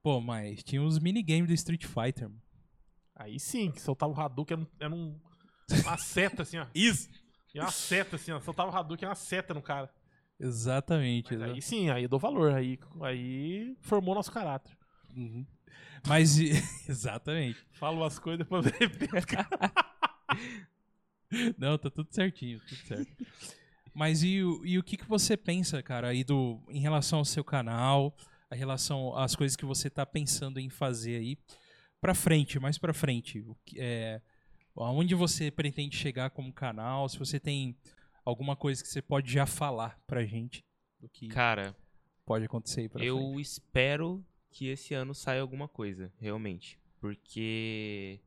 Pô, 0.01 0.21
mas 0.21 0.63
tinha 0.63 0.81
os 0.81 0.97
minigames 0.97 1.47
do 1.47 1.53
Street 1.53 1.85
Fighter. 1.85 2.29
mano. 2.29 2.41
aí. 3.15 3.39
Sim, 3.39 3.69
que 3.71 3.81
soltava 3.81 4.11
o 4.13 4.19
Hadouken, 4.19 4.57
era, 4.57 4.61
um, 4.61 4.67
era 4.79 4.95
um- 4.95 5.19
uma 5.85 5.97
seta 5.97 6.41
assim, 6.43 6.57
ó. 6.57 6.65
Isso! 6.73 7.09
E 7.53 7.59
uma 7.59 7.69
seta 7.69 8.15
assim, 8.15 8.31
ó. 8.31 8.39
Soltava 8.39 8.71
o 8.71 8.75
Hadouken, 8.75 9.07
uma 9.09 9.13
seta 9.15 9.53
no 9.53 9.61
cara. 9.61 9.93
Exatamente. 10.39 11.33
Mas 11.33 11.41
exa- 11.43 11.53
aí 11.53 11.61
sim, 11.61 11.89
aí 11.89 12.07
dou 12.07 12.17
valor. 12.17 12.53
Aí, 12.53 12.79
aí 13.01 13.75
formou 13.81 14.15
nosso 14.15 14.31
caráter. 14.31 14.75
Uhum. 15.15 15.45
Mas, 16.07 16.37
exatamente. 16.89 17.59
Falo 17.71 18.03
as 18.03 18.17
coisas 18.19 18.45
eu 18.49 18.61
repito. 18.79 19.15
Não, 21.57 21.77
tá 21.77 21.89
tudo 21.89 22.07
certinho, 22.11 22.59
tudo 22.67 22.77
certo. 22.87 23.11
Mas 23.93 24.23
e, 24.23 24.41
o- 24.43 24.65
e 24.65 24.77
o 24.77 24.83
que, 24.83 24.97
que 24.97 25.07
você 25.07 25.35
pensa, 25.37 25.81
cara, 25.81 26.09
aí 26.09 26.23
do, 26.23 26.61
em 26.69 26.79
relação 26.79 27.19
ao 27.19 27.25
seu 27.25 27.43
canal, 27.43 28.15
a 28.49 28.55
relação 28.55 29.15
às 29.17 29.35
coisas 29.35 29.55
que 29.55 29.65
você 29.65 29.89
tá 29.89 30.05
pensando 30.05 30.59
em 30.59 30.69
fazer 30.69 31.17
aí 31.17 31.37
pra 32.01 32.13
frente, 32.13 32.59
mais 32.59 32.77
pra 32.77 32.93
frente? 32.93 33.39
O 33.41 33.55
que, 33.65 33.77
é, 33.79 34.21
aonde 34.75 35.13
você 35.15 35.49
pretende 35.51 35.95
chegar 35.95 36.29
como 36.31 36.51
canal? 36.53 37.07
Se 37.09 37.17
você 37.19 37.39
tem 37.39 37.75
alguma 38.25 38.55
coisa 38.55 38.81
que 38.81 38.89
você 38.89 39.01
pode 39.01 39.31
já 39.31 39.45
falar 39.45 39.99
pra 40.07 40.25
gente 40.25 40.63
do 40.99 41.07
que 41.09 41.27
Cara, 41.27 41.75
pode 42.25 42.45
acontecer 42.45 42.81
aí 42.81 42.89
pra 42.89 43.03
eu 43.03 43.17
frente. 43.17 43.41
espero 43.41 44.25
que 44.51 44.67
esse 44.67 44.93
ano 44.93 45.13
saia 45.15 45.41
alguma 45.41 45.67
coisa, 45.67 46.11
realmente. 46.19 46.79
Porque 46.99 48.19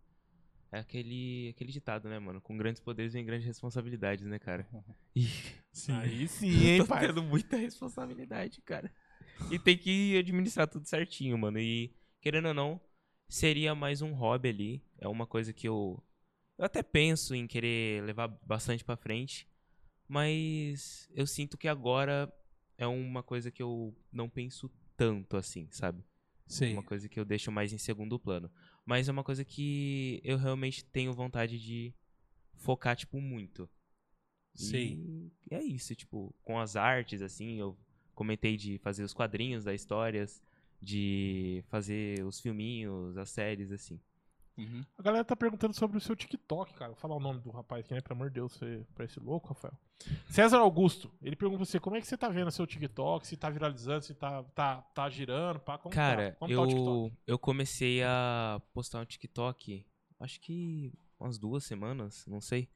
é 0.72 0.79
aquele, 0.79 1.51
aquele 1.51 1.70
ditado, 1.70 2.09
né, 2.09 2.18
mano? 2.18 2.41
Com 2.41 2.57
grandes 2.57 2.81
poderes 2.81 3.12
vem 3.12 3.25
grandes 3.25 3.47
responsabilidades, 3.47 4.27
né, 4.27 4.39
cara? 4.39 4.66
E 5.16 5.29
Sim. 5.70 5.93
Aí 5.93 6.27
sim, 6.29 6.49
hein, 6.66 6.79
tô 6.81 6.87
pai. 6.87 7.07
tendo 7.07 7.22
muita 7.22 7.57
responsabilidade, 7.57 8.61
cara. 8.62 8.93
E 9.51 9.59
tem 9.59 9.77
que 9.77 10.16
administrar 10.19 10.69
tudo 10.69 10.86
certinho, 10.89 11.36
mano. 11.39 11.59
E, 11.59 11.93
querendo 12.20 12.49
ou 12.49 12.55
não, 12.55 12.81
seria 13.28 13.74
mais 13.74 14.01
um 14.03 14.12
hobby 14.12 14.49
ali. 14.49 14.85
É 14.99 15.09
uma 15.09 15.27
coisa 15.27 15.53
que 15.53 15.69
eu. 15.69 16.03
Eu 16.57 16.65
até 16.65 16.82
penso 16.82 17.35
em 17.35 17.47
querer 17.47 18.03
levar 18.05 18.28
bastante 18.44 18.85
pra 18.85 18.97
frente. 18.97 19.49
Mas 20.07 21.09
eu 21.15 21.27
sinto 21.27 21.57
que 21.59 21.66
agora 21.66 22.32
é 22.78 22.86
uma 22.86 23.23
coisa 23.23 23.51
que 23.51 23.62
eu 23.62 23.97
não 24.12 24.28
penso 24.28 24.70
tanto 24.97 25.36
assim, 25.36 25.69
sabe? 25.70 26.05
Sei. 26.47 26.73
Uma 26.73 26.83
coisa 26.83 27.09
que 27.09 27.19
eu 27.19 27.25
deixo 27.25 27.51
mais 27.51 27.73
em 27.73 27.79
segundo 27.79 28.19
plano. 28.19 28.51
Mas 28.85 29.09
é 29.09 29.12
uma 29.12 29.25
coisa 29.25 29.45
que 29.45 30.21
eu 30.23 30.37
realmente 30.37 30.85
tenho 30.85 31.12
vontade 31.12 31.59
de 31.59 31.95
focar, 32.55 32.97
tipo, 32.97 33.21
muito. 33.21 33.69
Sei. 34.55 35.01
E 35.51 35.55
é 35.55 35.62
isso, 35.62 35.95
tipo, 35.95 36.35
com 36.43 36.59
as 36.59 36.77
artes, 36.77 37.23
assim, 37.23 37.59
eu 37.59 37.77
comentei 38.15 38.57
de 38.57 38.79
fazer 38.79 39.03
os 39.03 39.12
quadrinhos 39.12 39.65
das 39.65 39.81
histórias, 39.81 40.43
de 40.81 41.65
fazer 41.69 42.25
os 42.25 42.41
filminhos, 42.41 43.16
as 43.16 43.31
séries, 43.31 43.73
assim. 43.73 44.01
Uhum. 44.56 44.85
A 44.97 45.02
galera 45.02 45.24
tá 45.24 45.35
perguntando 45.35 45.74
sobre 45.74 45.98
o 45.98 46.01
seu 46.01 46.14
TikTok, 46.14 46.74
cara. 46.74 46.93
Vou 46.93 47.01
falar 47.01 47.16
o 47.16 47.20
nome 47.20 47.40
do 47.40 47.51
rapaz 47.51 47.85
aqui, 47.85 47.93
né? 47.93 48.01
Pelo 48.01 48.14
amor 48.14 48.28
de 48.28 48.35
Deus, 48.35 48.52
você 48.52 48.86
parece 48.94 49.18
louco, 49.18 49.48
Rafael. 49.48 49.74
César 50.28 50.59
Augusto, 50.59 51.10
ele 51.22 51.35
pergunta 51.35 51.59
pra 51.59 51.66
você 51.66 51.81
como 51.81 51.97
é 51.97 52.01
que 52.01 52.06
você 52.06 52.16
tá 52.16 52.28
vendo 52.28 52.48
o 52.48 52.52
seu 52.52 52.66
TikTok, 52.66 53.26
se 53.26 53.36
tá 53.36 53.51
viralizando, 53.51 54.05
se 54.05 54.14
tá, 54.14 54.43
tá, 54.55 54.82
tá 54.82 55.09
girando, 55.09 55.60
pá, 55.60 55.78
como 55.78 55.94
Cara, 55.94 56.32
tá? 56.32 56.36
Como 56.39 56.55
tá 56.55 56.60
o 56.60 56.64
eu, 56.64 56.68
TikTok? 56.68 57.16
eu 57.26 57.39
comecei 57.39 58.02
a 58.02 58.60
postar 58.72 59.01
um 59.01 59.05
TikTok, 59.05 59.86
acho 60.20 60.40
que 60.40 60.93
umas 61.18 61.39
duas 61.39 61.64
semanas, 61.64 62.24
não 62.26 62.40
sei. 62.40 62.68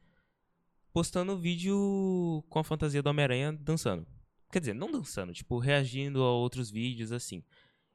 Postando 0.92 1.36
vídeo 1.36 2.44
com 2.48 2.59
a 2.59 2.64
fantasia 2.64 3.02
do 3.02 3.10
Homem-Aranha 3.10 3.52
dançando. 3.52 4.06
Quer 4.50 4.60
dizer, 4.60 4.74
não 4.74 4.90
dançando, 4.90 5.32
tipo, 5.32 5.59
reagindo 5.59 6.22
a 6.22 6.32
outros 6.32 6.70
vídeos, 6.70 7.12
assim. 7.12 7.44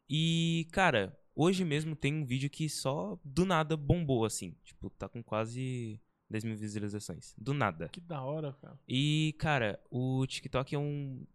E, 0.08 0.68
cara, 0.72 1.18
hoje 1.36 1.64
mesmo 1.66 1.96
tem 1.96 2.14
um 2.14 2.26
vídeo 2.26 2.50
que 2.50 2.70
só 2.70 3.20
do 3.24 3.46
nada 3.46 3.76
bombou, 3.78 4.26
assim. 4.26 4.56
Tipo, 4.64 4.90
tá 4.92 5.08
com 5.08 5.24
quase 5.24 6.00
10 6.30 6.44
mil 6.44 6.58
visualizações. 6.58 7.34
Do 7.38 7.54
nada. 7.54 7.90
Que 7.90 8.02
da 8.02 8.22
hora, 8.22 8.54
cara. 8.54 8.80
E, 8.88 9.36
cara, 9.38 9.80
o 9.90 10.26
TikTok 10.26 10.76
é 10.76 10.80
um. 10.80 11.26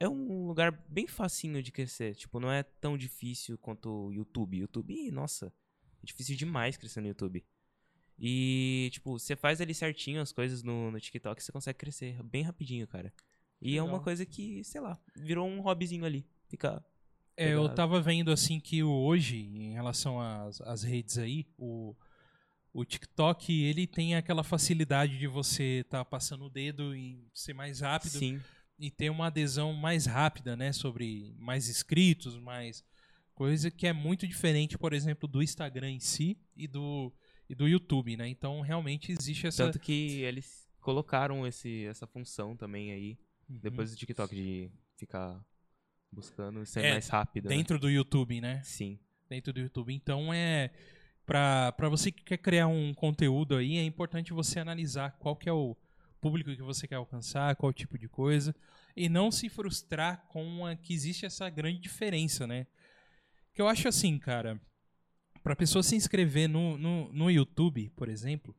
É 0.00 0.08
um 0.08 0.46
lugar 0.46 0.70
bem 0.88 1.08
facinho 1.08 1.60
de 1.62 1.72
crescer. 1.72 2.14
Tipo, 2.14 2.38
não 2.38 2.50
é 2.50 2.62
tão 2.62 2.96
difícil 2.96 3.58
quanto 3.58 3.90
o 3.90 4.12
YouTube. 4.12 4.58
YouTube, 4.58 5.10
nossa, 5.10 5.52
é 6.00 6.06
difícil 6.06 6.36
demais 6.36 6.76
crescer 6.76 7.00
no 7.00 7.08
YouTube. 7.08 7.44
E, 8.18 8.88
tipo, 8.92 9.18
você 9.18 9.36
faz 9.36 9.60
ali 9.60 9.74
certinho 9.74 10.20
as 10.20 10.32
coisas 10.32 10.62
no, 10.62 10.90
no 10.90 11.00
TikTok, 11.00 11.42
você 11.42 11.52
consegue 11.52 11.78
crescer 11.78 12.20
bem 12.22 12.42
rapidinho, 12.42 12.86
cara. 12.86 13.12
E 13.60 13.76
é 13.76 13.82
uma 13.82 13.92
Legal. 13.92 14.04
coisa 14.04 14.24
que, 14.24 14.62
sei 14.64 14.80
lá, 14.80 15.00
virou 15.16 15.48
um 15.48 15.60
hobbyzinho 15.60 16.04
ali. 16.04 16.26
Fica. 16.48 16.84
É, 17.38 17.54
eu 17.54 17.68
tava 17.68 18.00
vendo 18.00 18.30
assim 18.32 18.58
que 18.58 18.82
hoje, 18.82 19.36
em 19.36 19.72
relação 19.72 20.20
às, 20.20 20.60
às 20.62 20.82
redes 20.82 21.18
aí, 21.18 21.46
o, 21.56 21.94
o 22.72 22.84
TikTok, 22.84 23.52
ele 23.52 23.86
tem 23.86 24.14
aquela 24.16 24.42
facilidade 24.42 25.18
de 25.18 25.26
você 25.26 25.82
estar 25.84 26.04
passando 26.04 26.46
o 26.46 26.50
dedo 26.50 26.96
e 26.96 27.24
ser 27.32 27.54
mais 27.54 27.80
rápido 27.80 28.18
Sim. 28.18 28.40
e 28.78 28.90
ter 28.90 29.10
uma 29.10 29.26
adesão 29.28 29.72
mais 29.72 30.06
rápida, 30.06 30.56
né? 30.56 30.72
Sobre 30.72 31.34
mais 31.38 31.68
inscritos, 31.68 32.36
mais 32.38 32.84
coisa 33.34 33.70
que 33.70 33.86
é 33.86 33.92
muito 33.92 34.26
diferente, 34.26 34.76
por 34.76 34.92
exemplo, 34.92 35.28
do 35.28 35.40
Instagram 35.40 35.90
em 35.90 36.00
si 36.00 36.36
e 36.56 36.66
do, 36.66 37.12
e 37.48 37.54
do 37.54 37.68
YouTube, 37.68 38.16
né? 38.16 38.28
Então, 38.28 38.60
realmente 38.62 39.12
existe 39.12 39.46
essa... 39.46 39.66
Tanto 39.66 39.78
que 39.78 40.22
eles 40.22 40.68
colocaram 40.80 41.46
esse, 41.46 41.84
essa 41.84 42.06
função 42.06 42.56
também 42.56 42.90
aí, 42.90 43.18
Uhum. 43.48 43.58
depois 43.62 43.90
do 43.90 43.96
TikTok, 43.96 44.34
de 44.34 44.70
ficar 44.96 45.42
buscando 46.10 46.64
ser 46.66 46.84
É, 46.84 46.92
mais 46.92 47.08
rápido. 47.08 47.48
né? 47.48 47.56
Dentro 47.56 47.78
do 47.78 47.90
YouTube, 47.90 48.40
né? 48.40 48.60
Sim. 48.64 48.98
dentro 49.28 49.52
do 49.52 49.60
YouTube. 49.60 49.92
Então 49.94 50.32
é 50.32 50.70
para 51.26 51.72
para 51.72 51.88
você 51.88 52.10
que 52.10 52.24
quer 52.24 52.38
criar 52.38 52.66
um 52.66 52.94
conteúdo 52.94 53.56
aí, 53.56 53.76
é 53.76 53.84
importante 53.84 54.32
você 54.32 54.58
analisar 54.58 55.12
qual 55.18 55.36
que 55.36 55.48
é 55.48 55.52
o 55.52 55.76
público 56.20 56.54
que 56.56 56.62
você 56.62 56.88
quer 56.88 56.94
alcançar, 56.96 57.54
qual 57.56 57.72
tipo 57.72 57.98
de 57.98 58.08
coisa 58.08 58.54
e 58.96 59.08
não 59.08 59.30
se 59.30 59.48
frustrar 59.48 60.24
com 60.28 60.66
a, 60.66 60.74
que 60.74 60.92
existe 60.92 61.24
essa 61.26 61.48
grande 61.50 61.78
diferença, 61.78 62.46
né? 62.46 62.66
Que 63.54 63.60
eu 63.62 63.68
acho 63.68 63.86
assim, 63.86 64.18
cara, 64.18 64.60
para 65.42 65.54
pessoa 65.54 65.82
se 65.82 65.94
inscrever 65.94 66.48
no, 66.48 66.76
no, 66.78 67.12
no 67.12 67.30
YouTube, 67.30 67.90
por 67.90 68.08
exemplo, 68.08 68.56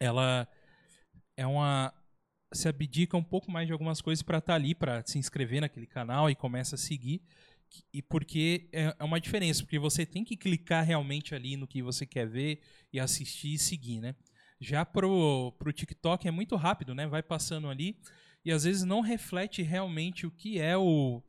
ela 0.00 0.48
é 1.36 1.46
uma 1.46 1.92
se 2.54 2.68
abdica 2.68 3.16
um 3.16 3.22
pouco 3.22 3.50
mais 3.50 3.66
de 3.66 3.72
algumas 3.72 4.00
coisas 4.00 4.22
para 4.22 4.38
estar 4.38 4.54
ali, 4.54 4.74
para 4.74 5.02
se 5.06 5.18
inscrever 5.18 5.60
naquele 5.60 5.86
canal 5.86 6.30
e 6.30 6.34
começa 6.34 6.76
a 6.76 6.78
seguir. 6.78 7.22
E 7.92 8.00
porque 8.00 8.68
é 8.72 8.94
é 8.98 9.04
uma 9.04 9.20
diferença, 9.20 9.62
porque 9.62 9.78
você 9.78 10.06
tem 10.06 10.24
que 10.24 10.36
clicar 10.36 10.84
realmente 10.84 11.34
ali 11.34 11.56
no 11.56 11.66
que 11.66 11.82
você 11.82 12.06
quer 12.06 12.28
ver 12.28 12.60
e 12.92 13.00
assistir 13.00 13.54
e 13.54 13.58
seguir, 13.58 14.00
né? 14.00 14.14
Já 14.60 14.84
pro, 14.84 15.52
pro 15.58 15.72
TikTok 15.72 16.26
é 16.26 16.30
muito 16.30 16.56
rápido, 16.56 16.94
né? 16.94 17.06
Vai 17.06 17.22
passando 17.22 17.68
ali 17.68 17.98
e 18.44 18.52
às 18.52 18.64
vezes 18.64 18.84
não 18.84 19.00
reflete 19.00 19.62
realmente 19.62 20.26
o 20.26 20.30
que 20.30 20.60
é 20.60 20.76
o 20.76 21.22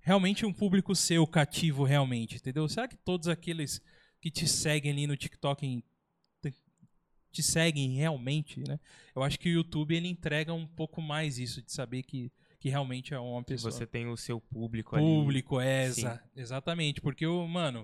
realmente 0.00 0.44
um 0.44 0.52
público 0.52 0.94
seu 0.94 1.26
cativo 1.26 1.84
realmente, 1.84 2.36
entendeu? 2.36 2.68
Será 2.68 2.86
que 2.86 2.96
todos 2.96 3.26
aqueles 3.26 3.80
que 4.20 4.30
te 4.30 4.46
seguem 4.46 4.92
ali 4.92 5.06
no 5.06 5.16
TikTok 5.16 5.82
te 7.34 7.42
seguem 7.42 7.90
realmente, 7.96 8.60
né? 8.66 8.78
Eu 9.14 9.22
acho 9.22 9.38
que 9.38 9.48
o 9.48 9.52
YouTube 9.52 9.94
ele 9.94 10.08
entrega 10.08 10.52
um 10.54 10.66
pouco 10.66 11.02
mais 11.02 11.38
isso 11.38 11.60
de 11.60 11.72
saber 11.72 12.02
que, 12.02 12.32
que 12.58 12.68
realmente 12.68 13.12
é 13.12 13.18
uma 13.18 13.42
Que 13.42 13.54
pessoa 13.54 13.70
você 13.70 13.86
tem 13.86 14.06
o 14.06 14.16
seu 14.16 14.40
público 14.40 14.96
ali. 14.96 15.04
público, 15.04 15.60
é, 15.60 15.90
Sim. 15.90 16.00
exa- 16.02 16.22
exatamente. 16.36 17.00
Porque 17.00 17.26
o, 17.26 17.46
mano, 17.46 17.82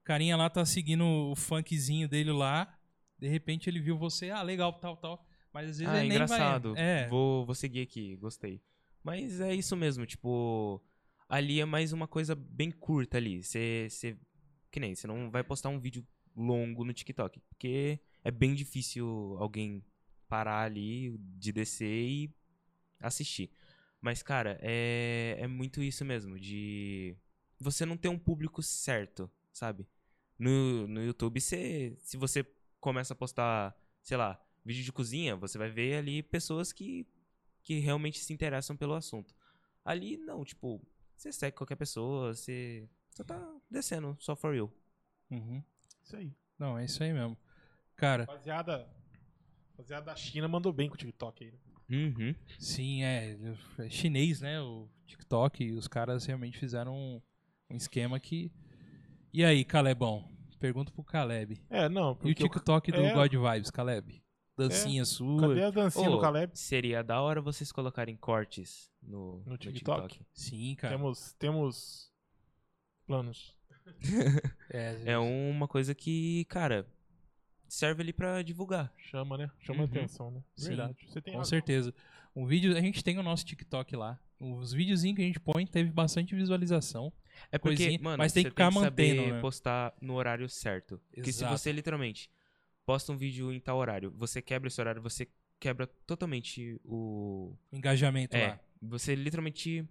o 0.00 0.04
carinha 0.04 0.36
lá 0.36 0.48
tá 0.48 0.64
seguindo 0.64 1.04
o 1.04 1.34
funkzinho 1.34 2.08
dele 2.08 2.32
lá, 2.32 2.72
de 3.18 3.28
repente 3.28 3.68
ele 3.68 3.80
viu 3.80 3.98
você, 3.98 4.30
ah, 4.30 4.42
legal, 4.42 4.72
tal, 4.74 4.96
tal. 4.96 5.26
Mas 5.52 5.70
às 5.70 5.78
vezes 5.78 5.92
Ah, 5.92 5.98
ele 5.98 6.08
nem 6.08 6.16
engraçado. 6.16 6.74
vai. 6.74 6.82
É, 6.82 7.08
Vou, 7.08 7.44
vou 7.46 7.54
seguir 7.54 7.80
aqui, 7.82 8.16
gostei. 8.16 8.60
Mas 9.02 9.40
é 9.40 9.54
isso 9.54 9.76
mesmo, 9.76 10.06
tipo. 10.06 10.82
Ali 11.28 11.60
é 11.60 11.64
mais 11.64 11.92
uma 11.92 12.06
coisa 12.06 12.34
bem 12.34 12.70
curta 12.70 13.16
ali. 13.18 13.42
Você- 13.42 13.88
Que 14.70 14.80
nem, 14.80 14.94
você 14.94 15.06
não 15.06 15.30
vai 15.30 15.44
postar 15.44 15.68
um 15.68 15.78
vídeo 15.78 16.04
longo 16.36 16.84
no 16.84 16.92
TikTok. 16.92 17.40
Porque 17.48 18.00
é 18.24 18.30
bem 18.30 18.54
difícil 18.54 19.36
alguém 19.38 19.84
parar 20.28 20.62
ali 20.62 21.16
de 21.36 21.52
descer 21.52 22.08
e 22.08 22.34
assistir. 22.98 23.50
Mas, 24.00 24.22
cara, 24.22 24.58
é, 24.60 25.36
é 25.38 25.46
muito 25.46 25.82
isso 25.82 26.04
mesmo, 26.04 26.38
de 26.38 27.16
você 27.60 27.86
não 27.86 27.96
ter 27.96 28.08
um 28.08 28.18
público 28.18 28.62
certo, 28.62 29.30
sabe? 29.52 29.86
No, 30.38 30.88
no 30.88 31.04
YouTube, 31.04 31.40
você, 31.40 31.96
se 32.00 32.16
você 32.16 32.44
começa 32.80 33.12
a 33.12 33.16
postar, 33.16 33.76
sei 34.02 34.16
lá, 34.16 34.42
vídeo 34.64 34.82
de 34.82 34.92
cozinha, 34.92 35.36
você 35.36 35.56
vai 35.56 35.70
ver 35.70 35.96
ali 35.96 36.22
pessoas 36.22 36.72
que, 36.72 37.06
que 37.62 37.78
realmente 37.78 38.18
se 38.18 38.32
interessam 38.32 38.76
pelo 38.76 38.94
assunto. 38.94 39.34
Ali, 39.84 40.16
não, 40.16 40.44
tipo, 40.44 40.80
você 41.16 41.32
segue 41.32 41.56
qualquer 41.56 41.76
pessoa, 41.76 42.34
você 42.34 42.88
só 43.10 43.22
tá 43.22 43.54
descendo, 43.70 44.16
só 44.18 44.34
for 44.34 44.54
you. 44.54 44.72
uhum. 45.30 45.62
Isso 46.02 46.16
aí. 46.16 46.32
Não, 46.58 46.78
é 46.78 46.84
isso 46.84 47.02
aí 47.02 47.12
mesmo. 47.12 47.36
Cara, 47.96 48.24
Rapaziada, 48.24 48.88
rapaziada 49.70 50.06
da 50.06 50.16
China 50.16 50.48
mandou 50.48 50.72
bem 50.72 50.88
com 50.88 50.94
o 50.94 50.98
TikTok 50.98 51.44
aí. 51.44 51.50
né? 51.52 51.58
Uhum. 51.90 52.34
sim, 52.58 53.02
é, 53.04 53.36
é 53.78 53.88
chinês, 53.90 54.40
né? 54.40 54.60
O 54.60 54.88
TikTok, 55.06 55.62
e 55.62 55.72
os 55.72 55.86
caras 55.86 56.24
realmente 56.24 56.58
fizeram 56.58 56.94
um, 56.96 57.20
um 57.70 57.76
esquema 57.76 58.18
que. 58.18 58.50
E 59.32 59.44
aí, 59.44 59.64
Calebão? 59.64 60.28
Pergunta 60.58 60.90
pro 60.92 61.04
Caleb. 61.04 61.60
É, 61.68 61.88
não, 61.88 62.18
E 62.24 62.30
o 62.30 62.34
TikTok 62.34 62.90
do 62.90 63.02
é. 63.04 63.12
God 63.12 63.32
Vibes, 63.32 63.70
Caleb? 63.70 64.22
Dancinha 64.56 65.04
sua. 65.04 65.48
Cadê 65.48 65.64
a 65.64 65.70
dancinha 65.70 66.08
Ô, 66.08 66.12
do 66.16 66.20
Caleb? 66.20 66.56
Seria 66.56 67.02
da 67.02 67.20
hora 67.20 67.42
vocês 67.42 67.70
colocarem 67.72 68.16
cortes 68.16 68.88
no, 69.02 69.42
No 69.44 69.50
no 69.52 69.58
TikTok? 69.58 70.08
TikTok. 70.08 70.26
Sim, 70.32 70.74
cara. 70.76 70.96
Temos, 70.96 71.32
temos 71.34 72.10
planos. 73.06 73.54
É, 74.70 75.12
É 75.12 75.18
uma 75.18 75.68
coisa 75.68 75.94
que, 75.94 76.44
cara, 76.46 76.86
serve 77.74 78.02
ali 78.02 78.12
pra 78.12 78.42
divulgar. 78.42 78.92
Chama, 78.96 79.36
né? 79.38 79.50
Chama 79.60 79.80
Uhum. 79.80 79.84
atenção, 79.86 80.30
né? 80.30 80.42
Sim, 80.56 80.68
Verdade. 80.68 80.96
Você 81.06 81.20
tem 81.20 81.32
Com 81.32 81.38
razão. 81.38 81.50
certeza. 81.50 81.94
Um 82.34 82.46
vídeo, 82.46 82.76
a 82.76 82.80
gente 82.80 83.02
tem 83.04 83.18
o 83.18 83.22
nosso 83.22 83.44
TikTok 83.44 83.94
lá. 83.96 84.18
Os 84.40 84.72
videozinhos 84.72 85.16
que 85.16 85.22
a 85.22 85.26
gente 85.26 85.38
põe 85.40 85.66
teve 85.66 85.90
bastante 85.90 86.34
visualização. 86.34 87.12
É 87.50 87.58
porque, 87.58 87.76
Coisinha, 87.76 87.98
mano, 88.02 88.18
mas 88.18 88.32
tem 88.32 88.42
você 88.42 88.48
que 88.48 88.50
ficar 88.50 88.64
tem 88.70 88.72
que 88.72 88.84
mantendo, 88.84 89.20
saber 89.22 89.32
né? 89.34 89.40
postar 89.40 89.94
no 90.00 90.14
horário 90.14 90.48
certo. 90.48 91.00
Porque 91.12 91.32
se 91.32 91.38
Exato. 91.40 91.56
você 91.58 91.70
literalmente 91.72 92.30
posta 92.84 93.12
um 93.12 93.16
vídeo 93.16 93.52
em 93.52 93.60
tal 93.60 93.78
horário, 93.78 94.10
você 94.16 94.42
quebra 94.42 94.68
esse 94.68 94.80
horário, 94.80 95.00
você 95.00 95.28
quebra 95.58 95.86
totalmente 96.06 96.78
o... 96.84 97.54
Engajamento 97.72 98.36
É, 98.36 98.48
lá. 98.48 98.60
você 98.82 99.14
literalmente 99.14 99.88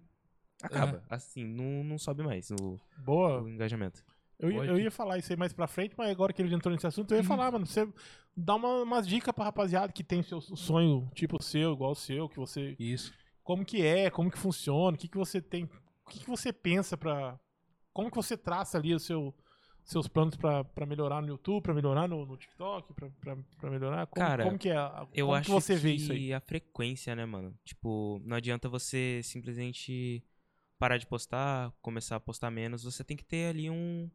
acaba. 0.62 1.02
Assim, 1.10 1.44
não, 1.44 1.82
não 1.82 1.98
sobe 1.98 2.22
mais 2.22 2.50
o, 2.50 2.78
Boa. 2.98 3.42
o 3.42 3.48
engajamento. 3.48 4.04
Eu, 4.38 4.50
eu 4.64 4.78
ia 4.78 4.90
falar 4.90 5.16
isso 5.18 5.32
aí 5.32 5.36
mais 5.38 5.52
pra 5.52 5.66
frente, 5.66 5.94
mas 5.96 6.10
agora 6.10 6.32
que 6.32 6.42
ele 6.42 6.54
entrou 6.54 6.72
nesse 6.74 6.86
assunto, 6.86 7.10
eu 7.12 7.16
ia 7.16 7.22
Uhum. 7.22 7.28
falar, 7.28 7.52
mano. 7.52 7.64
Você 7.66 7.88
dá 8.36 8.54
uma, 8.56 8.82
umas 8.82 9.06
dicas 9.06 9.32
pra 9.34 9.44
rapaziada 9.44 9.92
que 9.92 10.02
tem 10.04 10.22
seu 10.22 10.40
sonho, 10.40 11.08
tipo 11.14 11.36
o 11.38 11.42
seu, 11.42 11.72
igual 11.72 11.92
o 11.92 11.96
seu, 11.96 12.28
que 12.28 12.36
você. 12.36 12.74
Isso. 12.78 13.12
Como 13.42 13.64
que 13.64 13.82
é, 13.84 14.10
como 14.10 14.30
que 14.30 14.38
funciona, 14.38 14.96
o 14.96 14.98
que, 14.98 15.08
que 15.08 15.16
você 15.16 15.40
tem. 15.40 15.64
O 16.06 16.10
que, 16.10 16.20
que 16.20 16.28
você 16.28 16.52
pensa 16.52 16.96
pra. 16.96 17.38
Como 17.92 18.10
que 18.10 18.16
você 18.16 18.36
traça 18.36 18.76
ali 18.76 18.92
o 18.92 18.98
seu, 18.98 19.32
seus 19.84 20.08
planos 20.08 20.36
pra, 20.36 20.64
pra 20.64 20.84
melhorar 20.84 21.20
no 21.22 21.28
YouTube, 21.28 21.62
pra 21.62 21.72
melhorar 21.74 22.08
no, 22.08 22.26
no 22.26 22.36
TikTok, 22.36 22.92
pra 23.60 23.70
melhorar? 23.70 24.06
Como, 24.08 24.26
Cara, 24.26 24.44
como 24.44 24.58
que 24.58 24.68
é? 24.68 24.76
a- 24.76 25.06
Eu 25.14 25.26
como 25.26 25.36
acho 25.38 25.46
que 25.46 25.52
você 25.52 25.76
vê 25.76 25.92
isso 25.92 26.10
aí? 26.12 26.32
a 26.32 26.40
frequência, 26.40 27.14
né, 27.14 27.24
mano? 27.24 27.56
Tipo, 27.64 28.20
não 28.24 28.36
adianta 28.36 28.68
você 28.68 29.20
simplesmente 29.22 30.24
parar 30.78 30.98
de 30.98 31.06
postar, 31.06 31.72
começar 31.80 32.16
a 32.16 32.20
postar 32.20 32.50
menos. 32.50 32.82
Você 32.82 33.04
tem 33.04 33.16
que 33.16 33.24
ter 33.24 33.46
ali 33.50 33.70
um. 33.70 34.10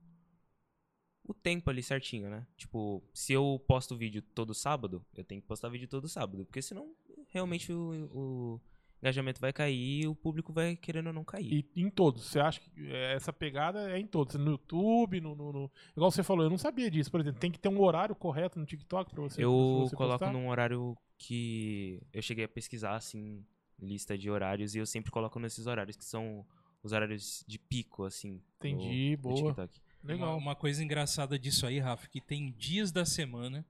O 1.30 1.34
tempo 1.34 1.69
ali 1.69 1.84
certinho, 1.84 2.27
né? 2.27 2.43
Tipo, 2.57 3.03
se 3.14 3.34
eu 3.34 3.61
posto 3.68 3.95
vídeo 3.95 4.19
todo 4.34 4.51
sábado, 4.53 5.06
eu 5.15 5.23
tenho 5.23 5.39
que 5.41 5.47
postar 5.47 5.69
vídeo 5.69 5.88
todo 5.88 6.07
sábado. 6.07 6.43
Porque 6.43 6.60
senão, 6.60 6.91
realmente, 7.27 7.72
o, 7.72 8.10
o 8.11 8.61
engajamento 8.99 9.39
vai 9.39 9.53
cair 9.53 10.01
e 10.01 10.07
o 10.07 10.15
público 10.15 10.51
vai 10.51 10.76
querendo 10.76 11.06
ou 11.07 11.14
não 11.14 11.23
cair. 11.23 11.53
E 11.76 11.81
em 11.84 11.89
todos. 11.89 12.23
Você 12.26 12.39
acha 12.39 12.60
que 12.60 12.72
é, 12.91 13.14
essa 13.14 13.31
pegada 13.31 13.91
é 13.91 13.99
em 13.99 14.07
todos? 14.07 14.35
No 14.35 14.51
YouTube, 14.51 15.22
no, 15.22 15.35
no- 15.35 15.53
no- 15.53 15.72
Igual 15.95 16.10
você 16.10 16.23
falou, 16.23 16.43
eu 16.45 16.49
não 16.49 16.57
sabia 16.57 16.89
disso. 16.89 17.11
Por 17.11 17.19
exemplo, 17.22 17.39
tem 17.39 17.51
que 17.51 17.60
ter 17.60 17.69
um 17.69 17.80
horário 17.80 18.15
correto 18.15 18.57
no 18.60 18.65
TikTok 18.65 19.11
pra 19.14 19.22
você 19.22 19.35
pra 19.35 19.43
eu 19.43 19.85
você 19.88 19.95
coloco 19.95 20.18
postar? 20.19 20.34
num 20.34 20.49
horário 20.49 20.97
que 21.18 22.01
eu 22.11 22.22
cheguei 22.23 22.45
a 22.45 22.49
pesquisar, 22.49 22.95
assim, 22.95 23.45
lista 23.80 24.18
de 24.18 24.31
horários, 24.31 24.73
e 24.73 24.80
eu 24.80 24.85
sempre 24.88 25.11
coloco 25.11 25.39
nesses 25.39 25.68
horários 25.68 25.95
que 25.95 26.03
são 26.06 26.43
os 26.81 26.91
horários 26.91 27.43
de 27.47 27.60
pico, 27.60 28.03
assim. 28.03 28.41
Entendi, 28.57 29.11
no, 29.11 29.18
boa. 29.22 29.35
No 29.35 29.47
TikTok. 29.49 29.81
Legal. 30.03 30.30
Uma, 30.30 30.35
uma 30.38 30.55
coisa 30.55 30.84
engraçada 30.84 31.38
disso 31.38 31.65
aí, 31.65 31.80
Rafa, 31.80 32.07
que 32.07 32.21
tem 32.21 32.51
dias 32.53 32.91
da 32.91 33.05
semana 33.05 33.65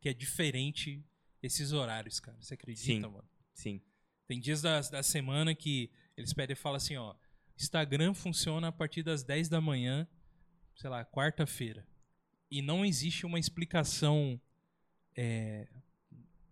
que 0.00 0.08
é 0.08 0.14
diferente 0.14 1.04
esses 1.42 1.72
horários, 1.72 2.18
cara. 2.20 2.36
Você 2.40 2.54
acredita, 2.54 2.86
Sim. 2.86 3.00
mano? 3.00 3.24
Sim. 3.54 3.80
Tem 4.26 4.40
dias 4.40 4.60
da, 4.62 4.80
da 4.80 5.02
semana 5.02 5.54
que 5.54 5.90
eles 6.16 6.32
pedem 6.32 6.54
e 6.54 6.56
falam 6.56 6.76
assim, 6.76 6.96
ó. 6.96 7.14
Instagram 7.58 8.12
funciona 8.14 8.68
a 8.68 8.72
partir 8.72 9.02
das 9.02 9.22
10 9.22 9.48
da 9.48 9.60
manhã, 9.60 10.06
sei 10.74 10.90
lá, 10.90 11.04
quarta-feira. 11.04 11.86
E 12.50 12.60
não 12.62 12.84
existe 12.84 13.24
uma 13.26 13.38
explicação. 13.38 14.40
É, 15.16 15.66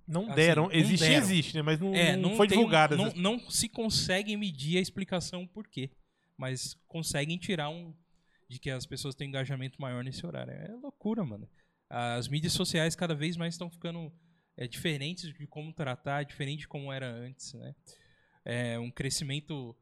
Não 0.07 0.27
Assim, 0.27 0.35
deram. 0.35 0.63
não 0.65 0.73
Existe, 0.73 1.07
deram. 1.07 1.25
existe, 1.25 1.55
né? 1.57 1.63
Mas 1.63 1.79
não, 1.81 1.95
é, 1.95 2.17
não, 2.17 2.31
não 2.31 2.37
foi 2.37 2.47
divulgada. 2.47 2.97
Não, 2.97 3.07
essa- 3.07 3.17
não 3.17 3.51
se 3.51 3.69
consegue 3.69 4.37
medir 4.37 4.79
a 4.79 4.81
explicação 4.81 5.47
por 5.47 5.67
quê. 5.69 5.91
Mas 6.37 6.75
conseguem 6.89 7.37
tirar 7.39 7.69
um. 7.71 7.95
De 8.49 8.59
que 8.59 8.71
as 8.71 8.85
pessoas 8.87 9.15
têm 9.15 9.29
engajamento 9.29 9.81
maior 9.81 10.05
nesse 10.05 10.25
horário. 10.27 10.53
É 10.53 10.69
loucura, 10.83 11.25
mano. 11.25 11.49
As 11.89 12.29
mídias 12.29 12.53
sociais 12.53 12.95
cada 12.95 13.15
vez 13.15 13.37
mais 13.37 13.55
estão 13.55 13.71
ficando 13.71 14.13
é, 14.57 14.67
diferentes 14.67 15.33
de 15.33 15.47
como 15.47 15.73
tratar, 15.73 16.25
diferente 16.25 16.61
de 16.61 16.69
como 16.69 16.93
era 16.93 17.11
antes, 17.11 17.53
né? 17.55 17.75
É 18.45 18.79
um 18.79 18.91
crescimento. 18.91 19.77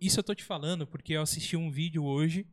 Isso 0.00 0.18
eu 0.18 0.24
tô 0.24 0.34
te 0.34 0.44
falando 0.44 0.86
porque 0.86 1.12
eu 1.12 1.22
assisti 1.22 1.56
um 1.56 1.70
vídeo 1.70 2.04
hoje 2.04 2.46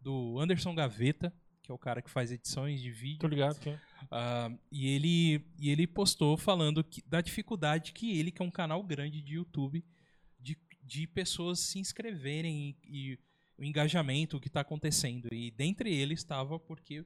do 0.00 0.38
Anderson 0.38 0.74
Gaveta, 0.74 1.32
que 1.62 1.70
é 1.70 1.74
o 1.74 1.78
cara 1.78 2.00
que 2.00 2.10
faz 2.10 2.30
edições 2.30 2.80
de 2.80 2.90
vídeo. 2.90 3.18
Tô 3.18 3.26
ligado 3.26 3.58
é. 3.68 3.78
Ah, 4.10 4.50
e, 4.70 4.86
ele, 4.88 5.44
e 5.58 5.70
ele 5.70 5.86
postou 5.86 6.36
falando 6.36 6.82
que- 6.82 7.02
da 7.06 7.20
dificuldade 7.20 7.92
que 7.92 8.18
ele, 8.18 8.30
que 8.30 8.40
é 8.40 8.44
um 8.44 8.50
canal 8.50 8.82
grande 8.82 9.20
de 9.20 9.34
YouTube, 9.34 9.84
de, 10.38 10.56
de 10.82 11.06
pessoas 11.06 11.60
se 11.60 11.78
inscreverem 11.78 12.76
e, 12.84 13.12
e 13.12 13.18
o 13.60 13.64
engajamento, 13.64 14.38
o 14.38 14.40
que 14.40 14.48
está 14.48 14.62
acontecendo. 14.62 15.28
E 15.30 15.50
dentre 15.50 15.94
eles 15.94 16.20
estava 16.20 16.58
porque 16.58 17.04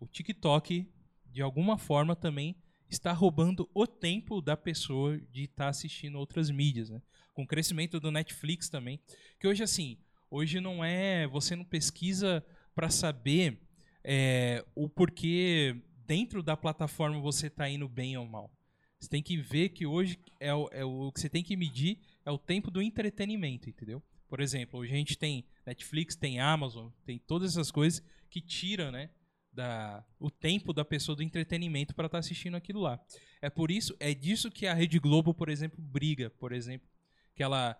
o 0.00 0.06
TikTok, 0.06 0.84
de 1.26 1.40
alguma 1.40 1.78
forma, 1.78 2.16
também 2.16 2.56
está 2.90 3.12
roubando 3.12 3.70
o 3.72 3.86
tempo 3.86 4.42
da 4.42 4.56
pessoa 4.56 5.16
de 5.32 5.44
estar 5.44 5.68
assistindo 5.68 6.18
outras 6.18 6.50
mídias, 6.50 6.90
né? 6.90 7.00
Com 7.32 7.44
o 7.44 7.46
crescimento 7.46 8.00
do 8.00 8.10
Netflix 8.10 8.68
também. 8.68 9.00
Que 9.38 9.46
hoje, 9.46 9.62
assim, 9.62 9.96
hoje 10.28 10.60
não 10.60 10.84
é. 10.84 11.26
Você 11.28 11.54
não 11.54 11.64
pesquisa 11.64 12.44
para 12.74 12.90
saber 12.90 13.60
é, 14.02 14.64
o 14.74 14.88
porquê 14.88 15.80
dentro 16.04 16.42
da 16.42 16.56
plataforma 16.56 17.20
você 17.20 17.46
está 17.46 17.68
indo 17.68 17.88
bem 17.88 18.16
ou 18.16 18.26
mal. 18.26 18.50
Você 18.98 19.08
tem 19.08 19.22
que 19.22 19.36
ver 19.36 19.68
que 19.68 19.86
hoje 19.86 20.18
é 20.40 20.52
o, 20.52 20.68
é 20.72 20.84
o 20.84 21.12
que 21.12 21.20
você 21.20 21.28
tem 21.28 21.44
que 21.44 21.56
medir 21.56 22.00
é 22.24 22.30
o 22.30 22.38
tempo 22.38 22.72
do 22.72 22.82
entretenimento, 22.82 23.68
entendeu? 23.68 24.02
Por 24.28 24.40
exemplo, 24.40 24.80
hoje 24.80 24.92
a 24.92 24.96
gente 24.96 25.16
tem 25.16 25.44
Netflix, 25.66 26.14
tem 26.14 26.38
Amazon, 26.38 26.90
tem 27.04 27.18
todas 27.18 27.52
essas 27.52 27.70
coisas 27.70 28.02
que 28.30 28.40
tiram, 28.40 28.90
né, 28.92 29.10
da, 29.52 30.04
o 30.20 30.30
tempo 30.30 30.72
da 30.72 30.84
pessoa 30.84 31.16
do 31.16 31.22
entretenimento 31.22 31.94
para 31.94 32.06
estar 32.06 32.18
assistindo 32.18 32.56
aquilo 32.56 32.80
lá. 32.80 33.00
É 33.40 33.50
por 33.50 33.70
isso, 33.70 33.96
é 33.98 34.14
disso 34.14 34.50
que 34.50 34.66
a 34.66 34.74
Rede 34.74 34.98
Globo, 34.98 35.34
por 35.34 35.48
exemplo, 35.48 35.82
briga, 35.82 36.30
por 36.30 36.52
exemplo, 36.52 36.88
que 37.34 37.42
ela, 37.42 37.76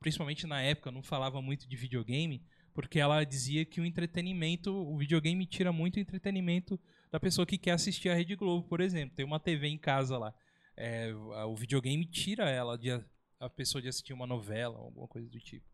principalmente 0.00 0.46
na 0.46 0.62
época, 0.62 0.90
não 0.90 1.02
falava 1.02 1.42
muito 1.42 1.68
de 1.68 1.76
videogame, 1.76 2.42
porque 2.72 3.00
ela 3.00 3.24
dizia 3.24 3.64
que 3.64 3.80
o 3.80 3.84
entretenimento, 3.84 4.72
o 4.72 4.96
videogame 4.96 5.44
tira 5.44 5.72
muito 5.72 5.98
entretenimento 5.98 6.80
da 7.10 7.18
pessoa 7.18 7.46
que 7.46 7.58
quer 7.58 7.72
assistir 7.72 8.08
a 8.08 8.14
Rede 8.14 8.36
Globo, 8.36 8.68
por 8.68 8.80
exemplo. 8.80 9.16
Tem 9.16 9.26
uma 9.26 9.40
TV 9.40 9.66
em 9.66 9.78
casa 9.78 10.16
lá. 10.16 10.32
É, 10.76 11.12
o 11.46 11.56
videogame 11.56 12.06
tira 12.06 12.48
ela 12.48 12.78
de 12.78 12.92
a, 12.92 13.04
a 13.40 13.50
pessoa 13.50 13.82
de 13.82 13.88
assistir 13.88 14.12
uma 14.12 14.26
novela, 14.26 14.78
alguma 14.78 15.08
coisa 15.08 15.28
do 15.28 15.40
tipo. 15.40 15.66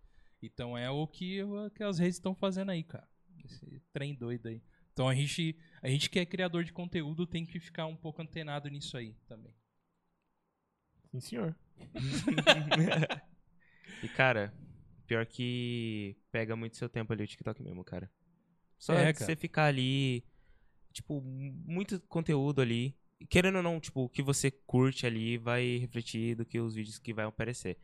Então 0.46 0.76
é 0.76 0.90
o 0.90 1.06
que, 1.06 1.40
que 1.74 1.82
as 1.82 1.98
redes 1.98 2.16
estão 2.16 2.34
fazendo 2.34 2.70
aí, 2.70 2.82
cara. 2.82 3.08
Esse 3.44 3.80
trem 3.92 4.14
doido 4.14 4.48
aí. 4.48 4.62
Então 4.92 5.08
a 5.08 5.14
gente, 5.14 5.56
a 5.82 5.88
gente 5.88 6.08
que 6.08 6.18
é 6.18 6.26
criador 6.26 6.64
de 6.64 6.72
conteúdo 6.72 7.26
tem 7.26 7.44
que 7.44 7.58
ficar 7.58 7.86
um 7.86 7.96
pouco 7.96 8.22
antenado 8.22 8.68
nisso 8.68 8.96
aí 8.96 9.14
também. 9.26 9.54
Sim, 11.10 11.20
senhor. 11.20 11.56
E, 14.02 14.08
cara, 14.08 14.52
pior 15.06 15.24
que 15.24 16.14
pega 16.30 16.54
muito 16.54 16.76
seu 16.76 16.90
tempo 16.90 17.12
ali 17.12 17.24
o 17.24 17.26
TikTok 17.26 17.62
mesmo, 17.62 17.82
cara. 17.82 18.10
Só 18.78 18.92
É, 18.92 19.12
cara. 19.14 19.14
você 19.14 19.34
ficar 19.34 19.64
ali, 19.64 20.22
tipo, 20.92 21.22
muito 21.22 21.98
conteúdo 22.02 22.60
ali. 22.60 22.94
Querendo 23.30 23.56
ou 23.56 23.62
não, 23.62 23.80
tipo, 23.80 24.02
o 24.02 24.08
que 24.08 24.22
você 24.22 24.50
curte 24.50 25.06
ali 25.06 25.38
vai 25.38 25.78
refletir 25.78 26.34
do 26.34 26.44
que 26.44 26.60
os 26.60 26.74
vídeos 26.74 26.98
que 26.98 27.14
vai 27.14 27.24
aparecer. 27.24 27.78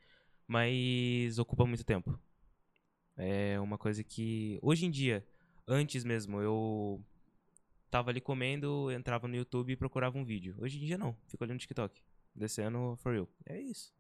Mas 0.47 1.39
ocupa 1.39 1.65
muito 1.65 1.85
tempo. 1.85 2.21
É 3.17 3.61
uma 3.61 3.77
coisa 3.77 4.03
que, 4.03 4.59
hoje 4.63 4.87
em 4.87 4.91
dia, 4.91 5.27
antes 5.67 6.05
mesmo, 6.05 6.41
eu 6.41 7.05
tava 7.91 8.11
ali 8.11 8.21
comendo, 8.21 8.91
entrava 8.91 9.27
no 9.27 9.37
YouTube 9.37 9.73
e 9.73 9.77
procurava 9.77 10.17
um 10.17 10.25
vídeo. 10.25 10.55
Hoje 10.59 10.79
em 10.79 10.87
dia 10.87 10.97
não, 10.97 11.17
fico 11.27 11.45
ali 11.45 11.53
no 11.53 11.59
TikTok, 11.59 12.01
descendo 12.35 12.97
for 13.03 13.13
real. 13.13 13.29
É 13.47 13.61
isso. 13.61 13.93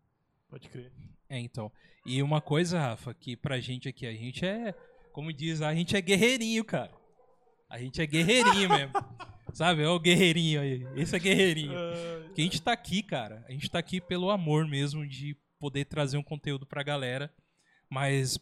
Pode 0.48 0.68
crer. 0.68 0.92
É, 1.28 1.38
então. 1.38 1.70
E 2.04 2.22
uma 2.22 2.40
coisa, 2.40 2.80
Rafa, 2.80 3.14
que 3.14 3.36
pra 3.36 3.60
gente 3.60 3.88
aqui, 3.88 4.06
a 4.06 4.12
gente 4.12 4.44
é, 4.44 4.74
como 5.12 5.32
diz, 5.32 5.62
a 5.62 5.74
gente 5.74 5.96
é 5.96 6.00
guerreirinho, 6.00 6.64
cara. 6.64 6.92
A 7.68 7.78
gente 7.78 8.02
é 8.02 8.06
guerreirinho 8.06 8.68
mesmo. 8.70 8.92
Sabe? 9.52 9.82
É 9.82 9.88
o 9.88 9.98
guerreirinho 9.98 10.60
aí. 10.60 10.86
Esse 10.96 11.14
é 11.14 11.18
guerreirinho. 11.18 11.72
Que 12.34 12.40
a 12.40 12.44
gente 12.44 12.60
tá 12.60 12.72
aqui, 12.72 13.02
cara. 13.02 13.44
A 13.48 13.52
gente 13.52 13.70
tá 13.70 13.78
aqui 13.78 14.00
pelo 14.00 14.30
amor 14.30 14.66
mesmo 14.66 15.06
de 15.06 15.36
poder 15.58 15.84
trazer 15.84 16.16
um 16.16 16.22
conteúdo 16.22 16.66
pra 16.66 16.82
galera. 16.82 17.32
Mas 17.88 18.38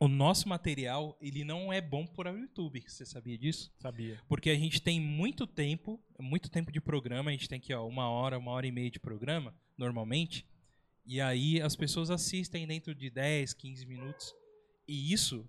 o 0.00 0.06
nosso 0.06 0.48
material, 0.48 1.16
ele 1.20 1.44
não 1.44 1.72
é 1.72 1.80
bom 1.80 2.06
para 2.06 2.32
o 2.32 2.38
YouTube. 2.38 2.82
Você 2.86 3.04
sabia 3.04 3.36
disso? 3.36 3.72
Sabia. 3.78 4.20
Porque 4.28 4.50
a 4.50 4.54
gente 4.54 4.80
tem 4.80 5.00
muito 5.00 5.46
tempo, 5.46 6.00
muito 6.20 6.48
tempo 6.48 6.70
de 6.70 6.80
programa, 6.80 7.30
a 7.30 7.32
gente 7.32 7.48
tem 7.48 7.58
aqui, 7.58 7.74
ó, 7.74 7.86
uma 7.86 8.08
hora, 8.08 8.38
uma 8.38 8.52
hora 8.52 8.66
e 8.66 8.72
meia 8.72 8.90
de 8.90 9.00
programa, 9.00 9.54
normalmente. 9.76 10.46
E 11.04 11.20
aí 11.20 11.60
as 11.60 11.74
pessoas 11.74 12.10
assistem 12.10 12.66
dentro 12.66 12.94
de 12.94 13.10
10, 13.10 13.54
15 13.54 13.86
minutos. 13.86 14.34
E 14.86 15.12
isso, 15.12 15.48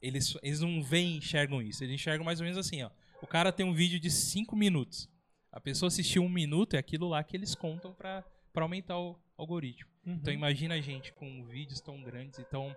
eles, 0.00 0.34
eles 0.42 0.60
não 0.60 0.82
veem, 0.82 1.18
enxergam 1.18 1.60
isso. 1.60 1.84
Eles 1.84 1.94
enxergam 1.94 2.24
mais 2.24 2.40
ou 2.40 2.44
menos 2.44 2.58
assim, 2.58 2.82
ó. 2.82 2.90
O 3.20 3.26
cara 3.26 3.52
tem 3.52 3.66
um 3.66 3.74
vídeo 3.74 4.00
de 4.00 4.10
5 4.10 4.56
minutos. 4.56 5.10
A 5.52 5.60
pessoa 5.60 5.88
assistiu 5.88 6.22
um 6.22 6.28
minuto, 6.28 6.74
é 6.74 6.78
aquilo 6.78 7.08
lá 7.08 7.22
que 7.22 7.36
eles 7.36 7.54
contam 7.54 7.92
pra 7.92 8.24
aumentar 8.54 8.98
o 8.98 9.18
algoritmo. 9.36 9.90
Uhum. 10.06 10.14
Então 10.14 10.32
imagina 10.32 10.74
a 10.74 10.80
gente 10.80 11.12
com 11.12 11.44
vídeos 11.44 11.80
tão 11.80 12.02
grandes, 12.02 12.38
então 12.38 12.74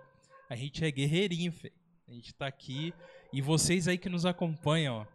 a 0.49 0.56
gente 0.56 0.84
é 0.84 0.91
guerreirinho, 0.91 1.52
feio. 1.52 1.74
A 2.07 2.11
gente 2.11 2.34
tá 2.34 2.48
aqui 2.48 2.94
e 3.32 3.41
vocês 3.41 3.88
aí 3.88 3.98
que 3.98 4.10
nos 4.10 4.26
acompanham, 4.26 4.98
ó, 4.98 5.06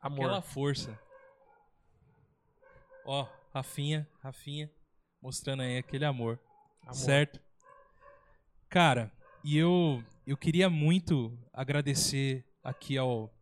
Amor. 0.00 0.26
aquela 0.26 0.42
força. 0.42 0.98
Ó, 3.04 3.26
Rafinha, 3.52 4.08
Rafinha, 4.22 4.70
mostrando 5.20 5.62
aí 5.62 5.78
aquele 5.78 6.04
amor, 6.04 6.38
Amor. 6.82 6.94
certo? 6.94 7.40
Cara, 8.68 9.10
e 9.42 9.56
eu 9.56 10.04
eu 10.26 10.36
queria 10.36 10.70
muito 10.70 11.36
agradecer 11.52 12.44
aqui 12.62 12.96
ao 12.96 13.34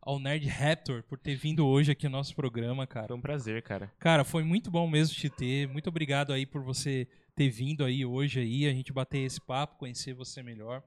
ao 0.00 0.18
Nerd 0.18 0.46
Raptor 0.48 1.02
por 1.04 1.16
ter 1.18 1.36
vindo 1.36 1.66
hoje 1.66 1.92
aqui 1.92 2.06
no 2.06 2.12
nosso 2.16 2.34
programa, 2.34 2.86
cara. 2.86 3.06
Foi 3.06 3.16
um 3.16 3.20
prazer, 3.20 3.62
cara. 3.62 3.92
Cara, 3.98 4.24
foi 4.24 4.42
muito 4.42 4.70
bom 4.70 4.86
mesmo 4.88 5.14
te 5.14 5.30
ter. 5.30 5.68
Muito 5.68 5.88
obrigado 5.88 6.32
aí 6.32 6.44
por 6.44 6.60
você 6.60 7.08
ter 7.34 7.48
vindo 7.50 7.84
aí 7.84 8.04
hoje 8.04 8.40
aí, 8.40 8.66
a 8.66 8.72
gente 8.72 8.92
bater 8.92 9.18
esse 9.18 9.40
papo, 9.40 9.78
conhecer 9.78 10.14
você 10.14 10.42
melhor. 10.42 10.82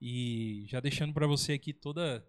E 0.00 0.64
já 0.68 0.80
deixando 0.80 1.12
pra 1.14 1.26
você 1.26 1.54
aqui 1.54 1.72
toda 1.72 2.26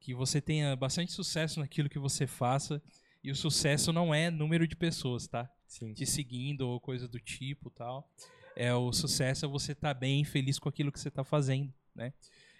que 0.00 0.14
você 0.14 0.40
tenha 0.40 0.74
bastante 0.76 1.12
sucesso 1.12 1.60
naquilo 1.60 1.88
que 1.88 1.98
você 1.98 2.26
faça. 2.26 2.82
E 3.22 3.30
o 3.30 3.36
sucesso 3.36 3.92
não 3.92 4.14
é 4.14 4.30
número 4.30 4.66
de 4.66 4.76
pessoas, 4.76 5.26
tá? 5.26 5.50
Sim. 5.66 5.92
Te 5.92 6.06
seguindo 6.06 6.62
ou 6.62 6.80
coisa 6.80 7.08
do 7.08 7.18
tipo, 7.20 7.70
tal. 7.70 8.10
É 8.56 8.72
o 8.74 8.92
sucesso 8.92 9.44
é 9.44 9.48
você 9.48 9.72
estar 9.72 9.94
bem, 9.94 10.24
feliz 10.24 10.58
com 10.58 10.68
aquilo 10.68 10.90
que 10.90 10.98
você 10.98 11.10
tá 11.10 11.22
fazendo, 11.24 11.72
né? 11.94 12.12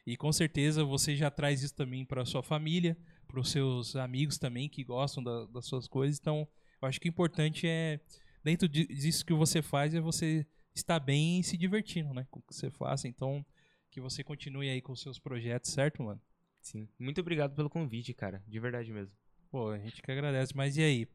E 0.06 0.16
com 0.16 0.32
certeza 0.32 0.84
você 0.84 1.16
já 1.16 1.30
traz 1.30 1.62
isso 1.62 1.74
também 1.74 2.04
para 2.04 2.24
sua 2.24 2.42
família, 2.42 2.96
para 3.26 3.40
os 3.40 3.50
seus 3.50 3.94
amigos 3.96 4.38
também 4.38 4.68
que 4.68 4.82
gostam 4.84 5.22
da- 5.22 5.46
das 5.46 5.66
suas 5.66 5.86
coisas. 5.86 6.18
Então, 6.18 6.46
eu 6.80 6.88
acho 6.88 7.00
que 7.00 7.08
o 7.08 7.10
importante 7.10 7.66
é, 7.66 8.00
dentro 8.48 8.68
de- 8.68 8.86
disso 8.86 9.24
que 9.24 9.34
você 9.34 9.60
faz, 9.62 9.94
é 9.94 10.00
você 10.00 10.46
estar 10.74 10.98
bem 10.98 11.40
e 11.40 11.44
se 11.44 11.56
divertindo, 11.56 12.14
né? 12.14 12.26
Com 12.30 12.40
o 12.40 12.42
que 12.42 12.54
você 12.54 12.70
faça. 12.70 13.06
Então, 13.06 13.44
que 13.90 14.00
você 14.00 14.24
continue 14.24 14.68
aí 14.70 14.80
com 14.80 14.92
os 14.92 15.00
seus 15.02 15.18
projetos, 15.18 15.70
certo, 15.70 16.02
mano? 16.02 16.20
Sim. 16.62 16.88
Muito 16.98 17.20
obrigado 17.20 17.54
pelo 17.54 17.68
convite, 17.70 18.12
cara. 18.14 18.42
De 18.46 18.58
verdade 18.58 18.92
mesmo. 18.92 19.14
Pô, 19.50 19.70
a 19.70 19.78
gente 19.78 20.00
que 20.02 20.10
agradece. 20.10 20.56
Mas 20.56 20.76
e 20.76 20.82
aí? 20.82 21.08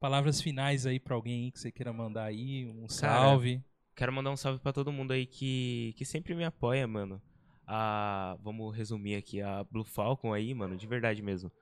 Palavras 0.00 0.40
finais 0.40 0.84
aí 0.86 0.98
pra 0.98 1.14
alguém 1.14 1.50
que 1.50 1.60
você 1.60 1.70
queira 1.70 1.92
mandar 1.92 2.24
aí, 2.24 2.66
um 2.66 2.88
salve. 2.88 3.62
Quero 3.94 4.12
mandar 4.12 4.30
um 4.30 4.36
salve 4.36 4.58
pra 4.58 4.72
todo 4.72 4.90
mundo 4.92 5.12
aí 5.12 5.26
que, 5.26 5.94
que 5.96 6.04
sempre 6.04 6.34
me 6.34 6.44
apoia, 6.44 6.86
mano. 6.88 7.20
A, 7.66 8.36
vamos 8.42 8.74
resumir 8.76 9.14
aqui, 9.14 9.40
a 9.40 9.62
Blue 9.64 9.84
Falcon 9.84 10.32
aí, 10.32 10.52
mano, 10.54 10.76
de 10.76 10.86
verdade 10.86 11.22
mesmo. 11.22 11.52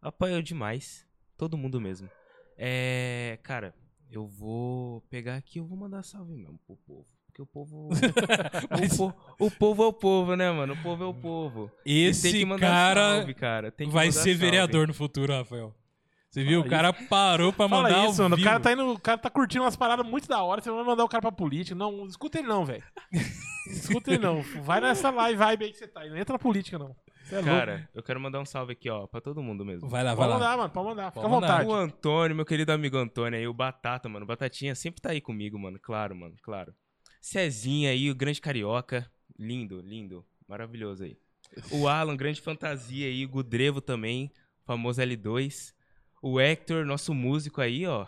Apoiou 0.00 0.42
demais. 0.42 1.06
Todo 1.36 1.56
mundo 1.58 1.80
mesmo. 1.80 2.08
É. 2.56 3.38
Cara, 3.42 3.74
eu 4.10 4.26
vou 4.26 5.00
pegar 5.10 5.36
aqui 5.36 5.58
e 5.58 5.60
eu 5.60 5.66
vou 5.66 5.76
mandar 5.78 6.02
salve 6.02 6.34
mesmo 6.34 6.58
pro 6.66 6.76
povo. 6.76 7.06
Porque 7.26 7.42
o 7.42 7.46
povo. 7.46 7.88
Mas 8.70 8.98
o, 8.98 9.12
po- 9.12 9.14
o 9.46 9.50
povo 9.50 9.82
é 9.82 9.86
o 9.86 9.92
povo, 9.92 10.34
né, 10.36 10.50
mano? 10.50 10.72
O 10.72 10.82
povo 10.82 11.04
é 11.04 11.06
o 11.06 11.12
povo. 11.14 11.70
E 11.84 12.04
esse 12.06 12.22
tem 12.22 12.32
que 12.40 12.44
mandar 12.46 12.66
cara 12.66 13.16
salve, 13.18 13.34
cara. 13.34 13.70
Tem 13.70 13.86
que 13.88 13.92
vai 13.92 14.06
mandar 14.06 14.20
ser 14.20 14.30
salve. 14.30 14.36
vereador 14.36 14.88
no 14.88 14.94
futuro, 14.94 15.32
Rafael. 15.34 15.74
Você 16.30 16.42
viu? 16.44 16.60
Fala 16.60 16.66
o 16.66 16.70
cara 16.70 16.92
parou 16.92 17.52
pra 17.52 17.68
Fala 17.68 17.82
mandar 17.82 18.08
isso, 18.08 18.22
ao 18.22 18.28
mano. 18.28 18.40
O 18.40 18.44
cara, 18.44 18.60
tá 18.60 18.72
indo, 18.72 18.90
o 18.92 18.98
cara 18.98 19.18
tá 19.18 19.28
curtindo 19.30 19.64
umas 19.64 19.76
paradas 19.76 20.06
muito 20.06 20.28
da 20.28 20.42
hora. 20.42 20.60
Você 20.62 20.70
vai 20.70 20.84
mandar 20.84 21.04
o 21.04 21.08
cara 21.08 21.20
pra 21.22 21.32
política. 21.32 21.74
Não, 21.74 22.06
escuta 22.06 22.38
ele 22.38 22.48
não, 22.48 22.64
velho. 22.64 22.82
escuta 23.70 24.10
ele 24.12 24.22
não. 24.22 24.42
Vai 24.62 24.80
nessa 24.80 25.10
live 25.10 25.38
vibe 25.38 25.64
aí 25.66 25.72
que 25.72 25.78
você 25.78 25.86
tá. 25.88 26.04
Não 26.06 26.16
entra 26.16 26.32
na 26.34 26.38
política, 26.38 26.78
não. 26.78 26.94
É. 27.30 27.42
Cara, 27.42 27.88
eu 27.94 28.02
quero 28.02 28.20
mandar 28.20 28.40
um 28.40 28.44
salve 28.44 28.72
aqui, 28.72 28.88
ó, 28.88 29.06
pra 29.06 29.20
todo 29.20 29.42
mundo 29.42 29.64
mesmo. 29.64 29.88
Vai 29.88 30.04
lá, 30.04 30.14
vai 30.14 30.26
Pode 30.26 30.28
lá. 30.28 30.34
mandar, 30.38 30.56
mano. 30.56 30.70
Pode 30.70 30.88
mandar. 30.88 31.10
Fica 31.10 31.20
Pode 31.22 31.26
à 31.26 31.28
mandar. 31.40 31.48
vontade. 31.64 31.68
O 31.68 31.74
Antônio, 31.74 32.36
meu 32.36 32.44
querido 32.44 32.72
amigo 32.72 32.96
Antônio 32.96 33.38
aí, 33.38 33.46
o 33.48 33.52
Batata, 33.54 34.08
mano. 34.08 34.24
Batatinha 34.26 34.74
sempre 34.74 35.00
tá 35.00 35.10
aí 35.10 35.20
comigo, 35.20 35.58
mano. 35.58 35.78
Claro, 35.80 36.14
mano, 36.14 36.34
claro. 36.42 36.74
Cezinha 37.20 37.90
aí, 37.90 38.10
o 38.10 38.14
grande 38.14 38.40
carioca. 38.40 39.10
Lindo, 39.38 39.80
lindo. 39.80 40.24
Maravilhoso 40.48 41.04
aí. 41.04 41.18
O 41.70 41.88
Alan, 41.88 42.16
grande 42.16 42.40
fantasia 42.40 43.06
aí. 43.06 43.24
O 43.24 43.28
Gudrevo 43.28 43.80
também. 43.80 44.30
famoso 44.64 45.00
L2. 45.02 45.72
O 46.22 46.40
Hector, 46.40 46.84
nosso 46.86 47.12
músico 47.12 47.60
aí, 47.60 47.86
ó. 47.86 48.06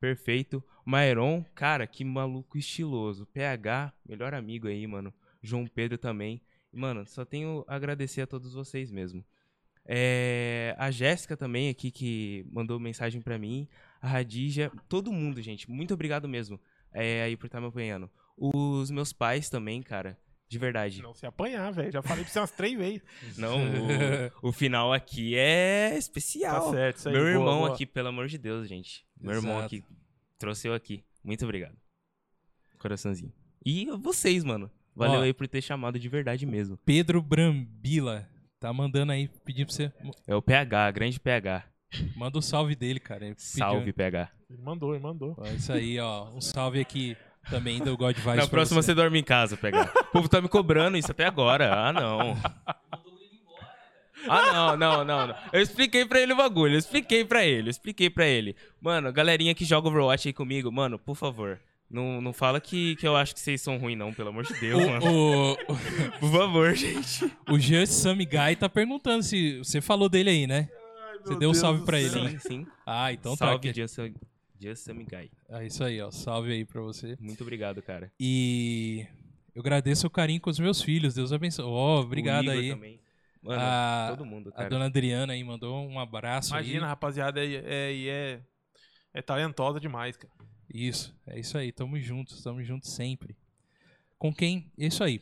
Perfeito. 0.00 0.62
Maeron, 0.84 1.44
cara, 1.54 1.86
que 1.86 2.04
maluco 2.04 2.58
estiloso. 2.58 3.26
PH, 3.26 3.92
melhor 4.08 4.34
amigo 4.34 4.66
aí, 4.66 4.86
mano. 4.86 5.14
João 5.42 5.66
Pedro 5.66 5.96
também. 5.96 6.42
Mano, 6.72 7.06
só 7.06 7.24
tenho 7.24 7.64
a 7.68 7.74
agradecer 7.74 8.22
a 8.22 8.26
todos 8.26 8.54
vocês 8.54 8.90
mesmo. 8.90 9.24
É, 9.84 10.74
a 10.78 10.90
Jéssica 10.90 11.36
também 11.36 11.68
aqui 11.68 11.90
que 11.90 12.46
mandou 12.50 12.78
mensagem 12.78 13.20
pra 13.20 13.38
mim. 13.38 13.68
A 14.00 14.08
Radija, 14.08 14.70
todo 14.88 15.12
mundo, 15.12 15.42
gente. 15.42 15.70
Muito 15.70 15.92
obrigado 15.94 16.28
mesmo 16.28 16.58
é, 16.92 17.22
aí 17.22 17.36
por 17.36 17.46
estar 17.46 17.60
me 17.60 17.66
apanhando. 17.66 18.10
Os 18.36 18.90
meus 18.90 19.12
pais 19.12 19.48
também, 19.48 19.82
cara. 19.82 20.18
De 20.48 20.58
verdade. 20.58 21.00
Não 21.00 21.14
se 21.14 21.24
apanhar, 21.24 21.72
velho. 21.72 21.90
Já 21.90 22.02
falei 22.02 22.24
pra 22.24 22.32
você 22.32 22.38
umas 22.38 22.50
três 22.50 22.76
vezes. 22.76 23.02
Não, 23.38 23.58
o, 24.42 24.48
o 24.48 24.52
final 24.52 24.92
aqui 24.92 25.34
é 25.34 25.96
especial. 25.96 26.66
Tá 26.66 26.70
certo, 26.72 26.96
isso 26.98 27.08
aí. 27.08 27.14
Meu 27.14 27.22
boa, 27.22 27.32
irmão 27.32 27.58
boa. 27.60 27.72
aqui, 27.72 27.86
pelo 27.86 28.08
amor 28.08 28.28
de 28.28 28.36
Deus, 28.36 28.68
gente. 28.68 29.06
Meu 29.18 29.34
irmão 29.34 29.58
Exato. 29.58 29.66
aqui 29.66 29.84
trouxe 30.38 30.68
eu 30.68 30.74
aqui. 30.74 31.04
Muito 31.24 31.44
obrigado. 31.44 31.76
Coraçãozinho. 32.78 33.32
E 33.64 33.86
vocês, 33.98 34.44
mano. 34.44 34.70
Valeu 34.94 35.20
Ó. 35.20 35.22
aí 35.22 35.32
por 35.32 35.48
ter 35.48 35.62
chamado 35.62 35.98
de 35.98 36.08
verdade 36.08 36.44
mesmo. 36.46 36.76
Pedro 36.84 37.22
Brambila 37.22 38.28
tá 38.60 38.72
mandando 38.72 39.12
aí, 39.12 39.28
pedindo 39.44 39.66
pra 39.66 39.74
você. 39.74 39.92
É 40.26 40.34
o 40.34 40.42
PH, 40.42 40.90
grande 40.90 41.18
PH. 41.18 41.64
Manda 42.16 42.38
o 42.38 42.42
salve 42.42 42.74
dele, 42.74 43.00
cara. 43.00 43.24
Ele 43.26 43.34
pediu- 43.34 43.48
Salve, 43.58 43.92
PH. 43.92 44.30
Ele 44.50 44.62
mandou, 44.62 44.94
ele 44.94 45.02
mandou. 45.02 45.34
Ó, 45.38 45.46
isso 45.46 45.72
aí, 45.72 45.98
ó. 45.98 46.28
Um 46.30 46.40
salve 46.40 46.80
aqui 46.80 47.16
também 47.50 47.78
do 47.80 47.96
God 47.96 48.16
Vibes. 48.16 48.26
Na 48.36 48.42
pra 48.42 48.48
próxima 48.48 48.80
você 48.82 48.94
dorme 48.94 49.18
em 49.18 49.24
casa, 49.24 49.56
PH. 49.56 49.92
O 50.00 50.04
povo 50.12 50.28
tá 50.28 50.40
me 50.40 50.48
cobrando 50.48 50.96
isso 50.96 51.10
até 51.10 51.26
agora. 51.26 51.72
Ah, 51.88 51.92
não. 51.92 52.36
Ah, 54.28 54.52
não, 54.52 54.76
não, 54.76 55.04
não, 55.04 55.26
não. 55.28 55.34
Eu 55.52 55.60
expliquei 55.60 56.04
pra 56.06 56.20
ele 56.20 56.32
o 56.32 56.36
bagulho, 56.36 56.74
eu 56.74 56.78
expliquei 56.78 57.24
pra 57.24 57.44
ele, 57.44 57.68
eu 57.68 57.70
expliquei 57.70 58.08
pra 58.08 58.24
ele. 58.26 58.54
Mano, 58.80 59.12
galerinha 59.12 59.54
que 59.54 59.64
joga 59.64 59.88
Overwatch 59.88 60.28
aí 60.28 60.32
comigo, 60.32 60.70
mano, 60.70 60.96
por 60.98 61.16
favor. 61.16 61.58
Não, 61.92 62.22
não 62.22 62.32
fala 62.32 62.58
que, 62.58 62.96
que 62.96 63.06
eu 63.06 63.14
acho 63.14 63.34
que 63.34 63.40
vocês 63.40 63.60
são 63.60 63.76
ruins, 63.76 63.98
não, 63.98 64.12
pelo 64.14 64.30
amor 64.30 64.44
de 64.44 64.54
Deus, 64.58 64.82
mano. 64.86 65.06
O, 65.06 65.52
o, 65.52 65.56
Por 66.18 66.32
favor, 66.32 66.74
gente. 66.74 67.30
o 67.50 67.58
Jean 67.58 67.84
Samiguy 67.84 68.56
tá 68.58 68.66
perguntando 68.68 69.22
se 69.22 69.58
você 69.58 69.80
falou 69.80 70.08
dele 70.08 70.30
aí, 70.30 70.46
né? 70.46 70.70
Você 71.22 71.36
deu 71.36 71.50
um 71.50 71.54
salve 71.54 71.84
pra 71.84 72.00
ele, 72.00 72.20
né? 72.22 72.30
Sim, 72.30 72.38
sim. 72.38 72.66
Ah, 72.86 73.12
então 73.12 73.36
tá. 73.36 73.46
Salve. 73.46 73.72
Just, 73.74 73.96
Just 74.58 74.84
Some 74.86 75.04
Guy. 75.04 75.30
É 75.50 75.66
isso 75.66 75.84
aí, 75.84 76.00
ó. 76.00 76.10
Salve 76.10 76.50
aí 76.52 76.64
pra 76.64 76.80
você. 76.80 77.16
Muito 77.20 77.42
obrigado, 77.42 77.80
cara. 77.82 78.10
E 78.18 79.06
eu 79.54 79.60
agradeço 79.60 80.06
o 80.06 80.10
carinho 80.10 80.40
com 80.40 80.48
os 80.50 80.58
meus 80.58 80.80
filhos. 80.82 81.14
Deus 81.14 81.32
abençoe. 81.32 81.64
Ó, 81.66 82.00
obrigado 82.00 82.48
O 82.48 82.52
Igor 82.52 82.58
aí. 82.58 82.70
Também. 82.70 83.00
Mano, 83.42 83.60
A- 83.60 84.06
todo 84.16 84.24
mundo, 84.24 84.48
A 84.50 84.52
cara. 84.52 84.68
dona 84.70 84.84
Adriana 84.86 85.32
aí 85.32 85.44
mandou 85.44 85.86
um 85.88 85.98
abraço 86.00 86.50
Imagina, 86.54 86.86
aí. 86.86 86.88
rapaziada, 86.88 87.44
é, 87.44 87.54
é, 87.54 88.08
é, 88.08 88.40
é 89.14 89.22
talentosa 89.22 89.78
demais, 89.78 90.16
cara. 90.16 90.32
Isso, 90.72 91.14
é 91.26 91.38
isso 91.38 91.58
aí. 91.58 91.70
Tamo 91.70 91.98
juntos, 92.00 92.42
tamo 92.42 92.62
juntos 92.62 92.90
sempre. 92.90 93.36
Com 94.18 94.32
quem? 94.32 94.72
Isso 94.76 95.04
aí. 95.04 95.20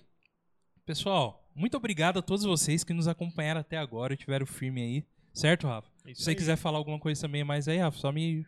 Pessoal, 0.86 1.44
muito 1.54 1.76
obrigado 1.76 2.18
a 2.18 2.22
todos 2.22 2.44
vocês 2.44 2.84
que 2.84 2.92
nos 2.92 3.08
acompanharam 3.08 3.60
até 3.60 3.76
agora 3.76 4.14
e 4.14 4.16
tiveram 4.16 4.46
firme 4.46 4.80
aí. 4.80 5.04
Certo, 5.32 5.66
Rafa? 5.66 5.90
Isso 6.06 6.20
Se 6.20 6.24
você 6.24 6.30
aí. 6.30 6.36
quiser 6.36 6.56
falar 6.56 6.78
alguma 6.78 6.98
coisa 6.98 7.20
também 7.20 7.42
mais 7.42 7.66
aí, 7.66 7.78
Rafa, 7.78 7.98
só 7.98 8.12
me, 8.12 8.46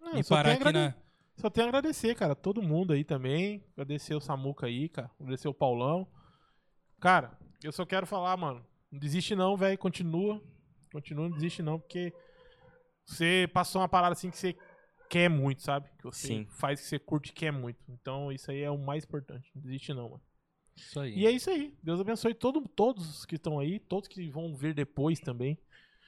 Não, 0.00 0.14
me 0.14 0.22
só 0.22 0.36
parar 0.36 0.52
aqui 0.52 0.72
na. 0.72 0.94
Só 1.36 1.48
tenho 1.48 1.66
a 1.66 1.68
agradecer, 1.70 2.14
cara. 2.14 2.34
Todo 2.34 2.62
mundo 2.62 2.92
aí 2.92 3.04
também. 3.04 3.64
Agradecer 3.72 4.14
o 4.14 4.20
Samuca 4.20 4.66
aí, 4.66 4.88
cara. 4.88 5.10
Agradecer 5.18 5.48
o 5.48 5.54
Paulão. 5.54 6.06
Cara, 7.00 7.36
eu 7.64 7.72
só 7.72 7.86
quero 7.86 8.06
falar, 8.06 8.36
mano. 8.36 8.64
Não 8.90 8.98
desiste 8.98 9.34
não, 9.34 9.56
velho. 9.56 9.78
Continua. 9.78 10.40
Continua, 10.92 11.28
não 11.28 11.34
desiste 11.34 11.62
não, 11.62 11.80
porque 11.80 12.12
você 13.06 13.48
passou 13.52 13.80
uma 13.80 13.88
parada 13.88 14.12
assim 14.12 14.30
que 14.30 14.36
você 14.36 14.54
quer 15.12 15.28
muito, 15.28 15.62
sabe? 15.62 15.90
Que 15.98 16.04
você 16.04 16.26
Sim. 16.28 16.46
faz 16.48 16.80
que 16.80 16.86
você 16.86 16.98
curte 16.98 17.30
e 17.30 17.34
quer 17.34 17.52
muito. 17.52 17.78
Então 17.90 18.32
isso 18.32 18.50
aí 18.50 18.62
é 18.62 18.70
o 18.70 18.78
mais 18.78 19.04
importante. 19.04 19.50
Não 19.54 19.60
desiste 19.62 19.92
não, 19.92 20.08
mano. 20.08 20.22
Isso 20.74 20.98
aí. 20.98 21.18
E 21.18 21.26
é 21.26 21.30
isso 21.30 21.50
aí. 21.50 21.74
Deus 21.82 22.00
abençoe 22.00 22.32
todo, 22.32 22.66
todos 22.66 23.26
que 23.26 23.34
estão 23.36 23.58
aí, 23.58 23.78
todos 23.78 24.08
que 24.08 24.30
vão 24.30 24.54
ver 24.56 24.72
depois 24.72 25.20
também. 25.20 25.58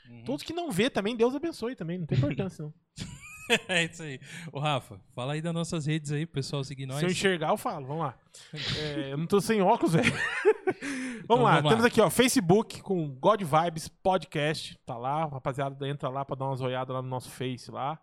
Uhum. 0.09 0.25
Todos 0.25 0.43
que 0.43 0.55
não 0.55 0.71
vê 0.71 0.89
também, 0.89 1.15
Deus 1.15 1.35
abençoe 1.35 1.77
também. 1.77 1.99
Não 1.99 2.07
tem 2.07 2.17
importância, 2.17 2.65
não. 2.65 2.73
é 3.69 3.85
isso 3.85 4.03
aí. 4.03 4.19
Ô, 4.51 4.59
Rafa, 4.59 4.99
fala 5.15 5.35
aí 5.35 5.43
das 5.43 5.53
nossas 5.53 5.85
redes 5.85 6.11
aí, 6.11 6.25
pro 6.25 6.37
pessoal 6.37 6.65
seguir 6.65 6.87
nós. 6.87 7.01
Se 7.01 7.05
eu 7.05 7.11
enxergar, 7.11 7.51
eu 7.51 7.59
falo. 7.59 7.87
Vamos 7.87 8.05
lá. 8.05 8.19
É, 8.79 9.13
eu 9.13 9.19
não 9.19 9.27
tô 9.27 9.39
sem 9.41 9.61
óculos, 9.61 9.93
velho. 9.93 10.11
vamos 11.29 11.43
Então, 11.43 11.43
lá. 11.43 11.55
vamos 11.57 11.69
Temos 11.69 11.83
lá. 11.83 11.89
aqui, 11.89 12.01
ó, 12.01 12.09
Facebook 12.11 12.81
com 12.81 13.09
God 13.17 13.43
Vibes 13.43 13.87
Podcast. 13.87 14.79
Tá 14.87 14.97
lá. 14.97 15.27
Rapaziada, 15.27 15.87
entra 15.87 16.09
lá 16.09 16.25
pra 16.25 16.37
dar 16.37 16.47
umas 16.47 16.61
olhadas 16.63 16.95
lá 16.95 17.03
no 17.03 17.09
nosso 17.09 17.31
Face 17.31 17.71
lá. 17.71 18.01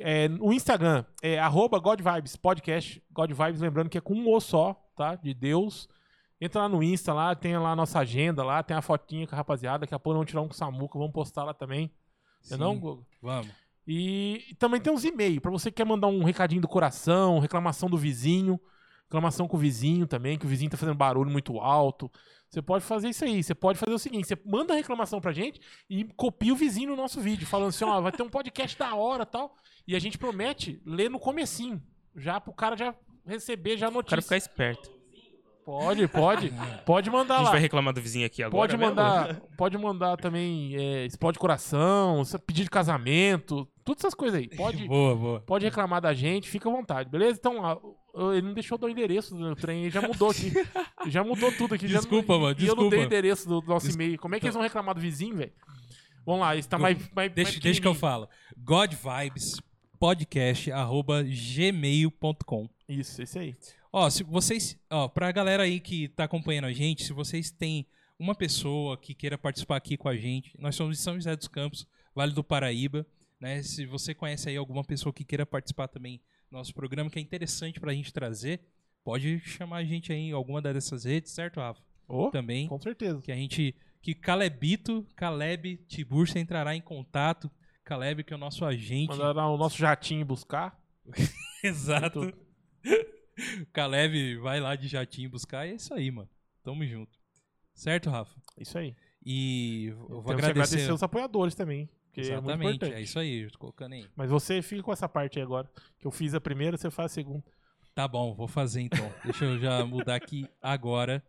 É, 0.00 0.28
o 0.40 0.52
Instagram 0.52 1.04
é 1.22 1.38
arroba 1.38 1.78
God 1.78 2.00
Vibes 2.00 2.36
Podcast. 2.36 3.02
God 3.10 3.30
Vibes, 3.30 3.60
lembrando 3.60 3.88
que 3.88 3.98
é 3.98 4.00
com 4.00 4.14
um 4.14 4.32
O 4.32 4.40
só, 4.40 4.74
tá? 4.96 5.14
De 5.14 5.34
Deus. 5.34 5.88
Entra 6.40 6.62
lá 6.62 6.68
no 6.68 6.82
Insta, 6.82 7.12
lá, 7.12 7.34
tem 7.34 7.56
lá 7.58 7.72
a 7.72 7.76
nossa 7.76 7.98
agenda 7.98 8.44
lá, 8.44 8.62
tem 8.62 8.76
a 8.76 8.82
fotinha 8.82 9.26
com 9.26 9.34
a 9.34 9.38
rapaziada. 9.38 9.80
Daqui 9.80 9.94
a 9.94 9.98
pouco 9.98 10.14
vamos 10.14 10.30
tirar 10.30 10.40
um 10.42 10.46
com 10.46 10.54
o 10.54 10.56
Samuca, 10.56 10.98
vamos 10.98 11.12
postar 11.12 11.44
lá 11.44 11.52
também. 11.52 11.90
Não 12.50 12.56
é 12.56 12.60
não, 12.60 12.74
Sim, 12.74 12.80
Gogo? 12.80 13.06
Vamos. 13.20 13.48
E, 13.86 14.44
e 14.50 14.54
também 14.54 14.80
tem 14.80 14.92
uns 14.92 15.04
e-mails, 15.04 15.40
pra 15.40 15.50
você 15.50 15.70
que 15.70 15.78
quer 15.78 15.86
mandar 15.86 16.08
um 16.08 16.22
recadinho 16.22 16.60
do 16.60 16.68
coração, 16.68 17.38
reclamação 17.38 17.88
do 17.88 17.96
vizinho, 17.96 18.60
reclamação 19.04 19.48
com 19.48 19.56
o 19.56 19.60
vizinho 19.60 20.06
também, 20.06 20.38
que 20.38 20.44
o 20.44 20.48
vizinho 20.48 20.70
tá 20.70 20.76
fazendo 20.76 20.96
barulho 20.96 21.30
muito 21.30 21.58
alto. 21.58 22.10
Você 22.50 22.62
pode 22.62 22.84
fazer 22.84 23.08
isso 23.10 23.24
aí. 23.24 23.42
Você 23.42 23.54
pode 23.54 23.78
fazer 23.78 23.92
o 23.92 23.98
seguinte: 23.98 24.26
você 24.26 24.36
manda 24.44 24.72
a 24.72 24.76
reclamação 24.76 25.20
pra 25.20 25.32
gente 25.32 25.60
e 25.88 26.04
copia 26.16 26.52
o 26.52 26.56
vizinho 26.56 26.90
no 26.90 26.96
nosso 26.96 27.20
vídeo, 27.20 27.46
falando 27.46 27.68
assim, 27.68 27.84
ó, 27.84 28.00
vai 28.00 28.12
ter 28.12 28.22
um 28.22 28.28
podcast 28.30 28.78
da 28.78 28.94
hora 28.94 29.26
tal. 29.26 29.54
E 29.86 29.94
a 29.94 29.98
gente 29.98 30.16
promete 30.18 30.80
ler 30.84 31.10
no 31.10 31.18
comecinho, 31.18 31.82
já 32.16 32.40
pro 32.40 32.52
cara 32.52 32.76
já 32.76 32.94
receber 33.26 33.76
já 33.76 33.86
a 33.86 33.90
O 33.90 33.92
cara 33.92 34.02
notícia. 34.16 34.22
ficar 34.22 34.36
esperto. 34.36 34.98
Pode, 35.64 36.08
pode. 36.08 36.50
Pode 36.86 37.10
A 37.10 37.12
mandar 37.12 37.34
gente 37.36 37.44
lá. 37.44 37.50
vai 37.50 37.60
reclamar 37.60 37.92
do 37.92 38.00
vizinho 38.00 38.24
aqui 38.24 38.42
agora. 38.42 38.56
Pode 38.62 38.74
mesmo? 38.78 38.88
mandar, 38.94 39.34
pode 39.54 39.76
mandar 39.76 40.16
também 40.16 40.74
é, 40.74 41.04
explode 41.04 41.38
coração, 41.38 42.22
pedido 42.46 42.64
de 42.64 42.70
casamento, 42.70 43.68
todas 43.84 44.02
essas 44.02 44.14
coisas 44.14 44.40
aí. 44.40 44.48
Pode, 44.48 44.78
Boa, 44.88 45.14
boa. 45.14 45.40
pode 45.42 45.66
reclamar 45.66 46.00
da 46.00 46.14
gente, 46.14 46.48
fica 46.48 46.70
à 46.70 46.72
vontade, 46.72 47.10
beleza? 47.10 47.36
Então, 47.38 47.58
ó, 47.60 47.78
ele 48.32 48.42
não 48.42 48.54
deixou 48.54 48.78
o 48.80 48.88
endereço 48.88 49.36
do 49.36 49.54
trem, 49.56 49.82
ele 49.82 49.90
já 49.90 50.02
mudou 50.02 50.30
aqui. 50.30 50.52
já 51.08 51.22
mudou 51.22 51.52
tudo 51.52 51.74
aqui. 51.74 51.86
já 51.86 51.98
Desculpa, 51.98 52.32
não, 52.34 52.40
mano, 52.40 52.56
E 52.58 52.66
eu 52.66 52.74
não 52.74 52.88
dei 52.88 52.98
o 52.98 53.02
desculpa. 53.02 53.06
endereço 53.06 53.48
do 53.48 53.62
nosso 53.62 53.90
e-mail. 53.90 54.18
Como 54.18 54.34
é 54.34 54.40
que 54.40 54.46
eles 54.46 54.54
vão 54.54 54.62
reclamar 54.62 54.94
do 54.94 55.00
vizinho, 55.00 55.36
velho? 55.36 55.52
Vamos 56.24 56.40
lá, 56.40 56.56
isso 56.56 56.68
tá 56.68 56.78
mais, 56.78 56.98
mais 57.14 57.32
Deixa, 57.32 57.52
mais 57.52 57.62
deixa 57.62 57.80
que 57.80 57.86
eu 57.86 57.94
falo. 57.94 58.28
God 58.56 58.92
Vibes 58.92 59.60
podcast 59.98 60.70
arroba 60.70 61.22
gmail.com. 61.22 62.68
Isso, 62.88 63.22
esse 63.22 63.38
aí. 63.38 63.56
Ó, 63.92 64.08
se 64.10 64.22
vocês, 64.22 64.78
ó, 64.90 65.08
pra 65.08 65.32
galera 65.32 65.62
aí 65.62 65.80
que 65.80 66.08
tá 66.08 66.24
acompanhando 66.24 66.66
a 66.66 66.72
gente, 66.72 67.04
se 67.04 67.12
vocês 67.12 67.50
têm 67.50 67.86
uma 68.18 68.34
pessoa 68.34 68.96
que 68.96 69.14
queira 69.14 69.38
participar 69.38 69.76
aqui 69.76 69.96
com 69.96 70.08
a 70.08 70.16
gente, 70.16 70.52
nós 70.58 70.74
somos 70.74 70.96
de 70.96 71.02
São 71.02 71.14
José 71.14 71.34
dos 71.34 71.48
Campos, 71.48 71.86
Vale 72.14 72.32
do 72.32 72.42
Paraíba, 72.44 73.06
né? 73.40 73.62
Se 73.62 73.86
você 73.86 74.14
conhece 74.14 74.48
aí 74.48 74.56
alguma 74.56 74.84
pessoa 74.84 75.12
que 75.12 75.24
queira 75.24 75.46
participar 75.46 75.88
também 75.88 76.20
nosso 76.50 76.74
programa, 76.74 77.10
que 77.10 77.18
é 77.18 77.22
interessante 77.22 77.78
pra 77.80 77.92
gente 77.92 78.12
trazer, 78.12 78.60
pode 79.04 79.38
chamar 79.40 79.78
a 79.78 79.84
gente 79.84 80.12
aí 80.12 80.18
em 80.28 80.32
alguma 80.32 80.60
dessas 80.62 81.04
redes, 81.04 81.32
certo, 81.32 81.60
Rafa? 81.60 81.82
Ô, 82.06 82.30
Também, 82.30 82.66
com 82.68 82.80
certeza. 82.80 83.20
que 83.20 83.30
a 83.30 83.36
gente, 83.36 83.74
que 84.00 84.14
Calebito, 84.14 85.06
Caleb 85.14 85.76
Tiburcio 85.86 86.38
entrará 86.38 86.74
em 86.74 86.80
contato, 86.80 87.50
Caleb 87.84 88.24
que 88.24 88.32
é 88.32 88.36
o 88.36 88.38
nosso 88.38 88.64
agente. 88.64 89.10
Mandaram 89.10 89.54
o 89.54 89.58
nosso 89.58 89.76
jatinho 89.78 90.24
buscar. 90.24 90.78
Exato. 91.62 92.32
Caleb 93.72 94.36
vai 94.38 94.60
lá 94.60 94.74
de 94.74 94.88
jatinho 94.88 95.30
buscar 95.30 95.66
e 95.66 95.72
é 95.72 95.74
isso 95.74 95.92
aí, 95.94 96.10
mano. 96.10 96.28
Tamo 96.62 96.84
junto. 96.86 97.16
Certo, 97.74 98.10
Rafa? 98.10 98.34
Isso 98.58 98.76
aí. 98.76 98.94
E 99.24 99.86
eu 99.88 99.96
vou 99.96 100.22
Temos 100.24 100.44
agradecer. 100.44 100.50
agradecer 100.74 100.92
os 100.92 101.02
apoiadores 101.02 101.54
também. 101.54 101.88
Que 102.22 102.30
é 102.30 102.34
muito 102.34 102.44
Exatamente, 102.50 102.76
importante. 102.76 102.94
é 102.98 103.00
isso 103.02 103.18
aí, 103.18 103.50
colocando 103.58 103.92
aí. 103.94 104.06
Mas 104.16 104.30
você 104.30 104.60
fica 104.62 104.82
com 104.82 104.92
essa 104.92 105.08
parte 105.08 105.38
aí 105.38 105.42
agora. 105.44 105.70
Que 105.98 106.06
eu 106.06 106.10
fiz 106.10 106.34
a 106.34 106.40
primeira, 106.40 106.76
você 106.76 106.90
faz 106.90 107.12
a 107.12 107.14
segunda. 107.14 107.44
Tá 107.94 108.06
bom, 108.06 108.34
vou 108.34 108.48
fazer 108.48 108.80
então. 108.80 109.12
Deixa 109.24 109.44
eu 109.44 109.58
já 109.58 109.84
mudar 109.84 110.14
aqui 110.14 110.46
agora. 110.62 111.22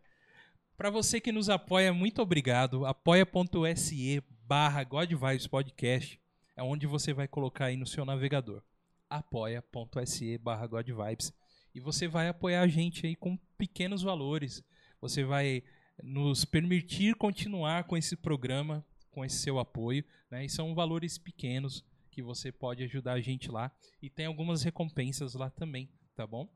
Pra 0.78 0.90
você 0.90 1.20
que 1.20 1.32
nos 1.32 1.50
apoia, 1.50 1.94
muito 1.94 2.22
obrigado. 2.22 2.86
apoia.se 2.86 4.24
barra 4.48 4.84
God 4.84 5.12
Vibes 5.12 5.48
Podcast 5.48 6.20
é 6.56 6.64
onde 6.64 6.88
você 6.88 7.14
vai 7.14 7.28
colocar 7.28 7.66
aí 7.66 7.78
no 7.78 7.86
seu 7.86 8.04
navegador. 8.04 8.62
apoia.se 9.10 10.38
barra 10.38 10.68
God 10.68 10.88
Vibes 10.88 11.34
e 11.74 11.80
você 11.80 12.08
vai 12.08 12.28
apoiar 12.28 12.62
a 12.62 12.68
gente 12.68 13.06
aí 13.06 13.16
com 13.16 13.38
pequenos 13.58 14.02
valores. 14.02 14.64
Você 15.02 15.24
vai 15.24 15.64
nos 16.04 16.46
permitir 16.46 17.16
continuar 17.16 17.86
com 17.86 17.96
esse 17.98 18.16
programa, 18.16 18.86
com 19.12 19.24
esse 19.26 19.38
seu 19.38 19.60
apoio, 19.60 20.04
né? 20.30 20.46
E 20.46 20.50
são 20.50 20.74
valores 20.76 21.18
pequenos 21.18 21.84
que 22.12 22.22
você 22.22 22.52
pode 22.52 22.84
ajudar 22.84 23.14
a 23.14 23.22
gente 23.22 23.50
lá 23.50 23.72
e 24.02 24.10
tem 24.10 24.26
algumas 24.26 24.64
recompensas 24.64 25.34
lá 25.34 25.50
também, 25.50 25.90
tá 26.16 26.26
bom? 26.26 26.50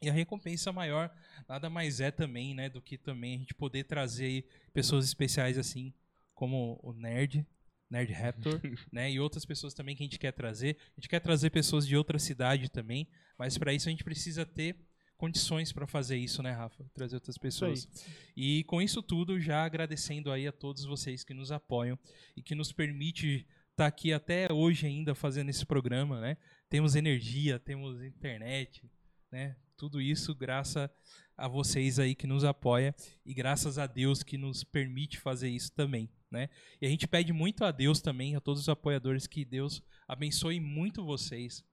E 0.00 0.08
a 0.08 0.12
recompensa 0.12 0.72
maior 0.72 1.10
nada 1.48 1.70
mais 1.70 2.00
é 2.00 2.10
também, 2.10 2.54
né, 2.54 2.68
do 2.68 2.82
que 2.82 2.98
também 2.98 3.36
a 3.36 3.38
gente 3.38 3.54
poder 3.54 3.84
trazer 3.84 4.26
aí 4.26 4.44
pessoas 4.72 5.04
especiais 5.04 5.56
assim, 5.56 5.94
como 6.34 6.78
o 6.82 6.92
Nerd, 6.92 7.46
Nerd 7.88 8.12
Raptor, 8.12 8.60
né? 8.92 9.10
E 9.10 9.20
outras 9.20 9.44
pessoas 9.44 9.72
também 9.72 9.94
que 9.94 10.02
a 10.02 10.06
gente 10.06 10.18
quer 10.18 10.32
trazer. 10.32 10.76
A 10.96 11.00
gente 11.00 11.08
quer 11.08 11.20
trazer 11.20 11.50
pessoas 11.50 11.86
de 11.86 11.96
outra 11.96 12.18
cidade 12.18 12.68
também, 12.68 13.08
mas 13.38 13.56
para 13.56 13.72
isso 13.72 13.88
a 13.88 13.90
gente 13.90 14.04
precisa 14.04 14.44
ter 14.44 14.76
condições 15.16 15.72
para 15.72 15.86
fazer 15.86 16.16
isso, 16.16 16.42
né, 16.42 16.52
Rafa? 16.52 16.84
Trazer 16.92 17.16
outras 17.16 17.38
pessoas. 17.38 17.88
E 18.36 18.64
com 18.64 18.80
isso 18.80 19.02
tudo, 19.02 19.40
já 19.40 19.64
agradecendo 19.64 20.30
aí 20.30 20.46
a 20.46 20.52
todos 20.52 20.84
vocês 20.84 21.24
que 21.24 21.34
nos 21.34 21.52
apoiam 21.52 21.98
e 22.36 22.42
que 22.42 22.54
nos 22.54 22.72
permite 22.72 23.46
estar 23.70 23.84
tá 23.84 23.86
aqui 23.86 24.12
até 24.12 24.52
hoje 24.52 24.86
ainda 24.86 25.14
fazendo 25.14 25.50
esse 25.50 25.64
programa, 25.64 26.20
né? 26.20 26.36
Temos 26.68 26.94
energia, 26.94 27.58
temos 27.58 28.02
internet, 28.02 28.88
né? 29.30 29.56
Tudo 29.76 30.00
isso 30.00 30.34
graças 30.34 30.88
a 31.36 31.48
vocês 31.48 31.98
aí 31.98 32.14
que 32.14 32.26
nos 32.26 32.44
apoia 32.44 32.94
e 33.26 33.34
graças 33.34 33.78
a 33.78 33.86
Deus 33.86 34.22
que 34.22 34.38
nos 34.38 34.62
permite 34.62 35.18
fazer 35.18 35.48
isso 35.48 35.72
também, 35.72 36.08
né? 36.30 36.48
E 36.80 36.86
a 36.86 36.88
gente 36.88 37.08
pede 37.08 37.32
muito 37.32 37.64
a 37.64 37.72
Deus 37.72 38.00
também, 38.00 38.36
a 38.36 38.40
todos 38.40 38.62
os 38.62 38.68
apoiadores, 38.68 39.26
que 39.26 39.44
Deus 39.44 39.82
abençoe 40.06 40.60
muito 40.60 41.04
vocês 41.04 41.64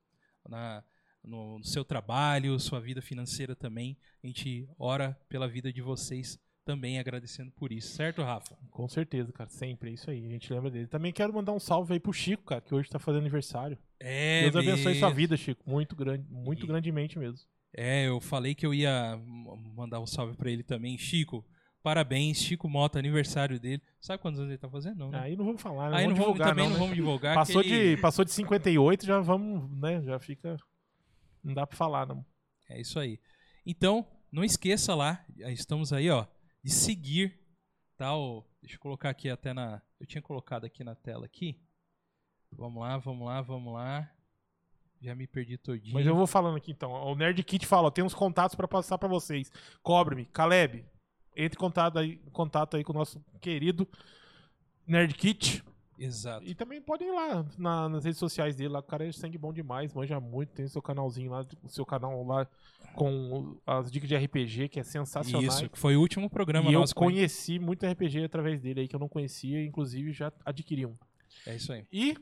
na, 0.47 0.84
no, 1.23 1.60
no 1.60 1.64
seu 1.65 1.84
trabalho, 1.84 2.60
sua 2.60 2.80
vida 2.80 3.02
financeira 3.02 3.56
também. 3.56 3.98
A 4.23 4.27
gente 4.27 4.68
ora 4.77 5.18
pela 5.30 5.48
vida 5.48 5.72
de 5.72 5.81
vocês 5.81 6.39
também 6.64 6.99
agradecendo 6.99 7.52
por 7.52 7.72
isso, 7.72 7.89
certo, 7.95 8.22
Rafa? 8.22 8.56
Com 8.69 8.88
certeza, 8.88 9.31
cara, 9.31 9.49
sempre, 9.49 9.89
é 9.89 9.93
isso 9.93 10.10
aí, 10.11 10.26
a 10.26 10.30
gente 10.30 10.53
lembra 10.53 10.69
dele. 10.69 10.88
Também 10.88 11.11
quero 11.11 11.34
mandar 11.34 11.52
um 11.53 11.60
salve 11.60 11.93
aí 11.93 11.99
pro 11.99 12.14
Chico, 12.14 12.43
cara, 12.43 12.61
que 12.61 12.73
hoje 12.73 12.88
tá 12.88 12.99
fazendo 12.99 13.22
aniversário. 13.22 13.77
É, 13.99 14.41
Deus 14.43 14.56
abençoe 14.56 14.85
mesmo. 14.93 14.99
sua 14.99 15.10
vida, 15.10 15.35
Chico, 15.35 15.68
muito 15.68 15.95
grande, 15.95 16.23
muito 16.30 16.64
E- 16.64 16.68
grandemente 16.68 17.18
mesmo. 17.18 17.39
É, 17.73 18.07
eu 18.07 18.19
falei 18.19 18.53
que 18.53 18.65
eu 18.65 18.73
ia 18.73 19.18
mandar 19.76 19.99
um 19.99 20.06
salve 20.06 20.35
pra 20.35 20.52
ele 20.52 20.61
também. 20.61 20.98
Chico, 20.98 21.43
parabéns, 21.81 22.38
Chico 22.38 22.69
Mota, 22.69 22.99
aniversário 22.99 23.60
dele. 23.60 23.81
Sabe 23.99 24.22
quantos 24.22 24.39
anos 24.39 24.52
ele 24.52 24.57
tá 24.60 24.69
fazendo? 24.69 24.98
Não, 24.99 25.10
né? 25.10 25.19
Aí 25.19 25.35
não 25.35 25.45
vamos 25.45 25.61
falar, 25.61 25.89
né? 25.89 25.98
Aí 25.98 26.03
não 26.07 26.11
vamos, 26.14 26.26
divulgar, 26.26 26.49
também 26.49 26.65
não, 26.65 26.69
não, 26.72 26.77
né? 26.77 26.84
vamos 26.84 26.95
divulgar. 26.95 27.34
Passou, 27.35 27.61
ele- 27.61 27.95
de, 27.95 28.02
passou 28.02 28.23
de 28.26 28.31
58, 28.31 29.06
já 29.06 29.19
vamos, 29.19 29.72
né? 29.80 30.02
Já 30.03 30.19
fica. 30.19 30.57
Não 31.43 31.53
dá 31.53 31.65
pra 31.65 31.77
falar, 31.77 32.07
não. 32.07 32.26
É 32.69 32.80
isso 32.80 32.99
aí. 32.99 33.19
Então, 33.65 34.07
não 34.31 34.43
esqueça 34.43 34.95
lá, 34.95 35.26
estamos 35.38 35.91
aí, 35.91 36.09
ó, 36.09 36.26
de 36.63 36.72
seguir, 36.72 37.39
tá? 37.97 38.11
Deixa 38.61 38.76
eu 38.76 38.80
colocar 38.80 39.09
aqui 39.09 39.30
até 39.30 39.53
na. 39.53 39.81
Eu 39.99 40.05
tinha 40.05 40.22
colocado 40.22 40.65
aqui 40.65 40.84
na 40.84 40.95
tela 40.95 41.26
aqui. 41.26 41.59
Vamos 42.51 42.81
lá, 42.81 42.97
vamos 42.97 43.26
lá, 43.26 43.41
vamos 43.41 43.73
lá. 43.73 44.09
Já 45.01 45.15
me 45.15 45.26
perdi 45.26 45.57
todinho. 45.57 45.93
Mas 45.93 46.05
eu 46.05 46.15
vou 46.15 46.27
falando 46.27 46.57
aqui 46.57 46.72
então. 46.72 46.91
O 46.91 47.15
Nerd 47.15 47.43
Kit 47.43 47.65
fala: 47.65 47.88
ó, 47.88 47.91
tem 47.91 48.03
uns 48.03 48.13
contatos 48.13 48.55
pra 48.55 48.68
passar 48.68 48.97
pra 48.97 49.09
vocês. 49.09 49.51
Cobre-me. 49.81 50.26
Caleb, 50.26 50.85
entre 51.35 51.57
em 51.57 51.59
contato 51.59 51.97
aí, 51.97 52.18
contato 52.31 52.77
aí 52.77 52.84
com 52.84 52.93
o 52.93 52.95
nosso 52.95 53.19
querido 53.39 53.88
Nerd 54.85 55.15
Kit. 55.15 55.63
Exato. 56.03 56.45
E 56.45 56.56
também 56.56 56.82
podem 56.82 57.10
ir 57.10 57.11
lá 57.11 57.45
na- 57.57 57.88
nas 57.88 58.03
redes 58.03 58.18
sociais 58.19 58.56
dele. 58.56 58.69
Lá, 58.69 58.80
o 58.80 58.84
cara 58.84 59.07
é 59.07 59.11
sangue 59.11 59.38
bom 59.38 59.53
demais, 59.53 59.94
manja 59.94 60.19
muito. 60.19 60.52
Tem 60.53 60.65
o 60.65 60.69
seu 60.69 60.82
canalzinho 60.82 61.32
lá, 61.32 61.45
o 61.64 61.69
seu 61.69 61.86
canal 61.86 62.23
lá 62.26 62.48
com 62.95 63.57
as 63.65 63.91
dicas 63.91 64.10
de 64.10 64.15
RPG, 64.15 64.68
que 64.69 64.80
é 64.80 64.84
sensacional. 64.84 65.44
Isso, 65.44 65.69
que 65.69 65.78
foi 65.78 65.95
o 65.95 66.02
último 66.02 66.30
programa 66.30 66.69
E 66.69 66.73
eu 66.73 66.80
nosso. 66.80 66.95
com 66.95 67.06
ele. 67.06 67.14
conheci 67.15 67.60
muito 67.60 67.86
RPG 67.86 68.23
através 68.23 68.60
dele 68.60 68.82
aí, 68.82 68.88
que 68.88 68.95
eu 68.95 68.99
não 68.99 69.07
conhecia, 69.07 69.64
inclusive 69.64 70.11
já 70.11 70.32
adquiri 70.45 70.86
um. 70.86 70.98
É 71.45 71.56
isso 71.56 71.72
aí. 71.72 71.86
E, 71.91 72.18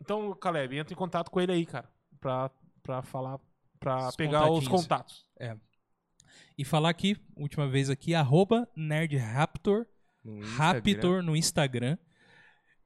então, 0.00 0.34
Caleb, 0.34 0.76
entra 0.76 0.92
em 0.92 0.96
contato 0.96 1.30
com 1.30 1.40
ele 1.40 1.52
aí, 1.52 1.64
cara, 1.66 1.88
pra, 2.20 2.50
pra 2.82 3.02
falar, 3.02 3.40
pra 3.80 4.08
Os 4.08 4.16
pegar 4.16 4.50
os 4.50 4.68
contatos. 4.68 5.24
E 6.58 6.64
falar 6.64 6.90
aqui, 6.90 7.16
última 7.36 7.68
vez 7.68 7.88
aqui, 7.90 8.14
arroba 8.14 8.68
NerdRaptor, 8.76 9.86
No. 10.24 10.40
Raptor 10.56 11.22
no 11.22 11.36
Instagram. 11.36 11.96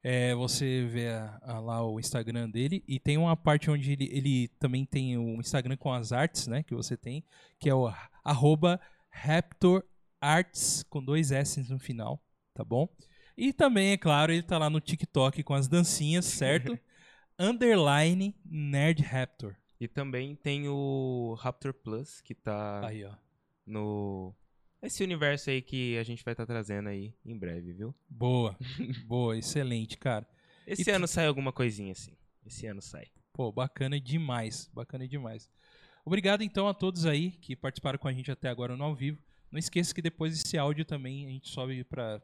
É, 0.03 0.33
você 0.33 0.83
vê 0.85 1.09
a- 1.09 1.39
a- 1.43 1.59
lá 1.59 1.85
o 1.85 1.99
Instagram 1.99 2.49
dele 2.49 2.83
e 2.87 2.99
tem 2.99 3.17
uma 3.17 3.37
parte 3.37 3.69
onde 3.69 3.91
ele, 3.91 4.09
ele 4.11 4.47
também 4.59 4.83
tem 4.85 5.15
o 5.17 5.39
Instagram 5.39 5.77
com 5.77 5.93
as 5.93 6.11
artes, 6.11 6.47
né, 6.47 6.63
que 6.63 6.73
você 6.73 6.97
tem, 6.97 7.23
que 7.59 7.69
é 7.69 7.75
o 7.75 7.87
arroba 8.23 8.79
Raptor 9.09 9.83
Arts 10.19 10.83
com 10.89 11.03
dois 11.03 11.31
S 11.31 11.61
no 11.71 11.77
final, 11.79 12.19
tá 12.53 12.63
bom? 12.63 12.87
E 13.37 13.53
também, 13.53 13.91
é 13.91 13.97
claro, 13.97 14.31
ele 14.31 14.43
tá 14.43 14.57
lá 14.57 14.69
no 14.69 14.79
TikTok 14.81 15.43
com 15.43 15.53
as 15.53 15.67
dancinhas, 15.67 16.25
certo? 16.25 16.77
Underline 17.39 18.35
Nerd 18.45 19.01
Raptor. 19.03 19.55
E 19.79 19.87
também 19.87 20.35
tem 20.35 20.67
o 20.67 21.35
Raptor 21.39 21.73
Plus, 21.73 22.21
que 22.21 22.35
tá 22.35 22.85
Aí, 22.87 23.03
ó. 23.03 23.11
no. 23.65 24.33
Esse 24.81 25.03
universo 25.03 25.49
aí 25.49 25.61
que 25.61 25.97
a 25.97 26.03
gente 26.03 26.23
vai 26.23 26.33
estar 26.33 26.45
trazendo 26.45 26.89
aí 26.89 27.13
em 27.23 27.37
breve, 27.37 27.71
viu? 27.73 27.93
Boa, 28.09 28.57
boa, 29.05 29.37
excelente, 29.37 29.97
cara. 29.97 30.27
Esse 30.65 30.81
E 30.81 30.85
tu- 30.85 30.91
ano 30.91 31.07
sai 31.07 31.27
alguma 31.27 31.51
coisinha 31.51 31.91
assim. 31.91 32.15
Esse 32.45 32.65
ano 32.65 32.81
sai. 32.81 33.07
Pô, 33.33 33.51
bacana 33.51 33.99
demais, 33.99 34.69
bacana 34.73 35.07
demais. 35.07 35.49
Obrigado 36.03 36.41
então 36.41 36.67
a 36.67 36.73
todos 36.73 37.05
aí 37.05 37.31
que 37.31 37.55
participaram 37.55 37.99
com 37.99 38.07
a 38.07 38.13
gente 38.13 38.31
até 38.31 38.49
agora 38.49 38.75
no 38.75 38.83
ao 38.83 38.95
vivo. 38.95 39.21
Não 39.51 39.59
esqueça 39.59 39.93
que 39.93 40.01
depois 40.01 40.33
esse 40.33 40.57
áudio 40.57 40.83
também 40.83 41.25
a 41.27 41.29
gente 41.29 41.49
sobe 41.49 41.83
para 41.83 42.21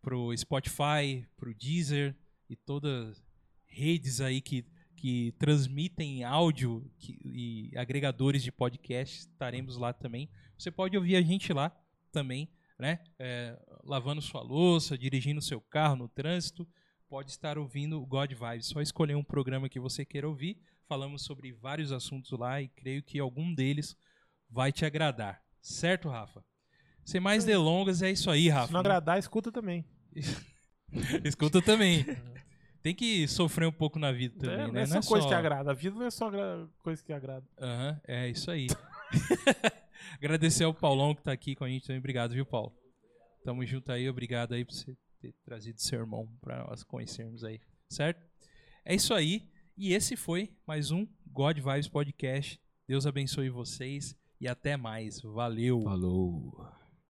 pro 0.00 0.34
Spotify, 0.36 1.26
pro 1.36 1.54
Deezer 1.54 2.14
e 2.48 2.54
todas 2.56 3.22
redes 3.66 4.20
aí 4.20 4.40
que, 4.40 4.64
que 4.96 5.32
transmitem 5.38 6.22
áudio 6.24 6.88
que- 6.98 7.18
e 7.24 7.72
agregadores 7.76 8.42
de 8.42 8.50
podcast, 8.52 9.18
estaremos 9.20 9.76
lá 9.76 9.92
também. 9.92 10.28
Você 10.56 10.70
pode 10.70 10.96
ouvir 10.96 11.16
a 11.16 11.22
gente 11.22 11.52
lá 11.52 11.76
também, 12.10 12.48
né? 12.78 13.00
É, 13.18 13.58
lavando 13.84 14.20
sua 14.20 14.42
louça, 14.42 14.96
dirigindo 14.96 15.40
seu 15.40 15.60
carro 15.60 15.96
no 15.96 16.08
trânsito, 16.08 16.66
pode 17.08 17.30
estar 17.30 17.58
ouvindo 17.58 18.00
o 18.00 18.06
God 18.06 18.32
Vibes. 18.32 18.66
Só 18.66 18.80
escolher 18.80 19.14
um 19.14 19.24
programa 19.24 19.68
que 19.68 19.80
você 19.80 20.04
queira 20.04 20.28
ouvir. 20.28 20.60
Falamos 20.88 21.22
sobre 21.22 21.52
vários 21.52 21.92
assuntos 21.92 22.30
lá 22.38 22.60
e 22.60 22.68
creio 22.68 23.02
que 23.02 23.18
algum 23.18 23.54
deles 23.54 23.96
vai 24.48 24.72
te 24.72 24.84
agradar. 24.84 25.42
Certo, 25.60 26.08
Rafa? 26.08 26.44
Sem 27.04 27.20
mais 27.20 27.44
delongas, 27.44 28.02
é 28.02 28.10
isso 28.10 28.30
aí, 28.30 28.48
Rafa. 28.48 28.68
Se 28.68 28.72
não 28.72 28.80
agradar, 28.80 29.18
escuta 29.18 29.50
também. 29.50 29.84
Escuta 31.24 31.62
também. 31.62 32.04
Tem 32.82 32.94
que 32.94 33.28
sofrer 33.28 33.68
um 33.68 33.72
pouco 33.72 33.98
na 33.98 34.10
vida 34.10 34.36
também, 34.38 34.58
é, 34.58 34.66
não 34.66 34.72
né? 34.72 34.82
é 34.82 34.86
só 34.86 35.00
coisa 35.02 35.28
que 35.28 35.34
agrada. 35.34 35.70
A 35.70 35.74
vida 35.74 35.96
não 35.96 36.06
é 36.06 36.10
só 36.10 36.30
coisa 36.82 37.04
que 37.04 37.12
agrada. 37.12 37.46
Aham, 37.60 38.00
é 38.08 38.28
isso 38.28 38.50
aí. 38.50 38.66
Agradecer 40.14 40.64
ao 40.64 40.74
Paulão 40.74 41.14
que 41.14 41.22
tá 41.22 41.32
aqui 41.32 41.54
com 41.54 41.64
a 41.64 41.68
gente 41.68 41.86
também. 41.86 41.98
Obrigado, 41.98 42.32
viu, 42.32 42.46
Paulo? 42.46 42.74
Tamo 43.44 43.64
junto 43.64 43.90
aí. 43.92 44.08
Obrigado 44.08 44.54
aí 44.54 44.64
por 44.64 44.74
você 44.74 44.96
ter 45.20 45.34
trazido 45.44 45.80
seu 45.80 46.00
irmão 46.00 46.28
pra 46.40 46.64
nós 46.66 46.82
conhecermos 46.82 47.44
aí. 47.44 47.60
Certo? 47.88 48.20
É 48.84 48.94
isso 48.94 49.14
aí. 49.14 49.48
E 49.76 49.92
esse 49.92 50.16
foi 50.16 50.54
mais 50.66 50.90
um 50.90 51.06
God 51.26 51.58
Vibes 51.58 51.88
Podcast. 51.88 52.60
Deus 52.86 53.06
abençoe 53.06 53.48
vocês 53.50 54.16
e 54.40 54.48
até 54.48 54.76
mais. 54.76 55.20
Valeu. 55.20 55.82
Falou. 55.82 56.79